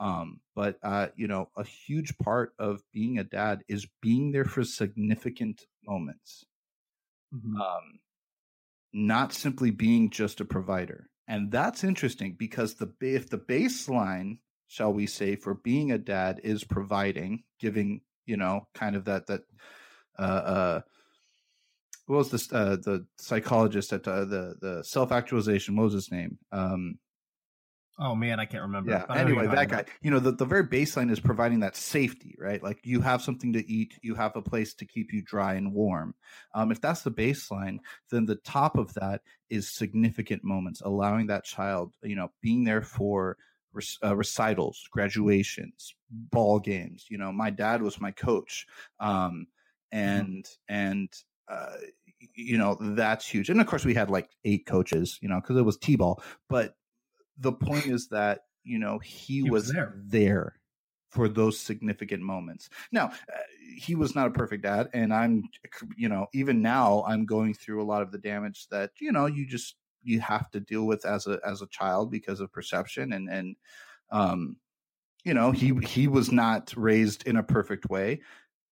Um 0.00 0.40
but 0.56 0.78
uh 0.82 1.08
you 1.16 1.28
know 1.28 1.50
a 1.56 1.64
huge 1.64 2.16
part 2.18 2.52
of 2.58 2.82
being 2.92 3.18
a 3.18 3.24
dad 3.24 3.62
is 3.68 3.86
being 4.00 4.32
there 4.32 4.44
for 4.44 4.64
significant 4.64 5.66
moments. 5.86 6.44
Mm-hmm. 7.34 7.60
um 7.60 8.00
not 8.92 9.34
simply 9.34 9.70
being 9.70 10.08
just 10.08 10.40
a 10.40 10.46
provider 10.46 11.10
and 11.28 11.52
that's 11.52 11.84
interesting 11.84 12.36
because 12.38 12.74
the 12.74 12.90
if 13.00 13.28
the 13.28 13.38
baseline, 13.38 14.38
shall 14.66 14.92
we 14.92 15.06
say, 15.06 15.36
for 15.36 15.54
being 15.54 15.92
a 15.92 15.98
dad 15.98 16.40
is 16.42 16.64
providing, 16.64 17.44
giving, 17.60 18.00
you 18.24 18.38
know, 18.38 18.66
kind 18.74 18.96
of 18.96 19.04
that 19.04 19.26
that 19.26 19.42
uh, 20.18 20.22
uh 20.22 20.80
what 22.06 22.16
was 22.16 22.30
this 22.30 22.50
uh, 22.50 22.76
the 22.82 23.06
psychologist 23.18 23.92
at 23.92 24.08
uh, 24.08 24.24
the 24.24 24.56
the 24.60 24.82
self 24.82 25.12
actualization? 25.12 25.76
What 25.76 25.84
was 25.84 25.92
his 25.92 26.10
name? 26.10 26.38
Um, 26.50 26.98
Oh 28.00 28.14
man, 28.14 28.38
I 28.38 28.44
can't 28.44 28.62
remember. 28.62 28.92
Yeah. 28.92 29.04
Anyway, 29.10 29.48
that 29.48 29.68
guy. 29.68 29.84
You 30.02 30.12
know, 30.12 30.20
the, 30.20 30.30
the 30.30 30.44
very 30.44 30.64
baseline 30.64 31.10
is 31.10 31.18
providing 31.18 31.60
that 31.60 31.74
safety, 31.74 32.36
right? 32.38 32.62
Like 32.62 32.78
you 32.84 33.00
have 33.00 33.22
something 33.22 33.52
to 33.54 33.70
eat, 33.70 33.98
you 34.02 34.14
have 34.14 34.36
a 34.36 34.42
place 34.42 34.74
to 34.74 34.86
keep 34.86 35.12
you 35.12 35.22
dry 35.22 35.54
and 35.54 35.72
warm. 35.72 36.14
Um, 36.54 36.70
if 36.70 36.80
that's 36.80 37.02
the 37.02 37.10
baseline, 37.10 37.78
then 38.10 38.24
the 38.24 38.36
top 38.36 38.78
of 38.78 38.94
that 38.94 39.22
is 39.50 39.74
significant 39.74 40.44
moments, 40.44 40.80
allowing 40.80 41.26
that 41.26 41.44
child, 41.44 41.92
you 42.02 42.14
know, 42.14 42.30
being 42.40 42.62
there 42.62 42.82
for 42.82 43.36
uh, 44.04 44.16
recitals, 44.16 44.88
graduations, 44.92 45.94
ball 46.10 46.60
games. 46.60 47.06
You 47.08 47.18
know, 47.18 47.32
my 47.32 47.50
dad 47.50 47.82
was 47.82 48.00
my 48.00 48.12
coach, 48.12 48.66
um, 49.00 49.48
and 49.90 50.44
mm-hmm. 50.44 50.74
and 50.74 51.12
uh, 51.50 51.76
you 52.34 52.58
know 52.58 52.76
that's 52.80 53.26
huge. 53.26 53.50
And 53.50 53.60
of 53.60 53.66
course, 53.66 53.84
we 53.84 53.94
had 53.94 54.08
like 54.08 54.30
eight 54.44 54.66
coaches, 54.66 55.18
you 55.20 55.28
know, 55.28 55.40
because 55.40 55.56
it 55.56 55.64
was 55.64 55.78
t-ball, 55.78 56.22
but 56.48 56.74
the 57.38 57.52
point 57.52 57.86
is 57.86 58.08
that 58.08 58.40
you 58.64 58.78
know 58.78 58.98
he, 58.98 59.42
he 59.42 59.42
was, 59.42 59.64
was 59.64 59.72
there. 59.72 59.94
there. 59.96 60.60
for 61.10 61.28
those 61.28 61.58
significant 61.58 62.22
moments. 62.22 62.68
Now, 62.92 63.06
uh, 63.06 63.38
he 63.76 63.94
was 63.94 64.14
not 64.14 64.26
a 64.26 64.30
perfect 64.32 64.62
dad, 64.64 64.88
and 64.92 65.12
I'm, 65.12 65.44
you 65.96 66.08
know, 66.08 66.26
even 66.34 66.60
now 66.62 67.04
I'm 67.06 67.24
going 67.26 67.54
through 67.54 67.82
a 67.82 67.86
lot 67.86 68.02
of 68.02 68.12
the 68.12 68.18
damage 68.18 68.66
that 68.70 68.90
you 69.00 69.12
know 69.12 69.26
you 69.26 69.46
just 69.46 69.76
you 70.02 70.20
have 70.20 70.50
to 70.50 70.60
deal 70.60 70.86
with 70.86 71.04
as 71.04 71.26
a 71.26 71.40
as 71.46 71.62
a 71.62 71.68
child 71.68 72.10
because 72.10 72.40
of 72.40 72.52
perception 72.52 73.12
and 73.12 73.28
and 73.28 73.56
um 74.10 74.56
you 75.24 75.34
know 75.34 75.50
he 75.50 75.74
he 75.84 76.06
was 76.06 76.30
not 76.30 76.72
raised 76.76 77.26
in 77.26 77.36
a 77.36 77.42
perfect 77.42 77.90
way 77.90 78.20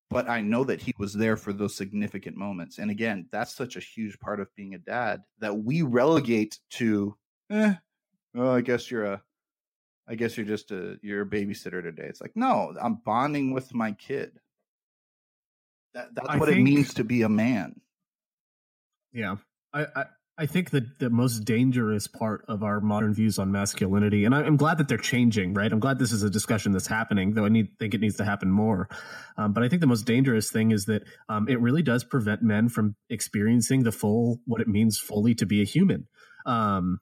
but 0.08 0.28
I 0.28 0.40
know 0.40 0.64
that 0.64 0.80
he 0.80 0.94
was 0.98 1.12
there 1.12 1.36
for 1.36 1.52
those 1.52 1.74
significant 1.74 2.36
moments. 2.36 2.78
And 2.78 2.90
again, 2.90 3.26
that's 3.32 3.54
such 3.54 3.76
a 3.76 3.80
huge 3.80 4.18
part 4.20 4.40
of 4.40 4.54
being 4.54 4.74
a 4.74 4.78
dad 4.78 5.22
that 5.40 5.56
we 5.56 5.82
relegate 5.82 6.60
to, 6.70 7.16
eh, 7.50 7.74
oh, 8.37 8.51
I 8.51 8.61
guess 8.61 8.91
you're 8.91 9.05
a, 9.05 9.22
I 10.09 10.14
guess 10.14 10.37
you're 10.37 10.47
just 10.47 10.70
a, 10.70 10.99
you're 11.03 11.22
a 11.22 11.26
babysitter 11.26 11.82
today. 11.82 12.05
It's 12.05 12.20
like, 12.20 12.37
no, 12.37 12.74
I'm 12.80 13.01
bonding 13.05 13.53
with 13.53 13.74
my 13.74 13.93
kid. 13.93 14.32
That, 15.95 16.14
that's 16.14 16.28
I 16.28 16.37
what 16.37 16.49
think, 16.49 16.61
it 16.61 16.62
means 16.62 16.95
to 16.95 17.05
be 17.05 17.22
a 17.22 17.28
man. 17.28 17.80
Yeah. 19.12 19.37
I, 19.72 19.87
I, 19.97 20.05
I 20.39 20.45
think 20.45 20.70
that 20.72 20.99
the 20.99 21.09
most 21.09 21.47
dangerous 21.47 22.07
part 22.07 22.45
of 22.47 22.62
our 22.62 22.78
modern 22.80 23.14
views 23.14 23.39
on 23.39 23.51
masculinity, 23.51 24.26
and 24.26 24.34
I'm 24.34 24.59
glad 24.59 24.76
that 24.76 24.87
they're 24.87 24.99
changing, 24.99 25.55
right? 25.55 25.72
I'm 25.72 25.80
glad 25.80 25.99
this 25.99 26.12
is 26.12 26.22
a 26.22 26.28
discussion 26.28 26.72
that's 26.72 26.87
happening, 26.87 27.32
though 27.32 27.47
I 27.47 27.49
need, 27.49 27.68
think 27.78 27.95
it 27.95 28.03
needs 28.03 28.16
to 28.16 28.24
happen 28.26 28.51
more. 28.51 28.91
Um, 29.39 29.55
but 29.55 29.62
I 29.62 29.70
think 29.70 29.80
the 29.80 29.87
most 29.87 30.05
dangerous 30.05 30.51
thing 30.51 30.72
is 30.72 30.84
that 30.84 31.05
um, 31.30 31.49
it 31.49 31.59
really 31.59 31.82
does 31.82 32.05
prevent 32.05 32.43
men 32.43 32.68
from 32.68 32.97
experiencing 33.09 33.84
the 33.84 33.93
full, 33.93 34.41
what 34.45 34.61
it 34.61 34.68
means 34.68 34.99
fully 34.99 35.34
to 35.37 35.47
be 35.47 35.62
a 35.62 35.64
human. 35.64 36.07
Um, 36.45 37.01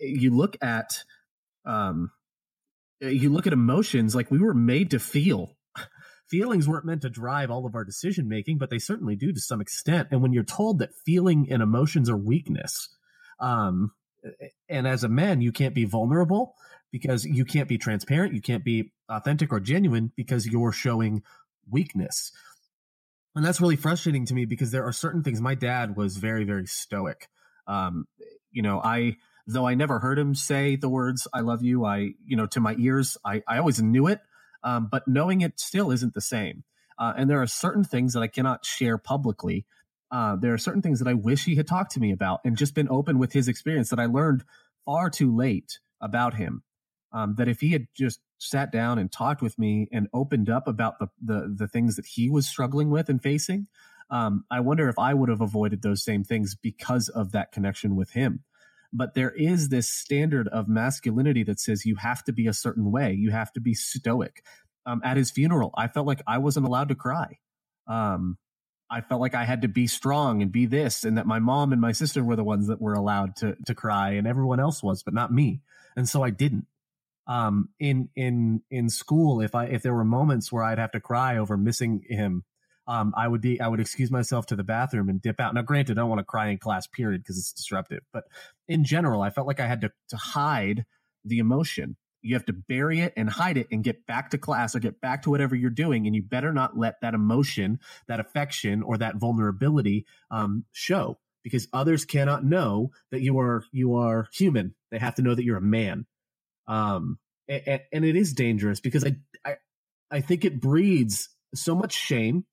you 0.00 0.34
look 0.34 0.56
at, 0.62 1.04
um, 1.64 2.10
you 3.00 3.30
look 3.30 3.46
at 3.46 3.52
emotions 3.52 4.14
like 4.14 4.30
we 4.30 4.38
were 4.38 4.54
made 4.54 4.90
to 4.90 4.98
feel 4.98 5.56
feelings 6.30 6.68
weren't 6.68 6.84
meant 6.86 7.02
to 7.02 7.10
drive 7.10 7.50
all 7.50 7.66
of 7.66 7.74
our 7.74 7.84
decision 7.84 8.28
making, 8.28 8.58
but 8.58 8.70
they 8.70 8.78
certainly 8.78 9.16
do 9.16 9.32
to 9.32 9.40
some 9.40 9.60
extent. 9.60 10.08
And 10.10 10.22
when 10.22 10.32
you're 10.32 10.44
told 10.44 10.78
that 10.78 10.94
feeling 10.94 11.48
and 11.50 11.62
emotions 11.62 12.10
are 12.10 12.16
weakness, 12.16 12.88
um, 13.38 13.92
and 14.68 14.86
as 14.86 15.04
a 15.04 15.08
man, 15.08 15.40
you 15.40 15.52
can't 15.52 15.74
be 15.74 15.84
vulnerable 15.84 16.54
because 16.90 17.24
you 17.24 17.44
can't 17.44 17.68
be 17.68 17.78
transparent, 17.78 18.34
you 18.34 18.40
can't 18.40 18.64
be 18.64 18.92
authentic 19.08 19.52
or 19.52 19.60
genuine 19.60 20.12
because 20.16 20.46
you're 20.46 20.72
showing 20.72 21.22
weakness. 21.70 22.32
And 23.34 23.44
that's 23.44 23.60
really 23.60 23.76
frustrating 23.76 24.24
to 24.26 24.34
me 24.34 24.46
because 24.46 24.70
there 24.70 24.84
are 24.84 24.92
certain 24.92 25.22
things. 25.22 25.40
My 25.40 25.54
dad 25.54 25.96
was 25.96 26.16
very, 26.16 26.44
very 26.44 26.66
stoic. 26.66 27.28
Um, 27.66 28.06
you 28.50 28.62
know, 28.62 28.80
I, 28.82 29.16
though 29.46 29.66
I 29.66 29.74
never 29.74 29.98
heard 29.98 30.18
him 30.18 30.34
say 30.34 30.76
the 30.76 30.88
words, 30.88 31.28
I 31.32 31.40
love 31.40 31.62
you, 31.62 31.84
I, 31.84 32.14
you 32.24 32.36
know, 32.36 32.46
to 32.46 32.60
my 32.60 32.74
ears, 32.78 33.16
I, 33.24 33.42
I 33.46 33.58
always 33.58 33.80
knew 33.80 34.06
it 34.06 34.20
um, 34.66 34.88
but 34.90 35.06
knowing 35.06 35.40
it 35.40 35.60
still 35.60 35.90
isn't 35.92 36.12
the 36.12 36.20
same. 36.20 36.64
Uh, 36.98 37.12
and 37.16 37.30
there 37.30 37.40
are 37.40 37.46
certain 37.46 37.84
things 37.84 38.12
that 38.12 38.22
I 38.22 38.26
cannot 38.26 38.64
share 38.64 38.98
publicly. 38.98 39.64
Uh, 40.10 40.36
there 40.36 40.52
are 40.52 40.58
certain 40.58 40.82
things 40.82 40.98
that 40.98 41.08
I 41.08 41.14
wish 41.14 41.44
he 41.44 41.54
had 41.54 41.68
talked 41.68 41.92
to 41.92 42.00
me 42.00 42.10
about 42.10 42.40
and 42.44 42.56
just 42.56 42.74
been 42.74 42.88
open 42.90 43.18
with 43.18 43.32
his 43.32 43.48
experience 43.48 43.90
that 43.90 44.00
I 44.00 44.06
learned 44.06 44.44
far 44.84 45.08
too 45.08 45.34
late 45.34 45.78
about 46.00 46.34
him. 46.34 46.62
Um, 47.12 47.36
that 47.36 47.48
if 47.48 47.60
he 47.60 47.70
had 47.70 47.86
just 47.96 48.20
sat 48.38 48.72
down 48.72 48.98
and 48.98 49.10
talked 49.10 49.40
with 49.40 49.58
me 49.58 49.88
and 49.92 50.08
opened 50.12 50.50
up 50.50 50.66
about 50.66 50.98
the 50.98 51.08
the, 51.22 51.54
the 51.56 51.68
things 51.68 51.96
that 51.96 52.04
he 52.04 52.28
was 52.28 52.46
struggling 52.48 52.90
with 52.90 53.08
and 53.08 53.22
facing, 53.22 53.68
um, 54.10 54.44
I 54.50 54.60
wonder 54.60 54.88
if 54.88 54.98
I 54.98 55.14
would 55.14 55.28
have 55.28 55.40
avoided 55.40 55.82
those 55.82 56.04
same 56.04 56.24
things 56.24 56.56
because 56.56 57.08
of 57.08 57.32
that 57.32 57.52
connection 57.52 57.94
with 57.94 58.10
him. 58.10 58.42
But 58.92 59.14
there 59.14 59.30
is 59.30 59.68
this 59.68 59.88
standard 59.88 60.48
of 60.48 60.68
masculinity 60.68 61.42
that 61.44 61.60
says 61.60 61.84
you 61.84 61.96
have 61.96 62.24
to 62.24 62.32
be 62.32 62.46
a 62.46 62.52
certain 62.52 62.90
way. 62.90 63.12
You 63.12 63.30
have 63.30 63.52
to 63.54 63.60
be 63.60 63.74
stoic. 63.74 64.42
Um, 64.84 65.00
at 65.04 65.16
his 65.16 65.30
funeral, 65.30 65.72
I 65.76 65.88
felt 65.88 66.06
like 66.06 66.22
I 66.26 66.38
wasn't 66.38 66.66
allowed 66.66 66.88
to 66.88 66.94
cry. 66.94 67.38
Um, 67.88 68.38
I 68.88 69.00
felt 69.00 69.20
like 69.20 69.34
I 69.34 69.44
had 69.44 69.62
to 69.62 69.68
be 69.68 69.88
strong 69.88 70.42
and 70.42 70.52
be 70.52 70.66
this, 70.66 71.04
and 71.04 71.18
that 71.18 71.26
my 71.26 71.40
mom 71.40 71.72
and 71.72 71.80
my 71.80 71.92
sister 71.92 72.22
were 72.22 72.36
the 72.36 72.44
ones 72.44 72.68
that 72.68 72.80
were 72.80 72.94
allowed 72.94 73.36
to 73.36 73.56
to 73.66 73.74
cry, 73.74 74.12
and 74.12 74.26
everyone 74.26 74.60
else 74.60 74.82
was, 74.82 75.02
but 75.02 75.14
not 75.14 75.32
me. 75.32 75.60
And 75.96 76.08
so 76.08 76.22
I 76.22 76.30
didn't. 76.30 76.66
Um, 77.26 77.70
in 77.80 78.08
in 78.14 78.62
in 78.70 78.88
school, 78.88 79.40
if 79.40 79.56
I 79.56 79.64
if 79.66 79.82
there 79.82 79.94
were 79.94 80.04
moments 80.04 80.52
where 80.52 80.62
I'd 80.62 80.78
have 80.78 80.92
to 80.92 81.00
cry 81.00 81.36
over 81.36 81.56
missing 81.56 82.04
him, 82.08 82.44
um, 82.86 83.12
I 83.16 83.26
would 83.26 83.40
be, 83.40 83.60
I 83.60 83.68
would 83.68 83.80
excuse 83.80 84.10
myself 84.10 84.46
to 84.46 84.56
the 84.56 84.64
bathroom 84.64 85.08
and 85.08 85.20
dip 85.20 85.40
out. 85.40 85.54
Now, 85.54 85.62
granted, 85.62 85.98
I 85.98 86.02
don't 86.02 86.08
want 86.08 86.20
to 86.20 86.24
cry 86.24 86.48
in 86.48 86.58
class, 86.58 86.86
period, 86.86 87.22
because 87.22 87.38
it's 87.38 87.52
disruptive. 87.52 88.02
But 88.12 88.24
in 88.68 88.84
general, 88.84 89.22
I 89.22 89.30
felt 89.30 89.46
like 89.46 89.60
I 89.60 89.66
had 89.66 89.80
to, 89.82 89.92
to 90.08 90.16
hide 90.16 90.84
the 91.24 91.38
emotion. 91.38 91.96
You 92.22 92.34
have 92.34 92.46
to 92.46 92.52
bury 92.52 93.00
it 93.00 93.12
and 93.16 93.28
hide 93.28 93.56
it 93.56 93.68
and 93.70 93.84
get 93.84 94.06
back 94.06 94.30
to 94.30 94.38
class 94.38 94.74
or 94.74 94.80
get 94.80 95.00
back 95.00 95.22
to 95.22 95.30
whatever 95.30 95.54
you're 95.54 95.70
doing. 95.70 96.06
And 96.06 96.14
you 96.14 96.22
better 96.22 96.52
not 96.52 96.76
let 96.76 97.00
that 97.00 97.14
emotion, 97.14 97.80
that 98.08 98.20
affection, 98.20 98.82
or 98.82 98.98
that 98.98 99.16
vulnerability 99.16 100.06
um, 100.30 100.64
show 100.72 101.18
because 101.46 101.68
others 101.72 102.04
cannot 102.04 102.44
know 102.44 102.90
that 103.12 103.20
you 103.20 103.38
are 103.38 103.62
you 103.70 103.94
are 103.94 104.26
human. 104.32 104.74
They 104.90 104.98
have 104.98 105.14
to 105.16 105.22
know 105.22 105.32
that 105.32 105.44
you're 105.44 105.56
a 105.56 105.60
man. 105.60 106.06
Um, 106.66 107.18
and, 107.48 107.80
and 107.92 108.04
it 108.04 108.16
is 108.16 108.32
dangerous 108.32 108.80
because 108.80 109.04
I, 109.04 109.16
I 109.44 109.56
I 110.10 110.20
think 110.20 110.44
it 110.44 110.60
breeds 110.60 111.28
so 111.54 111.76
much 111.76 111.92
shame 111.92 112.44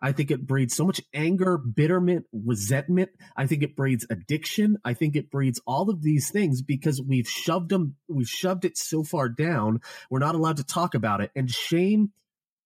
I 0.00 0.12
think 0.12 0.30
it 0.30 0.46
breeds 0.46 0.74
so 0.74 0.84
much 0.84 1.00
anger, 1.12 1.58
bitterment, 1.58 2.26
resentment. 2.32 3.10
I 3.36 3.46
think 3.46 3.62
it 3.62 3.76
breeds 3.76 4.06
addiction. 4.10 4.78
I 4.84 4.94
think 4.94 5.16
it 5.16 5.30
breeds 5.30 5.60
all 5.66 5.90
of 5.90 6.02
these 6.02 6.30
things 6.30 6.62
because 6.62 7.02
we've 7.02 7.28
shoved 7.28 7.70
them, 7.70 7.96
we've 8.08 8.28
shoved 8.28 8.64
it 8.64 8.78
so 8.78 9.02
far 9.02 9.28
down. 9.28 9.80
We're 10.10 10.18
not 10.18 10.34
allowed 10.34 10.58
to 10.58 10.64
talk 10.64 10.94
about 10.94 11.20
it. 11.20 11.30
And 11.34 11.50
shame 11.50 12.12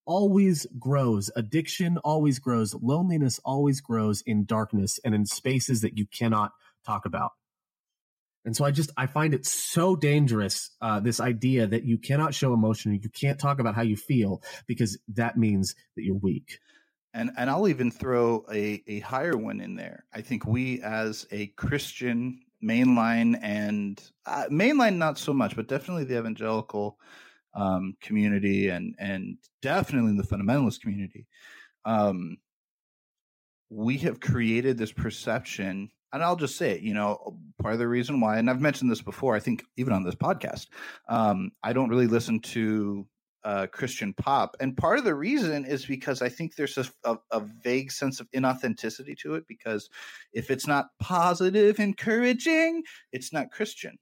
always 0.04 0.66
grows. 0.78 1.30
Addiction 1.36 1.98
always 1.98 2.38
grows. 2.38 2.74
Loneliness 2.74 3.40
always 3.44 3.80
grows 3.80 4.22
in 4.22 4.44
darkness 4.44 4.98
and 5.04 5.14
in 5.14 5.26
spaces 5.26 5.80
that 5.82 5.96
you 5.96 6.06
cannot 6.06 6.52
talk 6.84 7.06
about. 7.06 7.32
And 8.44 8.56
so 8.56 8.64
I 8.64 8.72
just 8.72 8.90
I 8.96 9.06
find 9.06 9.34
it 9.34 9.46
so 9.46 9.94
dangerous 9.94 10.70
uh, 10.80 10.98
this 10.98 11.20
idea 11.20 11.66
that 11.68 11.84
you 11.84 11.96
cannot 11.96 12.34
show 12.34 12.52
emotion, 12.52 12.92
you 12.92 13.08
can't 13.08 13.38
talk 13.38 13.60
about 13.60 13.76
how 13.76 13.82
you 13.82 13.96
feel 13.96 14.42
because 14.66 14.98
that 15.14 15.36
means 15.36 15.76
that 15.94 16.02
you're 16.02 16.16
weak 16.16 16.58
and 17.14 17.30
and 17.36 17.50
I'll 17.50 17.68
even 17.68 17.90
throw 17.90 18.44
a, 18.52 18.82
a 18.86 19.00
higher 19.00 19.36
one 19.36 19.60
in 19.60 19.76
there. 19.76 20.04
I 20.14 20.20
think 20.22 20.46
we 20.46 20.80
as 20.82 21.26
a 21.30 21.48
Christian 21.48 22.40
mainline 22.62 23.38
and 23.42 24.02
uh, 24.26 24.44
mainline 24.50 24.96
not 24.96 25.18
so 25.18 25.32
much, 25.32 25.56
but 25.56 25.68
definitely 25.68 26.04
the 26.04 26.18
evangelical 26.18 26.98
um, 27.54 27.96
community 28.00 28.68
and 28.68 28.94
and 28.98 29.36
definitely 29.60 30.16
the 30.16 30.22
fundamentalist 30.22 30.80
community, 30.80 31.26
um, 31.84 32.36
we 33.70 33.98
have 33.98 34.20
created 34.20 34.78
this 34.78 34.92
perception. 34.92 35.90
And 36.14 36.22
I'll 36.22 36.36
just 36.36 36.56
say 36.56 36.72
it, 36.72 36.82
you 36.82 36.92
know, 36.92 37.38
part 37.58 37.72
of 37.72 37.78
the 37.78 37.88
reason 37.88 38.20
why, 38.20 38.36
and 38.36 38.50
I've 38.50 38.60
mentioned 38.60 38.90
this 38.90 39.00
before, 39.00 39.34
I 39.34 39.40
think 39.40 39.64
even 39.78 39.94
on 39.94 40.02
this 40.02 40.14
podcast, 40.14 40.66
um, 41.08 41.52
I 41.62 41.72
don't 41.72 41.88
really 41.88 42.06
listen 42.06 42.40
to 42.40 43.06
uh, 43.44 43.66
Christian 43.66 44.12
pop, 44.12 44.56
and 44.60 44.76
part 44.76 44.98
of 44.98 45.04
the 45.04 45.14
reason 45.14 45.64
is 45.64 45.84
because 45.84 46.22
I 46.22 46.28
think 46.28 46.54
there's 46.54 46.78
a, 46.78 46.86
a, 47.04 47.18
a, 47.32 47.40
vague 47.40 47.90
sense 47.90 48.20
of 48.20 48.30
inauthenticity 48.30 49.16
to 49.18 49.34
it. 49.34 49.44
Because 49.48 49.90
if 50.32 50.50
it's 50.50 50.66
not 50.66 50.86
positive, 51.00 51.80
encouraging, 51.80 52.84
it's 53.12 53.32
not 53.32 53.50
Christian. 53.50 53.98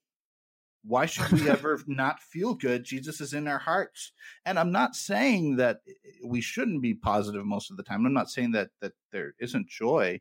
Why 0.85 1.07
should 1.07 1.31
we 1.33 1.49
ever 1.49 1.81
not 1.87 2.21
feel 2.21 2.55
good? 2.55 2.85
Jesus 2.85 3.21
is 3.21 3.33
in 3.33 3.49
our 3.49 3.59
hearts, 3.59 4.13
and 4.45 4.59
I'm 4.59 4.73
not 4.73 4.95
saying 4.95 5.57
that 5.57 5.79
we 6.25 6.41
shouldn't 6.43 6.83
be 6.83 6.95
positive 6.95 7.45
most 7.47 7.71
of 7.71 7.77
the 7.79 7.83
time. 7.83 8.05
I'm 8.05 8.13
not 8.13 8.31
saying 8.31 8.53
that 8.53 8.71
that 8.83 8.93
there 9.11 9.35
isn't 9.41 9.69
joy, 9.69 10.21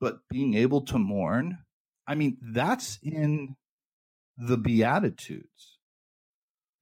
but 0.00 0.18
being 0.30 0.54
able 0.54 0.82
to 0.82 0.98
mourn, 0.98 1.58
I 2.06 2.14
mean, 2.14 2.36
that's 2.40 2.98
in 3.02 3.56
the 4.36 4.56
Beatitudes 4.56 5.73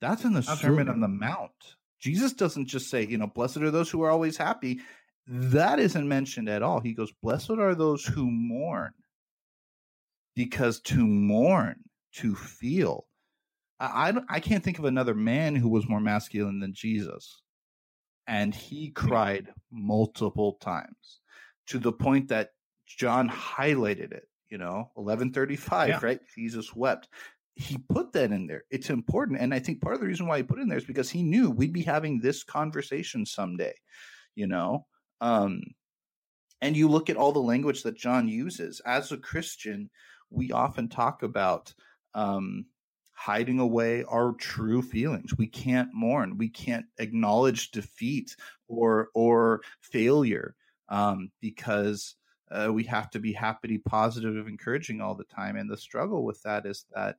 that's 0.03 0.24
in 0.24 0.32
the 0.32 0.42
Sermon 0.42 0.88
on 0.88 1.00
the 1.00 1.07
Mount. 1.07 1.53
Jesus 2.00 2.32
doesn't 2.32 2.66
just 2.66 2.90
say, 2.90 3.07
you 3.07 3.16
know, 3.16 3.28
blessed 3.28 3.59
are 3.59 3.70
those 3.70 3.88
who 3.88 4.03
are 4.03 4.11
always 4.11 4.36
happy. 4.36 4.80
That 5.28 5.78
isn't 5.78 6.09
mentioned 6.09 6.48
at 6.48 6.61
all. 6.61 6.80
He 6.80 6.92
goes, 6.92 7.12
blessed 7.22 7.53
are 7.53 7.76
those 7.76 8.05
who 8.05 8.28
mourn. 8.28 8.90
Because 10.34 10.80
to 10.80 11.07
mourn, 11.07 11.76
to 12.14 12.34
feel, 12.34 13.07
I, 13.78 14.11
I, 14.11 14.14
I 14.28 14.40
can't 14.40 14.64
think 14.64 14.80
of 14.80 14.86
another 14.86 15.14
man 15.14 15.55
who 15.55 15.68
was 15.68 15.88
more 15.88 16.00
masculine 16.00 16.59
than 16.59 16.74
Jesus. 16.74 17.40
And 18.26 18.53
he 18.53 18.90
cried 18.90 19.53
multiple 19.70 20.55
times 20.55 21.20
to 21.68 21.78
the 21.78 21.92
point 21.92 22.28
that 22.28 22.50
John 22.88 23.28
highlighted 23.28 24.11
it, 24.11 24.24
you 24.48 24.59
know, 24.59 24.90
1135, 24.94 25.88
yeah. 25.88 26.00
right? 26.03 26.20
Jesus 26.34 26.74
wept 26.74 27.09
he 27.55 27.78
put 27.78 28.12
that 28.12 28.32
in 28.32 28.46
there. 28.46 28.64
It's 28.70 28.90
important. 28.90 29.40
And 29.40 29.53
I 29.53 29.59
think 29.59 29.80
part 29.80 29.94
of 29.94 30.00
the 30.00 30.07
reason 30.07 30.26
why 30.26 30.38
he 30.38 30.42
put 30.42 30.59
it 30.59 30.62
in 30.62 30.68
there 30.68 30.78
is 30.78 30.84
because 30.84 31.11
he 31.11 31.22
knew 31.22 31.50
we'd 31.50 31.72
be 31.72 31.82
having 31.82 32.18
this 32.18 32.42
conversation 32.42 33.26
someday, 33.26 33.74
you 34.34 34.46
know? 34.46 34.86
Um, 35.20 35.62
and 36.61 36.76
you 36.76 36.88
look 36.88 37.11
at 37.11 37.16
all 37.16 37.32
the 37.32 37.40
language 37.40 37.82
that 37.82 37.96
John 37.96 38.28
uses. 38.28 38.80
As 38.86 39.12
a 39.12 39.16
Christian, 39.16 39.90
we 40.30 40.53
often 40.53 40.88
talk 40.88 41.22
about 41.22 41.74
um, 42.14 42.66
hiding 43.12 43.59
away 43.59 44.05
our 44.05 44.32
true 44.32 44.80
feelings. 44.80 45.36
We 45.36 45.46
can't 45.46 45.92
mourn. 45.92 46.38
We 46.38 46.48
can't 46.48 46.86
acknowledge 46.98 47.70
defeat 47.70 48.36
or 48.68 49.09
or 49.14 49.62
failure 49.80 50.55
um, 50.88 51.30
because 51.40 52.16
uh, 52.50 52.70
we 52.72 52.84
have 52.84 53.11
to 53.11 53.18
be 53.18 53.32
happy, 53.32 53.78
positive, 53.78 54.46
encouraging 54.46 55.00
all 55.00 55.14
the 55.14 55.24
time. 55.24 55.57
And 55.57 55.70
the 55.70 55.76
struggle 55.76 56.24
with 56.24 56.40
that 56.42 56.66
is 56.66 56.84
that 56.94 57.16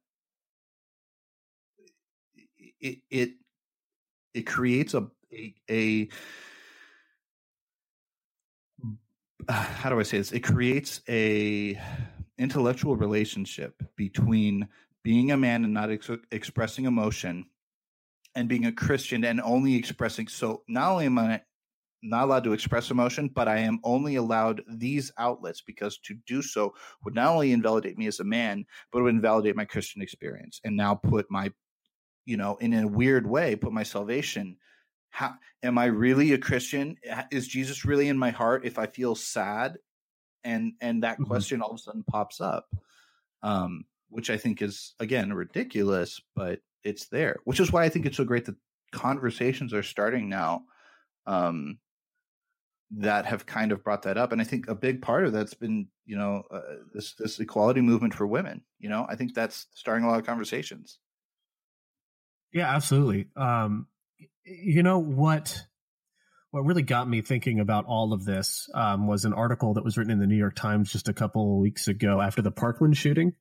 it 2.84 3.00
it 3.10 3.32
it 4.34 4.44
creates 4.44 4.94
a 4.94 5.08
a, 5.32 5.56
a 5.70 6.10
how 9.50 9.90
do 9.90 10.00
I 10.00 10.04
say 10.04 10.18
this? 10.18 10.32
It 10.32 10.42
creates 10.42 11.02
a 11.10 11.80
intellectual 12.38 12.96
relationship 12.96 13.82
between 13.96 14.68
being 15.04 15.32
a 15.32 15.38
man 15.38 15.64
and 15.64 15.74
not 15.74 15.92
ex- 15.92 16.10
expressing 16.32 16.86
emotion 16.86 17.46
and 18.36 18.48
being 18.50 18.66
a 18.66 18.72
Christian 18.72 19.24
and 19.26 19.42
only 19.42 19.76
expressing. 19.76 20.28
So 20.28 20.64
not 20.68 20.92
only 20.92 21.06
am 21.06 21.20
I 21.20 21.42
not 22.02 22.26
allowed 22.26 22.44
to 22.44 22.54
express 22.54 22.92
emotion, 22.92 23.30
but 23.30 23.48
I 23.48 23.60
am 23.60 23.80
only 23.84 24.16
allowed 24.16 24.62
these 24.68 25.12
outlets 25.18 25.62
because 25.62 25.98
to 26.00 26.16
do 26.28 26.42
so 26.42 26.74
would 27.04 27.16
not 27.16 27.30
only 27.30 27.52
invalidate 27.52 27.98
me 27.98 28.08
as 28.08 28.20
a 28.20 28.26
man, 28.26 28.66
but 28.92 29.04
would 29.04 29.14
invalidate 29.14 29.56
my 29.56 29.66
Christian 29.66 30.02
experience 30.02 30.60
and 30.64 30.76
now 30.76 30.96
put 30.96 31.30
my, 31.30 31.52
you 32.26 32.38
know, 32.38 32.58
in 32.58 32.74
a 32.74 32.88
weird 32.88 33.28
way, 33.28 33.56
put 33.56 33.72
my 33.72 33.84
salvation. 33.84 34.58
How 35.10 35.36
am 35.62 35.78
I 35.78 35.86
really 35.86 36.34
a 36.34 36.38
Christian? 36.38 36.98
Is 37.32 37.48
Jesus 37.48 37.86
really 37.86 38.08
in 38.08 38.18
my 38.18 38.32
heart 38.32 38.66
if 38.66 38.80
I 38.80 38.88
feel 38.88 39.16
sad? 39.16 39.78
And 40.44 40.74
and 40.82 41.04
that 41.04 41.16
mm-hmm. 41.16 41.26
question 41.26 41.62
all 41.62 41.72
of 41.72 41.76
a 41.76 41.80
sudden 41.80 42.04
pops 42.04 42.42
up. 42.42 42.68
Um, 43.42 43.86
which 44.14 44.30
I 44.30 44.38
think 44.38 44.62
is 44.62 44.94
again 45.00 45.34
ridiculous, 45.34 46.22
but 46.36 46.60
it's 46.84 47.08
there. 47.08 47.38
Which 47.46 47.60
is 47.60 47.72
why 47.72 47.84
I 47.84 47.90
think 47.90 48.06
it's 48.06 48.18
so 48.18 48.24
great 48.24 48.46
that 48.46 48.56
conversations 48.92 49.74
are 49.74 49.84
starting 49.84 50.30
now 50.30 50.64
um, 51.26 51.80
that 52.92 53.26
have 53.26 53.46
kind 53.46 53.72
of 53.72 53.84
brought 53.84 54.04
that 54.04 54.18
up. 54.18 54.32
And 54.32 54.40
I 54.40 54.44
think 54.44 54.68
a 54.68 54.76
big 54.76 55.02
part 55.02 55.26
of 55.26 55.34
that's 55.34 55.56
been, 55.56 55.88
you 56.06 56.16
know, 56.16 56.44
uh, 56.52 56.62
this 56.94 57.16
this 57.16 57.40
equality 57.40 57.82
movement 57.82 58.14
for 58.14 58.28
women. 58.28 58.62
You 58.80 58.90
know, 58.90 59.06
I 59.10 59.16
think 59.16 59.34
that's 59.34 59.68
starting 59.74 60.06
a 60.06 60.10
lot 60.10 60.20
of 60.20 60.26
conversations. 60.26 61.00
Yeah, 62.54 62.74
absolutely. 62.74 63.28
Um, 63.36 63.88
you 64.46 64.84
know 64.84 65.00
what? 65.00 65.64
What 66.52 66.66
really 66.66 66.84
got 66.84 67.10
me 67.10 67.22
thinking 67.22 67.60
about 67.60 67.86
all 67.86 68.14
of 68.14 68.26
this 68.26 68.70
um, 68.76 69.08
was 69.08 69.26
an 69.26 69.34
article 69.34 69.74
that 69.74 69.84
was 69.84 69.98
written 69.98 70.12
in 70.12 70.20
the 70.20 70.28
New 70.28 70.38
York 70.38 70.56
Times 70.56 70.92
just 70.92 71.10
a 71.10 71.14
couple 71.14 71.60
weeks 71.60 71.88
ago 71.88 72.22
after 72.22 72.44
the 72.44 72.52
Parkland 72.52 72.96
shooting, 72.96 73.34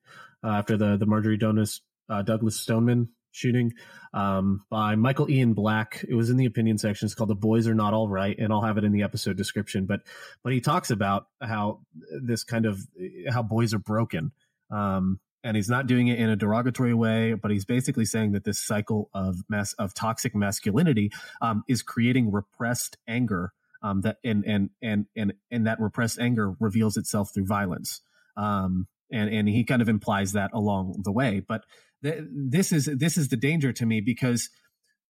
uh, 0.43 0.49
after 0.49 0.79
the 0.79 0.97
the 0.97 1.05
Marjory 1.05 1.37
Douglas 1.37 1.83
uh, 2.09 2.23
Douglas 2.23 2.57
Stoneman 2.57 3.11
shooting 3.31 3.73
um, 4.15 4.65
by 4.71 4.95
Michael 4.95 5.31
Ian 5.31 5.53
Black. 5.53 6.05
It 6.09 6.15
was 6.15 6.31
in 6.31 6.39
the 6.39 6.47
opinion 6.47 6.79
section. 6.79 7.05
It's 7.05 7.15
called 7.15 7.29
"The 7.29 7.35
Boys 7.35 7.67
Are 7.69 7.75
Not 7.75 7.93
All 7.93 8.09
Right," 8.09 8.39
and 8.39 8.51
I'll 8.51 8.63
have 8.63 8.79
it 8.79 8.85
in 8.85 8.93
the 8.93 9.03
episode 9.03 9.37
description. 9.37 9.85
But 9.85 10.01
but 10.43 10.55
he 10.55 10.63
talks 10.63 10.91
about 10.91 11.27
how 11.43 11.81
this 12.23 12.45
kind 12.45 12.65
of 12.65 12.81
how 13.29 13.43
boys 13.43 13.75
are 13.75 13.79
broken, 13.79 14.33
um, 14.71 15.21
and 15.45 15.57
he's 15.57 15.68
not 15.68 15.86
doing 15.86 16.09
it 16.09 16.18
in 16.18 16.28
a 16.28 16.36
derogatory 16.36 16.95
way, 16.95 17.34
but 17.34 17.51
he's 17.51 17.64
basically 17.64 18.05
saying 18.05 18.32
that 18.32 18.45
this 18.45 18.61
cycle 18.61 19.11
of 19.12 19.43
mass 19.49 19.72
of 19.74 19.95
toxic 19.95 20.34
masculinity 20.34 21.11
um, 21.40 21.64
is 21.68 21.82
creating 21.82 22.30
repressed 22.30 22.97
anger. 23.07 23.53
Um, 23.82 24.03
that 24.03 24.18
and 24.22 24.45
and 24.47 24.70
and 24.80 25.07
and 25.16 25.32
and 25.51 25.66
that 25.66 25.80
repressed 25.80 26.20
anger 26.20 26.55
reveals 26.61 26.97
itself 26.97 27.34
through 27.34 27.47
violence. 27.47 28.01
Um, 28.36 28.86
and 29.11 29.28
and 29.28 29.49
he 29.49 29.64
kind 29.64 29.82
of 29.82 29.88
implies 29.88 30.32
that 30.32 30.53
along 30.55 31.03
the 31.05 31.12
way, 31.12 31.40
but 31.40 31.64
this 32.03 32.72
is 32.72 32.86
this 32.86 33.16
is 33.16 33.28
the 33.28 33.36
danger 33.36 33.72
to 33.72 33.86
me 33.86 34.01
because 34.01 34.51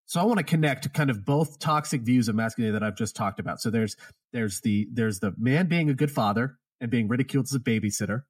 so 0.06 0.20
I 0.20 0.24
want 0.24 0.38
to 0.38 0.44
connect 0.44 0.92
kind 0.92 1.08
of 1.08 1.24
both 1.24 1.60
toxic 1.60 2.02
views 2.02 2.28
of 2.28 2.34
masculinity 2.34 2.72
that 2.72 2.84
I've 2.84 2.96
just 2.96 3.14
talked 3.14 3.38
about. 3.38 3.60
So 3.60 3.70
there's 3.70 3.94
there's 4.32 4.60
the 4.60 4.88
there's 4.92 5.20
the 5.20 5.32
man 5.38 5.66
being 5.66 5.88
a 5.88 5.94
good 5.94 6.10
father 6.10 6.58
and 6.80 6.90
being 6.90 7.06
ridiculed 7.06 7.46
as 7.46 7.54
a 7.54 7.60
babysitter, 7.60 8.22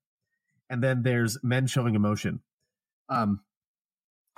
and 0.70 0.82
then 0.82 1.02
there's 1.02 1.36
men 1.42 1.66
showing 1.66 1.94
emotion. 1.94 2.40
Um, 3.10 3.40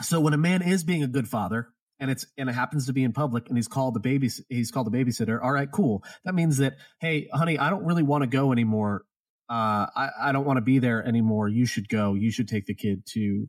so 0.00 0.18
when 0.18 0.32
a 0.32 0.38
man 0.38 0.62
is 0.62 0.82
being 0.82 1.04
a 1.04 1.06
good 1.06 1.28
father 1.28 1.68
and 2.00 2.10
it's 2.10 2.26
and 2.36 2.48
it 2.48 2.54
happens 2.54 2.86
to 2.86 2.92
be 2.92 3.04
in 3.04 3.12
public 3.12 3.48
and 3.48 3.56
he's 3.56 3.68
called 3.68 3.94
the 3.94 4.00
baby 4.00 4.28
he's 4.48 4.72
called 4.72 4.90
the 4.90 4.96
babysitter. 4.96 5.40
All 5.40 5.52
right, 5.52 5.70
cool. 5.70 6.02
That 6.24 6.34
means 6.34 6.56
that 6.56 6.78
hey, 6.98 7.28
honey, 7.32 7.58
I 7.58 7.70
don't 7.70 7.84
really 7.84 8.02
want 8.02 8.22
to 8.22 8.26
go 8.26 8.50
anymore. 8.50 9.04
Uh, 9.48 9.86
I, 9.94 10.08
I 10.20 10.32
don't 10.32 10.46
want 10.46 10.56
to 10.56 10.62
be 10.62 10.78
there 10.78 11.06
anymore. 11.06 11.48
You 11.48 11.66
should 11.66 11.88
go. 11.88 12.14
You 12.14 12.32
should 12.32 12.48
take 12.48 12.66
the 12.66 12.74
kid 12.74 13.04
to 13.10 13.48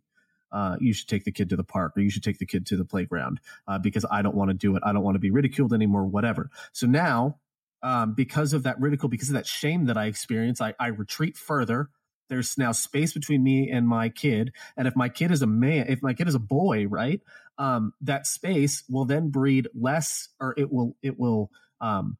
uh, 0.51 0.75
you 0.79 0.93
should 0.93 1.07
take 1.07 1.23
the 1.23 1.31
kid 1.31 1.49
to 1.49 1.55
the 1.55 1.63
park 1.63 1.93
or 1.97 2.01
you 2.01 2.11
should 2.11 2.23
take 2.23 2.37
the 2.37 2.45
kid 2.45 2.67
to 2.67 2.77
the 2.77 2.85
playground 2.85 3.39
uh, 3.67 3.79
because 3.79 4.05
I 4.11 4.21
don't 4.21 4.35
want 4.35 4.51
to 4.51 4.53
do 4.53 4.75
it. 4.75 4.83
I 4.85 4.93
don't 4.93 5.03
want 5.03 5.15
to 5.15 5.19
be 5.19 5.31
ridiculed 5.31 5.73
anymore, 5.73 6.05
whatever. 6.05 6.51
So 6.73 6.85
now, 6.85 7.39
um, 7.81 8.13
because 8.13 8.53
of 8.53 8.63
that 8.63 8.79
ridicule, 8.79 9.09
because 9.09 9.29
of 9.29 9.33
that 9.33 9.47
shame 9.47 9.85
that 9.85 9.97
I 9.97 10.05
experience, 10.05 10.61
I, 10.61 10.75
I 10.79 10.87
retreat 10.87 11.37
further. 11.37 11.89
There's 12.33 12.57
now 12.57 12.71
space 12.71 13.13
between 13.13 13.43
me 13.43 13.69
and 13.69 13.87
my 13.87 14.09
kid. 14.09 14.53
And 14.75 14.87
if 14.87 14.95
my 14.95 15.07
kid 15.07 15.29
is 15.29 15.43
a 15.43 15.47
man, 15.47 15.85
if 15.87 16.01
my 16.01 16.15
kid 16.15 16.27
is 16.27 16.33
a 16.33 16.39
boy, 16.39 16.87
right, 16.87 17.21
um, 17.59 17.93
that 18.01 18.25
space 18.25 18.83
will 18.89 19.05
then 19.05 19.29
breed 19.29 19.67
less 19.75 20.29
or 20.39 20.55
it 20.57 20.73
will, 20.73 20.97
it 21.03 21.19
will, 21.19 21.51
um, 21.79 22.17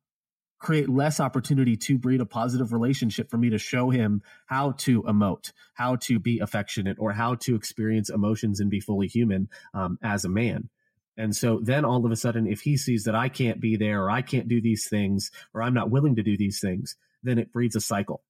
create 0.59 0.87
less 0.87 1.19
opportunity 1.19 1.75
to 1.75 1.97
breed 1.97 2.21
a 2.21 2.27
positive 2.27 2.71
relationship 2.71 3.31
for 3.31 3.37
me 3.37 3.49
to 3.49 3.57
show 3.57 3.89
him 3.89 4.21
how 4.45 4.73
to 4.73 5.01
emote, 5.03 5.51
how 5.73 5.95
to 5.95 6.19
be 6.19 6.39
affectionate, 6.39 6.97
or 6.99 7.11
how 7.11 7.33
to 7.33 7.55
experience 7.55 8.09
emotions 8.09 8.59
and 8.59 8.69
be 8.69 8.79
fully 8.79 9.07
human 9.07 9.49
um, 9.73 9.97
as 10.03 10.23
a 10.23 10.29
man. 10.29 10.69
And 11.17 11.35
so 11.35 11.59
then 11.61 11.83
all 11.83 12.05
of 12.05 12.11
a 12.11 12.15
sudden, 12.15 12.45
if 12.45 12.61
he 12.61 12.77
sees 12.77 13.03
that 13.05 13.15
I 13.15 13.29
can't 13.29 13.59
be 13.59 13.77
there 13.77 14.03
or 14.03 14.11
I 14.11 14.21
can't 14.21 14.47
do 14.47 14.61
these 14.61 14.87
things 14.87 15.31
or 15.55 15.63
I'm 15.63 15.73
not 15.73 15.89
willing 15.89 16.15
to 16.17 16.23
do 16.23 16.37
these 16.37 16.59
things, 16.59 16.95
then 17.23 17.39
it 17.39 17.51
breeds 17.51 17.75
a 17.75 17.81
cycle. 17.81 18.21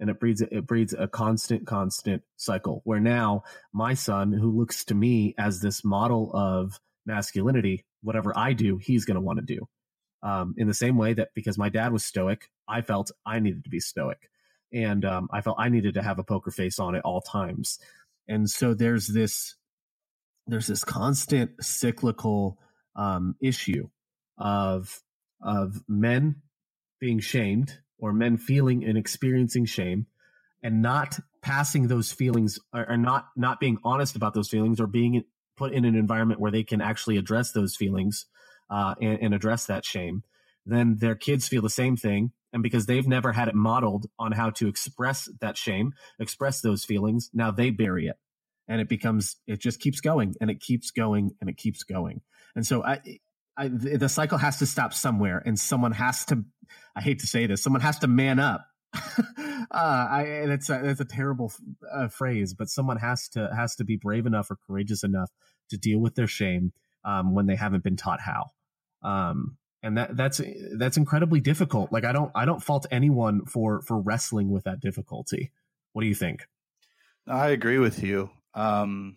And 0.00 0.10
it 0.10 0.20
breeds 0.20 0.40
it 0.40 0.66
breeds 0.66 0.92
a 0.92 1.08
constant, 1.08 1.66
constant 1.66 2.22
cycle 2.36 2.82
where 2.84 3.00
now 3.00 3.42
my 3.72 3.94
son, 3.94 4.32
who 4.32 4.56
looks 4.56 4.84
to 4.86 4.94
me 4.94 5.34
as 5.38 5.60
this 5.60 5.84
model 5.84 6.30
of 6.34 6.78
masculinity, 7.04 7.84
whatever 8.02 8.32
I 8.36 8.52
do, 8.52 8.76
he's 8.76 9.04
going 9.04 9.16
to 9.16 9.20
want 9.20 9.40
to 9.40 9.44
do 9.44 9.66
um, 10.22 10.54
in 10.56 10.66
the 10.66 10.74
same 10.74 10.96
way 10.96 11.14
that 11.14 11.30
because 11.34 11.58
my 11.58 11.68
dad 11.68 11.92
was 11.92 12.04
stoic, 12.04 12.50
I 12.68 12.82
felt 12.82 13.10
I 13.24 13.38
needed 13.38 13.64
to 13.64 13.70
be 13.70 13.80
stoic. 13.80 14.30
And 14.72 15.04
um, 15.04 15.28
I 15.32 15.40
felt 15.40 15.56
I 15.58 15.68
needed 15.68 15.94
to 15.94 16.02
have 16.02 16.18
a 16.18 16.24
poker 16.24 16.50
face 16.50 16.78
on 16.78 16.94
at 16.94 17.04
all 17.04 17.20
times. 17.20 17.78
And 18.28 18.48
so 18.48 18.74
there's 18.74 19.06
this 19.06 19.54
there's 20.46 20.66
this 20.66 20.84
constant 20.84 21.52
cyclical 21.62 22.58
um, 22.96 23.36
issue 23.40 23.88
of 24.36 25.02
of 25.42 25.82
men 25.88 26.36
being 27.00 27.20
shamed 27.20 27.78
or 27.98 28.12
men 28.12 28.36
feeling 28.36 28.84
and 28.84 28.96
experiencing 28.96 29.64
shame 29.64 30.06
and 30.62 30.82
not 30.82 31.18
passing 31.40 31.88
those 31.88 32.12
feelings 32.12 32.58
or, 32.72 32.96
not 32.96 33.28
not 33.36 33.60
being 33.60 33.78
honest 33.84 34.16
about 34.16 34.34
those 34.34 34.48
feelings 34.48 34.80
or 34.80 34.86
being 34.86 35.24
put 35.56 35.72
in 35.72 35.84
an 35.84 35.94
environment 35.94 36.40
where 36.40 36.52
they 36.52 36.64
can 36.64 36.80
actually 36.80 37.16
address 37.16 37.52
those 37.52 37.76
feelings 37.76 38.26
uh, 38.70 38.94
and, 39.00 39.18
and 39.20 39.34
address 39.34 39.66
that 39.66 39.84
shame, 39.84 40.22
then 40.64 40.96
their 40.98 41.14
kids 41.14 41.48
feel 41.48 41.62
the 41.62 41.70
same 41.70 41.96
thing. 41.96 42.32
And 42.52 42.62
because 42.62 42.86
they've 42.86 43.06
never 43.06 43.32
had 43.32 43.48
it 43.48 43.54
modeled 43.54 44.06
on 44.18 44.32
how 44.32 44.50
to 44.50 44.68
express 44.68 45.28
that 45.40 45.56
shame, 45.56 45.92
express 46.18 46.60
those 46.60 46.84
feelings, 46.84 47.30
now 47.34 47.50
they 47.50 47.70
bury 47.70 48.06
it. 48.06 48.16
And 48.66 48.80
it 48.80 48.88
becomes, 48.88 49.36
it 49.46 49.60
just 49.60 49.80
keeps 49.80 50.00
going 50.00 50.34
and 50.40 50.50
it 50.50 50.60
keeps 50.60 50.90
going 50.90 51.32
and 51.40 51.50
it 51.50 51.56
keeps 51.56 51.82
going. 51.82 52.20
And 52.54 52.66
so 52.66 52.82
I, 52.84 53.00
I, 53.58 53.68
the 53.68 54.08
cycle 54.08 54.38
has 54.38 54.58
to 54.58 54.66
stop 54.66 54.94
somewhere 54.94 55.42
and 55.44 55.58
someone 55.58 55.92
has 55.92 56.24
to, 56.26 56.44
I 56.94 57.02
hate 57.02 57.18
to 57.20 57.26
say 57.26 57.46
this, 57.46 57.62
someone 57.62 57.82
has 57.82 57.98
to 58.00 58.06
man 58.06 58.38
up. 58.38 58.64
uh, 58.94 59.62
I, 59.70 60.22
a, 60.22 60.96
a 61.00 61.04
terrible 61.04 61.52
uh, 61.92 62.08
phrase, 62.08 62.54
but 62.54 62.68
someone 62.68 62.96
has 62.98 63.28
to, 63.30 63.50
has 63.54 63.74
to 63.76 63.84
be 63.84 63.96
brave 63.96 64.24
enough 64.24 64.50
or 64.50 64.56
courageous 64.66 65.04
enough 65.04 65.30
to 65.70 65.76
deal 65.76 65.98
with 65.98 66.14
their 66.14 66.26
shame 66.26 66.72
um, 67.04 67.34
when 67.34 67.46
they 67.46 67.56
haven't 67.56 67.84
been 67.84 67.96
taught 67.96 68.20
how 68.20 68.52
um, 69.02 69.56
and 69.82 69.96
that 69.96 70.16
that's 70.16 70.40
that's 70.76 70.96
incredibly 70.96 71.40
difficult. 71.40 71.92
Like 71.92 72.04
I 72.04 72.12
don't 72.12 72.32
I 72.34 72.44
don't 72.44 72.62
fault 72.62 72.86
anyone 72.90 73.44
for 73.46 73.82
for 73.82 74.00
wrestling 74.00 74.50
with 74.50 74.64
that 74.64 74.80
difficulty. 74.80 75.52
What 75.92 76.02
do 76.02 76.08
you 76.08 76.14
think? 76.14 76.46
I 77.26 77.48
agree 77.48 77.78
with 77.78 78.02
you. 78.02 78.30
Um, 78.54 79.16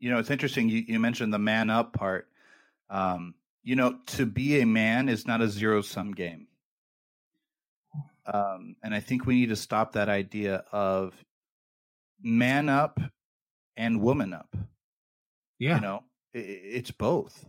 you 0.00 0.10
know, 0.10 0.18
it's 0.18 0.30
interesting. 0.30 0.68
You, 0.68 0.84
you 0.86 0.98
mentioned 0.98 1.32
the 1.32 1.38
man 1.38 1.70
up 1.70 1.92
part. 1.92 2.26
Um, 2.92 3.34
you 3.64 3.74
know, 3.74 3.96
to 4.08 4.26
be 4.26 4.60
a 4.60 4.66
man 4.66 5.08
is 5.08 5.26
not 5.26 5.40
a 5.40 5.48
zero 5.48 5.82
sum 5.82 6.12
game. 6.12 6.46
Um, 8.26 8.76
and 8.84 8.94
I 8.94 9.00
think 9.00 9.26
we 9.26 9.34
need 9.34 9.48
to 9.48 9.56
stop 9.56 9.92
that 9.92 10.08
idea 10.08 10.64
of 10.70 11.12
man 12.22 12.68
up 12.68 13.00
and 13.76 14.00
woman 14.00 14.32
up. 14.32 14.54
Yeah. 15.58 15.76
You 15.76 15.80
know, 15.80 16.04
it, 16.32 16.38
it's 16.38 16.90
both 16.92 17.44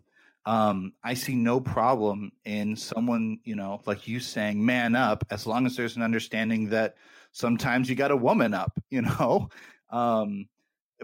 um, 0.45 0.93
I 1.03 1.13
see 1.13 1.35
no 1.35 1.59
problem 1.59 2.31
in 2.43 2.75
someone, 2.75 3.39
you 3.45 3.55
know, 3.55 3.81
like 3.85 4.07
you 4.07 4.19
saying 4.19 4.63
man 4.63 4.95
up, 4.95 5.23
as 5.29 5.47
long 5.47 5.65
as 5.65 5.75
there's 5.75 5.95
an 5.95 6.01
understanding 6.01 6.69
that 6.69 6.95
sometimes 7.31 7.89
you 7.89 7.95
got 7.95 8.11
a 8.11 8.17
woman 8.17 8.53
up, 8.53 8.77
you 8.89 9.01
know, 9.01 9.49
um, 9.89 10.47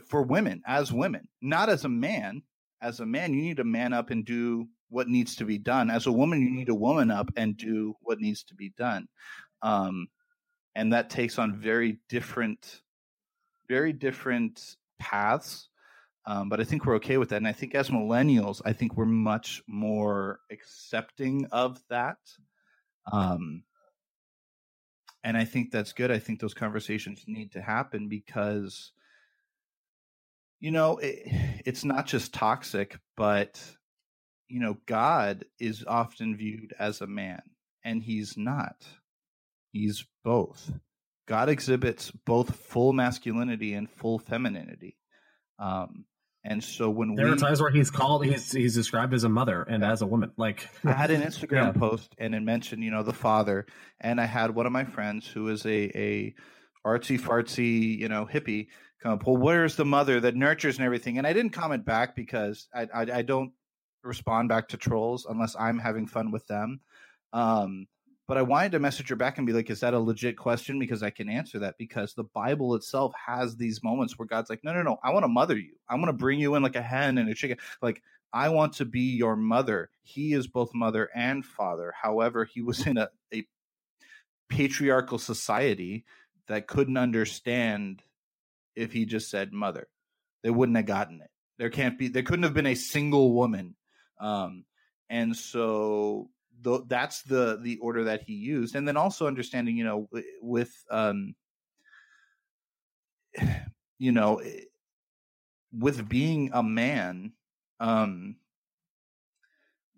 for 0.05 0.23
women, 0.23 0.61
as 0.65 0.91
women, 0.91 1.27
not 1.41 1.69
as 1.69 1.85
a 1.85 1.89
man. 1.89 2.41
As 2.81 2.99
a 2.99 3.05
man, 3.05 3.33
you 3.33 3.41
need 3.41 3.57
to 3.57 3.63
man 3.63 3.93
up 3.93 4.09
and 4.09 4.25
do 4.25 4.67
what 4.89 5.07
needs 5.07 5.35
to 5.37 5.45
be 5.45 5.57
done. 5.57 5.89
As 5.89 6.07
a 6.07 6.11
woman, 6.11 6.41
you 6.41 6.49
need 6.49 6.69
a 6.69 6.75
woman 6.75 7.11
up 7.11 7.29
and 7.35 7.57
do 7.57 7.95
what 8.01 8.19
needs 8.19 8.43
to 8.45 8.55
be 8.55 8.69
done. 8.77 9.07
Um, 9.61 10.07
and 10.75 10.93
that 10.93 11.09
takes 11.09 11.37
on 11.37 11.55
very 11.55 11.99
different, 12.07 12.81
very 13.67 13.93
different 13.93 14.77
paths 14.97 15.69
um, 16.29 16.47
but 16.47 16.59
I 16.59 16.63
think 16.63 16.85
we're 16.85 16.97
okay 16.97 17.17
with 17.17 17.29
that. 17.29 17.37
And 17.37 17.47
I 17.47 17.53
think 17.53 17.73
as 17.73 17.89
millennials, 17.89 18.61
I 18.63 18.71
think 18.71 18.95
we're 18.95 19.05
much 19.05 19.63
more 19.67 20.39
accepting 20.51 21.47
of 21.51 21.81
that. 21.89 22.17
Um, 23.11 23.63
and 25.23 25.35
I 25.35 25.45
think 25.45 25.71
that's 25.71 25.91
good. 25.91 26.11
I 26.11 26.19
think 26.19 26.39
those 26.39 26.53
conversations 26.53 27.23
need 27.25 27.51
to 27.53 27.61
happen 27.61 28.07
because, 28.09 28.91
you 30.59 30.71
know, 30.71 30.97
it, 30.97 31.19
it's 31.65 31.83
not 31.83 32.05
just 32.05 32.33
toxic, 32.33 32.97
but, 33.15 33.61
you 34.47 34.59
know, 34.59 34.77
God 34.85 35.45
is 35.59 35.83
often 35.87 36.35
viewed 36.35 36.73
as 36.79 37.01
a 37.01 37.07
man, 37.07 37.41
and 37.83 38.01
he's 38.01 38.37
not. 38.37 38.85
He's 39.71 40.05
both. 40.23 40.71
God 41.27 41.47
exhibits 41.47 42.11
both 42.25 42.55
full 42.55 42.91
masculinity 42.91 43.73
and 43.73 43.89
full 43.89 44.17
femininity. 44.17 44.97
Um, 45.59 46.05
and 46.43 46.63
so 46.63 46.89
when 46.89 47.13
there 47.15 47.25
we, 47.25 47.33
are 47.33 47.35
times 47.35 47.61
where 47.61 47.69
he's 47.69 47.91
called, 47.91 48.25
he's 48.25 48.51
he's 48.51 48.73
described 48.73 49.13
as 49.13 49.25
a 49.25 49.29
mother 49.29 49.61
and 49.61 49.83
as 49.83 50.01
a 50.01 50.07
woman. 50.07 50.31
Like 50.37 50.67
I 50.85 50.93
had 50.93 51.11
an 51.11 51.21
Instagram 51.29 51.51
yeah. 51.51 51.71
post 51.73 52.15
and 52.17 52.33
it 52.33 52.39
mentioned, 52.39 52.83
you 52.83 52.89
know, 52.89 53.03
the 53.03 53.13
father, 53.13 53.67
and 53.99 54.19
I 54.19 54.25
had 54.25 54.55
one 54.55 54.65
of 54.65 54.71
my 54.71 54.85
friends 54.85 55.27
who 55.27 55.49
is 55.49 55.65
a 55.65 55.91
a 55.95 56.35
artsy 56.87 57.19
fartsy, 57.19 57.97
you 57.99 58.07
know, 58.07 58.25
hippie 58.25 58.67
come 59.01 59.13
up. 59.13 59.25
Well, 59.25 59.37
where's 59.37 59.75
the 59.75 59.85
mother 59.85 60.19
that 60.19 60.35
nurtures 60.35 60.77
and 60.77 60.85
everything? 60.85 61.17
And 61.17 61.27
I 61.27 61.33
didn't 61.33 61.51
comment 61.51 61.85
back 61.85 62.15
because 62.15 62.67
I 62.73 62.87
I, 62.93 63.01
I 63.01 63.21
don't 63.21 63.51
respond 64.03 64.49
back 64.49 64.69
to 64.69 64.77
trolls 64.77 65.25
unless 65.29 65.55
I'm 65.59 65.79
having 65.79 66.07
fun 66.07 66.31
with 66.31 66.47
them. 66.47 66.81
Um, 67.33 67.87
but 68.27 68.37
I 68.37 68.43
wanted 68.43 68.73
to 68.73 68.79
message 68.79 69.09
her 69.09 69.15
back 69.15 69.39
and 69.39 69.47
be 69.47 69.53
like, 69.53 69.71
is 69.71 69.79
that 69.79 69.95
a 69.95 69.99
legit 69.99 70.37
question? 70.37 70.77
Because 70.77 71.01
I 71.01 71.09
can 71.09 71.29
answer 71.29 71.57
that 71.59 71.79
because 71.79 72.13
the 72.13 72.25
Bible 72.25 72.75
itself 72.75 73.11
has 73.25 73.55
these 73.55 73.83
moments 73.83 74.19
where 74.19 74.27
God's 74.27 74.51
like, 74.51 74.63
no, 74.63 74.71
no, 74.71 74.83
no, 74.83 74.99
I 75.03 75.11
want 75.11 75.23
to 75.23 75.29
mother 75.29 75.57
you. 75.57 75.73
I 75.89 75.95
want 75.95 76.07
to 76.07 76.13
bring 76.13 76.39
you 76.39 76.53
in 76.53 76.61
like 76.61 76.75
a 76.75 76.81
hen 76.81 77.17
and 77.17 77.27
a 77.27 77.33
chicken. 77.33 77.57
Like, 77.81 78.03
I 78.31 78.49
want 78.49 78.73
to 78.73 78.85
be 78.85 79.15
your 79.15 79.35
mother. 79.35 79.89
He 80.03 80.33
is 80.33 80.45
both 80.45 80.75
mother 80.75 81.09
and 81.15 81.43
father. 81.43 81.91
However, 81.99 82.45
he 82.45 82.61
was 82.61 82.85
in 82.87 82.97
a, 82.97 83.09
a 83.33 83.47
patriarchal 84.47 85.17
society 85.17 86.05
that 86.47 86.67
couldn't 86.67 86.97
understand 86.97 88.03
if 88.79 88.91
he 88.93 89.05
just 89.05 89.29
said 89.29 89.53
mother. 89.53 89.87
They 90.43 90.49
wouldn't 90.49 90.77
have 90.77 90.85
gotten 90.85 91.21
it. 91.21 91.29
There 91.57 91.69
can't 91.69 91.97
be, 91.99 92.07
there 92.07 92.23
couldn't 92.23 92.43
have 92.43 92.53
been 92.53 92.65
a 92.65 92.75
single 92.75 93.33
woman. 93.33 93.75
Um, 94.19 94.65
and 95.09 95.35
so 95.35 96.29
the, 96.61 96.83
that's 96.87 97.21
the 97.23 97.59
the 97.61 97.77
order 97.77 98.05
that 98.05 98.23
he 98.23 98.33
used 98.33 98.75
and 98.75 98.87
then 98.87 98.97
also 98.97 99.27
understanding 99.27 99.77
you 99.77 99.83
know 99.83 100.09
with 100.41 100.73
um 100.91 101.35
you 103.97 104.11
know 104.11 104.37
eh, 104.37 104.61
with 105.77 106.07
being 106.09 106.51
a 106.53 106.63
man 106.63 107.31
um 107.79 108.35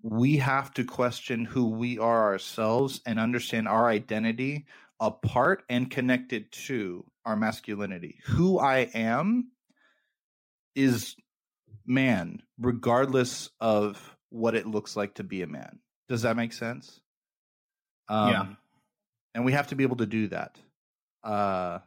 we 0.04 0.38
have 0.38 0.74
to 0.74 0.84
question 0.84 1.46
who 1.46 1.70
we 1.70 2.00
are 2.00 2.32
ourselves 2.32 3.02
and 3.06 3.20
understand 3.20 3.68
our 3.68 3.88
identity 3.88 4.66
apart 5.02 5.64
and 5.70 5.91
connected 5.91 6.49
to 6.52 7.04
our 7.26 7.36
masculinity 7.36 8.20
who 8.26 8.58
i 8.60 8.89
am 8.93 9.52
is 10.76 11.18
man 11.86 12.41
regardless 12.58 13.49
of 13.60 14.16
what 14.30 14.56
it 14.56 14.66
looks 14.66 14.95
like 14.95 15.16
to 15.16 15.24
be 15.24 15.41
a 15.41 15.47
man 15.47 15.80
does 16.12 16.24
that 16.24 16.36
make 16.36 16.52
sense? 16.52 16.99
Um, 18.10 18.30
yeah. 18.30 18.45
And 19.34 19.45
we 19.45 19.54
have 19.54 19.68
to 19.68 19.76
be 19.76 19.86
able 19.86 19.95
to 19.95 20.06
do 20.06 20.28
that. 20.28 20.58
Uh, 21.24 21.80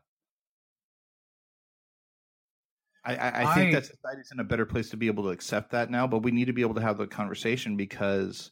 I, 3.04 3.14
I, 3.16 3.42
I 3.42 3.54
think 3.54 3.68
I, 3.68 3.80
that 3.80 3.84
society's 3.84 4.30
in 4.32 4.40
a 4.40 4.44
better 4.44 4.64
place 4.64 4.88
to 4.90 4.96
be 4.96 5.08
able 5.08 5.24
to 5.24 5.28
accept 5.28 5.72
that 5.72 5.90
now, 5.90 6.06
but 6.06 6.22
we 6.22 6.30
need 6.30 6.46
to 6.46 6.54
be 6.54 6.62
able 6.62 6.76
to 6.76 6.80
have 6.80 6.96
the 6.96 7.06
conversation 7.06 7.76
because, 7.76 8.50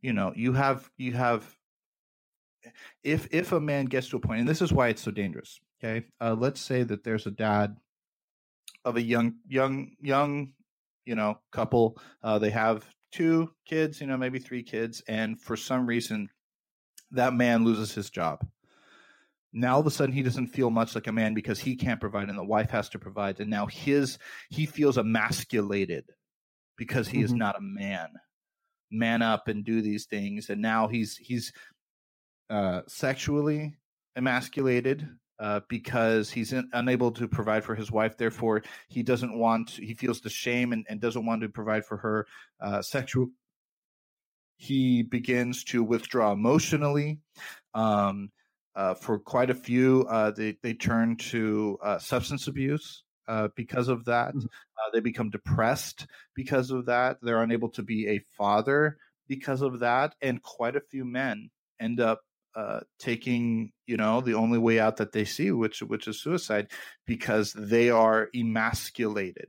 you 0.00 0.12
know, 0.12 0.32
you 0.34 0.54
have 0.54 0.90
you 0.96 1.12
have 1.12 1.54
if 3.02 3.28
if 3.30 3.52
a 3.52 3.60
man 3.60 3.86
gets 3.86 4.08
to 4.10 4.16
a 4.16 4.20
point, 4.20 4.40
and 4.40 4.48
this 4.48 4.62
is 4.62 4.72
why 4.72 4.88
it's 4.88 5.02
so 5.02 5.10
dangerous. 5.10 5.60
Okay, 5.82 6.06
uh, 6.20 6.34
let's 6.34 6.60
say 6.60 6.82
that 6.82 7.04
there's 7.04 7.26
a 7.26 7.30
dad 7.30 7.76
of 8.84 8.96
a 8.96 9.02
young 9.02 9.34
young 9.48 9.92
young 10.00 10.52
you 11.04 11.14
know 11.14 11.38
couple. 11.50 11.98
Uh, 12.22 12.38
they 12.38 12.50
have 12.50 12.84
two 13.12 13.50
kids, 13.66 14.00
you 14.00 14.06
know, 14.06 14.16
maybe 14.16 14.38
three 14.38 14.62
kids, 14.62 15.02
and 15.08 15.40
for 15.40 15.56
some 15.56 15.86
reason 15.86 16.28
that 17.12 17.34
man 17.34 17.64
loses 17.64 17.92
his 17.94 18.10
job. 18.10 18.44
Now 19.52 19.74
all 19.74 19.80
of 19.80 19.86
a 19.86 19.90
sudden 19.90 20.14
he 20.14 20.22
doesn't 20.22 20.48
feel 20.48 20.70
much 20.70 20.94
like 20.94 21.06
a 21.06 21.12
man 21.12 21.34
because 21.34 21.60
he 21.60 21.76
can't 21.76 22.00
provide 22.00 22.28
and 22.28 22.38
the 22.38 22.44
wife 22.44 22.70
has 22.70 22.88
to 22.90 22.98
provide. 22.98 23.38
And 23.38 23.50
now 23.50 23.66
his 23.66 24.18
he 24.48 24.66
feels 24.66 24.96
emasculated 24.96 26.04
because 26.76 27.06
he 27.06 27.18
mm-hmm. 27.18 27.26
is 27.26 27.34
not 27.34 27.58
a 27.58 27.60
man. 27.60 28.08
Man 28.90 29.22
up 29.22 29.48
and 29.48 29.64
do 29.64 29.82
these 29.82 30.06
things. 30.06 30.48
And 30.48 30.62
now 30.62 30.88
he's 30.88 31.16
he's 31.16 31.52
uh 32.50 32.82
sexually 32.86 33.74
emasculated 34.16 35.08
uh, 35.42 35.60
because 35.68 36.30
he's 36.30 36.52
in, 36.52 36.68
unable 36.72 37.10
to 37.10 37.26
provide 37.26 37.64
for 37.64 37.74
his 37.74 37.90
wife. 37.90 38.16
Therefore, 38.16 38.62
he 38.88 39.02
doesn't 39.02 39.36
want. 39.36 39.70
He 39.70 39.94
feels 39.94 40.20
the 40.20 40.30
shame 40.30 40.72
and, 40.72 40.86
and 40.88 41.00
doesn't 41.00 41.26
want 41.26 41.42
to 41.42 41.48
provide 41.48 41.84
for 41.84 41.96
her 41.96 42.26
uh, 42.60 42.80
sexual. 42.80 43.28
He 44.56 45.02
begins 45.02 45.64
to 45.64 45.82
withdraw 45.82 46.32
emotionally. 46.32 47.18
Um, 47.74 48.30
uh, 48.76 48.94
for 48.94 49.18
quite 49.18 49.50
a 49.50 49.54
few, 49.54 50.06
uh, 50.08 50.30
they 50.30 50.56
they 50.62 50.74
turn 50.74 51.16
to 51.16 51.76
uh, 51.82 51.98
substance 51.98 52.46
abuse. 52.46 53.02
because 53.56 53.88
of 53.88 54.04
that, 54.04 54.34
mm-hmm. 54.34 54.46
they 54.92 55.00
become 55.00 55.30
depressed 55.30 56.06
because 56.34 56.70
of 56.70 56.86
that. 56.86 57.18
They're 57.20 57.42
unable 57.42 57.70
to 57.70 57.82
be 57.82 58.08
a 58.08 58.24
father 58.38 58.96
because 59.26 59.62
of 59.62 59.80
that, 59.80 60.14
and 60.22 60.40
quite 60.40 60.76
a 60.76 60.80
few 60.80 61.04
men 61.04 61.50
end 61.80 61.98
up 61.98 62.20
uh, 62.54 62.80
taking 62.98 63.72
you 63.86 63.96
know 63.96 64.20
the 64.20 64.34
only 64.34 64.58
way 64.58 64.78
out 64.78 64.98
that 64.98 65.12
they 65.12 65.24
see 65.24 65.50
which 65.50 65.80
which 65.80 66.06
is 66.06 66.20
suicide 66.20 66.68
because 67.06 67.52
they 67.54 67.90
are 67.90 68.28
emasculated 68.34 69.48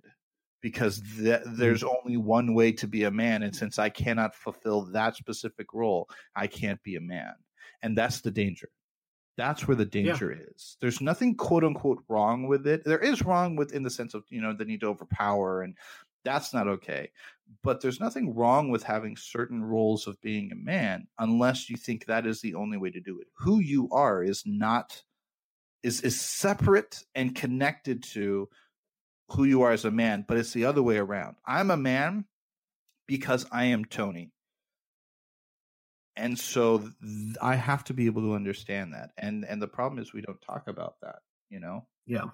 because 0.62 1.02
th- 1.18 1.42
there's 1.46 1.84
mm. 1.84 1.94
only 2.00 2.18
one 2.18 2.54
way 2.54 2.72
to 2.72 2.88
be 2.88 3.04
a 3.04 3.12
man 3.12 3.44
and 3.44 3.56
since 3.56 3.78
i 3.78 3.90
cannot 3.90 4.36
fulfill 4.36 4.86
that 4.86 5.16
specific 5.16 5.74
role 5.74 6.08
i 6.36 6.48
can't 6.48 6.82
be 6.84 6.96
a 6.96 7.02
man 7.02 7.34
and 7.82 7.98
that's 7.98 8.22
the 8.22 8.32
danger 8.32 8.70
that's 9.36 9.68
where 9.68 9.76
the 9.76 9.86
danger 9.86 10.32
yeah. 10.32 10.46
is 10.56 10.78
there's 10.80 11.02
nothing 11.02 11.36
quote 11.36 11.64
unquote 11.64 12.04
wrong 12.08 12.48
with 12.48 12.66
it 12.66 12.84
there 12.86 13.00
is 13.00 13.24
wrong 13.24 13.56
with 13.56 13.74
in 13.74 13.84
the 13.84 13.90
sense 13.90 14.14
of 14.14 14.24
you 14.30 14.42
know 14.42 14.54
the 14.54 14.66
need 14.66 14.80
to 14.80 14.88
overpower 14.88 15.62
and 15.62 15.76
that's 16.24 16.54
not 16.54 16.68
okay. 16.68 17.12
But 17.64 17.82
there's 17.82 18.00
nothing 18.00 18.36
wrong 18.36 18.70
with 18.70 18.84
having 18.84 19.16
certain 19.16 19.64
roles 19.64 20.08
of 20.08 20.20
being 20.22 20.52
a 20.52 20.56
man 20.56 21.08
unless 21.20 21.70
you 21.70 21.78
think 21.78 22.06
that 22.06 22.26
is 22.26 22.42
the 22.42 22.56
only 22.56 22.78
way 22.78 22.90
to 22.92 23.00
do 23.00 23.20
it. 23.20 23.28
Who 23.38 23.60
you 23.60 23.90
are 23.92 24.24
is 24.24 24.44
not 24.46 25.04
is 25.84 26.02
is 26.02 26.20
separate 26.20 27.04
and 27.14 27.36
connected 27.36 28.04
to 28.04 28.50
who 29.30 29.44
you 29.44 29.62
are 29.64 29.72
as 29.72 29.86
a 29.86 29.92
man, 29.92 30.26
but 30.28 30.38
it's 30.38 30.54
the 30.54 30.66
other 30.66 30.82
way 30.84 30.98
around. 30.98 31.36
I'm 31.46 31.72
a 31.72 31.78
man 31.78 32.26
because 33.08 33.46
I 33.52 33.66
am 33.66 33.86
Tony. 33.86 34.32
And 36.16 36.38
so 36.38 36.78
th- 36.80 37.38
I 37.42 37.56
have 37.56 37.84
to 37.86 37.94
be 37.94 38.06
able 38.06 38.22
to 38.22 38.34
understand 38.34 38.94
that. 38.94 39.12
And 39.18 39.46
and 39.46 39.62
the 39.62 39.68
problem 39.68 40.02
is 40.02 40.14
we 40.14 40.22
don't 40.22 40.42
talk 40.42 40.68
about 40.68 40.96
that, 41.02 41.20
you 41.50 41.60
know? 41.60 41.88
Yeah. 42.06 42.26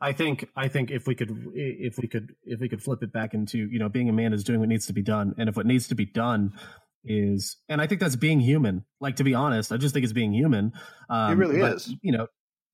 I 0.00 0.12
think 0.12 0.48
I 0.56 0.68
think 0.68 0.90
if 0.90 1.06
we 1.06 1.14
could 1.14 1.52
if 1.54 1.98
we 1.98 2.08
could 2.08 2.34
if 2.44 2.60
we 2.60 2.68
could 2.68 2.82
flip 2.82 3.02
it 3.02 3.12
back 3.12 3.34
into 3.34 3.58
you 3.58 3.78
know 3.78 3.88
being 3.88 4.08
a 4.08 4.12
man 4.12 4.32
is 4.32 4.44
doing 4.44 4.60
what 4.60 4.68
needs 4.68 4.86
to 4.86 4.92
be 4.92 5.02
done, 5.02 5.34
and 5.38 5.48
if 5.48 5.56
what 5.56 5.66
needs 5.66 5.88
to 5.88 5.94
be 5.94 6.04
done 6.04 6.52
is, 7.04 7.56
and 7.68 7.80
I 7.80 7.86
think 7.86 8.00
that's 8.00 8.16
being 8.16 8.40
human. 8.40 8.84
Like 9.00 9.16
to 9.16 9.24
be 9.24 9.34
honest, 9.34 9.72
I 9.72 9.76
just 9.76 9.94
think 9.94 10.04
it's 10.04 10.12
being 10.12 10.32
human. 10.32 10.72
Um, 11.08 11.32
it 11.32 11.36
really 11.36 11.60
but, 11.60 11.74
is. 11.74 11.94
You 12.02 12.12
know, 12.12 12.26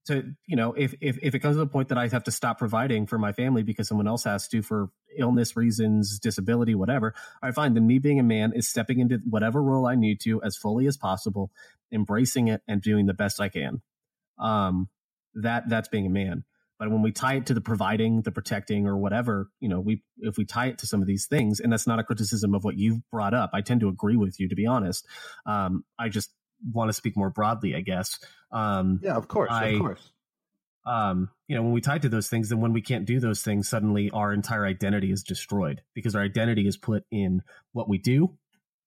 to 0.06 0.34
you 0.46 0.56
know 0.56 0.72
if, 0.72 0.94
if 1.00 1.18
if 1.22 1.34
it 1.34 1.40
comes 1.40 1.56
to 1.56 1.60
the 1.60 1.66
point 1.66 1.88
that 1.88 1.98
I 1.98 2.08
have 2.08 2.24
to 2.24 2.30
stop 2.30 2.58
providing 2.58 3.06
for 3.06 3.18
my 3.18 3.32
family 3.32 3.62
because 3.62 3.88
someone 3.88 4.08
else 4.08 4.24
has 4.24 4.48
to 4.48 4.62
for 4.62 4.90
illness 5.18 5.56
reasons, 5.56 6.18
disability, 6.18 6.74
whatever, 6.74 7.14
I 7.42 7.50
find 7.50 7.76
that 7.76 7.80
me 7.80 7.98
being 7.98 8.18
a 8.18 8.24
man 8.24 8.52
is 8.54 8.68
stepping 8.68 9.00
into 9.00 9.20
whatever 9.28 9.62
role 9.62 9.86
I 9.86 9.94
need 9.94 10.20
to 10.22 10.42
as 10.42 10.56
fully 10.56 10.86
as 10.86 10.96
possible, 10.96 11.50
embracing 11.92 12.48
it 12.48 12.62
and 12.68 12.80
doing 12.80 13.06
the 13.06 13.14
best 13.14 13.40
I 13.40 13.48
can. 13.48 13.82
Um, 14.38 14.88
that 15.34 15.68
that's 15.68 15.88
being 15.88 16.06
a 16.06 16.10
man. 16.10 16.44
But 16.80 16.90
when 16.90 17.02
we 17.02 17.12
tie 17.12 17.34
it 17.34 17.44
to 17.46 17.54
the 17.54 17.60
providing, 17.60 18.22
the 18.22 18.32
protecting, 18.32 18.86
or 18.86 18.96
whatever, 18.96 19.50
you 19.60 19.68
know, 19.68 19.80
we 19.80 20.02
if 20.16 20.38
we 20.38 20.46
tie 20.46 20.68
it 20.68 20.78
to 20.78 20.86
some 20.86 21.02
of 21.02 21.06
these 21.06 21.26
things, 21.26 21.60
and 21.60 21.70
that's 21.70 21.86
not 21.86 21.98
a 21.98 22.02
criticism 22.02 22.54
of 22.54 22.64
what 22.64 22.78
you've 22.78 23.02
brought 23.10 23.34
up. 23.34 23.50
I 23.52 23.60
tend 23.60 23.82
to 23.82 23.88
agree 23.90 24.16
with 24.16 24.40
you, 24.40 24.48
to 24.48 24.54
be 24.54 24.66
honest. 24.66 25.06
Um, 25.44 25.84
I 25.98 26.08
just 26.08 26.32
want 26.72 26.88
to 26.88 26.94
speak 26.94 27.18
more 27.18 27.28
broadly, 27.28 27.76
I 27.76 27.82
guess. 27.82 28.18
Um, 28.50 28.98
yeah, 29.02 29.14
of 29.14 29.28
course, 29.28 29.50
I, 29.52 29.66
of 29.66 29.80
course. 29.80 30.10
Um, 30.86 31.28
you 31.48 31.54
know, 31.54 31.62
when 31.62 31.72
we 31.72 31.82
tie 31.82 31.98
to 31.98 32.08
those 32.08 32.28
things, 32.28 32.48
then 32.48 32.62
when 32.62 32.72
we 32.72 32.80
can't 32.80 33.04
do 33.04 33.20
those 33.20 33.42
things, 33.42 33.68
suddenly 33.68 34.10
our 34.12 34.32
entire 34.32 34.64
identity 34.64 35.12
is 35.12 35.22
destroyed 35.22 35.82
because 35.94 36.16
our 36.16 36.22
identity 36.22 36.66
is 36.66 36.78
put 36.78 37.04
in 37.10 37.42
what 37.72 37.90
we 37.90 37.98
do 37.98 38.38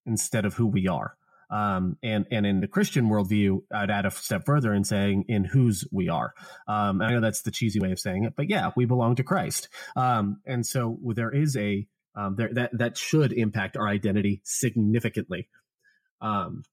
instead 0.08 0.46
of 0.46 0.56
who 0.56 0.66
we 0.66 0.88
are. 0.88 1.16
Um, 1.54 1.98
and 2.02 2.26
and 2.32 2.48
in 2.48 2.62
the 2.62 2.68
Christian 2.68 3.10
worldview, 3.10 3.62
I'd 3.72 3.92
add 3.92 4.08
a 4.08 4.12
step 4.12 4.44
further 4.44 4.74
in 4.74 4.84
saying 4.84 5.26
in 5.28 5.44
whose 5.44 5.86
we 5.92 6.10
are. 6.10 6.34
Um, 6.68 7.00
I 7.00 7.12
know 7.12 7.22
that's 7.22 7.44
the 7.44 7.52
cheesy 7.52 7.80
way 7.80 7.92
of 7.92 8.00
saying 8.00 8.24
it, 8.24 8.34
but 8.36 8.50
yeah, 8.50 8.72
we 8.76 8.86
belong 8.86 9.16
to 9.18 9.24
Christ. 9.24 9.70
Um, 9.96 10.42
and 10.48 10.66
so 10.66 10.98
there 11.14 11.30
is 11.30 11.56
a 11.56 11.88
um, 12.16 12.36
there, 12.38 12.50
that 12.54 12.76
that 12.80 12.98
should 12.98 13.34
impact 13.34 13.78
our 13.78 13.88
identity 13.88 14.42
significantly. 14.44 15.48
Um, 16.22 16.64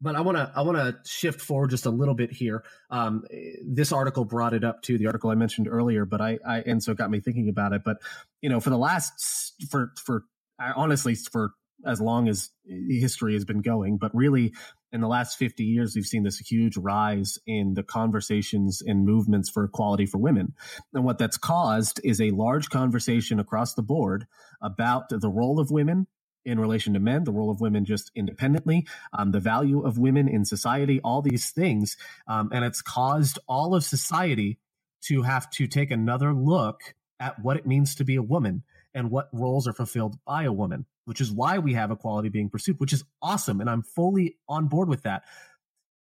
but 0.00 0.16
I 0.16 0.20
want 0.22 0.36
to 0.36 0.50
I 0.54 0.62
want 0.62 0.78
to 0.78 1.08
shift 1.08 1.40
forward 1.40 1.70
just 1.70 1.86
a 1.86 1.90
little 1.90 2.14
bit 2.14 2.32
here. 2.32 2.64
Um, 2.90 3.22
this 3.64 3.92
article 3.92 4.24
brought 4.24 4.52
it 4.52 4.64
up 4.64 4.82
to 4.82 4.98
the 4.98 5.06
article 5.06 5.30
I 5.30 5.36
mentioned 5.36 5.68
earlier, 5.68 6.04
but 6.04 6.20
I, 6.20 6.40
I 6.44 6.58
and 6.60 6.82
so 6.82 6.90
it 6.90 6.98
got 6.98 7.10
me 7.10 7.20
thinking 7.20 7.48
about 7.48 7.72
it. 7.72 7.82
But 7.84 7.98
you 8.40 8.48
know, 8.48 8.58
for 8.58 8.70
the 8.70 8.78
last 8.78 9.54
for 9.70 9.92
for 10.04 10.24
honestly 10.58 11.14
for 11.14 11.52
as 11.86 12.00
long 12.00 12.28
as 12.28 12.50
history 12.66 13.34
has 13.34 13.44
been 13.44 13.62
going, 13.62 13.98
but 13.98 14.14
really 14.14 14.52
in 14.92 15.00
the 15.00 15.08
last 15.08 15.38
50 15.38 15.64
years, 15.64 15.94
we've 15.94 16.04
seen 16.06 16.22
this 16.22 16.38
huge 16.38 16.76
rise 16.76 17.38
in 17.46 17.74
the 17.74 17.82
conversations 17.82 18.82
and 18.84 19.04
movements 19.04 19.50
for 19.50 19.64
equality 19.64 20.06
for 20.06 20.18
women. 20.18 20.54
And 20.94 21.04
what 21.04 21.18
that's 21.18 21.36
caused 21.36 22.00
is 22.04 22.20
a 22.20 22.30
large 22.30 22.70
conversation 22.70 23.38
across 23.38 23.74
the 23.74 23.82
board 23.82 24.26
about 24.62 25.08
the 25.10 25.28
role 25.28 25.60
of 25.60 25.70
women 25.70 26.06
in 26.44 26.60
relation 26.60 26.94
to 26.94 27.00
men, 27.00 27.24
the 27.24 27.32
role 27.32 27.50
of 27.50 27.60
women 27.60 27.84
just 27.84 28.10
independently, 28.14 28.86
um, 29.12 29.32
the 29.32 29.40
value 29.40 29.82
of 29.84 29.98
women 29.98 30.28
in 30.28 30.44
society, 30.44 31.00
all 31.02 31.20
these 31.20 31.50
things. 31.50 31.96
Um, 32.28 32.50
and 32.52 32.64
it's 32.64 32.80
caused 32.80 33.38
all 33.48 33.74
of 33.74 33.84
society 33.84 34.58
to 35.02 35.22
have 35.22 35.50
to 35.50 35.66
take 35.66 35.90
another 35.90 36.32
look 36.32 36.94
at 37.18 37.42
what 37.42 37.56
it 37.56 37.66
means 37.66 37.94
to 37.96 38.04
be 38.04 38.16
a 38.16 38.22
woman 38.22 38.62
and 38.94 39.10
what 39.10 39.28
roles 39.32 39.66
are 39.66 39.72
fulfilled 39.72 40.16
by 40.26 40.44
a 40.44 40.52
woman, 40.52 40.86
which 41.06 41.20
is 41.20 41.32
why 41.32 41.58
we 41.58 41.72
have 41.72 41.90
equality 41.90 42.28
being 42.28 42.50
pursued, 42.50 42.78
which 42.78 42.92
is 42.92 43.04
awesome. 43.22 43.60
And 43.60 43.70
I'm 43.70 43.82
fully 43.82 44.36
on 44.48 44.68
board 44.68 44.88
with 44.88 45.04
that. 45.04 45.22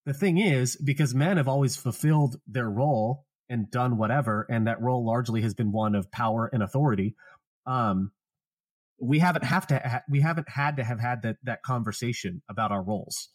The 0.05 0.13
thing 0.13 0.37
is, 0.37 0.75
because 0.75 1.13
men 1.13 1.37
have 1.37 1.47
always 1.47 1.77
fulfilled 1.77 2.37
their 2.47 2.69
role 2.69 3.25
and 3.49 3.69
done 3.71 3.97
whatever, 3.97 4.45
and 4.49 4.67
that 4.67 4.81
role 4.81 5.05
largely 5.05 5.41
has 5.41 5.53
been 5.53 5.71
one 5.71 5.95
of 5.95 6.11
power 6.11 6.49
and 6.51 6.63
authority. 6.63 7.15
Um, 7.65 8.11
we 8.99 9.19
haven't 9.19 9.43
have 9.43 9.67
to 9.67 9.79
ha- 9.79 10.03
we 10.09 10.21
haven't 10.21 10.49
had 10.49 10.77
to 10.77 10.83
have 10.83 10.99
had 10.99 11.21
that 11.21 11.37
that 11.43 11.61
conversation 11.61 12.41
about 12.49 12.71
our 12.71 12.81
roles. 12.81 13.29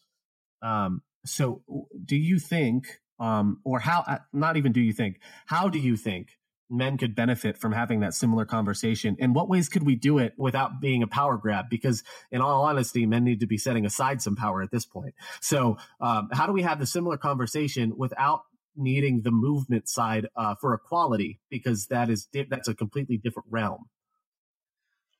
Um, 0.63 1.03
so, 1.25 1.63
do 2.05 2.17
you 2.17 2.39
think, 2.39 2.87
um, 3.21 3.61
or 3.65 3.79
how? 3.79 4.03
Uh, 4.07 4.19
not 4.33 4.57
even 4.57 4.73
do 4.73 4.81
you 4.81 4.93
think? 4.93 5.21
How 5.47 5.69
do 5.69 5.79
you 5.79 5.97
think 5.97 6.31
men 6.73 6.97
could 6.97 7.15
benefit 7.15 7.59
from 7.59 7.73
having 7.73 8.01
that 8.01 8.15
similar 8.15 8.45
conversation? 8.45 9.17
In 9.19 9.35
what 9.35 9.49
ways 9.49 9.69
could 9.69 9.85
we 9.85 9.95
do 9.95 10.19
it 10.19 10.33
without 10.37 10.81
being 10.81 11.03
a 11.03 11.07
power 11.07 11.37
grab? 11.37 11.67
Because, 11.71 12.03
in 12.31 12.41
all 12.41 12.65
honesty, 12.65 13.07
men 13.07 13.25
need 13.25 13.41
to 13.41 13.47
be 13.47 13.59
setting 13.59 13.87
aside 13.87 14.23
some 14.23 14.35
power 14.35 14.63
at 14.63 14.71
this 14.71 14.87
point. 14.87 15.15
So, 15.41 15.77
um, 16.01 16.29
how 16.33 16.47
do 16.47 16.53
we 16.53 16.63
have 16.63 16.79
the 16.79 16.87
similar 16.87 17.17
conversation 17.17 17.97
without 17.97 18.43
needing 18.75 19.21
the 19.23 19.31
movement 19.31 19.89
side 19.89 20.29
uh, 20.35 20.55
for 20.61 20.75
equality? 20.75 21.41
Because 21.51 21.87
that 21.89 22.09
is 22.11 22.29
that's 22.51 22.69
a 22.69 22.75
completely 22.75 23.19
different 23.19 23.47
realm. 23.51 23.85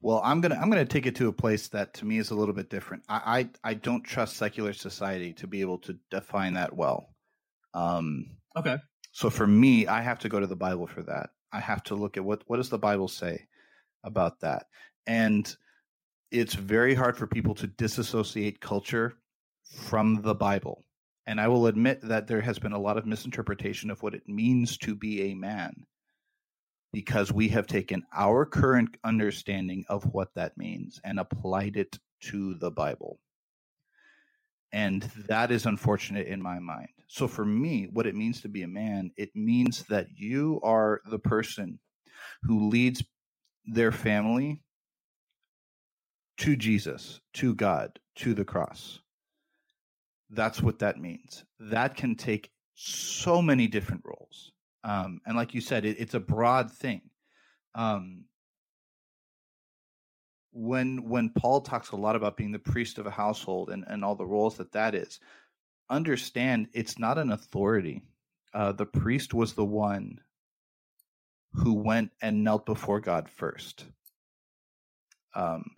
Well, 0.01 0.21
I'm 0.25 0.41
gonna 0.41 0.57
I'm 0.57 0.69
gonna 0.69 0.85
take 0.85 1.07
it 1.07 1.15
to 1.17 1.29
a 1.29 1.33
place 1.33 1.69
that 1.69 1.95
to 1.95 2.05
me 2.05 2.19
is 2.19 2.31
a 2.31 2.35
little 2.35 2.55
bit 2.55 2.71
different. 2.71 3.05
I 3.09 3.49
I, 3.65 3.71
I 3.71 3.75
don't 3.75 4.03
trust 4.03 4.37
secular 4.37 4.73
society 4.73 5.33
to 5.35 5.47
be 5.47 5.61
able 5.61 5.79
to 5.79 5.97
define 6.11 6.55
that 6.55 6.75
well. 6.75 7.15
Um, 7.73 8.27
okay. 8.57 8.79
So 9.13 9.31
for 9.31 9.47
me, 9.47 9.87
I 9.87 10.01
have 10.01 10.21
to 10.21 10.29
go 10.29 10.41
to 10.41 10.47
the 10.47 10.57
Bible 10.57 10.87
for 10.87 11.03
that. 11.03 11.31
I 11.53 11.61
have 11.61 11.83
to 11.85 11.95
look 11.95 12.17
at 12.17 12.25
what 12.25 12.43
what 12.47 12.57
does 12.57 12.71
the 12.71 12.79
Bible 12.79 13.09
say 13.09 13.47
about 14.05 14.41
that, 14.41 14.67
and 15.07 15.55
it's 16.31 16.55
very 16.55 16.95
hard 16.95 17.17
for 17.17 17.27
people 17.27 17.55
to 17.57 17.67
disassociate 17.67 18.61
culture 18.61 19.15
from 19.65 20.23
the 20.23 20.35
Bible. 20.35 20.85
And 21.27 21.41
I 21.41 21.47
will 21.49 21.67
admit 21.67 22.01
that 22.03 22.27
there 22.27 22.41
has 22.41 22.59
been 22.59 22.73
a 22.73 22.81
lot 22.81 22.99
of 22.99 23.07
misinterpretation 23.07 23.91
of 23.91 24.03
what 24.03 24.15
it 24.15 24.29
means 24.29 24.77
to 24.79 24.97
be 24.97 25.31
a 25.31 25.35
man 25.35 25.87
because 26.93 27.33
we 27.33 27.49
have 27.49 27.67
taken 27.67 28.03
our 28.13 28.45
current 28.45 28.97
understanding 29.05 29.85
of 29.89 30.05
what 30.13 30.35
that 30.35 30.57
means 30.59 31.01
and 31.05 31.19
applied 31.19 31.77
it 31.77 31.99
to 32.21 32.55
the 32.55 32.71
Bible. 32.71 33.19
And 34.73 35.03
that 35.29 35.51
is 35.51 35.67
unfortunate 35.67 36.27
in 36.27 36.43
my 36.43 36.59
mind. 36.59 36.89
So, 37.13 37.29
for 37.29 37.45
me, 37.45 37.89
what 37.93 38.07
it 38.07 38.15
means 38.15 38.41
to 38.41 38.49
be 38.49 38.63
a 38.63 38.67
man, 38.67 39.11
it 39.19 39.37
means 39.37 39.83
that 39.91 40.07
you 40.17 40.59
are 40.63 41.03
the 41.11 41.19
person 41.19 41.79
who 42.43 42.71
leads 42.71 43.05
their 43.67 43.93
family 43.93 44.63
to 46.39 46.57
Jesus, 46.57 47.21
to 47.35 47.55
God, 47.55 47.99
to 48.17 48.33
the 48.33 48.47
cross. 48.47 49.01
That's 50.31 50.63
what 50.63 50.79
that 50.79 51.01
means. 51.01 51.45
That 51.61 51.97
can 51.97 52.15
take 52.15 52.51
so 52.77 53.43
many 53.43 53.67
different 53.67 54.05
roles. 54.07 54.53
Um, 54.83 55.21
and 55.27 55.37
like 55.37 55.53
you 55.53 55.61
said, 55.61 55.85
it, 55.85 55.97
it's 55.99 56.15
a 56.15 56.21
broad 56.21 56.73
thing. 56.73 57.03
Um, 57.75 58.25
when 60.55 61.07
when 61.11 61.29
Paul 61.29 61.61
talks 61.61 61.91
a 61.91 61.97
lot 61.97 62.17
about 62.17 62.39
being 62.39 62.53
the 62.53 62.59
priest 62.59 62.97
of 62.97 63.07
a 63.07 63.11
household 63.11 63.69
and, 63.69 63.85
and 63.87 64.03
all 64.03 64.15
the 64.15 64.25
roles 64.25 64.57
that 64.57 64.73
that 64.73 64.95
is, 64.95 65.21
understand 65.91 66.69
it's 66.73 66.99
not 66.99 67.19
an 67.19 67.31
authority. 67.31 68.03
Uh, 68.55 68.73
the 68.73 68.87
priest 68.87 69.35
was 69.35 69.55
the 69.55 69.65
one 69.65 70.21
who 71.55 71.75
went 71.75 72.11
and 72.21 72.45
knelt 72.45 72.67
before 72.67 73.01
God 73.01 73.29
first. 73.29 73.85
Um, 75.35 75.71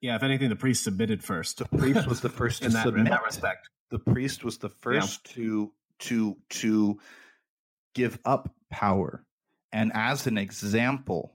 yeah, 0.00 0.16
if 0.16 0.22
anything, 0.22 0.48
the 0.48 0.56
priest 0.56 0.84
submitted 0.84 1.22
first. 1.22 1.58
The 1.58 1.66
priest 1.66 2.06
was 2.06 2.20
the 2.20 2.28
first 2.30 2.62
in, 2.62 2.72
that, 2.72 2.86
in 2.86 3.04
that 3.04 3.24
respect. 3.24 3.68
The 3.90 3.98
priest 3.98 4.44
was 4.44 4.58
the 4.58 4.70
first 4.70 5.28
yeah. 5.28 5.34
to 5.34 5.72
to 5.98 6.36
to 6.48 6.98
give 7.94 8.18
up 8.24 8.54
power 8.70 9.24
and 9.72 9.92
as 9.94 10.26
an 10.26 10.38
example 10.38 11.34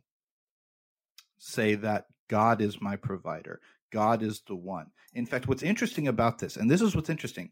say 1.37 1.75
that 1.75 2.05
God 2.27 2.61
is 2.61 2.81
my 2.81 2.95
provider. 2.95 3.61
God 3.91 4.23
is 4.23 4.41
the 4.47 4.55
one. 4.55 4.87
In 5.13 5.25
fact, 5.25 5.47
what's 5.47 5.63
interesting 5.63 6.07
about 6.07 6.39
this, 6.39 6.57
and 6.57 6.69
this 6.69 6.81
is 6.81 6.95
what's 6.95 7.09
interesting, 7.09 7.51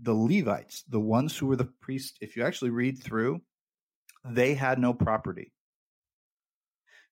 the 0.00 0.14
Levites, 0.14 0.84
the 0.88 1.00
ones 1.00 1.36
who 1.36 1.46
were 1.46 1.56
the 1.56 1.64
priests, 1.80 2.16
if 2.20 2.36
you 2.36 2.44
actually 2.44 2.70
read 2.70 3.02
through, 3.02 3.40
they 4.24 4.54
had 4.54 4.78
no 4.78 4.92
property. 4.92 5.52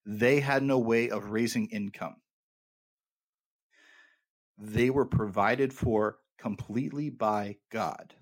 They 0.05 0.39
had 0.39 0.61
no 0.63 0.77
way 0.77 1.09
of 1.09 1.31
raising 1.31 1.67
income. 1.67 2.17
They 4.57 4.89
were 4.89 5.05
provided 5.05 5.73
for 5.73 6.19
completely 6.37 7.09
by 7.09 7.57
God. 7.71 8.13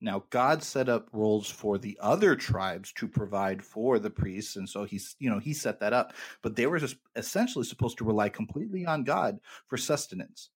Now, 0.00 0.24
God 0.30 0.62
set 0.62 0.88
up 0.88 1.08
roles 1.12 1.50
for 1.50 1.78
the 1.78 1.98
other 2.00 2.36
tribes 2.36 2.92
to 2.94 3.08
provide 3.08 3.62
for 3.62 3.98
the 3.98 4.10
priests, 4.10 4.56
and 4.56 4.68
so 4.68 4.84
he's, 4.84 5.16
you 5.18 5.30
know, 5.30 5.38
he 5.38 5.54
set 5.54 5.80
that 5.80 5.92
up. 5.92 6.12
But 6.42 6.54
they 6.54 6.66
were 6.66 6.78
just 6.78 6.96
essentially 7.16 7.64
supposed 7.64 7.98
to 7.98 8.04
rely 8.04 8.28
completely 8.28 8.84
on 8.84 9.04
God 9.04 9.38
for 9.66 9.78
sustenance, 9.78 10.50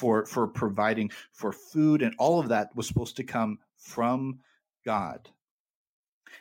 for 0.00 0.24
for 0.24 0.48
providing 0.48 1.10
for 1.32 1.52
food, 1.52 2.02
and 2.02 2.14
all 2.18 2.40
of 2.40 2.48
that 2.48 2.74
was 2.74 2.88
supposed 2.88 3.16
to 3.16 3.24
come 3.24 3.58
from 3.76 4.40
God. 4.84 5.28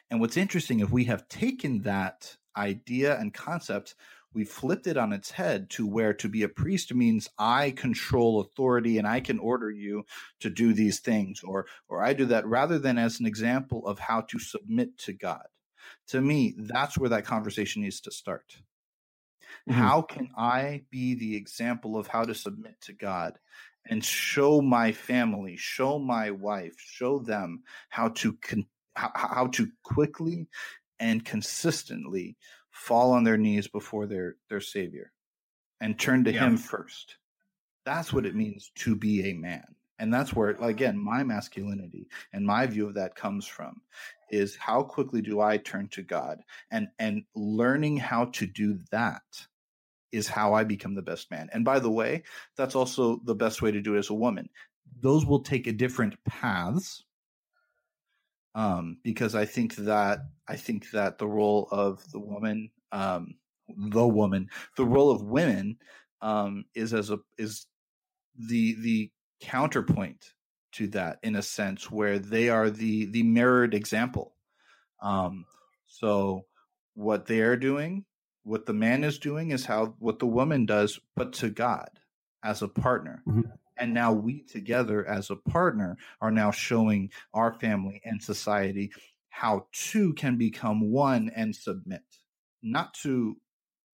And 0.09 0.19
what's 0.19 0.37
interesting, 0.37 0.79
if 0.79 0.91
we 0.91 1.05
have 1.05 1.27
taken 1.27 1.81
that 1.81 2.37
idea 2.55 3.17
and 3.19 3.33
concept 3.33 3.95
we 4.33 4.45
flipped 4.45 4.85
it 4.85 4.97
on 4.97 5.11
its 5.11 5.31
head 5.31 5.69
to 5.71 5.87
where 5.87 6.13
to 6.13 6.29
be 6.29 6.43
a 6.43 6.49
priest 6.49 6.93
means 6.93 7.27
I 7.37 7.71
control 7.71 8.41
authority 8.41 8.97
and 8.97 9.07
I 9.07 9.21
can 9.21 9.39
order 9.39 9.71
you 9.71 10.05
to 10.41 10.49
do 10.49 10.73
these 10.73 10.99
things 10.99 11.41
or 11.43 11.65
or 11.87 12.03
I 12.03 12.13
do 12.13 12.25
that 12.25 12.45
rather 12.45 12.77
than 12.77 12.97
as 12.97 13.19
an 13.19 13.25
example 13.25 13.87
of 13.87 13.99
how 13.99 14.21
to 14.21 14.39
submit 14.39 14.97
to 14.99 15.13
God. 15.13 15.45
To 16.09 16.21
me, 16.21 16.53
that's 16.57 16.97
where 16.97 17.09
that 17.09 17.25
conversation 17.25 17.81
needs 17.81 18.01
to 18.01 18.11
start. 18.11 18.57
Mm-hmm. 19.69 19.79
How 19.79 20.01
can 20.01 20.29
I 20.37 20.83
be 20.89 21.15
the 21.15 21.35
example 21.35 21.97
of 21.97 22.07
how 22.07 22.23
to 22.23 22.33
submit 22.33 22.75
to 22.81 22.93
God 22.93 23.37
and 23.89 24.03
show 24.03 24.61
my 24.61 24.91
family, 24.91 25.55
show 25.57 25.99
my 25.99 26.31
wife, 26.31 26.75
show 26.77 27.19
them 27.19 27.63
how 27.89 28.09
to 28.09 28.33
con- 28.33 28.65
how, 28.95 29.11
how 29.15 29.47
to 29.47 29.69
quickly 29.83 30.47
and 30.99 31.23
consistently 31.23 32.37
fall 32.71 33.11
on 33.11 33.23
their 33.23 33.37
knees 33.37 33.67
before 33.67 34.07
their 34.07 34.35
their 34.49 34.61
savior 34.61 35.11
and 35.81 35.99
turn 35.99 36.23
to 36.23 36.33
yeah. 36.33 36.45
him 36.45 36.57
first 36.57 37.17
that's 37.85 38.13
what 38.13 38.25
it 38.25 38.35
means 38.35 38.71
to 38.75 38.95
be 38.95 39.29
a 39.29 39.33
man 39.33 39.65
and 39.99 40.13
that's 40.13 40.33
where 40.33 40.49
again 40.61 40.97
my 40.97 41.23
masculinity 41.23 42.07
and 42.33 42.45
my 42.45 42.65
view 42.65 42.87
of 42.87 42.95
that 42.95 43.15
comes 43.15 43.45
from 43.45 43.81
is 44.31 44.55
how 44.55 44.83
quickly 44.83 45.21
do 45.21 45.41
i 45.41 45.57
turn 45.57 45.87
to 45.89 46.01
god? 46.01 46.41
And 46.71 46.87
and 46.97 47.23
learning 47.35 47.97
how 47.97 48.25
to 48.25 48.45
do 48.47 48.79
that 48.91 49.23
is 50.11 50.27
how 50.27 50.53
i 50.53 50.63
become 50.63 50.95
the 50.95 51.01
best 51.01 51.29
man. 51.31 51.49
And 51.53 51.63
by 51.63 51.79
the 51.79 51.91
way 51.91 52.23
that's 52.55 52.75
also 52.75 53.21
the 53.25 53.35
best 53.35 53.61
way 53.61 53.71
to 53.71 53.81
do 53.81 53.95
it 53.95 53.99
as 53.99 54.09
a 54.09 54.13
woman. 54.13 54.49
Those 55.01 55.25
will 55.25 55.41
take 55.41 55.67
a 55.67 55.71
different 55.71 56.15
paths 56.25 57.03
um, 58.55 58.97
because 59.03 59.35
I 59.35 59.45
think 59.45 59.75
that 59.75 60.19
I 60.47 60.55
think 60.55 60.91
that 60.91 61.17
the 61.17 61.27
role 61.27 61.67
of 61.71 62.03
the 62.11 62.19
woman, 62.19 62.71
um, 62.91 63.35
the 63.69 64.07
woman, 64.07 64.49
the 64.75 64.85
role 64.85 65.11
of 65.11 65.21
women 65.21 65.77
um, 66.21 66.65
is 66.73 66.93
as 66.93 67.09
a 67.09 67.19
is 67.37 67.67
the 68.37 68.75
the 68.81 69.11
counterpoint 69.39 70.33
to 70.73 70.87
that 70.87 71.19
in 71.23 71.35
a 71.35 71.41
sense 71.41 71.89
where 71.89 72.19
they 72.19 72.49
are 72.49 72.69
the 72.69 73.05
the 73.05 73.23
mirrored 73.23 73.73
example. 73.73 74.35
Um, 75.01 75.45
so 75.87 76.45
what 76.93 77.25
they 77.25 77.41
are 77.41 77.57
doing, 77.57 78.05
what 78.43 78.65
the 78.65 78.73
man 78.73 79.03
is 79.03 79.17
doing, 79.19 79.51
is 79.51 79.65
how 79.65 79.95
what 79.99 80.19
the 80.19 80.27
woman 80.27 80.65
does, 80.65 80.99
but 81.15 81.33
to 81.33 81.49
God 81.49 81.89
as 82.43 82.61
a 82.61 82.67
partner. 82.67 83.23
Mm-hmm 83.27 83.49
And 83.79 83.93
now 83.93 84.11
we 84.11 84.43
together 84.43 85.07
as 85.07 85.29
a 85.29 85.37
partner 85.37 85.97
are 86.19 86.31
now 86.31 86.51
showing 86.51 87.11
our 87.33 87.53
family 87.53 88.01
and 88.03 88.21
society 88.21 88.91
how 89.29 89.67
two 89.71 90.13
can 90.13 90.37
become 90.37 90.91
one 90.91 91.31
and 91.33 91.55
submit, 91.55 92.03
not 92.61 92.93
to, 93.03 93.37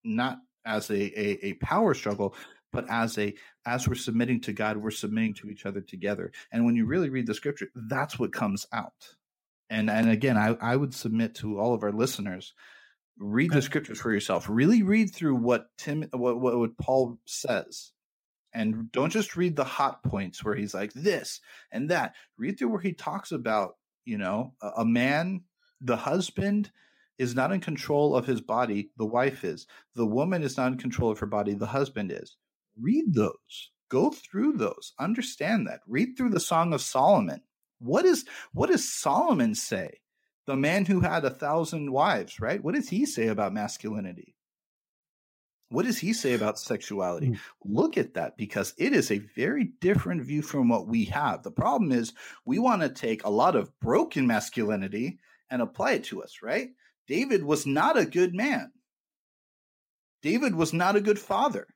not 0.03 0.39
as 0.65 0.89
a, 0.89 0.95
a, 0.95 1.49
a 1.49 1.53
power 1.53 1.93
struggle, 1.93 2.35
but 2.73 2.89
as 2.89 3.17
a 3.19 3.35
as 3.65 3.87
we're 3.87 3.95
submitting 3.95 4.41
to 4.41 4.53
God, 4.53 4.77
we're 4.77 4.91
submitting 4.91 5.33
to 5.35 5.49
each 5.49 5.65
other 5.65 5.81
together. 5.81 6.31
And 6.51 6.65
when 6.65 6.75
you 6.75 6.85
really 6.85 7.09
read 7.09 7.27
the 7.27 7.33
scripture, 7.33 7.69
that's 7.75 8.19
what 8.19 8.33
comes 8.33 8.67
out. 8.71 9.15
And 9.69 9.89
and 9.89 10.09
again, 10.09 10.37
I, 10.37 10.55
I 10.61 10.75
would 10.75 10.93
submit 10.93 11.35
to 11.35 11.59
all 11.59 11.73
of 11.73 11.83
our 11.83 11.91
listeners, 11.91 12.53
read 13.17 13.51
the 13.51 13.61
scriptures 13.61 13.99
for 13.99 14.11
yourself. 14.11 14.47
Really 14.47 14.83
read 14.83 15.13
through 15.13 15.35
what 15.35 15.67
Tim 15.77 16.05
what, 16.11 16.39
what, 16.39 16.57
what 16.57 16.77
Paul 16.77 17.17
says. 17.25 17.91
And 18.53 18.91
don't 18.91 19.09
just 19.09 19.35
read 19.35 19.55
the 19.55 19.65
hot 19.65 20.01
points 20.03 20.43
where 20.43 20.55
he's 20.55 20.73
like 20.73 20.93
this 20.93 21.41
and 21.71 21.89
that. 21.89 22.13
Read 22.37 22.57
through 22.57 22.69
where 22.69 22.79
he 22.79 22.93
talks 22.93 23.31
about, 23.31 23.75
you 24.05 24.17
know, 24.17 24.53
a, 24.61 24.67
a 24.77 24.85
man, 24.85 25.41
the 25.81 25.97
husband 25.97 26.71
is 27.17 27.35
not 27.35 27.51
in 27.51 27.59
control 27.59 28.15
of 28.15 28.25
his 28.25 28.39
body, 28.39 28.91
the 28.97 29.05
wife 29.05 29.43
is. 29.43 29.67
The 29.95 30.05
woman 30.05 30.43
is 30.43 30.55
not 30.55 30.71
in 30.71 30.77
control 30.77 31.11
of 31.11 31.19
her 31.19 31.25
body, 31.25 31.53
the 31.53 31.65
husband 31.65 32.11
is 32.13 32.37
read 32.79 33.13
those. 33.13 33.71
Go 33.89 34.09
through 34.09 34.53
those. 34.53 34.93
Understand 34.99 35.67
that. 35.67 35.81
Read 35.87 36.17
through 36.17 36.31
the 36.31 36.39
song 36.39 36.73
of 36.73 36.81
solomon. 36.81 37.41
What 37.79 38.05
is 38.05 38.25
what 38.53 38.69
does 38.69 38.91
solomon 38.91 39.55
say? 39.55 39.99
The 40.47 40.55
man 40.55 40.85
who 40.85 40.99
had 41.01 41.25
a 41.25 41.29
thousand 41.29 41.91
wives 41.91 42.39
right? 42.39 42.63
What 42.63 42.75
does 42.75 42.89
he 42.89 43.05
say 43.05 43.27
about 43.27 43.53
masculinity? 43.53 44.35
What 45.69 45.85
does 45.85 45.97
he 45.97 46.13
say 46.13 46.33
about 46.33 46.59
sexuality? 46.59 47.29
Mm. 47.29 47.39
look 47.63 47.97
at 47.97 48.13
that 48.13 48.37
because 48.37 48.73
it 48.77 48.93
is 48.93 49.11
a 49.11 49.17
very 49.17 49.71
different 49.81 50.23
view 50.23 50.41
from 50.41 50.69
what 50.69 50.87
we 50.87 51.05
have. 51.05 51.43
The 51.43 51.51
problem 51.51 51.91
is 51.91 52.13
we 52.45 52.59
want 52.59 52.81
to 52.81 52.89
take 52.89 53.23
a 53.23 53.31
lot 53.31 53.55
of 53.55 53.77
broken 53.79 54.27
masculinity 54.27 55.19
and 55.49 55.61
apply 55.61 55.93
it 55.93 56.05
to 56.05 56.23
us 56.23 56.39
right? 56.41 56.69
David 57.07 57.43
was 57.43 57.65
not 57.65 57.97
a 57.97 58.05
good 58.05 58.33
man. 58.33 58.71
David 60.21 60.55
was 60.55 60.73
not 60.73 60.95
a 60.95 61.01
good 61.01 61.19
father 61.19 61.67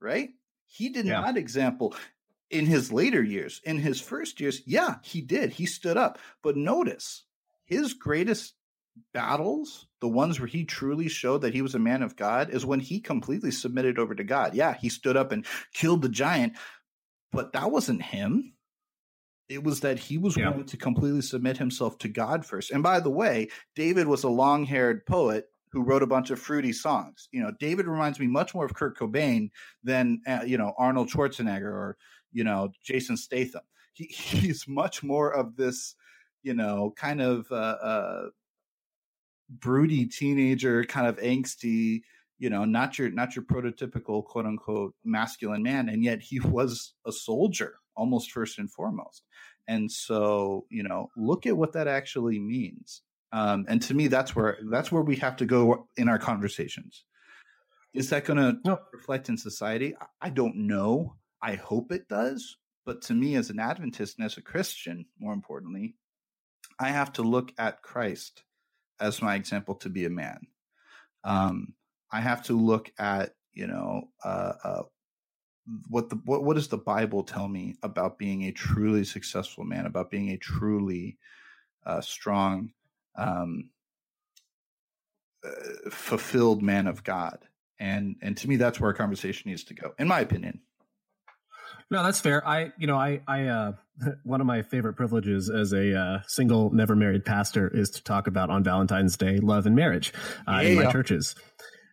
right? 0.00 0.30
He 0.66 0.88
did 0.88 1.06
yeah. 1.06 1.20
not 1.20 1.36
example 1.36 1.94
in 2.50 2.66
his 2.66 2.92
later 2.92 3.22
years. 3.22 3.60
In 3.64 3.78
his 3.78 4.00
first 4.00 4.40
years, 4.40 4.62
yeah, 4.66 4.96
he 5.02 5.20
did. 5.20 5.50
He 5.50 5.66
stood 5.66 5.96
up. 5.96 6.18
But 6.42 6.56
notice 6.56 7.24
his 7.64 7.94
greatest 7.94 8.54
battles, 9.12 9.86
the 10.00 10.08
ones 10.08 10.40
where 10.40 10.46
he 10.46 10.64
truly 10.64 11.08
showed 11.08 11.42
that 11.42 11.54
he 11.54 11.62
was 11.62 11.74
a 11.74 11.80
man 11.80 12.02
of 12.02 12.16
God, 12.16 12.50
is 12.50 12.64
when 12.64 12.80
he 12.80 13.00
completely 13.00 13.50
submitted 13.50 13.98
over 13.98 14.14
to 14.14 14.24
God. 14.24 14.54
Yeah, 14.54 14.74
he 14.74 14.88
stood 14.88 15.16
up 15.16 15.32
and 15.32 15.46
killed 15.72 16.02
the 16.02 16.08
giant, 16.08 16.54
but 17.32 17.52
that 17.52 17.70
wasn't 17.70 18.02
him. 18.02 18.54
It 19.48 19.62
was 19.62 19.80
that 19.80 19.98
he 19.98 20.18
was 20.18 20.36
yeah. 20.36 20.50
willing 20.50 20.66
to 20.66 20.76
completely 20.76 21.22
submit 21.22 21.58
himself 21.58 21.98
to 21.98 22.08
God 22.08 22.44
first. 22.44 22.72
And 22.72 22.82
by 22.82 22.98
the 23.00 23.10
way, 23.10 23.48
David 23.76 24.08
was 24.08 24.24
a 24.24 24.28
long 24.28 24.64
haired 24.64 25.06
poet 25.06 25.46
who 25.76 25.82
wrote 25.82 26.02
a 26.02 26.06
bunch 26.06 26.30
of 26.30 26.38
fruity 26.38 26.72
songs. 26.72 27.28
You 27.32 27.42
know, 27.42 27.52
David 27.60 27.86
reminds 27.86 28.18
me 28.18 28.26
much 28.26 28.54
more 28.54 28.64
of 28.64 28.72
Kurt 28.72 28.96
Cobain 28.96 29.50
than 29.84 30.22
uh, 30.26 30.40
you 30.46 30.56
know 30.56 30.72
Arnold 30.78 31.10
Schwarzenegger 31.10 31.70
or 31.70 31.98
you 32.32 32.44
know 32.44 32.70
Jason 32.82 33.18
Statham. 33.18 33.60
He, 33.92 34.04
he's 34.10 34.66
much 34.66 35.02
more 35.02 35.30
of 35.30 35.56
this, 35.56 35.94
you 36.42 36.54
know, 36.54 36.94
kind 36.96 37.20
of 37.20 37.46
uh, 37.50 37.76
uh, 37.82 38.22
broody 39.50 40.06
teenager, 40.06 40.82
kind 40.84 41.06
of 41.06 41.18
angsty. 41.18 42.00
You 42.38 42.48
know, 42.48 42.64
not 42.64 42.98
your 42.98 43.10
not 43.10 43.36
your 43.36 43.44
prototypical 43.44 44.24
quote 44.24 44.46
unquote 44.46 44.94
masculine 45.04 45.62
man, 45.62 45.90
and 45.90 46.02
yet 46.02 46.22
he 46.22 46.40
was 46.40 46.94
a 47.06 47.12
soldier 47.12 47.80
almost 47.94 48.32
first 48.32 48.58
and 48.58 48.72
foremost. 48.72 49.24
And 49.68 49.92
so, 49.92 50.64
you 50.70 50.84
know, 50.84 51.10
look 51.18 51.44
at 51.44 51.58
what 51.58 51.74
that 51.74 51.86
actually 51.86 52.38
means. 52.38 53.02
Um, 53.32 53.66
and 53.68 53.82
to 53.82 53.94
me, 53.94 54.08
that's 54.08 54.36
where 54.36 54.58
that's 54.70 54.92
where 54.92 55.02
we 55.02 55.16
have 55.16 55.36
to 55.36 55.46
go 55.46 55.88
in 55.96 56.08
our 56.08 56.18
conversations. 56.18 57.04
Is 57.92 58.10
that 58.10 58.24
going 58.24 58.38
to 58.38 58.58
no. 58.64 58.78
reflect 58.92 59.28
in 59.28 59.38
society? 59.38 59.94
I 60.20 60.30
don't 60.30 60.66
know. 60.66 61.16
I 61.42 61.54
hope 61.54 61.92
it 61.92 62.08
does. 62.08 62.56
But 62.84 63.02
to 63.02 63.14
me, 63.14 63.34
as 63.34 63.50
an 63.50 63.58
Adventist 63.58 64.18
and 64.18 64.26
as 64.26 64.36
a 64.36 64.42
Christian, 64.42 65.06
more 65.18 65.32
importantly, 65.32 65.96
I 66.78 66.88
have 66.88 67.12
to 67.14 67.22
look 67.22 67.52
at 67.58 67.82
Christ 67.82 68.44
as 69.00 69.22
my 69.22 69.34
example 69.34 69.74
to 69.76 69.88
be 69.88 70.04
a 70.04 70.10
man. 70.10 70.40
Um, 71.24 71.74
I 72.12 72.20
have 72.20 72.44
to 72.44 72.52
look 72.52 72.92
at 72.98 73.32
you 73.52 73.66
know 73.66 74.10
uh, 74.24 74.52
uh, 74.62 74.82
what 75.88 76.10
the 76.10 76.16
what, 76.24 76.44
what 76.44 76.54
does 76.54 76.68
the 76.68 76.78
Bible 76.78 77.24
tell 77.24 77.48
me 77.48 77.74
about 77.82 78.18
being 78.18 78.44
a 78.44 78.52
truly 78.52 79.04
successful 79.04 79.64
man, 79.64 79.86
about 79.86 80.10
being 80.10 80.30
a 80.30 80.36
truly 80.36 81.18
uh, 81.84 82.00
strong 82.00 82.70
um, 83.16 83.70
uh, 85.44 85.90
fulfilled 85.90 86.62
man 86.62 86.86
of 86.86 87.04
God. 87.04 87.38
And 87.78 88.16
and 88.22 88.36
to 88.38 88.48
me, 88.48 88.56
that's 88.56 88.80
where 88.80 88.88
our 88.88 88.94
conversation 88.94 89.50
needs 89.50 89.64
to 89.64 89.74
go, 89.74 89.92
in 89.98 90.08
my 90.08 90.20
opinion. 90.20 90.60
No, 91.90 92.02
that's 92.02 92.20
fair. 92.20 92.46
I, 92.46 92.72
you 92.78 92.86
know, 92.88 92.96
I, 92.96 93.20
I, 93.28 93.44
uh, 93.44 93.72
one 94.24 94.40
of 94.40 94.46
my 94.46 94.62
favorite 94.62 94.94
privileges 94.94 95.48
as 95.48 95.72
a 95.72 95.96
uh, 95.96 96.18
single, 96.26 96.72
never 96.72 96.96
married 96.96 97.24
pastor 97.24 97.68
is 97.72 97.90
to 97.90 98.02
talk 98.02 98.26
about 98.26 98.50
on 98.50 98.64
Valentine's 98.64 99.16
Day 99.16 99.38
love 99.38 99.66
and 99.66 99.76
marriage 99.76 100.12
uh, 100.48 100.60
yeah, 100.62 100.68
in 100.68 100.74
my 100.82 100.90
churches. 100.90 101.36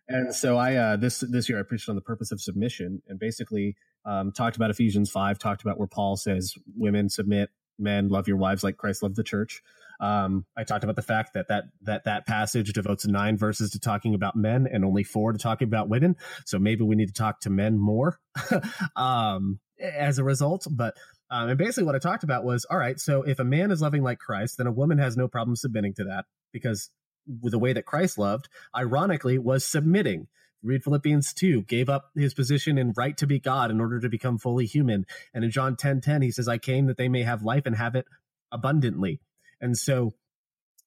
And 0.08 0.34
so 0.34 0.58
I, 0.58 0.74
uh, 0.74 0.96
this 0.96 1.20
this 1.20 1.48
year, 1.48 1.58
I 1.58 1.62
preached 1.62 1.88
on 1.88 1.94
the 1.94 2.02
purpose 2.02 2.30
of 2.30 2.40
submission, 2.40 3.00
and 3.08 3.18
basically 3.18 3.74
um, 4.04 4.32
talked 4.32 4.56
about 4.56 4.70
Ephesians 4.70 5.10
five, 5.10 5.38
talked 5.38 5.62
about 5.62 5.78
where 5.78 5.88
Paul 5.88 6.16
says, 6.16 6.52
"Women 6.76 7.08
submit, 7.08 7.48
men 7.78 8.08
love 8.08 8.28
your 8.28 8.36
wives 8.36 8.62
like 8.62 8.76
Christ 8.76 9.02
loved 9.02 9.16
the 9.16 9.24
church." 9.24 9.62
Um, 10.00 10.44
I 10.56 10.64
talked 10.64 10.84
about 10.84 10.96
the 10.96 11.02
fact 11.02 11.34
that 11.34 11.48
that 11.48 11.64
that 11.82 12.04
that 12.04 12.26
passage 12.26 12.72
devotes 12.72 13.06
nine 13.06 13.36
verses 13.36 13.70
to 13.70 13.80
talking 13.80 14.14
about 14.14 14.36
men 14.36 14.66
and 14.70 14.84
only 14.84 15.04
four 15.04 15.32
to 15.32 15.38
talking 15.38 15.68
about 15.68 15.88
women. 15.88 16.16
So 16.44 16.58
maybe 16.58 16.84
we 16.84 16.96
need 16.96 17.08
to 17.08 17.14
talk 17.14 17.40
to 17.40 17.50
men 17.50 17.78
more 17.78 18.18
um, 18.96 19.60
as 19.80 20.18
a 20.18 20.24
result. 20.24 20.66
But 20.70 20.94
um, 21.30 21.48
and 21.48 21.58
basically, 21.58 21.84
what 21.84 21.94
I 21.94 21.98
talked 21.98 22.24
about 22.24 22.44
was 22.44 22.64
all 22.66 22.78
right. 22.78 22.98
So 22.98 23.22
if 23.22 23.38
a 23.38 23.44
man 23.44 23.70
is 23.70 23.80
loving 23.80 24.02
like 24.02 24.18
Christ, 24.18 24.58
then 24.58 24.66
a 24.66 24.72
woman 24.72 24.98
has 24.98 25.16
no 25.16 25.28
problem 25.28 25.56
submitting 25.56 25.94
to 25.94 26.04
that 26.04 26.26
because 26.52 26.90
the 27.26 27.58
way 27.58 27.72
that 27.72 27.86
Christ 27.86 28.18
loved, 28.18 28.48
ironically, 28.76 29.38
was 29.38 29.64
submitting. 29.64 30.28
Read 30.64 30.82
Philippians 30.82 31.34
2, 31.34 31.62
gave 31.62 31.88
up 31.88 32.10
his 32.14 32.34
position 32.34 32.78
and 32.78 32.96
right 32.96 33.16
to 33.18 33.26
be 33.26 33.38
God 33.38 33.70
in 33.70 33.80
order 33.80 34.00
to 34.00 34.08
become 34.08 34.38
fully 34.38 34.66
human. 34.66 35.04
And 35.34 35.44
in 35.44 35.50
John 35.50 35.76
10 35.76 36.00
10, 36.00 36.22
he 36.22 36.30
says, 36.30 36.48
I 36.48 36.58
came 36.58 36.86
that 36.86 36.96
they 36.96 37.08
may 37.08 37.22
have 37.22 37.42
life 37.42 37.66
and 37.66 37.76
have 37.76 37.94
it 37.94 38.06
abundantly. 38.50 39.20
And 39.60 39.76
so 39.76 40.14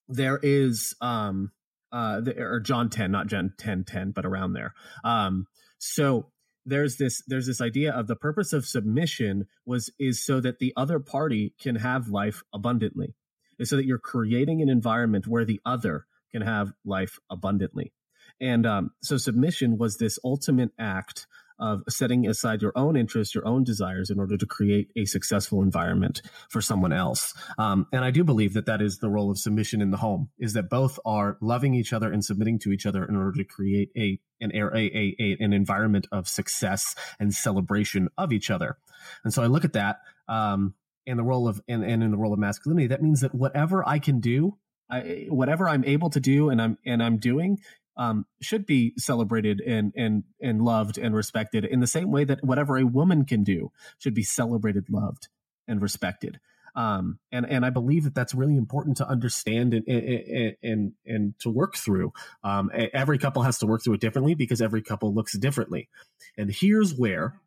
there 0.08 0.40
is 0.42 0.94
um 1.00 1.52
uh 1.92 2.20
the, 2.20 2.38
or 2.38 2.60
John 2.60 2.90
10, 2.90 3.10
not 3.10 3.28
John 3.28 3.52
10 3.56 3.84
10, 3.84 4.10
but 4.10 4.26
around 4.26 4.52
there. 4.52 4.74
Um 5.04 5.46
so 5.78 6.32
there's 6.66 6.96
this 6.96 7.22
there's 7.26 7.46
this 7.46 7.60
idea 7.60 7.92
of 7.92 8.06
the 8.08 8.16
purpose 8.16 8.52
of 8.52 8.66
submission 8.66 9.46
was 9.64 9.90
is 9.98 10.24
so 10.24 10.40
that 10.40 10.58
the 10.58 10.72
other 10.76 10.98
party 10.98 11.54
can 11.60 11.76
have 11.76 12.08
life 12.08 12.42
abundantly. 12.52 13.14
Is 13.58 13.70
so 13.70 13.76
that 13.76 13.86
you're 13.86 13.98
creating 13.98 14.62
an 14.62 14.68
environment 14.68 15.26
where 15.26 15.44
the 15.44 15.60
other 15.64 16.06
can 16.30 16.42
have 16.42 16.72
life 16.84 17.18
abundantly. 17.30 17.92
And 18.40 18.66
um, 18.66 18.90
so 19.02 19.16
submission 19.16 19.78
was 19.78 19.96
this 19.96 20.18
ultimate 20.24 20.70
act 20.78 21.26
of 21.60 21.82
setting 21.88 22.26
aside 22.26 22.62
your 22.62 22.72
own 22.76 22.96
interests, 22.96 23.34
your 23.34 23.46
own 23.46 23.64
desires 23.64 24.10
in 24.10 24.20
order 24.20 24.36
to 24.36 24.46
create 24.46 24.90
a 24.96 25.04
successful 25.04 25.60
environment 25.60 26.22
for 26.48 26.60
someone 26.60 26.92
else. 26.92 27.34
Um, 27.58 27.86
and 27.92 28.04
I 28.04 28.12
do 28.12 28.22
believe 28.22 28.54
that 28.54 28.66
that 28.66 28.80
is 28.80 28.98
the 28.98 29.08
role 29.08 29.30
of 29.30 29.38
submission 29.38 29.82
in 29.82 29.90
the 29.90 29.96
home 29.96 30.30
is 30.38 30.52
that 30.52 30.70
both 30.70 31.00
are 31.04 31.36
loving 31.40 31.74
each 31.74 31.92
other 31.92 32.12
and 32.12 32.24
submitting 32.24 32.60
to 32.60 32.72
each 32.72 32.86
other 32.86 33.04
in 33.04 33.16
order 33.16 33.32
to 33.32 33.44
create 33.44 33.90
a 33.96 34.20
an 34.40 34.52
a, 34.54 34.66
a, 34.76 35.16
a, 35.18 35.36
an 35.40 35.52
environment 35.52 36.06
of 36.12 36.28
success 36.28 36.94
and 37.18 37.34
celebration 37.34 38.08
of 38.16 38.32
each 38.32 38.50
other. 38.50 38.78
And 39.24 39.34
so 39.34 39.42
I 39.42 39.46
look 39.46 39.64
at 39.64 39.72
that, 39.72 39.98
um, 40.28 40.74
and 41.08 41.18
the 41.18 41.24
role 41.24 41.48
of, 41.48 41.60
and, 41.66 41.82
and 41.82 42.04
in 42.04 42.10
the 42.12 42.16
role 42.18 42.32
of 42.32 42.38
masculinity, 42.38 42.86
that 42.88 43.02
means 43.02 43.22
that 43.22 43.34
whatever 43.34 43.86
I 43.88 43.98
can 43.98 44.20
do, 44.20 44.58
I, 44.90 45.26
whatever 45.28 45.68
I'm 45.68 45.84
able 45.84 46.10
to 46.10 46.20
do 46.20 46.50
and 46.50 46.62
I'm, 46.62 46.78
and 46.86 47.02
I'm 47.02 47.16
doing 47.18 47.58
um, 47.98 48.24
should 48.40 48.64
be 48.64 48.94
celebrated 48.96 49.60
and 49.60 49.92
and 49.96 50.22
and 50.40 50.62
loved 50.62 50.96
and 50.96 51.14
respected 51.14 51.64
in 51.64 51.80
the 51.80 51.86
same 51.86 52.10
way 52.10 52.24
that 52.24 52.42
whatever 52.44 52.78
a 52.78 52.86
woman 52.86 53.24
can 53.24 53.42
do 53.42 53.72
should 53.98 54.14
be 54.14 54.22
celebrated, 54.22 54.86
loved, 54.88 55.28
and 55.66 55.82
respected. 55.82 56.38
Um, 56.76 57.18
and 57.32 57.44
and 57.44 57.66
I 57.66 57.70
believe 57.70 58.04
that 58.04 58.14
that's 58.14 58.34
really 58.34 58.56
important 58.56 58.98
to 58.98 59.08
understand 59.08 59.74
and 59.74 59.86
and 59.88 60.56
and, 60.62 60.92
and 61.04 61.34
to 61.40 61.50
work 61.50 61.76
through. 61.76 62.12
Um, 62.44 62.70
every 62.72 63.18
couple 63.18 63.42
has 63.42 63.58
to 63.58 63.66
work 63.66 63.82
through 63.82 63.94
it 63.94 64.00
differently 64.00 64.36
because 64.36 64.62
every 64.62 64.80
couple 64.80 65.12
looks 65.12 65.36
differently. 65.36 65.88
And 66.36 66.50
here's 66.50 66.94
where 66.94 67.40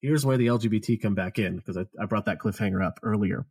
here's 0.00 0.24
where 0.24 0.36
the 0.36 0.46
LGBT 0.46 1.02
come 1.02 1.16
back 1.16 1.40
in 1.40 1.56
because 1.56 1.76
I, 1.76 1.86
I 2.00 2.06
brought 2.06 2.26
that 2.26 2.38
cliffhanger 2.38 2.84
up 2.84 3.00
earlier. 3.02 3.46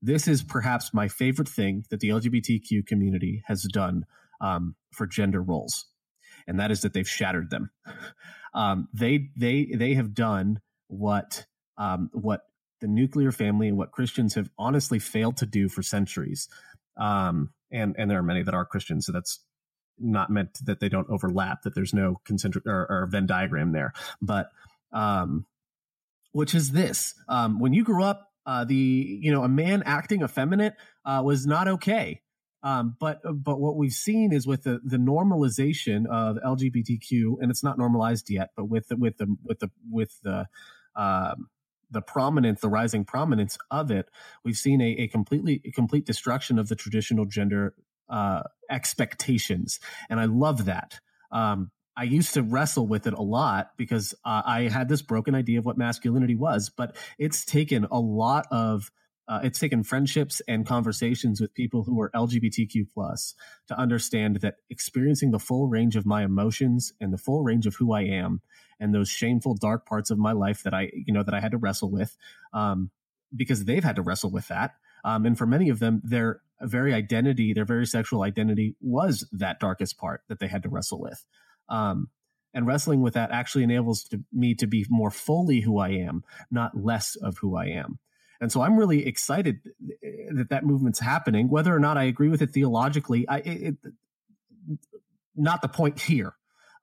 This 0.00 0.28
is 0.28 0.44
perhaps 0.44 0.94
my 0.94 1.08
favorite 1.08 1.48
thing 1.48 1.84
that 1.90 1.98
the 1.98 2.10
LGBTQ 2.10 2.86
community 2.86 3.42
has 3.46 3.64
done 3.64 4.06
um, 4.40 4.74
for 4.92 5.06
gender 5.06 5.42
roles, 5.42 5.86
and 6.46 6.60
that 6.60 6.70
is 6.70 6.82
that 6.82 6.92
they've 6.92 7.08
shattered 7.08 7.50
them. 7.50 7.70
Um, 8.54 8.88
they 8.94 9.28
they 9.36 9.66
they 9.66 9.92
have 9.92 10.14
done 10.14 10.60
what 10.88 11.44
um, 11.76 12.08
what 12.12 12.42
the 12.80 12.88
nuclear 12.88 13.32
family 13.32 13.68
and 13.68 13.76
what 13.76 13.92
Christians 13.92 14.34
have 14.34 14.50
honestly 14.58 14.98
failed 14.98 15.36
to 15.38 15.46
do 15.46 15.68
for 15.68 15.82
centuries. 15.82 16.48
Um, 16.96 17.50
and 17.70 17.94
and 17.98 18.10
there 18.10 18.18
are 18.18 18.22
many 18.22 18.42
that 18.42 18.54
are 18.54 18.64
Christians, 18.64 19.06
so 19.06 19.12
that's 19.12 19.40
not 19.98 20.30
meant 20.30 20.64
that 20.64 20.80
they 20.80 20.88
don't 20.88 21.08
overlap, 21.10 21.62
that 21.62 21.74
there's 21.74 21.92
no 21.92 22.20
concentric 22.24 22.66
or, 22.66 22.86
or 22.88 23.08
Venn 23.10 23.26
diagram 23.26 23.72
there. 23.72 23.92
But 24.22 24.50
um, 24.92 25.46
which 26.32 26.54
is 26.54 26.72
this: 26.72 27.14
um, 27.28 27.60
when 27.60 27.72
you 27.72 27.84
grew 27.84 28.02
up, 28.02 28.32
uh, 28.46 28.64
the 28.64 28.74
you 28.74 29.30
know 29.30 29.42
a 29.42 29.48
man 29.48 29.82
acting 29.84 30.22
effeminate 30.22 30.74
uh, 31.04 31.22
was 31.24 31.46
not 31.46 31.68
okay. 31.68 32.22
Um, 32.62 32.96
but 32.98 33.20
but 33.22 33.60
what 33.60 33.76
we've 33.76 33.92
seen 33.92 34.32
is 34.32 34.46
with 34.46 34.64
the, 34.64 34.80
the 34.84 34.96
normalization 34.96 36.06
of 36.06 36.36
LGBTQ, 36.44 37.36
and 37.40 37.50
it's 37.50 37.62
not 37.62 37.78
normalized 37.78 38.30
yet, 38.30 38.50
but 38.56 38.68
with 38.68 38.88
the, 38.88 38.96
with 38.96 39.18
the 39.18 39.36
with 39.44 39.60
the 39.60 39.70
with 39.90 40.20
the 40.22 40.46
um, 40.96 41.48
the 41.90 42.02
prominence, 42.02 42.60
the 42.60 42.68
rising 42.68 43.04
prominence 43.04 43.56
of 43.70 43.90
it, 43.90 44.10
we've 44.44 44.56
seen 44.56 44.80
a, 44.80 44.90
a 44.90 45.08
completely 45.08 45.62
a 45.64 45.70
complete 45.70 46.04
destruction 46.04 46.58
of 46.58 46.68
the 46.68 46.76
traditional 46.76 47.24
gender 47.26 47.74
uh, 48.08 48.42
expectations, 48.70 49.78
and 50.10 50.18
I 50.18 50.24
love 50.24 50.64
that. 50.64 50.98
Um, 51.30 51.70
I 51.96 52.04
used 52.04 52.34
to 52.34 52.42
wrestle 52.44 52.86
with 52.86 53.08
it 53.08 53.12
a 53.12 53.22
lot 53.22 53.70
because 53.76 54.14
uh, 54.24 54.42
I 54.46 54.62
had 54.68 54.88
this 54.88 55.02
broken 55.02 55.34
idea 55.34 55.58
of 55.58 55.66
what 55.66 55.76
masculinity 55.76 56.36
was, 56.36 56.70
but 56.70 56.96
it's 57.18 57.44
taken 57.44 57.86
a 57.90 57.98
lot 57.98 58.46
of 58.52 58.92
uh, 59.28 59.40
it's 59.42 59.58
taken 59.58 59.82
friendships 59.82 60.40
and 60.48 60.66
conversations 60.66 61.40
with 61.40 61.52
people 61.52 61.84
who 61.84 62.00
are 62.00 62.10
LGBTQ 62.14 62.86
plus 62.92 63.34
to 63.66 63.78
understand 63.78 64.36
that 64.36 64.56
experiencing 64.70 65.30
the 65.30 65.38
full 65.38 65.68
range 65.68 65.96
of 65.96 66.06
my 66.06 66.24
emotions 66.24 66.94
and 67.00 67.12
the 67.12 67.18
full 67.18 67.42
range 67.42 67.66
of 67.66 67.74
who 67.74 67.92
I 67.92 68.02
am 68.02 68.40
and 68.80 68.94
those 68.94 69.10
shameful 69.10 69.54
dark 69.54 69.86
parts 69.86 70.10
of 70.10 70.18
my 70.18 70.32
life 70.32 70.62
that 70.62 70.72
I 70.72 70.90
you 70.94 71.12
know 71.12 71.22
that 71.22 71.34
I 71.34 71.40
had 71.40 71.52
to 71.52 71.58
wrestle 71.58 71.90
with 71.90 72.16
um, 72.52 72.90
because 73.36 73.64
they've 73.64 73.84
had 73.84 73.96
to 73.96 74.02
wrestle 74.02 74.30
with 74.30 74.48
that 74.48 74.76
um, 75.04 75.26
and 75.26 75.36
for 75.36 75.46
many 75.46 75.68
of 75.68 75.78
them 75.78 76.00
their 76.02 76.40
very 76.62 76.94
identity 76.94 77.52
their 77.52 77.66
very 77.66 77.86
sexual 77.86 78.22
identity 78.22 78.76
was 78.80 79.28
that 79.32 79.60
darkest 79.60 79.98
part 79.98 80.22
that 80.28 80.38
they 80.38 80.48
had 80.48 80.62
to 80.62 80.68
wrestle 80.68 81.00
with. 81.00 81.24
Um, 81.68 82.08
and 82.54 82.66
wrestling 82.66 83.02
with 83.02 83.12
that 83.12 83.30
actually 83.30 83.62
enables 83.62 84.04
to, 84.04 84.24
me 84.32 84.54
to 84.54 84.66
be 84.66 84.86
more 84.88 85.10
fully 85.10 85.60
who 85.60 85.78
I 85.78 85.90
am 85.90 86.24
not 86.50 86.82
less 86.82 87.14
of 87.14 87.36
who 87.38 87.54
I 87.56 87.66
am 87.66 87.98
and 88.40 88.52
so 88.52 88.60
I'm 88.62 88.76
really 88.76 89.06
excited 89.06 89.60
that 90.30 90.50
that 90.50 90.64
movement's 90.64 91.00
happening. 91.00 91.48
Whether 91.48 91.74
or 91.74 91.80
not 91.80 91.96
I 91.96 92.04
agree 92.04 92.28
with 92.28 92.42
it 92.42 92.50
theologically, 92.50 93.28
I, 93.28 93.38
it, 93.38 93.76
not 95.34 95.62
the 95.62 95.68
point 95.68 96.00
here. 96.00 96.34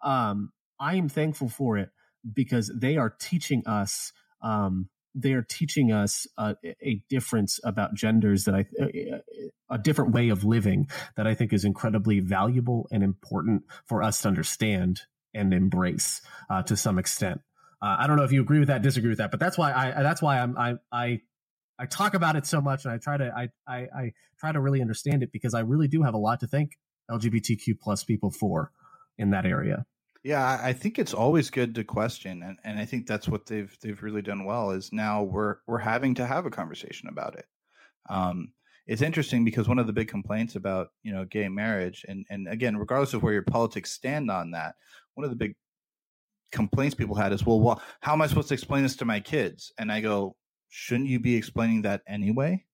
Um, 0.02 0.52
I 0.80 0.96
am 0.96 1.08
thankful 1.08 1.50
for 1.50 1.78
it 1.78 1.90
because 2.34 2.72
they 2.76 2.98
are 2.98 3.10
teaching 3.10 3.64
us. 3.66 4.12
Um, 4.42 4.90
they 5.18 5.32
are 5.32 5.42
teaching 5.42 5.94
us 5.94 6.28
a, 6.38 6.58
a, 6.84 7.02
difference 7.10 7.58
about 7.64 7.94
genders 7.94 8.44
that 8.44 8.54
I, 8.54 8.66
a 9.74 9.78
different 9.78 10.12
way 10.12 10.28
of 10.28 10.44
living 10.44 10.90
that 11.16 11.26
I 11.26 11.34
think 11.34 11.54
is 11.54 11.64
incredibly 11.64 12.20
valuable 12.20 12.90
and 12.92 13.02
important 13.02 13.64
for 13.86 14.04
us 14.04 14.22
to 14.22 14.28
understand 14.28 15.04
and 15.34 15.54
embrace 15.54 16.22
uh, 16.50 16.64
to 16.64 16.76
some 16.76 17.00
extent. 17.00 17.40
Uh, 17.82 17.96
I 18.00 18.08
don't 18.08 18.18
know 18.18 18.24
if 18.24 18.34
you 18.34 18.42
agree 18.42 18.60
with 18.60 18.68
that, 18.68 18.82
disagree 18.82 19.10
with 19.10 19.20
that, 19.20 19.32
but 19.32 19.40
that's 19.40 19.58
why 19.58 19.72
I 19.72 20.04
that's 20.04 20.22
why 20.22 20.40
I'm 20.40 20.58
I 20.58 20.74
I 20.92 21.22
I 21.78 21.86
talk 21.86 22.14
about 22.14 22.36
it 22.36 22.46
so 22.46 22.62
much 22.62 22.86
and 22.86 22.94
I 22.94 22.98
try 22.98 23.18
to 23.18 23.32
I, 23.36 23.50
I, 23.68 23.88
I 23.96 24.14
try 24.40 24.52
to 24.52 24.62
really 24.62 24.82
understand 24.82 25.24
it 25.24 25.32
because 25.32 25.54
I 25.54 25.62
really 25.62 25.88
do 25.88 26.04
have 26.04 26.14
a 26.14 26.18
lot 26.18 26.40
to 26.42 26.48
thank 26.48 26.72
LGBTQ 27.12 27.80
plus 27.82 28.04
people 28.04 28.32
for 28.32 28.72
in 29.18 29.32
that 29.32 29.46
area. 29.46 29.86
Yeah, 30.24 30.60
I 30.62 30.74
think 30.74 30.98
it's 30.98 31.14
always 31.14 31.52
good 31.52 31.76
to 31.76 31.84
question, 31.84 32.42
and, 32.42 32.58
and 32.64 32.80
I 32.80 32.86
think 32.86 33.06
that's 33.06 33.30
what 33.30 33.46
they've 33.46 33.78
they've 33.82 34.02
really 34.02 34.24
done 34.24 34.44
well. 34.44 34.72
Is 34.72 34.92
now 34.92 35.22
we're 35.22 35.58
we're 35.68 35.78
having 35.78 36.16
to 36.16 36.26
have 36.26 36.48
a 36.48 36.50
conversation 36.50 37.10
about 37.10 37.36
it. 37.36 37.46
Um, 38.10 38.52
it's 38.88 39.04
interesting 39.04 39.46
because 39.46 39.68
one 39.68 39.78
of 39.78 39.86
the 39.86 39.94
big 39.94 40.08
complaints 40.08 40.56
about 40.56 40.88
you 41.04 41.14
know 41.14 41.26
gay 41.26 41.48
marriage, 41.48 42.04
and 42.08 42.26
and 42.32 42.48
again, 42.48 42.76
regardless 42.76 43.14
of 43.14 43.22
where 43.22 43.34
your 43.34 43.44
politics 43.44 43.92
stand 43.92 44.32
on 44.32 44.50
that, 44.52 44.74
one 45.14 45.26
of 45.26 45.30
the 45.30 45.36
big 45.36 45.56
complaints 46.52 46.96
people 46.96 47.16
had 47.16 47.32
is, 47.32 47.46
well, 47.46 47.60
well, 47.60 47.82
how 48.02 48.14
am 48.14 48.22
I 48.24 48.28
supposed 48.28 48.48
to 48.48 48.54
explain 48.56 48.82
this 48.82 48.96
to 48.98 49.06
my 49.06 49.20
kids? 49.20 49.74
And 49.78 49.92
I 49.92 50.02
go, 50.02 50.36
shouldn't 50.78 51.08
you 51.08 51.22
be 51.22 51.36
explaining 51.36 51.84
that 51.84 52.02
anyway? 52.06 52.66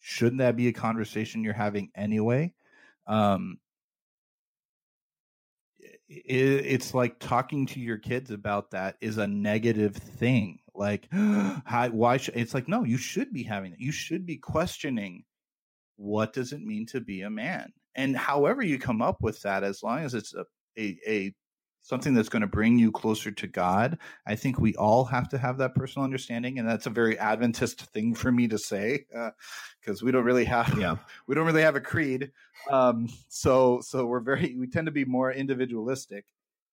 Shouldn't 0.00 0.38
that 0.38 0.56
be 0.56 0.66
a 0.66 0.72
conversation 0.72 1.44
you're 1.44 1.52
having 1.52 1.92
anyway? 1.94 2.52
Um, 3.06 3.58
it, 5.78 6.66
it's 6.66 6.94
like 6.94 7.20
talking 7.20 7.66
to 7.66 7.80
your 7.80 7.98
kids 7.98 8.32
about 8.32 8.72
that 8.72 8.96
is 9.00 9.18
a 9.18 9.28
negative 9.28 9.94
thing. 9.94 10.58
Like, 10.74 11.06
how, 11.12 11.88
why 11.90 12.16
should 12.16 12.34
it's 12.36 12.54
like, 12.54 12.66
no, 12.66 12.82
you 12.82 12.96
should 12.96 13.32
be 13.32 13.44
having 13.44 13.72
it. 13.72 13.78
You 13.78 13.92
should 13.92 14.26
be 14.26 14.38
questioning 14.38 15.22
what 15.94 16.32
does 16.32 16.52
it 16.52 16.60
mean 16.60 16.86
to 16.86 17.00
be 17.00 17.20
a 17.20 17.30
man? 17.30 17.72
And 17.94 18.16
however 18.16 18.62
you 18.62 18.80
come 18.80 19.00
up 19.00 19.18
with 19.22 19.40
that, 19.42 19.62
as 19.62 19.80
long 19.80 20.00
as 20.00 20.14
it's 20.14 20.34
a, 20.34 20.44
a, 20.76 20.98
a 21.06 21.34
something 21.82 22.14
that's 22.14 22.28
going 22.28 22.42
to 22.42 22.46
bring 22.46 22.78
you 22.78 22.90
closer 22.90 23.30
to 23.30 23.46
God. 23.46 23.98
I 24.26 24.36
think 24.36 24.58
we 24.58 24.74
all 24.76 25.04
have 25.04 25.28
to 25.30 25.38
have 25.38 25.58
that 25.58 25.74
personal 25.74 26.04
understanding, 26.04 26.58
and 26.58 26.68
that's 26.68 26.86
a 26.86 26.90
very 26.90 27.18
Adventist 27.18 27.82
thing 27.92 28.14
for 28.14 28.32
me 28.32 28.48
to 28.48 28.58
say 28.58 29.04
because 29.80 30.02
uh, 30.02 30.06
we 30.06 30.12
don't 30.12 30.24
really 30.24 30.44
have 30.44 30.76
yeah. 30.78 30.96
we 31.26 31.34
don't 31.34 31.46
really 31.46 31.62
have 31.62 31.76
a 31.76 31.80
creed. 31.80 32.30
Um, 32.70 33.08
so 33.28 33.80
so 33.82 34.06
we're 34.06 34.20
very 34.20 34.56
we 34.58 34.66
tend 34.66 34.86
to 34.86 34.92
be 34.92 35.04
more 35.04 35.32
individualistic 35.32 36.24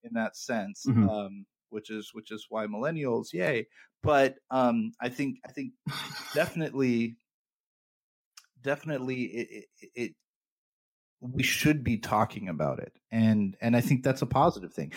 in 0.03 0.13
that 0.13 0.37
sense. 0.37 0.85
Mm-hmm. 0.87 1.09
Um, 1.09 1.45
which 1.71 1.89
is 1.89 2.11
which 2.13 2.31
is 2.31 2.47
why 2.49 2.65
millennials, 2.65 3.31
yay! 3.33 3.67
But 4.01 4.35
um, 4.49 4.91
I 4.99 5.09
think 5.09 5.37
I 5.47 5.51
think 5.51 5.73
definitely, 6.33 7.17
definitely 8.63 9.23
it, 9.23 9.65
it, 9.81 9.89
it 9.95 10.15
we 11.21 11.43
should 11.43 11.83
be 11.83 11.97
talking 11.97 12.49
about 12.49 12.79
it. 12.79 12.93
And 13.11 13.57
and 13.61 13.75
i 13.75 13.81
think 13.81 14.03
that's 14.03 14.21
a 14.21 14.27
positive 14.27 14.73
thing. 14.73 14.93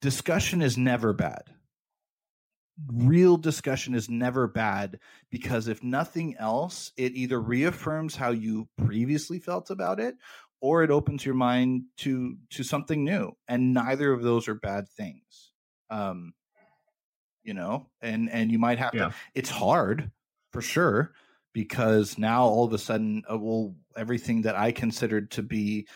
Discussion 0.00 0.62
is 0.62 0.76
never 0.76 1.12
bad. 1.12 1.44
Real 2.86 3.36
discussion 3.36 3.94
is 3.94 4.08
never 4.08 4.46
bad 4.46 5.00
because 5.30 5.68
if 5.68 5.82
nothing 5.82 6.36
else 6.38 6.92
it 6.96 7.14
either 7.14 7.40
reaffirms 7.40 8.16
how 8.16 8.30
you 8.30 8.68
previously 8.76 9.40
felt 9.40 9.70
about 9.70 9.98
it 9.98 10.16
or 10.60 10.82
it 10.82 10.90
opens 10.90 11.24
your 11.24 11.34
mind 11.34 11.84
to 11.98 12.36
to 12.50 12.62
something 12.62 13.04
new. 13.04 13.32
And 13.46 13.72
neither 13.72 14.12
of 14.12 14.22
those 14.22 14.48
are 14.48 14.54
bad 14.54 14.88
things. 14.88 15.52
Um 15.90 16.34
you 17.44 17.54
know 17.54 17.88
and 18.02 18.28
and 18.30 18.52
you 18.52 18.58
might 18.58 18.78
have 18.78 18.94
yeah. 18.94 19.08
to 19.08 19.14
it's 19.34 19.48
hard 19.48 20.10
for 20.52 20.60
sure 20.60 21.12
because 21.58 22.18
now 22.18 22.44
all 22.44 22.62
of 22.62 22.72
a 22.72 22.78
sudden, 22.78 23.20
uh, 23.28 23.36
well, 23.36 23.74
everything 23.96 24.42
that 24.42 24.54
I 24.54 24.70
considered 24.70 25.28
to 25.32 25.42
be 25.42 25.88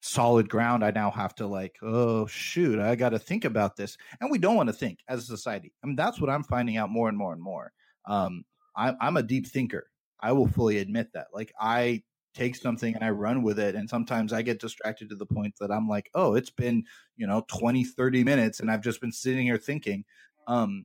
solid 0.00 0.48
ground, 0.48 0.84
I 0.84 0.90
now 0.90 1.12
have 1.12 1.36
to 1.36 1.46
like, 1.46 1.76
oh 1.82 2.26
shoot, 2.26 2.80
I 2.80 2.96
got 2.96 3.10
to 3.10 3.18
think 3.20 3.44
about 3.44 3.76
this, 3.76 3.96
and 4.20 4.28
we 4.28 4.38
don't 4.38 4.56
want 4.56 4.70
to 4.70 4.72
think 4.72 4.98
as 5.06 5.20
a 5.20 5.26
society. 5.26 5.72
I 5.84 5.86
mean, 5.86 5.94
that's 5.94 6.20
what 6.20 6.30
I'm 6.30 6.42
finding 6.42 6.78
out 6.78 6.90
more 6.90 7.08
and 7.08 7.16
more 7.16 7.32
and 7.32 7.40
more. 7.40 7.70
Um, 8.06 8.42
I'm, 8.74 8.96
I'm 9.00 9.16
a 9.16 9.22
deep 9.22 9.46
thinker. 9.46 9.88
I 10.18 10.32
will 10.32 10.48
fully 10.48 10.78
admit 10.78 11.12
that. 11.14 11.28
Like, 11.32 11.52
I 11.60 12.02
take 12.34 12.56
something 12.56 12.92
and 12.92 13.04
I 13.04 13.10
run 13.10 13.44
with 13.44 13.60
it. 13.60 13.76
And 13.76 13.88
sometimes 13.88 14.32
I 14.32 14.42
get 14.42 14.60
distracted 14.60 15.10
to 15.10 15.14
the 15.14 15.26
point 15.26 15.54
that 15.60 15.70
I'm 15.70 15.88
like, 15.88 16.10
oh, 16.14 16.34
it's 16.34 16.50
been, 16.50 16.82
you 17.16 17.28
know, 17.28 17.44
20, 17.46 17.84
30 17.84 18.24
minutes 18.24 18.58
and 18.58 18.68
I've 18.68 18.82
just 18.82 19.00
been 19.00 19.12
sitting 19.12 19.46
here 19.46 19.58
thinking. 19.58 20.04
Um, 20.48 20.84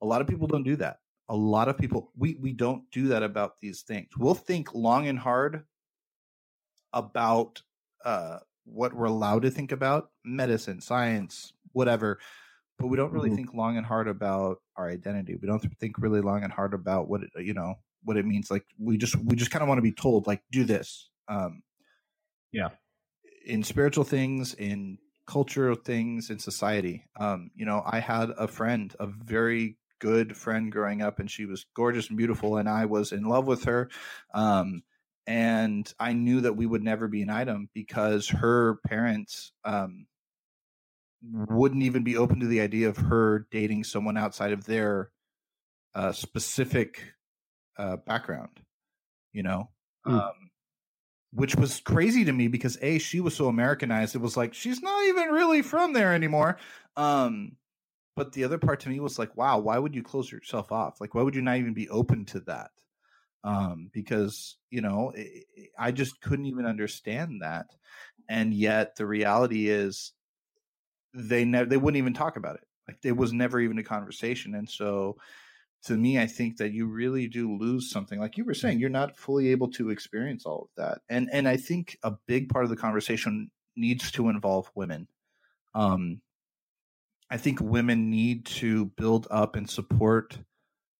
a 0.00 0.06
lot 0.06 0.22
of 0.22 0.26
people 0.26 0.46
don't 0.46 0.62
do 0.62 0.76
that 0.76 0.98
a 1.28 1.36
lot 1.36 1.68
of 1.68 1.78
people 1.78 2.12
we 2.16 2.36
we 2.40 2.52
don't 2.52 2.82
do 2.92 3.08
that 3.08 3.22
about 3.22 3.60
these 3.60 3.82
things. 3.82 4.08
We'll 4.16 4.34
think 4.34 4.74
long 4.74 5.08
and 5.08 5.18
hard 5.18 5.64
about 6.92 7.62
uh, 8.04 8.38
what 8.64 8.94
we're 8.94 9.06
allowed 9.06 9.42
to 9.42 9.50
think 9.50 9.72
about, 9.72 10.10
medicine, 10.24 10.80
science, 10.80 11.52
whatever, 11.72 12.18
but 12.78 12.88
we 12.88 12.96
don't 12.96 13.12
really 13.12 13.28
mm-hmm. 13.28 13.36
think 13.36 13.54
long 13.54 13.76
and 13.76 13.86
hard 13.86 14.08
about 14.08 14.58
our 14.76 14.88
identity. 14.88 15.36
We 15.40 15.48
don't 15.48 15.62
think 15.80 15.98
really 15.98 16.20
long 16.20 16.44
and 16.44 16.52
hard 16.52 16.74
about 16.74 17.08
what 17.08 17.22
it, 17.22 17.30
you 17.38 17.54
know 17.54 17.74
what 18.04 18.16
it 18.16 18.26
means. 18.26 18.50
Like 18.50 18.64
we 18.78 18.96
just 18.96 19.16
we 19.16 19.36
just 19.36 19.50
kind 19.50 19.62
of 19.62 19.68
want 19.68 19.78
to 19.78 19.82
be 19.82 19.92
told 19.92 20.26
like 20.26 20.42
do 20.52 20.64
this. 20.64 21.10
Um, 21.28 21.62
yeah, 22.52 22.68
in 23.44 23.62
spiritual 23.62 24.04
things, 24.04 24.54
in 24.54 24.98
cultural 25.26 25.76
things, 25.76 26.30
in 26.30 26.38
society. 26.38 27.04
Um, 27.18 27.50
you 27.54 27.66
know, 27.66 27.82
I 27.84 27.98
had 27.98 28.30
a 28.38 28.46
friend, 28.46 28.94
a 29.00 29.06
very 29.06 29.76
good 29.98 30.36
friend 30.36 30.70
growing 30.70 31.02
up, 31.02 31.18
and 31.18 31.30
she 31.30 31.46
was 31.46 31.66
gorgeous 31.74 32.08
and 32.08 32.16
beautiful, 32.18 32.56
and 32.56 32.68
I 32.68 32.86
was 32.86 33.12
in 33.12 33.24
love 33.24 33.46
with 33.46 33.64
her. 33.64 33.88
Um, 34.34 34.82
and 35.26 35.92
I 35.98 36.12
knew 36.12 36.42
that 36.42 36.56
we 36.56 36.66
would 36.66 36.84
never 36.84 37.08
be 37.08 37.22
an 37.22 37.30
item 37.30 37.68
because 37.74 38.28
her 38.28 38.76
parents 38.86 39.52
um, 39.64 40.06
wouldn't 41.22 41.82
even 41.82 42.04
be 42.04 42.16
open 42.16 42.40
to 42.40 42.46
the 42.46 42.60
idea 42.60 42.88
of 42.88 42.96
her 42.96 43.46
dating 43.50 43.84
someone 43.84 44.16
outside 44.16 44.52
of 44.52 44.64
their 44.64 45.10
uh, 45.94 46.12
specific 46.12 47.02
uh, 47.78 47.96
background, 47.96 48.60
you 49.32 49.42
know. 49.42 49.70
Mm. 50.06 50.20
Um, 50.20 50.50
which 51.32 51.54
was 51.54 51.80
crazy 51.80 52.24
to 52.24 52.32
me 52.32 52.48
because 52.48 52.78
a 52.80 52.98
she 52.98 53.20
was 53.20 53.34
so 53.34 53.48
Americanized. 53.48 54.14
It 54.14 54.22
was 54.22 54.36
like 54.36 54.54
she's 54.54 54.80
not 54.80 55.04
even 55.06 55.28
really 55.28 55.60
from 55.60 55.92
there 55.92 56.14
anymore. 56.14 56.56
Um, 56.96 57.56
but 58.16 58.32
the 58.32 58.44
other 58.44 58.58
part 58.58 58.80
to 58.80 58.88
me 58.88 58.98
was 58.98 59.18
like, 59.18 59.36
wow, 59.36 59.58
why 59.58 59.78
would 59.78 59.94
you 59.94 60.02
close 60.02 60.32
yourself 60.32 60.72
off? 60.72 61.00
Like, 61.00 61.14
why 61.14 61.22
would 61.22 61.34
you 61.34 61.42
not 61.42 61.58
even 61.58 61.74
be 61.74 61.88
open 61.90 62.24
to 62.26 62.40
that? 62.40 62.70
Um, 63.44 63.90
because 63.92 64.56
you 64.70 64.80
know, 64.80 65.12
it, 65.14 65.44
I 65.78 65.92
just 65.92 66.20
couldn't 66.20 66.46
even 66.46 66.66
understand 66.66 67.42
that, 67.42 67.66
and 68.28 68.52
yet 68.52 68.96
the 68.96 69.06
reality 69.06 69.68
is, 69.68 70.12
they 71.14 71.44
never 71.44 71.66
they 71.66 71.76
wouldn't 71.76 71.98
even 71.98 72.14
talk 72.14 72.36
about 72.36 72.56
it. 72.56 72.64
Like, 72.88 72.98
it 73.04 73.16
was 73.16 73.32
never 73.32 73.60
even 73.60 73.78
a 73.78 73.84
conversation, 73.84 74.54
and 74.56 74.68
so 74.68 75.16
to 75.84 75.96
me, 75.96 76.18
I 76.18 76.26
think 76.26 76.56
that 76.56 76.72
you 76.72 76.86
really 76.86 77.28
do 77.28 77.56
lose 77.56 77.90
something. 77.90 78.18
Like 78.18 78.36
you 78.36 78.44
were 78.44 78.54
saying, 78.54 78.80
you're 78.80 78.90
not 78.90 79.16
fully 79.16 79.50
able 79.50 79.70
to 79.72 79.90
experience 79.90 80.44
all 80.44 80.62
of 80.62 80.68
that. 80.76 81.02
And 81.08 81.28
and 81.32 81.46
I 81.46 81.56
think 81.56 81.96
a 82.02 82.14
big 82.26 82.48
part 82.48 82.64
of 82.64 82.70
the 82.70 82.76
conversation 82.76 83.50
needs 83.76 84.10
to 84.12 84.28
involve 84.28 84.70
women. 84.74 85.06
Um, 85.74 86.20
I 87.30 87.36
think 87.36 87.60
women 87.60 88.10
need 88.10 88.46
to 88.46 88.86
build 88.86 89.26
up 89.30 89.56
and 89.56 89.68
support 89.68 90.38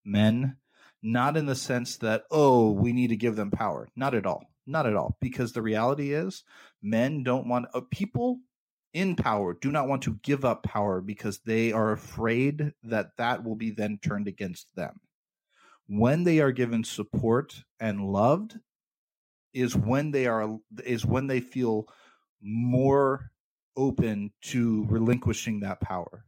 men, 0.05 0.57
not 1.03 1.37
in 1.37 1.47
the 1.47 1.55
sense 1.55 1.97
that, 1.99 2.25
oh, 2.31 2.73
we 2.73 2.93
need 2.93 3.09
to 3.09 3.17
give 3.17 3.37
them 3.37 3.51
power. 3.51 3.89
Not 3.95 4.15
at 4.15 4.27
all. 4.27 4.45
Not 4.67 4.87
at 4.87 4.97
all. 4.97 5.17
Because 5.21 5.53
the 5.53 5.63
reality 5.63 6.13
is, 6.13 6.43
men 6.83 7.23
don't 7.23 7.49
want 7.49 7.67
uh, 7.75 7.83
people 7.91 8.41
in 8.93 9.15
power 9.15 9.55
do 9.61 9.71
not 9.71 9.87
want 9.87 10.03
to 10.03 10.19
give 10.23 10.45
up 10.45 10.63
power 10.63 11.03
because 11.03 11.41
they 11.41 11.71
are 11.71 11.93
afraid 11.93 12.73
that 12.83 13.11
that 13.19 13.45
will 13.45 13.55
be 13.55 13.71
then 13.71 13.99
turned 14.03 14.27
against 14.27 14.67
them. 14.75 14.99
When 15.87 16.25
they 16.25 16.41
are 16.41 16.51
given 16.51 16.83
support 16.83 17.63
and 17.79 18.11
loved 18.11 18.59
is 19.53 19.77
when 19.77 20.11
they 20.13 20.27
are 20.27 20.59
is 20.85 21.05
when 21.05 21.27
they 21.27 21.41
feel 21.41 21.89
more 22.41 23.31
open 23.77 24.33
to 24.43 24.87
relinquishing 24.89 25.61
that 25.61 25.81
power. 25.81 26.25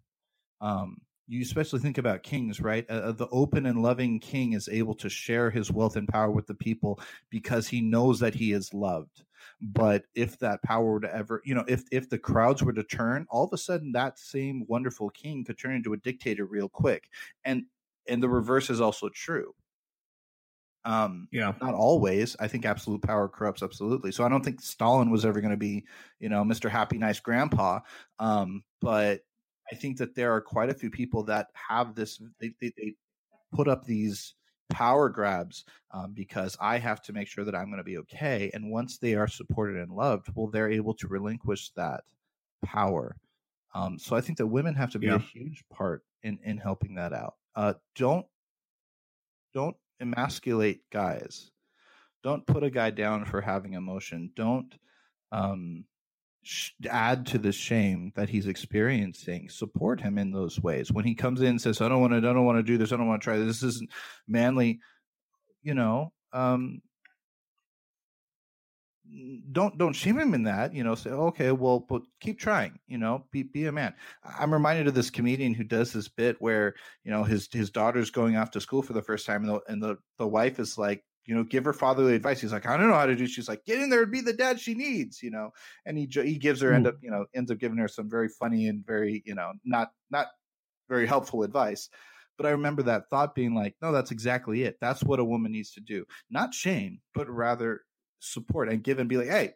Um, 0.61 0.99
you 1.29 1.43
especially 1.43 1.81
think 1.81 1.99
about 1.99 2.23
kings, 2.23 2.59
right? 2.59 2.87
Uh, 2.89 2.95
uh, 2.95 3.13
the 3.13 3.29
open 3.29 3.67
and 3.67 3.83
loving 3.83 4.19
king 4.19 4.55
is 4.55 4.69
able 4.69 4.95
to 4.95 5.11
share 5.11 5.51
his 5.51 5.71
wealth 5.71 5.97
and 5.97 6.09
power 6.09 6.31
with 6.31 6.47
the 6.47 6.55
people 6.55 6.99
because 7.31 7.69
he 7.69 7.83
knows 7.83 8.19
that 8.21 8.35
he 8.35 8.53
is 8.53 8.73
loved. 8.73 9.25
But 9.61 10.05
if 10.15 10.39
that 10.39 10.63
power 10.63 10.93
were 10.93 11.01
to 11.01 11.15
ever, 11.15 11.43
you 11.45 11.55
know, 11.55 11.65
if 11.69 11.85
if 11.93 12.09
the 12.09 12.19
crowds 12.19 12.63
were 12.63 12.73
to 12.73 12.83
turn, 12.83 13.27
all 13.31 13.45
of 13.45 13.53
a 13.53 13.59
sudden 13.59 13.93
that 13.93 14.19
same 14.19 14.65
wonderful 14.69 15.11
king 15.11 15.45
could 15.45 15.59
turn 15.59 15.77
into 15.77 15.93
a 15.93 15.99
dictator 15.99 16.47
real 16.47 16.69
quick. 16.69 17.09
And 17.45 17.65
and 18.09 18.23
the 18.23 18.29
reverse 18.29 18.71
is 18.71 18.81
also 18.81 19.11
true. 19.11 19.55
Um, 20.89 21.29
yeah, 21.31 21.53
not 21.61 21.75
always. 21.75 22.35
I 22.41 22.49
think 22.49 22.65
absolute 22.65 23.03
power 23.03 23.29
corrupts 23.29 23.63
absolutely. 23.63 24.11
So 24.11 24.25
I 24.25 24.31
don't 24.31 24.43
think 24.43 24.63
Stalin 24.63 25.11
was 25.11 25.27
ever 25.27 25.43
going 25.43 25.51
to 25.51 25.59
be, 25.59 25.85
you 26.19 26.31
know, 26.31 26.43
Mr. 26.45 26.71
Happy 26.71 26.97
Nice 26.97 27.21
Grandpa. 27.21 27.81
Um, 28.19 28.65
but 28.81 29.21
I 29.71 29.77
think 29.77 29.99
that 29.99 30.15
there 30.15 30.35
are 30.35 30.41
quite 30.41 30.71
a 30.71 30.75
few 30.75 30.91
people 30.91 31.25
that 31.25 31.49
have 31.53 31.95
this. 31.95 32.19
They, 32.41 32.55
they, 32.59 32.73
they 32.75 32.95
put 33.53 33.69
up 33.69 33.85
these 33.85 34.35
power 34.71 35.11
grabs 35.11 35.67
um, 35.91 36.15
because 36.15 36.57
I 36.59 36.79
have 36.79 37.03
to 37.03 37.13
make 37.13 37.29
sure 37.29 37.45
that 37.45 37.55
I'm 37.55 37.67
going 37.67 37.77
to 37.77 37.85
be 37.85 37.99
okay. 37.99 38.51
And 38.55 38.71
once 38.71 38.97
they 38.97 39.15
are 39.15 39.29
supported 39.29 39.77
and 39.77 39.93
loved, 39.93 40.29
well, 40.35 40.47
they're 40.47 40.71
able 40.71 40.95
to 40.95 41.09
relinquish 41.09 41.71
that 41.77 42.05
power. 42.65 43.15
Um, 43.75 43.99
so 43.99 44.17
I 44.17 44.23
think 44.23 44.39
that 44.39 44.47
women 44.47 44.75
have 44.75 44.93
to 44.93 44.99
be 44.99 45.09
yeah. 45.09 45.17
a 45.17 45.19
huge 45.19 45.65
part 45.71 46.03
in 46.23 46.39
in 46.43 46.57
helping 46.57 46.95
that 46.95 47.13
out. 47.13 47.35
Uh, 47.55 47.75
don't 47.95 48.25
don't 49.53 49.77
emasculate 50.01 50.81
guys. 50.91 51.51
Don't 52.23 52.47
put 52.47 52.65
a 52.65 52.71
guy 52.71 52.91
down 52.91 53.25
for 53.25 53.41
having 53.41 53.75
emotion. 53.75 54.33
Don't 54.35 54.75
um, 55.33 55.85
add 56.89 57.27
to 57.27 57.39
the 57.39 57.53
shame 57.53 58.13
that 58.17 58.29
he's 58.29 58.47
experiencing 58.47 59.49
support 59.49 60.01
him 60.01 60.19
in 60.19 60.31
those 60.31 60.61
ways 60.61 60.91
when 60.91 61.05
he 61.05 61.15
comes 61.15 61.41
in 61.41 61.49
and 61.49 61.61
says 61.61 61.81
i 61.81 61.89
don't 61.89 62.01
want 62.01 62.13
to 62.13 62.19
i 62.19 62.21
don't 62.21 62.47
want 62.47 62.59
to 62.59 62.63
do 62.63 62.79
this 62.79 62.93
i 62.93 62.97
don't 62.97 63.09
want 63.09 63.21
to 63.21 63.25
try 63.25 63.37
this. 63.37 63.61
this 63.61 63.75
isn't 63.75 63.91
manly 64.27 64.79
you 65.63 65.75
know 65.75 66.13
um 66.33 66.81
don't 69.53 69.79
don't 69.79 69.95
shame 69.95 70.19
him 70.19 70.35
in 70.35 70.43
that 70.43 70.75
you 70.75 70.85
know 70.85 70.95
say 70.95 71.11
okay 71.11 71.51
well 71.51 71.81
but 71.81 72.03
keep 72.21 72.39
trying 72.39 72.79
you 72.87 72.99
know 72.99 73.25
be 73.31 73.43
be 73.43 73.65
a 73.65 73.73
man 73.73 73.95
i'm 74.39 74.53
reminded 74.53 74.87
of 74.87 74.95
this 74.95 75.09
comedian 75.09 75.55
who 75.55 75.65
does 75.65 75.93
this 75.93 76.09
bit 76.09 76.37
where 76.41 76.75
you 77.05 77.11
know 77.11 77.25
his 77.25 77.49
his 77.51 77.71
daughter's 77.71 78.11
going 78.11 78.37
off 78.37 78.51
to 78.51 78.61
school 78.61 78.83
for 78.83 78.93
the 78.93 79.03
first 79.03 79.25
time 79.25 79.45
and 79.45 79.55
the, 79.55 79.61
and 79.69 79.83
the, 79.83 79.97
the 80.19 80.27
wife 80.27 80.59
is 80.59 80.77
like 80.77 81.05
you 81.29 81.35
know, 81.35 81.45
give 81.45 81.67
her 81.67 81.75
fatherly 81.75 82.15
advice. 82.15 82.41
He's 82.41 82.55
like, 82.55 82.67
I 82.67 82.79
don't 82.79 82.89
know 82.89 82.95
how 82.95 83.05
to 83.05 83.15
do. 83.15 83.27
She's 83.27 83.51
like, 83.51 83.67
get 83.67 83.79
in 83.79 83.91
there 83.91 84.05
and 84.05 84.11
be 84.11 84.23
the 84.23 84.33
dad 84.33 84.59
she 84.59 84.73
needs, 84.75 85.23
you 85.23 85.31
know. 85.31 85.51
And 85.85 85.99
he 85.99 86.09
he 86.11 86.39
gives 86.39 86.63
her 86.63 86.73
end 86.73 86.87
mm. 86.87 86.89
up, 86.89 86.95
you 87.03 87.11
know, 87.11 87.27
ends 87.35 87.51
up 87.51 87.59
giving 87.59 87.77
her 87.77 87.87
some 87.87 88.09
very 88.09 88.31
funny 88.31 88.67
and 88.67 88.85
very, 88.85 89.23
you 89.27 89.35
know, 89.35 89.53
not 89.63 89.91
not 90.11 90.29
very 90.89 91.07
helpful 91.07 91.43
advice. 91.43 91.91
But 92.39 92.47
I 92.47 92.51
remember 92.51 92.85
that 92.85 93.11
thought 93.11 93.35
being 93.35 93.55
like, 93.55 93.75
no, 93.83 93.93
that's 93.93 94.11
exactly 94.11 94.63
it. 94.63 94.79
That's 94.81 95.05
what 95.05 95.21
a 95.21 95.25
woman 95.25 95.53
needs 95.53 95.73
to 95.73 95.81
do. 95.81 96.07
Not 96.31 96.55
shame, 96.55 97.01
but 97.13 97.29
rather 97.29 97.83
support 98.21 98.69
and 98.69 98.83
give 98.83 98.99
and 98.99 99.09
be 99.09 99.17
like, 99.17 99.29
hey, 99.29 99.55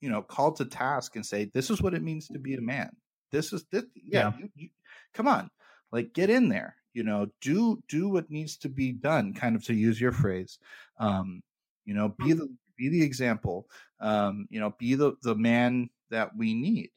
you 0.00 0.10
know, 0.10 0.22
call 0.22 0.52
to 0.52 0.64
task 0.64 1.16
and 1.16 1.26
say, 1.26 1.50
this 1.52 1.70
is 1.70 1.82
what 1.82 1.94
it 1.94 2.02
means 2.02 2.28
to 2.28 2.38
be 2.38 2.54
a 2.54 2.60
man. 2.60 2.90
This 3.32 3.52
is 3.52 3.64
this, 3.70 3.84
yeah. 3.94 4.32
yeah. 4.32 4.32
You, 4.38 4.48
you, 4.54 4.68
come 5.14 5.28
on, 5.28 5.50
like 5.92 6.12
get 6.12 6.30
in 6.30 6.48
there 6.48 6.76
you 6.98 7.04
know 7.04 7.26
do 7.40 7.80
do 7.88 8.08
what 8.08 8.30
needs 8.30 8.56
to 8.56 8.68
be 8.68 8.90
done 8.90 9.32
kind 9.32 9.54
of 9.54 9.64
to 9.64 9.72
use 9.72 10.00
your 10.00 10.10
phrase 10.10 10.58
um 10.98 11.40
you 11.84 11.94
know 11.94 12.08
be 12.08 12.32
the 12.32 12.48
be 12.76 12.88
the 12.88 13.02
example 13.02 13.66
um 14.00 14.46
you 14.50 14.58
know 14.58 14.74
be 14.78 14.94
the 14.94 15.12
the 15.22 15.34
man 15.34 15.88
that 16.10 16.36
we 16.36 16.54
need 16.54 16.90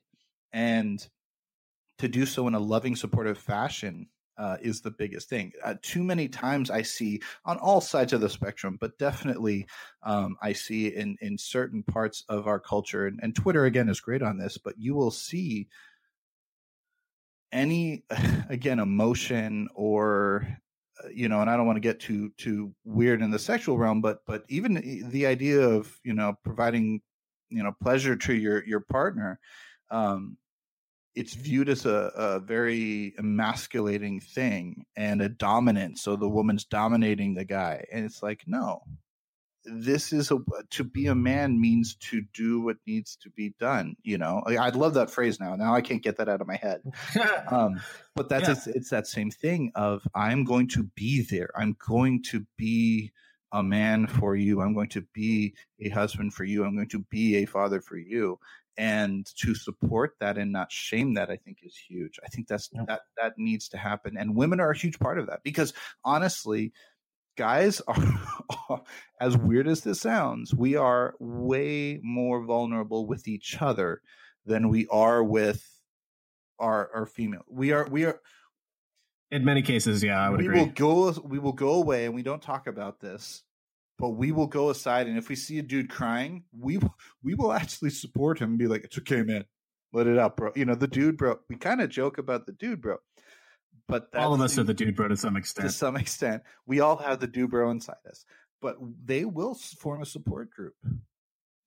and 0.54 1.08
to 1.98 2.08
do 2.08 2.26
so 2.26 2.48
in 2.48 2.56
a 2.56 2.60
loving 2.60 2.96
supportive 2.96 3.38
fashion 3.38 4.08
uh, 4.42 4.58
is 4.60 4.82
the 4.82 4.90
biggest 4.90 5.30
thing. 5.30 5.52
Uh, 5.64 5.76
too 5.84 6.04
many 6.04 6.28
times 6.28 6.72
I 6.72 6.82
see 6.82 7.22
on 7.46 7.58
all 7.60 7.80
sides 7.80 8.12
of 8.12 8.22
the 8.22 8.30
spectrum, 8.30 8.76
but 8.82 8.98
definitely 8.98 9.68
um, 10.02 10.36
I 10.42 10.52
see 10.54 10.88
in 10.88 11.16
in 11.22 11.38
certain 11.38 11.84
parts 11.84 12.24
of 12.28 12.48
our 12.48 12.60
culture, 12.60 13.06
and, 13.06 13.20
and 13.22 13.36
Twitter 13.36 13.66
again 13.66 13.88
is 13.88 14.02
great 14.02 14.24
on 14.24 14.40
this. 14.40 14.58
But 14.58 14.80
you 14.80 14.96
will 14.96 15.12
see 15.12 15.68
any 17.52 18.04
again 18.50 18.80
emotion 18.80 19.68
or 19.76 20.48
uh, 21.04 21.10
you 21.14 21.30
know 21.30 21.42
and 21.42 21.50
i 21.50 21.58
don't 21.58 21.66
want 21.66 21.76
to 21.76 21.82
get 21.82 22.00
too 22.00 22.32
too 22.38 22.74
weird 22.86 23.22
in 23.22 23.30
the 23.30 23.40
sexual 23.40 23.78
realm 23.78 24.02
but 24.02 24.20
but 24.26 24.46
even 24.48 25.10
the 25.10 25.26
idea 25.26 25.60
of 25.60 26.00
you 26.04 26.14
know 26.14 26.34
providing 26.46 27.02
you 27.50 27.62
know 27.62 27.74
pleasure 27.82 28.16
to 28.16 28.34
your 28.34 28.64
your 28.66 28.80
partner 28.80 29.38
um 29.90 30.38
it's 31.16 31.34
viewed 31.34 31.70
as 31.70 31.86
a, 31.86 32.12
a 32.16 32.40
very 32.40 33.14
emasculating 33.18 34.20
thing 34.20 34.86
and 34.96 35.22
a 35.22 35.30
dominant 35.30 35.98
so 35.98 36.16
the 36.16 36.30
woman's 36.30 36.66
dominating 36.66 37.34
the 37.34 37.46
guy 37.46 37.84
and 37.92 38.06
it's 38.06 38.24
like 38.24 38.44
no. 38.48 38.82
This 39.64 40.12
is 40.12 40.32
a 40.32 40.40
to 40.72 40.84
be 40.84 41.06
a 41.06 41.14
man 41.14 41.62
means 41.62 41.96
to 42.10 42.24
do 42.34 42.62
what 42.62 42.78
needs 42.88 43.16
to 43.18 43.30
be 43.30 43.54
done 43.60 43.96
you 44.02 44.18
know? 44.18 44.42
I 44.48 44.70
love 44.70 44.96
that 44.96 45.12
phrase 45.12 45.40
now 45.40 45.56
now 45.56 45.76
i 45.76 45.82
can't 45.82 46.02
get 46.02 46.18
that 46.18 46.30
out 46.30 46.42
of 46.42 46.48
my 46.48 46.58
head. 46.58 46.82
Um, 47.48 47.82
but 48.16 48.30
that's 48.30 48.48
yeah. 48.48 48.54
it's, 48.54 48.68
it's, 48.68 48.90
that 48.90 49.08
same 49.08 49.30
thing 49.30 49.72
of 49.76 50.08
i'm 50.16 50.44
going 50.46 50.68
to 50.70 50.84
be 50.96 51.22
there. 51.22 51.50
I'm 51.56 51.76
going 51.86 52.24
to 52.24 52.46
be 52.58 53.12
a 53.52 53.62
man 53.62 54.08
for 54.08 54.36
you. 54.36 54.62
I'm 54.62 54.74
going 54.74 54.90
to 54.90 55.02
be 55.14 55.54
a 55.80 55.90
husband 55.90 56.34
for 56.34 56.46
you. 56.46 56.64
I'm 56.64 56.76
going 56.76 56.88
to 56.90 57.06
be 57.10 57.38
a 57.38 57.46
father 57.46 57.82
for 57.82 57.98
you 57.98 58.40
and 58.78 59.28
to 59.38 59.54
support 59.54 60.14
that 60.20 60.38
and 60.38 60.52
not 60.52 60.72
shame 60.72 61.14
that 61.16 61.30
i 61.30 61.36
think 61.36 61.58
is 61.64 61.76
huge 61.76 62.20
i 62.26 62.28
think 62.28 62.48
that's 62.48 62.70
yeah. 62.74 62.84
that 62.88 63.02
that 63.18 63.34
needs 63.38 63.70
to 63.70 63.78
happen 63.78 64.16
and 64.18 64.36
women 64.36 64.60
are 64.60 64.72
a 64.72 64.78
huge 64.78 65.00
part 65.00 65.20
of 65.20 65.28
that 65.28 65.42
because 65.44 65.74
honestly 66.04 66.72
guys 67.38 67.82
are, 67.88 68.82
as 69.20 69.38
weird 69.38 69.68
as 69.68 69.82
this 69.82 70.02
sounds, 70.02 70.54
we 70.54 70.76
are 70.76 71.16
way 71.20 72.00
more 72.04 72.44
vulnerable 72.44 73.08
with 73.08 73.28
each 73.28 73.62
other 73.62 74.02
than 74.46 74.70
we 74.70 74.88
are 74.88 75.24
with 75.24 75.68
our 76.60 76.90
our 76.94 77.06
female. 77.06 77.46
We 77.50 77.72
are 77.72 77.88
we 77.90 78.06
are 78.06 78.20
in 79.30 79.46
many 79.46 79.62
cases, 79.62 80.04
yeah, 80.04 80.20
I 80.20 80.30
would 80.30 80.40
we 80.40 80.48
agree. 80.48 80.60
will 80.60 80.68
go 80.68 81.12
we 81.24 81.40
will 81.40 81.54
go 81.54 81.74
away 81.74 82.06
and 82.06 82.14
we 82.14 82.24
don't 82.24 82.42
talk 82.42 82.68
about 82.68 83.00
this, 83.00 83.44
but 84.02 84.10
we 84.10 84.32
will 84.32 84.48
go 84.48 84.72
aside 84.72 85.06
and 85.06 85.18
if 85.18 85.30
we 85.30 85.36
see 85.36 85.60
a 85.60 85.62
dude 85.62 85.90
crying, 85.90 86.44
we 86.58 86.80
we 87.24 87.36
will 87.36 87.54
actually 87.54 87.92
support 87.92 88.40
him 88.40 88.50
and 88.50 88.60
be 88.60 88.68
like, 88.68 88.84
"It's 88.84 88.98
okay, 88.98 89.22
man. 89.22 89.46
Let 89.94 90.08
it 90.08 90.18
out, 90.18 90.36
bro." 90.36 90.52
You 90.56 90.66
know, 90.66 90.76
the 90.76 90.88
dude, 90.88 91.18
bro. 91.18 91.40
We 91.48 91.56
kind 91.56 91.80
of 91.80 91.90
joke 91.90 92.18
about 92.18 92.46
the 92.46 92.54
dude, 92.54 92.82
bro 92.82 92.98
but 93.92 94.08
all 94.16 94.34
of 94.34 94.40
us 94.40 94.56
the, 94.56 94.62
are 94.62 94.64
the 94.64 94.74
dude 94.74 94.96
bro 94.96 95.10
to 95.10 95.18
some 95.18 95.36
extent. 95.36 95.68
To 95.68 95.74
some 95.74 95.98
extent, 95.98 96.44
we 96.66 96.80
all 96.80 96.96
have 96.98 97.20
the 97.20 97.28
dude 97.28 97.52
bro 97.52 97.70
inside 97.70 97.96
us, 98.10 98.26
but 98.62 98.78
they 99.04 99.26
will 99.26 99.54
form 99.54 100.02
a 100.02 100.06
support 100.06 100.50
group, 100.50 100.76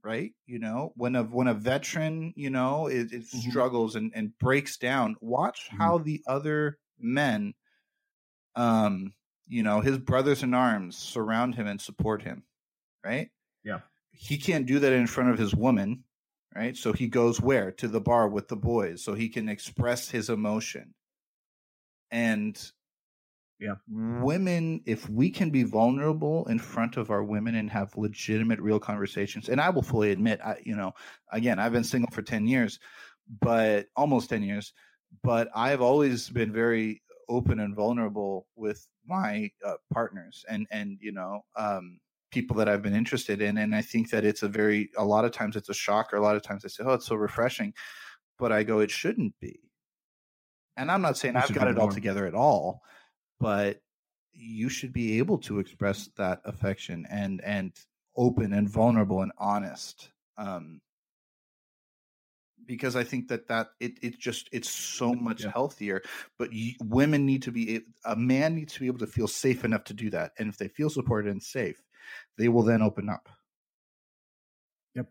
right? 0.03 0.33
You 0.47 0.59
know, 0.59 0.93
when 0.97 1.17
a 1.17 1.25
when 1.25 1.49
a 1.49 1.55
veteran, 1.55 2.33
you 2.35 2.51
know, 2.51 2.87
it, 2.87 3.13
it 3.13 3.23
mm-hmm. 3.23 3.51
struggles 3.51 3.95
and, 3.95 4.11
and 4.15 4.37
breaks 4.39 4.79
down, 4.79 5.17
watch 5.21 5.67
mm-hmm. 5.67 5.83
how 5.83 5.99
the 5.99 6.23
other 6.27 6.79
men, 6.99 7.53
um, 8.57 9.13
you 9.47 9.63
know, 9.63 9.81
his 9.81 9.99
brothers 9.99 10.43
in 10.43 10.55
arms 10.55 10.97
surround 10.97 11.55
him 11.57 11.67
and 11.67 11.81
support 11.81 12.23
him, 12.23 12.45
right? 13.05 13.31
Yeah, 13.65 13.81
he 14.13 14.39
can't 14.39 14.67
do 14.67 14.79
that 14.81 14.93
in 14.93 15.07
front 15.07 15.31
of 15.31 15.39
his 15.39 15.55
woman, 15.55 16.05
right? 16.55 16.77
So 16.77 16.93
he 16.93 17.09
goes 17.09 17.41
where 17.41 17.73
to 17.73 17.89
the 17.89 18.01
bar 18.01 18.29
with 18.29 18.49
the 18.49 18.57
boys, 18.57 19.05
so 19.05 19.15
he 19.15 19.29
can 19.29 19.49
express 19.49 20.11
his 20.11 20.31
emotion 20.31 20.95
And 22.11 22.73
yeah, 23.61 23.77
women, 23.89 24.83
if 24.87 25.09
we 25.09 25.31
can 25.31 25.51
be 25.51 25.63
vulnerable 25.63 26.47
in 26.47 26.59
front 26.59 26.97
of 26.97 27.11
our 27.11 27.23
women 27.23 27.55
and 27.55 27.71
have 27.71 27.97
legitimate, 27.97 28.61
real 28.61 28.81
conversations, 28.81 29.49
and 29.49 29.61
I 29.61 29.71
will 29.71 29.83
fully 29.83 30.11
admit, 30.11 30.41
I, 30.45 30.61
you 30.65 30.77
know, 30.77 30.93
again, 31.31 31.59
I've 31.59 31.73
been 31.73 31.85
single 31.85 32.11
for 32.13 32.23
10 32.23 32.47
years, 32.47 32.79
but 33.41 33.87
almost 33.97 34.31
10 34.31 34.43
years, 34.43 34.73
but 35.23 35.49
I've 35.55 35.81
always 35.81 36.29
been 36.31 36.53
very 36.53 37.03
open 37.29 37.61
and 37.61 37.77
vulnerable 37.77 38.49
with 38.57 38.87
my 39.07 39.51
uh, 39.65 39.75
partners 39.93 40.45
and, 40.49 40.67
and, 40.71 40.99
you 41.01 41.13
know, 41.13 41.45
um, 41.57 41.99
people 42.31 42.57
that 42.57 42.69
I've 42.69 42.83
been 42.83 42.95
interested 42.95 43.41
in. 43.41 43.59
And 43.59 43.75
I 43.75 43.83
think 43.83 44.11
that 44.11 44.25
it's 44.25 44.43
a 44.43 44.49
very, 44.49 44.91
a 44.97 45.05
lot 45.05 45.25
of 45.25 45.33
times 45.33 45.57
it's 45.57 45.69
a 45.69 45.75
shock, 45.75 46.13
or 46.13 46.17
a 46.17 46.23
lot 46.23 46.37
of 46.37 46.43
times 46.43 46.65
I 46.65 46.69
say, 46.69 46.85
oh, 46.85 46.95
it's 46.95 47.07
so 47.07 47.15
refreshing. 47.15 47.73
But 48.39 48.51
I 48.51 48.65
go, 48.65 48.81
it 48.81 48.91
shouldn't 48.91 49.35
be. 49.41 49.61
And 50.77 50.91
I'm 50.91 51.03
not 51.03 51.17
saying 51.17 51.37
I've 51.37 51.55
got 51.55 51.69
it 51.69 51.79
all 51.79 51.91
together 51.91 52.27
at 52.27 52.35
all, 52.35 52.81
but 53.39 53.81
you 54.33 54.69
should 54.69 54.93
be 54.93 55.19
able 55.19 55.39
to 55.39 55.61
express 55.61 56.09
that 56.17 56.41
affection 56.45 57.07
and, 57.09 57.41
and 57.45 57.73
open 58.17 58.53
and 58.53 58.69
vulnerable 58.69 59.23
and 59.23 59.31
honest. 59.39 60.11
Um, 60.37 60.81
because 62.67 62.97
I 62.97 63.05
think 63.05 63.29
that 63.29 63.49
that 63.49 63.69
it 63.81 63.99
it 64.03 64.19
just 64.19 64.49
it's 64.53 64.71
so 64.71 65.15
much 65.15 65.45
yeah. 65.45 65.53
healthier. 65.53 66.03
But 66.39 66.53
you, 66.53 66.75
women 66.83 67.27
need 67.27 67.43
to 67.43 67.53
be 67.53 67.83
a 68.05 68.17
man 68.17 68.55
needs 68.55 68.75
to 68.75 68.81
be 68.81 68.87
able 68.87 68.99
to 69.01 69.07
feel 69.07 69.29
safe 69.29 69.65
enough 69.65 69.85
to 69.85 69.95
do 69.95 70.11
that, 70.11 70.33
and 70.39 70.49
if 70.49 70.57
they 70.57 70.69
feel 70.69 70.91
supported 70.91 71.31
and 71.31 71.43
safe, 71.43 71.83
they 72.39 72.49
will 72.49 72.63
then 72.63 72.83
open 72.83 73.09
up. 73.09 73.29
Yep. 74.95 75.07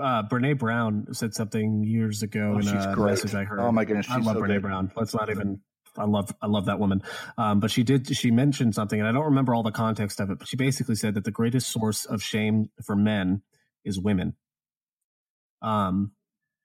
Uh, 0.00 0.22
Brene 0.24 0.58
Brown 0.58 1.06
said 1.12 1.34
something 1.34 1.84
years 1.84 2.22
ago 2.22 2.54
oh, 2.56 2.58
in 2.58 2.68
a 2.68 2.94
great. 2.94 3.10
message 3.10 3.34
I 3.34 3.44
heard. 3.44 3.60
Oh 3.60 3.72
my 3.72 3.84
goodness, 3.84 4.06
I 4.08 4.18
love 4.18 4.36
so 4.36 4.42
Brene 4.42 4.48
good. 4.48 4.62
Brown. 4.62 4.92
Let's 4.96 5.14
not 5.14 5.30
even. 5.30 5.60
I 5.96 6.06
love 6.06 6.34
I 6.42 6.48
love 6.48 6.66
that 6.66 6.80
woman. 6.80 7.02
Um, 7.38 7.60
but 7.60 7.70
she 7.70 7.84
did 7.84 8.16
she 8.16 8.30
mentioned 8.30 8.74
something, 8.74 8.98
and 8.98 9.08
I 9.08 9.12
don't 9.12 9.26
remember 9.26 9.54
all 9.54 9.62
the 9.62 9.70
context 9.70 10.18
of 10.20 10.30
it. 10.30 10.38
But 10.38 10.48
she 10.48 10.56
basically 10.56 10.96
said 10.96 11.14
that 11.14 11.24
the 11.24 11.30
greatest 11.30 11.68
source 11.68 12.04
of 12.04 12.22
shame 12.22 12.70
for 12.82 12.96
men 12.96 13.42
is 13.84 14.00
women. 14.00 14.34
Um, 15.62 16.12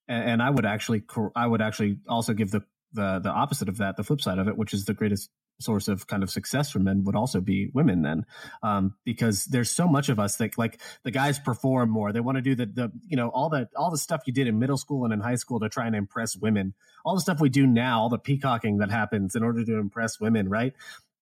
and, 0.10 0.32
and 0.32 0.44
I 0.44 0.50
would 0.50 0.66
actually 0.66 1.04
I 1.36 1.48
would 1.48 1.62
actually 1.62 2.00
also 2.10 2.34
give 2.34 2.52
the 2.52 2.64
the 2.92 3.20
the 3.20 3.30
opposite 3.30 3.70
of 3.70 3.78
that, 3.78 3.96
the 3.96 4.04
flip 4.04 4.22
side 4.22 4.40
of 4.40 4.48
it, 4.48 4.58
which 4.58 4.74
is 4.74 4.86
the 4.86 4.94
greatest 4.94 5.30
source 5.62 5.90
of 5.90 6.08
kind 6.08 6.24
of 6.24 6.30
success 6.30 6.72
for 6.72 6.80
men 6.80 7.04
would 7.04 7.18
also 7.18 7.42
be 7.42 7.70
women 7.74 8.02
then. 8.02 8.26
Um, 8.64 8.96
because 9.04 9.46
there's 9.46 9.70
so 9.70 9.88
much 9.88 10.08
of 10.10 10.18
us 10.18 10.38
that 10.38 10.58
like 10.58 10.82
the 11.04 11.12
guys 11.12 11.38
perform 11.38 11.90
more. 11.90 12.12
They 12.12 12.22
want 12.22 12.38
to 12.38 12.42
do 12.42 12.56
the 12.56 12.66
the 12.66 12.92
you 13.08 13.16
know 13.16 13.30
all 13.30 13.50
the 13.50 13.70
all 13.78 13.92
the 13.92 13.98
stuff 13.98 14.22
you 14.26 14.34
did 14.34 14.48
in 14.48 14.60
middle 14.60 14.78
school 14.78 15.06
and 15.06 15.14
in 15.14 15.20
high 15.20 15.36
school 15.36 15.60
to 15.60 15.70
try 15.70 15.86
and 15.86 15.96
impress 15.96 16.36
women. 16.36 16.74
All 17.06 17.16
the 17.16 17.22
stuff 17.22 17.40
we 17.40 17.50
do 17.50 17.68
now 17.68 18.02
all 18.02 18.10
the 18.10 18.18
peacocking 18.18 18.80
that 18.80 18.92
happens 18.92 19.36
in 19.36 19.44
order 19.44 19.64
to 19.64 19.78
impress 19.78 20.20
women 20.20 20.50
right? 20.50 20.74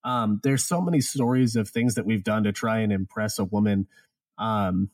Um, 0.03 0.39
there's 0.43 0.63
so 0.63 0.79
many 0.79 1.01
stories 1.01 1.57
of 1.57 1.67
things 1.67 1.95
that 1.95 2.05
we've 2.05 2.23
done 2.23 2.43
to 2.43 2.53
try 2.53 2.79
and 2.79 2.93
impress 2.93 3.39
a 3.39 3.43
woman. 3.43 3.87
Um, 4.37 4.89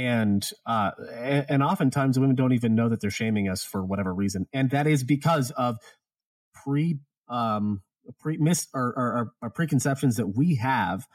and 0.00 0.48
uh, 0.64 0.92
and 1.48 1.62
oftentimes 1.62 2.18
women 2.18 2.34
don't 2.34 2.54
even 2.54 2.74
know 2.74 2.88
that 2.88 3.02
they're 3.02 3.10
shaming 3.10 3.50
us 3.50 3.62
for 3.62 3.84
whatever 3.84 4.14
reason. 4.14 4.46
And 4.52 4.70
that 4.70 4.86
is 4.86 5.04
because 5.04 5.50
of 5.50 5.76
pre 6.54 6.98
um 7.28 7.82
pre 8.18 8.38
mis 8.38 8.66
or, 8.72 8.86
or, 8.96 9.32
or, 9.42 9.50
preconceptions 9.50 10.16
that 10.16 10.28
we 10.28 10.56
have 10.56 11.06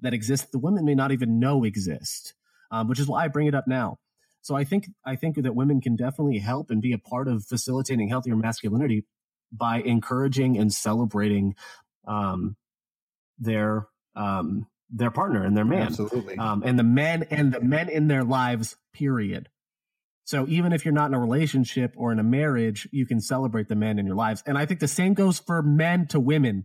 that 0.00 0.14
exist 0.14 0.52
the 0.52 0.58
women 0.58 0.84
may 0.84 0.94
not 0.94 1.10
even 1.10 1.40
know 1.40 1.64
exist 1.64 2.34
um, 2.70 2.88
which 2.88 3.00
is 3.00 3.06
why 3.06 3.24
i 3.24 3.28
bring 3.28 3.48
it 3.48 3.54
up 3.54 3.66
now. 3.66 3.98
So 4.40 4.54
i 4.54 4.64
think 4.64 4.86
i 5.04 5.16
think 5.16 5.36
that 5.42 5.54
women 5.54 5.80
can 5.80 5.96
definitely 5.96 6.38
help 6.38 6.70
and 6.70 6.80
be 6.80 6.92
a 6.92 6.98
part 6.98 7.28
of 7.28 7.44
facilitating 7.44 8.08
healthier 8.08 8.36
masculinity 8.36 9.04
by 9.52 9.80
encouraging 9.80 10.56
and 10.56 10.72
celebrating 10.72 11.54
um, 12.06 12.56
their 13.38 13.88
um, 14.14 14.66
their 14.90 15.10
partner 15.10 15.44
and 15.44 15.56
their 15.56 15.64
man 15.64 15.82
absolutely 15.82 16.36
um, 16.38 16.62
and 16.64 16.78
the 16.78 16.82
men 16.82 17.24
and 17.30 17.52
the 17.52 17.60
men 17.60 17.88
in 17.88 18.08
their 18.08 18.24
lives 18.24 18.76
period 18.92 19.48
so 20.28 20.46
even 20.46 20.74
if 20.74 20.84
you're 20.84 20.92
not 20.92 21.06
in 21.06 21.14
a 21.14 21.18
relationship 21.18 21.94
or 21.96 22.12
in 22.12 22.18
a 22.18 22.22
marriage, 22.22 22.86
you 22.92 23.06
can 23.06 23.18
celebrate 23.18 23.68
the 23.68 23.74
men 23.74 23.98
in 23.98 24.04
your 24.04 24.14
lives. 24.14 24.42
And 24.44 24.58
I 24.58 24.66
think 24.66 24.78
the 24.78 24.86
same 24.86 25.14
goes 25.14 25.38
for 25.38 25.62
men 25.62 26.06
to 26.08 26.20
women. 26.20 26.64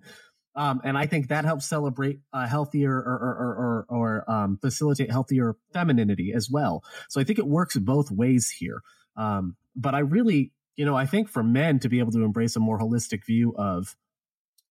Um, 0.54 0.82
and 0.84 0.98
I 0.98 1.06
think 1.06 1.30
that 1.30 1.46
helps 1.46 1.66
celebrate 1.66 2.20
a 2.34 2.46
healthier 2.46 2.92
or, 2.92 3.06
or, 3.14 3.86
or, 3.88 3.98
or 4.28 4.30
um, 4.30 4.58
facilitate 4.62 5.12
healthier 5.12 5.56
femininity 5.72 6.34
as 6.36 6.50
well. 6.52 6.84
So 7.08 7.22
I 7.22 7.24
think 7.24 7.40
it 7.40 7.48
works 7.48 7.78
both 7.78 8.12
ways 8.12 8.50
here. 8.50 8.82
Um, 9.16 9.56
but 9.78 9.96
I 9.96 10.00
really, 10.00 10.52
you 10.76 10.84
know, 10.84 10.98
I 10.98 11.06
think 11.06 11.30
for 11.30 11.42
men 11.42 11.80
to 11.80 11.88
be 11.88 12.00
able 12.00 12.12
to 12.12 12.24
embrace 12.26 12.58
a 12.58 12.60
more 12.60 12.80
holistic 12.80 13.26
view 13.26 13.56
of 13.58 13.96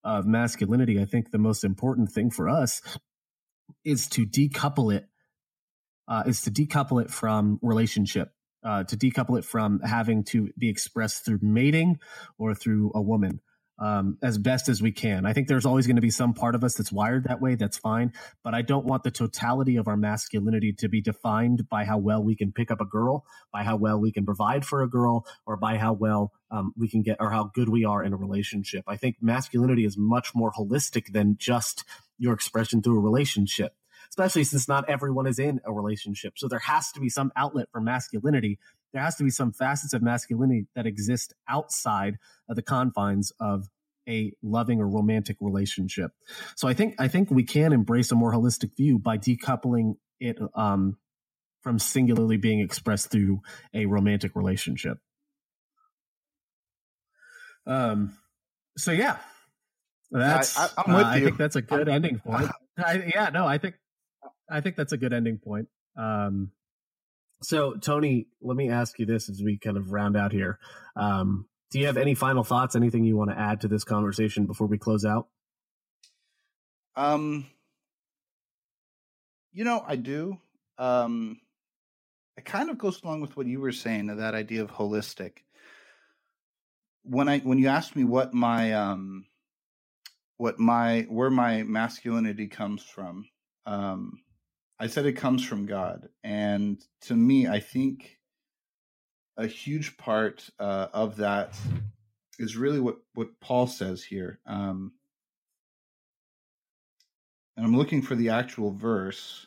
of 0.04 0.26
masculinity, 0.26 1.00
I 1.00 1.06
think 1.06 1.30
the 1.30 1.38
most 1.38 1.64
important 1.64 2.12
thing 2.12 2.30
for 2.30 2.46
us 2.46 2.82
is 3.84 4.08
to 4.08 4.26
decouple 4.26 4.94
it. 4.94 5.06
Uh, 6.08 6.24
is 6.26 6.42
to 6.42 6.50
decouple 6.50 7.00
it 7.00 7.10
from 7.10 7.58
relationship 7.62 8.32
uh, 8.64 8.84
to 8.84 8.96
decouple 8.96 9.38
it 9.38 9.44
from 9.44 9.80
having 9.80 10.24
to 10.24 10.50
be 10.58 10.68
expressed 10.68 11.24
through 11.24 11.38
mating 11.42 11.98
or 12.38 12.54
through 12.54 12.92
a 12.94 13.02
woman 13.02 13.40
um, 13.78 14.18
as 14.22 14.38
best 14.38 14.68
as 14.68 14.80
we 14.80 14.92
can. 14.92 15.26
I 15.26 15.32
think 15.32 15.48
there's 15.48 15.66
always 15.66 15.86
going 15.86 15.96
to 15.96 16.02
be 16.02 16.10
some 16.10 16.34
part 16.34 16.54
of 16.54 16.62
us 16.62 16.74
that's 16.74 16.92
wired 16.92 17.24
that 17.24 17.40
way. 17.40 17.56
That's 17.56 17.78
fine. 17.78 18.12
But 18.44 18.54
I 18.54 18.62
don't 18.62 18.86
want 18.86 19.02
the 19.02 19.10
totality 19.10 19.76
of 19.76 19.88
our 19.88 19.96
masculinity 19.96 20.72
to 20.74 20.88
be 20.88 21.00
defined 21.00 21.68
by 21.68 21.84
how 21.84 21.98
well 21.98 22.22
we 22.22 22.36
can 22.36 22.52
pick 22.52 22.70
up 22.70 22.80
a 22.80 22.84
girl, 22.84 23.24
by 23.52 23.64
how 23.64 23.76
well 23.76 23.98
we 23.98 24.12
can 24.12 24.24
provide 24.24 24.64
for 24.64 24.82
a 24.82 24.88
girl, 24.88 25.26
or 25.46 25.56
by 25.56 25.78
how 25.78 25.94
well 25.94 26.32
um, 26.52 26.72
we 26.76 26.88
can 26.88 27.02
get 27.02 27.16
or 27.18 27.30
how 27.30 27.50
good 27.54 27.68
we 27.68 27.84
are 27.84 28.04
in 28.04 28.12
a 28.12 28.16
relationship. 28.16 28.84
I 28.86 28.96
think 28.96 29.16
masculinity 29.20 29.84
is 29.84 29.96
much 29.98 30.32
more 30.34 30.52
holistic 30.52 31.12
than 31.12 31.36
just 31.36 31.84
your 32.22 32.32
expression 32.32 32.80
through 32.80 32.98
a 32.98 33.02
relationship 33.02 33.74
especially 34.12 34.44
since 34.44 34.68
not 34.68 34.86
everyone 34.90 35.26
is 35.26 35.38
in 35.38 35.58
a 35.64 35.72
relationship. 35.72 36.34
So 36.36 36.46
there 36.46 36.58
has 36.58 36.92
to 36.92 37.00
be 37.00 37.08
some 37.08 37.32
outlet 37.34 37.68
for 37.72 37.80
masculinity. 37.80 38.58
There 38.92 39.00
has 39.00 39.16
to 39.16 39.24
be 39.24 39.30
some 39.30 39.52
facets 39.52 39.94
of 39.94 40.02
masculinity 40.02 40.66
that 40.74 40.86
exist 40.86 41.32
outside 41.48 42.18
of 42.46 42.56
the 42.56 42.62
confines 42.62 43.32
of 43.40 43.70
a 44.06 44.32
loving 44.42 44.80
or 44.80 44.88
romantic 44.88 45.38
relationship. 45.40 46.10
So 46.56 46.68
I 46.68 46.74
think 46.74 46.96
I 46.98 47.08
think 47.08 47.30
we 47.30 47.44
can 47.44 47.72
embrace 47.72 48.12
a 48.12 48.14
more 48.14 48.34
holistic 48.34 48.76
view 48.76 48.98
by 48.98 49.16
decoupling 49.16 49.94
it 50.20 50.38
um, 50.54 50.98
from 51.62 51.78
singularly 51.78 52.36
being 52.36 52.60
expressed 52.60 53.10
through 53.10 53.40
a 53.72 53.86
romantic 53.86 54.36
relationship. 54.36 54.98
Um. 57.66 58.18
So 58.76 58.90
yeah, 58.90 59.18
that's. 60.20 60.58
I, 60.58 60.68
am 60.86 60.94
with 60.94 61.06
uh, 61.06 61.10
you. 61.10 61.14
I 61.14 61.20
think 61.20 61.38
that's 61.38 61.56
a 61.56 61.62
good 61.62 61.88
I'm, 61.88 61.94
ending 61.96 62.18
point. 62.18 62.50
I, 62.78 63.10
yeah, 63.14 63.30
no, 63.32 63.46
I 63.46 63.58
think 63.58 63.74
I 64.50 64.60
think 64.60 64.76
that's 64.76 64.92
a 64.92 64.96
good 64.96 65.12
ending 65.12 65.38
point. 65.38 65.68
Um, 65.96 66.52
so, 67.42 67.74
Tony, 67.74 68.28
let 68.40 68.56
me 68.56 68.70
ask 68.70 68.98
you 68.98 69.06
this 69.06 69.28
as 69.28 69.42
we 69.42 69.58
kind 69.58 69.76
of 69.76 69.90
round 69.90 70.16
out 70.16 70.32
here. 70.32 70.58
Um, 70.96 71.46
do 71.70 71.80
you 71.80 71.86
have 71.86 71.96
any 71.96 72.14
final 72.14 72.44
thoughts? 72.44 72.76
Anything 72.76 73.04
you 73.04 73.16
want 73.16 73.30
to 73.30 73.38
add 73.38 73.62
to 73.62 73.68
this 73.68 73.84
conversation 73.84 74.46
before 74.46 74.66
we 74.66 74.78
close 74.78 75.04
out? 75.04 75.28
Um, 76.94 77.46
you 79.52 79.64
know, 79.64 79.82
I 79.86 79.96
do. 79.96 80.38
Um, 80.78 81.40
it 82.36 82.44
kind 82.44 82.70
of 82.70 82.78
goes 82.78 83.02
along 83.02 83.22
with 83.22 83.36
what 83.36 83.46
you 83.46 83.60
were 83.60 83.72
saying, 83.72 84.06
that 84.06 84.34
idea 84.34 84.62
of 84.62 84.70
holistic. 84.70 85.38
When 87.04 87.28
I 87.28 87.38
when 87.40 87.58
you 87.58 87.68
asked 87.68 87.96
me 87.96 88.04
what 88.04 88.32
my 88.32 88.72
um, 88.74 89.26
what 90.42 90.58
my 90.58 91.06
where 91.08 91.30
my 91.30 91.62
masculinity 91.62 92.48
comes 92.48 92.82
from, 92.82 93.28
um, 93.64 94.18
I 94.80 94.88
said 94.88 95.06
it 95.06 95.12
comes 95.12 95.44
from 95.44 95.66
God. 95.66 96.08
And 96.24 96.82
to 97.02 97.14
me, 97.14 97.46
I 97.46 97.60
think 97.60 98.18
a 99.36 99.46
huge 99.46 99.96
part 99.96 100.50
uh, 100.58 100.88
of 100.92 101.14
that 101.18 101.54
is 102.40 102.56
really 102.56 102.80
what, 102.80 102.96
what 103.14 103.28
Paul 103.40 103.68
says 103.68 104.02
here. 104.02 104.40
Um, 104.44 104.90
and 107.56 107.64
I'm 107.64 107.76
looking 107.76 108.02
for 108.02 108.16
the 108.16 108.30
actual 108.30 108.72
verse. 108.72 109.46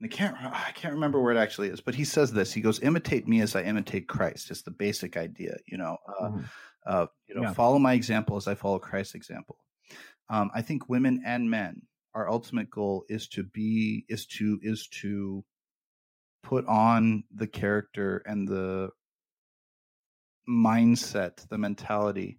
And 0.00 0.08
I 0.08 0.16
can't 0.16 0.36
I 0.40 0.70
can't 0.76 0.94
remember 0.94 1.20
where 1.20 1.34
it 1.34 1.38
actually 1.38 1.66
is, 1.66 1.80
but 1.80 1.96
he 1.96 2.04
says 2.04 2.30
this. 2.30 2.52
He 2.52 2.60
goes, 2.60 2.80
"Imitate 2.80 3.26
me 3.26 3.40
as 3.40 3.56
I 3.56 3.62
imitate 3.62 4.06
Christ." 4.06 4.52
It's 4.52 4.62
the 4.62 4.70
basic 4.70 5.16
idea, 5.16 5.56
you 5.66 5.78
know. 5.78 5.96
Uh, 6.08 6.28
mm-hmm. 6.28 6.40
uh, 6.86 7.06
you 7.26 7.34
know, 7.34 7.42
yeah. 7.42 7.54
follow 7.54 7.80
my 7.80 7.94
example 7.94 8.36
as 8.36 8.46
I 8.46 8.54
follow 8.54 8.78
Christ's 8.78 9.16
example. 9.16 9.56
Um, 10.28 10.50
I 10.54 10.62
think 10.62 10.88
women 10.88 11.22
and 11.24 11.50
men 11.50 11.82
our 12.16 12.30
ultimate 12.30 12.70
goal 12.70 13.04
is 13.10 13.28
to 13.28 13.42
be 13.44 14.06
is 14.08 14.24
to 14.24 14.58
is 14.62 14.88
to 15.02 15.44
put 16.42 16.66
on 16.66 17.24
the 17.34 17.46
character 17.46 18.22
and 18.24 18.48
the 18.48 18.88
mindset, 20.48 21.46
the 21.48 21.58
mentality 21.58 22.38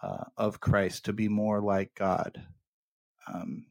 uh, 0.00 0.24
of 0.36 0.60
Christ 0.60 1.06
to 1.06 1.12
be 1.12 1.28
more 1.28 1.60
like 1.60 1.90
God. 1.96 2.40
Um, 3.26 3.66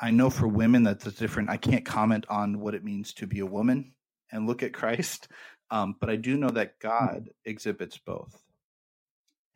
I 0.00 0.12
know 0.12 0.30
for 0.30 0.48
women 0.48 0.82
that's 0.82 1.04
different. 1.12 1.50
I 1.50 1.58
can't 1.58 1.84
comment 1.84 2.24
on 2.30 2.60
what 2.60 2.74
it 2.74 2.84
means 2.84 3.12
to 3.14 3.26
be 3.26 3.40
a 3.40 3.46
woman 3.46 3.92
and 4.32 4.46
look 4.46 4.62
at 4.62 4.72
Christ, 4.80 5.28
um, 5.70 5.94
but 6.00 6.08
I 6.08 6.16
do 6.16 6.38
know 6.38 6.50
that 6.50 6.78
God 6.80 7.28
exhibits 7.44 7.98
both. 7.98 8.45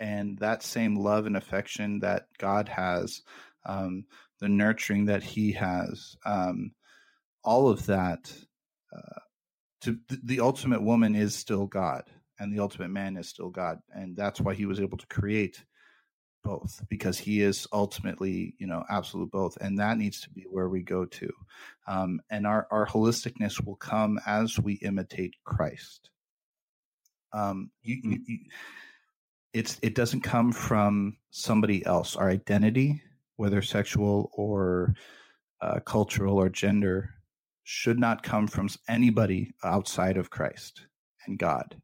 And 0.00 0.38
that 0.38 0.62
same 0.62 0.96
love 0.96 1.26
and 1.26 1.36
affection 1.36 2.00
that 2.00 2.26
God 2.38 2.68
has, 2.68 3.22
um, 3.66 4.04
the 4.40 4.48
nurturing 4.48 5.04
that 5.06 5.22
He 5.22 5.52
has, 5.52 6.16
um, 6.24 6.72
all 7.44 7.68
of 7.68 7.86
that. 7.86 8.32
Uh, 8.94 9.20
to 9.82 9.98
the 10.24 10.40
ultimate 10.40 10.82
woman 10.82 11.14
is 11.14 11.34
still 11.34 11.66
God, 11.66 12.02
and 12.38 12.52
the 12.52 12.60
ultimate 12.60 12.90
man 12.90 13.16
is 13.16 13.28
still 13.28 13.50
God, 13.50 13.78
and 13.94 14.16
that's 14.16 14.40
why 14.40 14.54
He 14.54 14.66
was 14.66 14.80
able 14.80 14.98
to 14.98 15.06
create 15.06 15.64
both 16.42 16.82
because 16.88 17.18
he 17.18 17.42
is 17.42 17.66
ultimately 17.72 18.54
you 18.58 18.66
know 18.66 18.84
absolute 18.88 19.30
both 19.30 19.56
and 19.60 19.78
that 19.78 19.98
needs 19.98 20.20
to 20.20 20.30
be 20.30 20.46
where 20.50 20.68
we 20.68 20.82
go 20.82 21.04
to 21.04 21.30
um, 21.86 22.20
and 22.30 22.46
our, 22.46 22.66
our 22.70 22.86
holisticness 22.86 23.64
will 23.64 23.76
come 23.76 24.18
as 24.26 24.58
we 24.58 24.74
imitate 24.74 25.34
christ 25.44 26.10
um, 27.32 27.70
you, 27.82 28.00
you, 28.02 28.18
you, 28.26 28.38
it's 29.52 29.78
it 29.82 29.94
doesn't 29.94 30.20
come 30.20 30.52
from 30.52 31.16
somebody 31.30 31.84
else. 31.86 32.16
Our 32.16 32.30
identity, 32.30 33.02
whether 33.36 33.62
sexual 33.62 34.30
or 34.32 34.94
uh, 35.60 35.80
cultural 35.80 36.38
or 36.38 36.48
gender, 36.48 37.10
should 37.64 37.98
not 37.98 38.22
come 38.22 38.46
from 38.46 38.68
anybody 38.88 39.52
outside 39.64 40.16
of 40.16 40.30
Christ 40.30 40.86
and 41.26 41.38
God. 41.38 41.80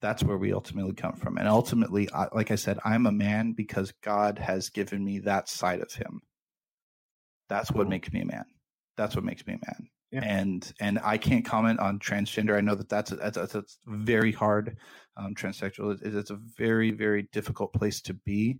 That's 0.00 0.24
where 0.24 0.38
we 0.38 0.52
ultimately 0.52 0.94
come 0.94 1.14
from. 1.16 1.36
And 1.36 1.46
ultimately, 1.46 2.08
like 2.32 2.50
I 2.50 2.54
said, 2.54 2.78
I'm 2.84 3.06
a 3.06 3.12
man 3.12 3.52
because 3.52 3.92
God 4.02 4.38
has 4.38 4.70
given 4.70 5.04
me 5.04 5.18
that 5.20 5.48
side 5.48 5.80
of 5.80 5.92
Him. 5.92 6.22
That's 7.48 7.70
what 7.70 7.88
makes 7.88 8.10
me 8.12 8.22
a 8.22 8.26
man. 8.26 8.44
That's 8.96 9.14
what 9.14 9.24
makes 9.24 9.46
me 9.46 9.54
a 9.54 9.66
man. 9.66 9.88
Yeah. 10.10 10.24
And 10.24 10.72
and 10.80 10.98
I 11.04 11.18
can't 11.18 11.44
comment 11.44 11.78
on 11.78 12.00
transgender. 12.00 12.56
I 12.56 12.60
know 12.60 12.74
that 12.74 12.88
that's 12.88 13.12
a, 13.12 13.16
that's, 13.16 13.36
a, 13.36 13.40
that's 13.40 13.56
a 13.56 13.64
very 13.86 14.32
hard. 14.32 14.76
Um, 15.16 15.34
transsexual 15.34 16.04
is 16.04 16.14
it's 16.14 16.30
a 16.30 16.38
very 16.56 16.90
very 16.90 17.28
difficult 17.32 17.72
place 17.72 18.00
to 18.02 18.14
be 18.14 18.58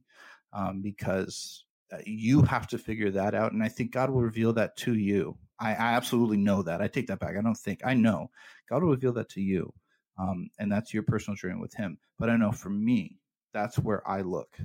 um, 0.52 0.80
because 0.80 1.64
uh, 1.92 1.98
you 2.04 2.42
have 2.42 2.68
to 2.68 2.78
figure 2.78 3.10
that 3.10 3.34
out. 3.34 3.52
And 3.52 3.62
I 3.62 3.68
think 3.68 3.90
God 3.92 4.10
will 4.10 4.22
reveal 4.22 4.52
that 4.54 4.76
to 4.78 4.94
you. 4.94 5.36
I, 5.58 5.70
I, 5.70 5.92
absolutely 5.94 6.38
know 6.38 6.62
that. 6.62 6.80
I 6.80 6.88
take 6.88 7.08
that 7.08 7.18
back. 7.18 7.36
I 7.36 7.42
don't 7.42 7.56
think 7.56 7.80
I 7.84 7.94
know. 7.94 8.30
God 8.68 8.82
will 8.82 8.90
reveal 8.90 9.12
that 9.14 9.28
to 9.30 9.40
you, 9.40 9.72
um, 10.18 10.48
and 10.58 10.70
that's 10.70 10.94
your 10.94 11.02
personal 11.02 11.36
journey 11.36 11.60
with 11.60 11.74
Him. 11.74 11.98
But 12.18 12.30
I 12.30 12.36
know 12.36 12.52
for 12.52 12.70
me, 12.70 13.18
that's 13.52 13.78
where 13.78 14.08
I 14.08 14.20
look. 14.20 14.56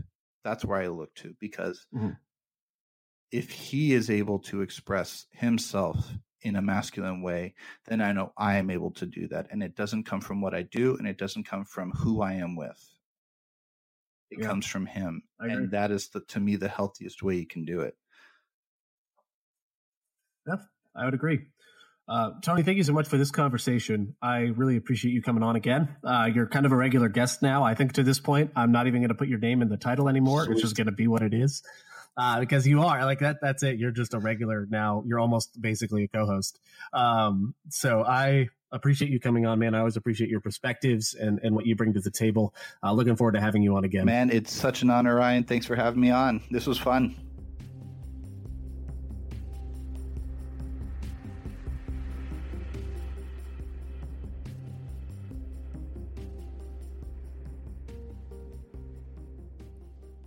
That's 0.43 0.63
where 0.63 0.79
I 0.79 0.87
look 0.87 1.13
to 1.15 1.35
because. 1.39 1.85
Mm-hmm. 1.95 2.11
If 3.31 3.49
he 3.49 3.91
is 3.91 4.09
able 4.09 4.39
to 4.41 4.61
express 4.61 5.25
himself 5.31 6.09
in 6.45 6.55
a 6.55 6.61
masculine 6.61 7.23
way, 7.23 7.55
then 7.87 7.99
I 8.01 8.11
know 8.11 8.31
I 8.37 8.57
am 8.57 8.69
able 8.69 8.91
to 8.91 9.05
do 9.05 9.27
that. 9.29 9.47
And 9.49 9.63
it 9.63 9.75
doesn't 9.75 10.03
come 10.03 10.21
from 10.21 10.41
what 10.41 10.53
I 10.53 10.61
do 10.61 10.95
and 10.95 11.07
it 11.07 11.17
doesn't 11.17 11.47
come 11.47 11.65
from 11.65 11.91
who 11.91 12.21
I 12.21 12.33
am 12.33 12.55
with. 12.55 12.79
It 14.29 14.39
yeah. 14.39 14.47
comes 14.47 14.65
from 14.65 14.85
him. 14.85 15.23
And 15.39 15.71
that 15.71 15.91
is 15.91 16.09
the 16.09 16.21
to 16.21 16.39
me 16.39 16.55
the 16.55 16.69
healthiest 16.69 17.23
way 17.23 17.35
you 17.35 17.47
can 17.47 17.65
do 17.65 17.81
it. 17.81 17.95
Yeah, 20.47 20.57
I 20.95 21.05
would 21.05 21.15
agree. 21.15 21.47
Uh, 22.07 22.33
Tony, 22.43 22.61
thank 22.61 22.77
you 22.77 22.83
so 22.83 22.93
much 22.93 23.07
for 23.07 23.17
this 23.17 23.31
conversation. 23.31 24.15
I 24.21 24.51
really 24.55 24.77
appreciate 24.77 25.11
you 25.11 25.23
coming 25.23 25.41
on 25.41 25.55
again. 25.55 25.95
Uh, 26.03 26.29
you're 26.31 26.45
kind 26.45 26.67
of 26.67 26.71
a 26.71 26.75
regular 26.75 27.09
guest 27.09 27.41
now. 27.41 27.63
I 27.63 27.73
think 27.73 27.93
to 27.93 28.03
this 28.03 28.19
point, 28.19 28.51
I'm 28.55 28.71
not 28.71 28.85
even 28.85 29.01
going 29.01 29.09
to 29.09 29.15
put 29.15 29.27
your 29.27 29.39
name 29.39 29.63
in 29.63 29.69
the 29.69 29.77
title 29.77 30.07
anymore. 30.07 30.45
Sweet. 30.45 30.53
It's 30.53 30.61
just 30.61 30.75
going 30.75 30.85
to 30.85 30.93
be 30.93 31.07
what 31.07 31.23
it 31.23 31.33
is 31.33 31.63
uh, 32.17 32.39
because 32.39 32.67
you 32.67 32.81
are 32.81 33.03
like 33.05 33.19
that. 33.19 33.37
That's 33.41 33.63
it. 33.63 33.77
You're 33.77 33.91
just 33.91 34.13
a 34.13 34.19
regular 34.19 34.67
now. 34.69 35.03
You're 35.05 35.19
almost 35.19 35.61
basically 35.61 36.03
a 36.03 36.07
co-host. 36.07 36.59
Um, 36.93 37.55
so 37.69 38.03
I 38.03 38.49
appreciate 38.71 39.11
you 39.11 39.19
coming 39.19 39.45
on, 39.45 39.59
man. 39.59 39.75
I 39.75 39.79
always 39.79 39.97
appreciate 39.97 40.29
your 40.29 40.41
perspectives 40.41 41.13
and, 41.13 41.39
and 41.43 41.55
what 41.55 41.65
you 41.65 41.75
bring 41.75 41.93
to 41.93 42.01
the 42.01 42.11
table. 42.11 42.53
Uh, 42.83 42.93
looking 42.93 43.15
forward 43.15 43.33
to 43.33 43.41
having 43.41 43.61
you 43.61 43.75
on 43.75 43.83
again. 43.83 44.05
Man, 44.05 44.29
it's 44.29 44.53
such 44.53 44.81
an 44.81 44.89
honor, 44.89 45.15
Ryan. 45.15 45.43
Thanks 45.43 45.65
for 45.65 45.75
having 45.75 46.01
me 46.01 46.11
on. 46.11 46.41
This 46.51 46.67
was 46.67 46.77
fun. 46.77 47.15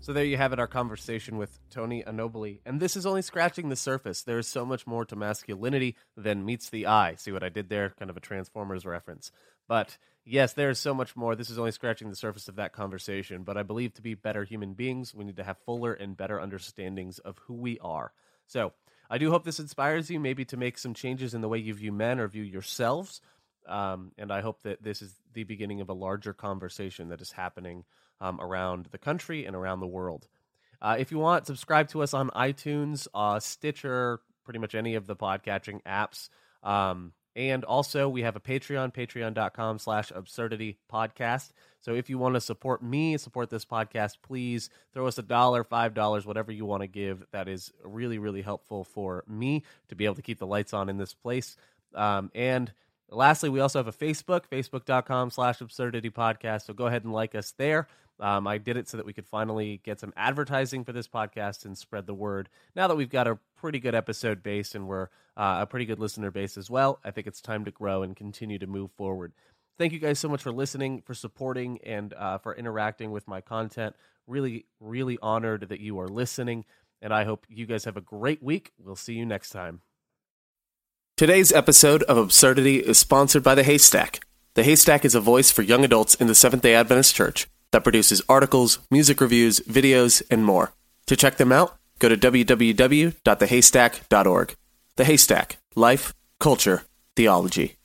So 0.09 0.15
there 0.15 0.25
you 0.25 0.39
have 0.39 0.55
it, 0.55 0.59
our 0.59 0.67
conversation 0.67 1.37
with 1.37 1.59
Tony 1.69 2.03
Anobile. 2.03 2.61
And 2.65 2.81
this 2.81 2.97
is 2.97 3.05
only 3.05 3.21
scratching 3.21 3.69
the 3.69 3.77
surface. 3.77 4.23
There 4.23 4.39
is 4.39 4.49
so 4.49 4.65
much 4.65 4.87
more 4.87 5.05
to 5.05 5.15
masculinity 5.15 5.97
than 6.17 6.47
meets 6.47 6.71
the 6.71 6.87
eye. 6.87 7.17
See 7.17 7.31
what 7.31 7.43
I 7.43 7.51
did 7.51 7.69
there? 7.69 7.91
Kind 7.91 8.11
of 8.11 8.17
a 8.17 8.21
Transformers 8.21 8.87
reference. 8.87 9.31
But 9.69 9.99
yes, 10.25 10.55
there 10.55 10.71
is 10.71 10.79
so 10.79 10.95
much 10.95 11.15
more. 11.15 11.37
This 11.37 11.51
is 11.51 11.59
only 11.59 11.73
scratching 11.73 12.09
the 12.09 12.17
surface 12.17 12.49
of 12.49 12.57
that 12.57 12.73
conversation. 12.73 13.43
But 13.43 13.59
I 13.59 13.63
believe 13.65 13.93
to 13.97 14.03
be 14.03 14.15
better 14.15 14.45
human 14.45 14.73
beings, 14.73 15.15
we 15.15 15.27
need 15.27 15.37
to 15.37 15.45
have 15.45 15.59
fuller 15.67 15.93
and 15.93 16.17
better 16.17 16.41
understandings 16.41 17.19
of 17.19 17.37
who 17.41 17.53
we 17.53 17.79
are. 17.81 18.15
So 18.47 18.73
I 19.11 19.19
do 19.19 19.31
hope 19.31 19.45
this 19.45 19.61
inspires 19.61 20.11
you, 20.11 20.19
maybe 20.19 20.47
to 20.47 20.57
make 20.57 20.79
some 20.79 20.95
changes 20.95 21.35
in 21.35 21.43
the 21.43 21.51
way 21.51 21.59
you 21.59 21.75
view 21.75 21.93
men 21.93 22.19
or 22.19 22.29
view 22.29 22.45
yourselves. 22.45 23.21
Um, 23.69 24.13
and 24.17 24.33
I 24.33 24.41
hope 24.41 24.63
that 24.63 24.83
this 24.83 25.03
is 25.03 25.15
the 25.35 25.45
beginning 25.45 25.83
of 25.83 25.91
a 25.91 25.93
larger 25.93 26.33
conversation 26.33 27.11
that 27.11 27.21
is 27.21 27.33
happening 27.33 27.85
um, 28.21 28.41
around 28.41 28.87
the 28.91 28.99
country 28.99 29.45
and 29.47 29.55
around 29.55 29.81
the 29.81 29.87
world. 29.87 30.29
Uh, 30.81 30.97
if 30.99 31.11
you 31.11 31.19
want, 31.19 31.47
subscribe 31.47 31.89
to 31.89 32.03
us 32.03 32.15
on 32.15 32.31
iTunes, 32.31 33.09
uh, 33.15 33.41
Stitcher, 33.41 34.21
pretty 34.45 34.59
much 34.61 34.75
any 34.75 34.95
of 34.95 35.07
the 35.07 35.17
podcatching 35.17 35.83
apps. 35.83 36.29
Um, 36.63 37.13
and 37.39 37.65
also, 37.65 38.09
we 38.09 38.23
have 38.23 38.35
a 38.35 38.41
Patreon, 38.41 38.93
patreon.com 38.93 39.79
slash 39.79 40.11
absurdity 40.13 40.79
podcast. 40.93 41.53
So 41.81 41.95
if 41.95 42.11
you 42.11 42.19
want 42.19 42.35
to 42.35 42.41
support 42.41 42.83
me, 42.83 43.17
support 43.17 43.49
this 43.49 43.65
podcast, 43.65 44.17
please 44.23 44.71
throw 44.93 45.07
us 45.07 45.19
a 45.19 45.23
dollar, 45.23 45.63
five 45.63 45.95
dollars, 45.95 46.27
whatever 46.27 46.51
you 46.51 46.65
want 46.65 46.83
to 46.83 46.89
give. 46.89 47.25
That 47.31 47.47
is 47.49 47.73
really, 47.85 48.19
really 48.19 48.43
helpful 48.43 48.83
for 48.83 49.23
me 49.29 49.63
to 49.89 49.95
be 49.95 50.05
able 50.05 50.17
to 50.17 50.23
keep 50.23 50.41
the 50.41 50.49
lights 50.49 50.75
on 50.75 50.89
in 50.89 50.97
this 50.99 51.15
place. 51.15 51.57
Um, 51.95 52.33
and 52.35 52.73
lastly, 53.09 53.51
we 53.51 53.61
also 53.61 53.79
have 53.79 53.87
a 53.87 53.93
Facebook, 53.93 54.47
facebook.com 54.51 55.31
slash 55.31 55.61
absurdity 55.61 56.11
podcast. 56.11 56.63
So 56.63 56.75
go 56.75 56.87
ahead 56.87 57.05
and 57.05 57.13
like 57.13 57.37
us 57.37 57.53
there. 57.57 57.87
Um, 58.21 58.47
I 58.47 58.59
did 58.59 58.77
it 58.77 58.89
so 58.89 58.97
that 58.97 59.07
we 59.07 59.13
could 59.13 59.27
finally 59.27 59.81
get 59.85 60.01
some 60.01 60.13
advertising 60.17 60.85
for 60.85 60.93
this 60.93 61.07
podcast 61.07 61.65
and 61.65 61.77
spread 61.77 62.07
the 62.07 62.15
word. 62.15 62.49
Now 62.75 62.89
that 62.89 62.97
we've 62.97 63.11
got 63.11 63.27
a 63.27 63.39
pretty 63.57 63.79
good 63.79 63.95
episode 63.95 64.43
base 64.43 64.75
and 64.75 64.89
we're 64.89 65.09
uh, 65.37 65.59
a 65.61 65.67
pretty 65.67 65.87
good 65.87 66.01
listener 66.01 66.31
base 66.31 66.57
as 66.57 66.69
well, 66.69 66.99
I 67.05 67.11
think 67.11 67.27
it's 67.27 67.41
time 67.41 67.65
to 67.65 67.71
grow 67.71 68.03
and 68.03 68.17
continue 68.17 68.59
to 68.59 68.67
move 68.67 68.91
forward. 68.93 69.33
Thank 69.79 69.93
you 69.93 70.01
guys 70.01 70.19
so 70.19 70.29
much 70.29 70.43
for 70.43 70.51
listening, 70.51 71.03
for 71.03 71.15
supporting, 71.15 71.79
and 71.85 72.13
uh, 72.15 72.39
for 72.39 72.55
interacting 72.55 73.13
with 73.13 73.29
my 73.29 73.41
content. 73.41 73.95
Really, 74.27 74.67
really 74.81 75.19
honored 75.23 75.69
that 75.69 75.79
you 75.79 76.01
are 76.01 76.09
listening, 76.09 76.65
and 77.01 77.15
I 77.15 77.23
hope 77.23 77.47
you 77.49 77.65
guys 77.67 77.85
have 77.85 77.97
a 77.97 78.01
great 78.01 78.43
week. 78.43 78.73
We'll 78.77 78.97
see 78.97 79.15
you 79.15 79.25
next 79.25 79.51
time. 79.51 79.83
Today's 81.17 81.53
episode 81.53 82.03
of 82.05 82.17
Absurdity 82.17 82.79
is 82.79 82.99
sponsored 82.99 83.45
by 83.45 83.55
The 83.55 83.63
Haystack. 83.63 84.21
The 84.55 84.65
Haystack 84.65 85.05
is 85.05 85.15
a 85.15 85.21
voice 85.21 85.53
for 85.53 85.63
young 85.63 85.85
adults 85.85 86.17
in 86.17 86.27
the 86.27 86.35
Seventh 86.35 86.63
day 86.63 86.75
Adventist 86.75 87.15
Church 87.15 87.47
that 87.73 87.85
produces 87.85 88.23
articles, 88.29 88.79
music 88.91 89.21
reviews, 89.21 89.61
videos, 89.61 90.23
and 90.31 90.45
more. 90.45 90.73
To 91.07 91.17
check 91.17 91.37
them 91.37 91.53
out, 91.53 91.77
go 91.99 92.09
to 92.09 92.17
www.thehaystack.org. 92.17 94.57
The 94.97 95.05
Haystack 95.05 95.59
Life, 95.75 96.15
Culture, 96.41 96.83
Theology. 97.17 97.78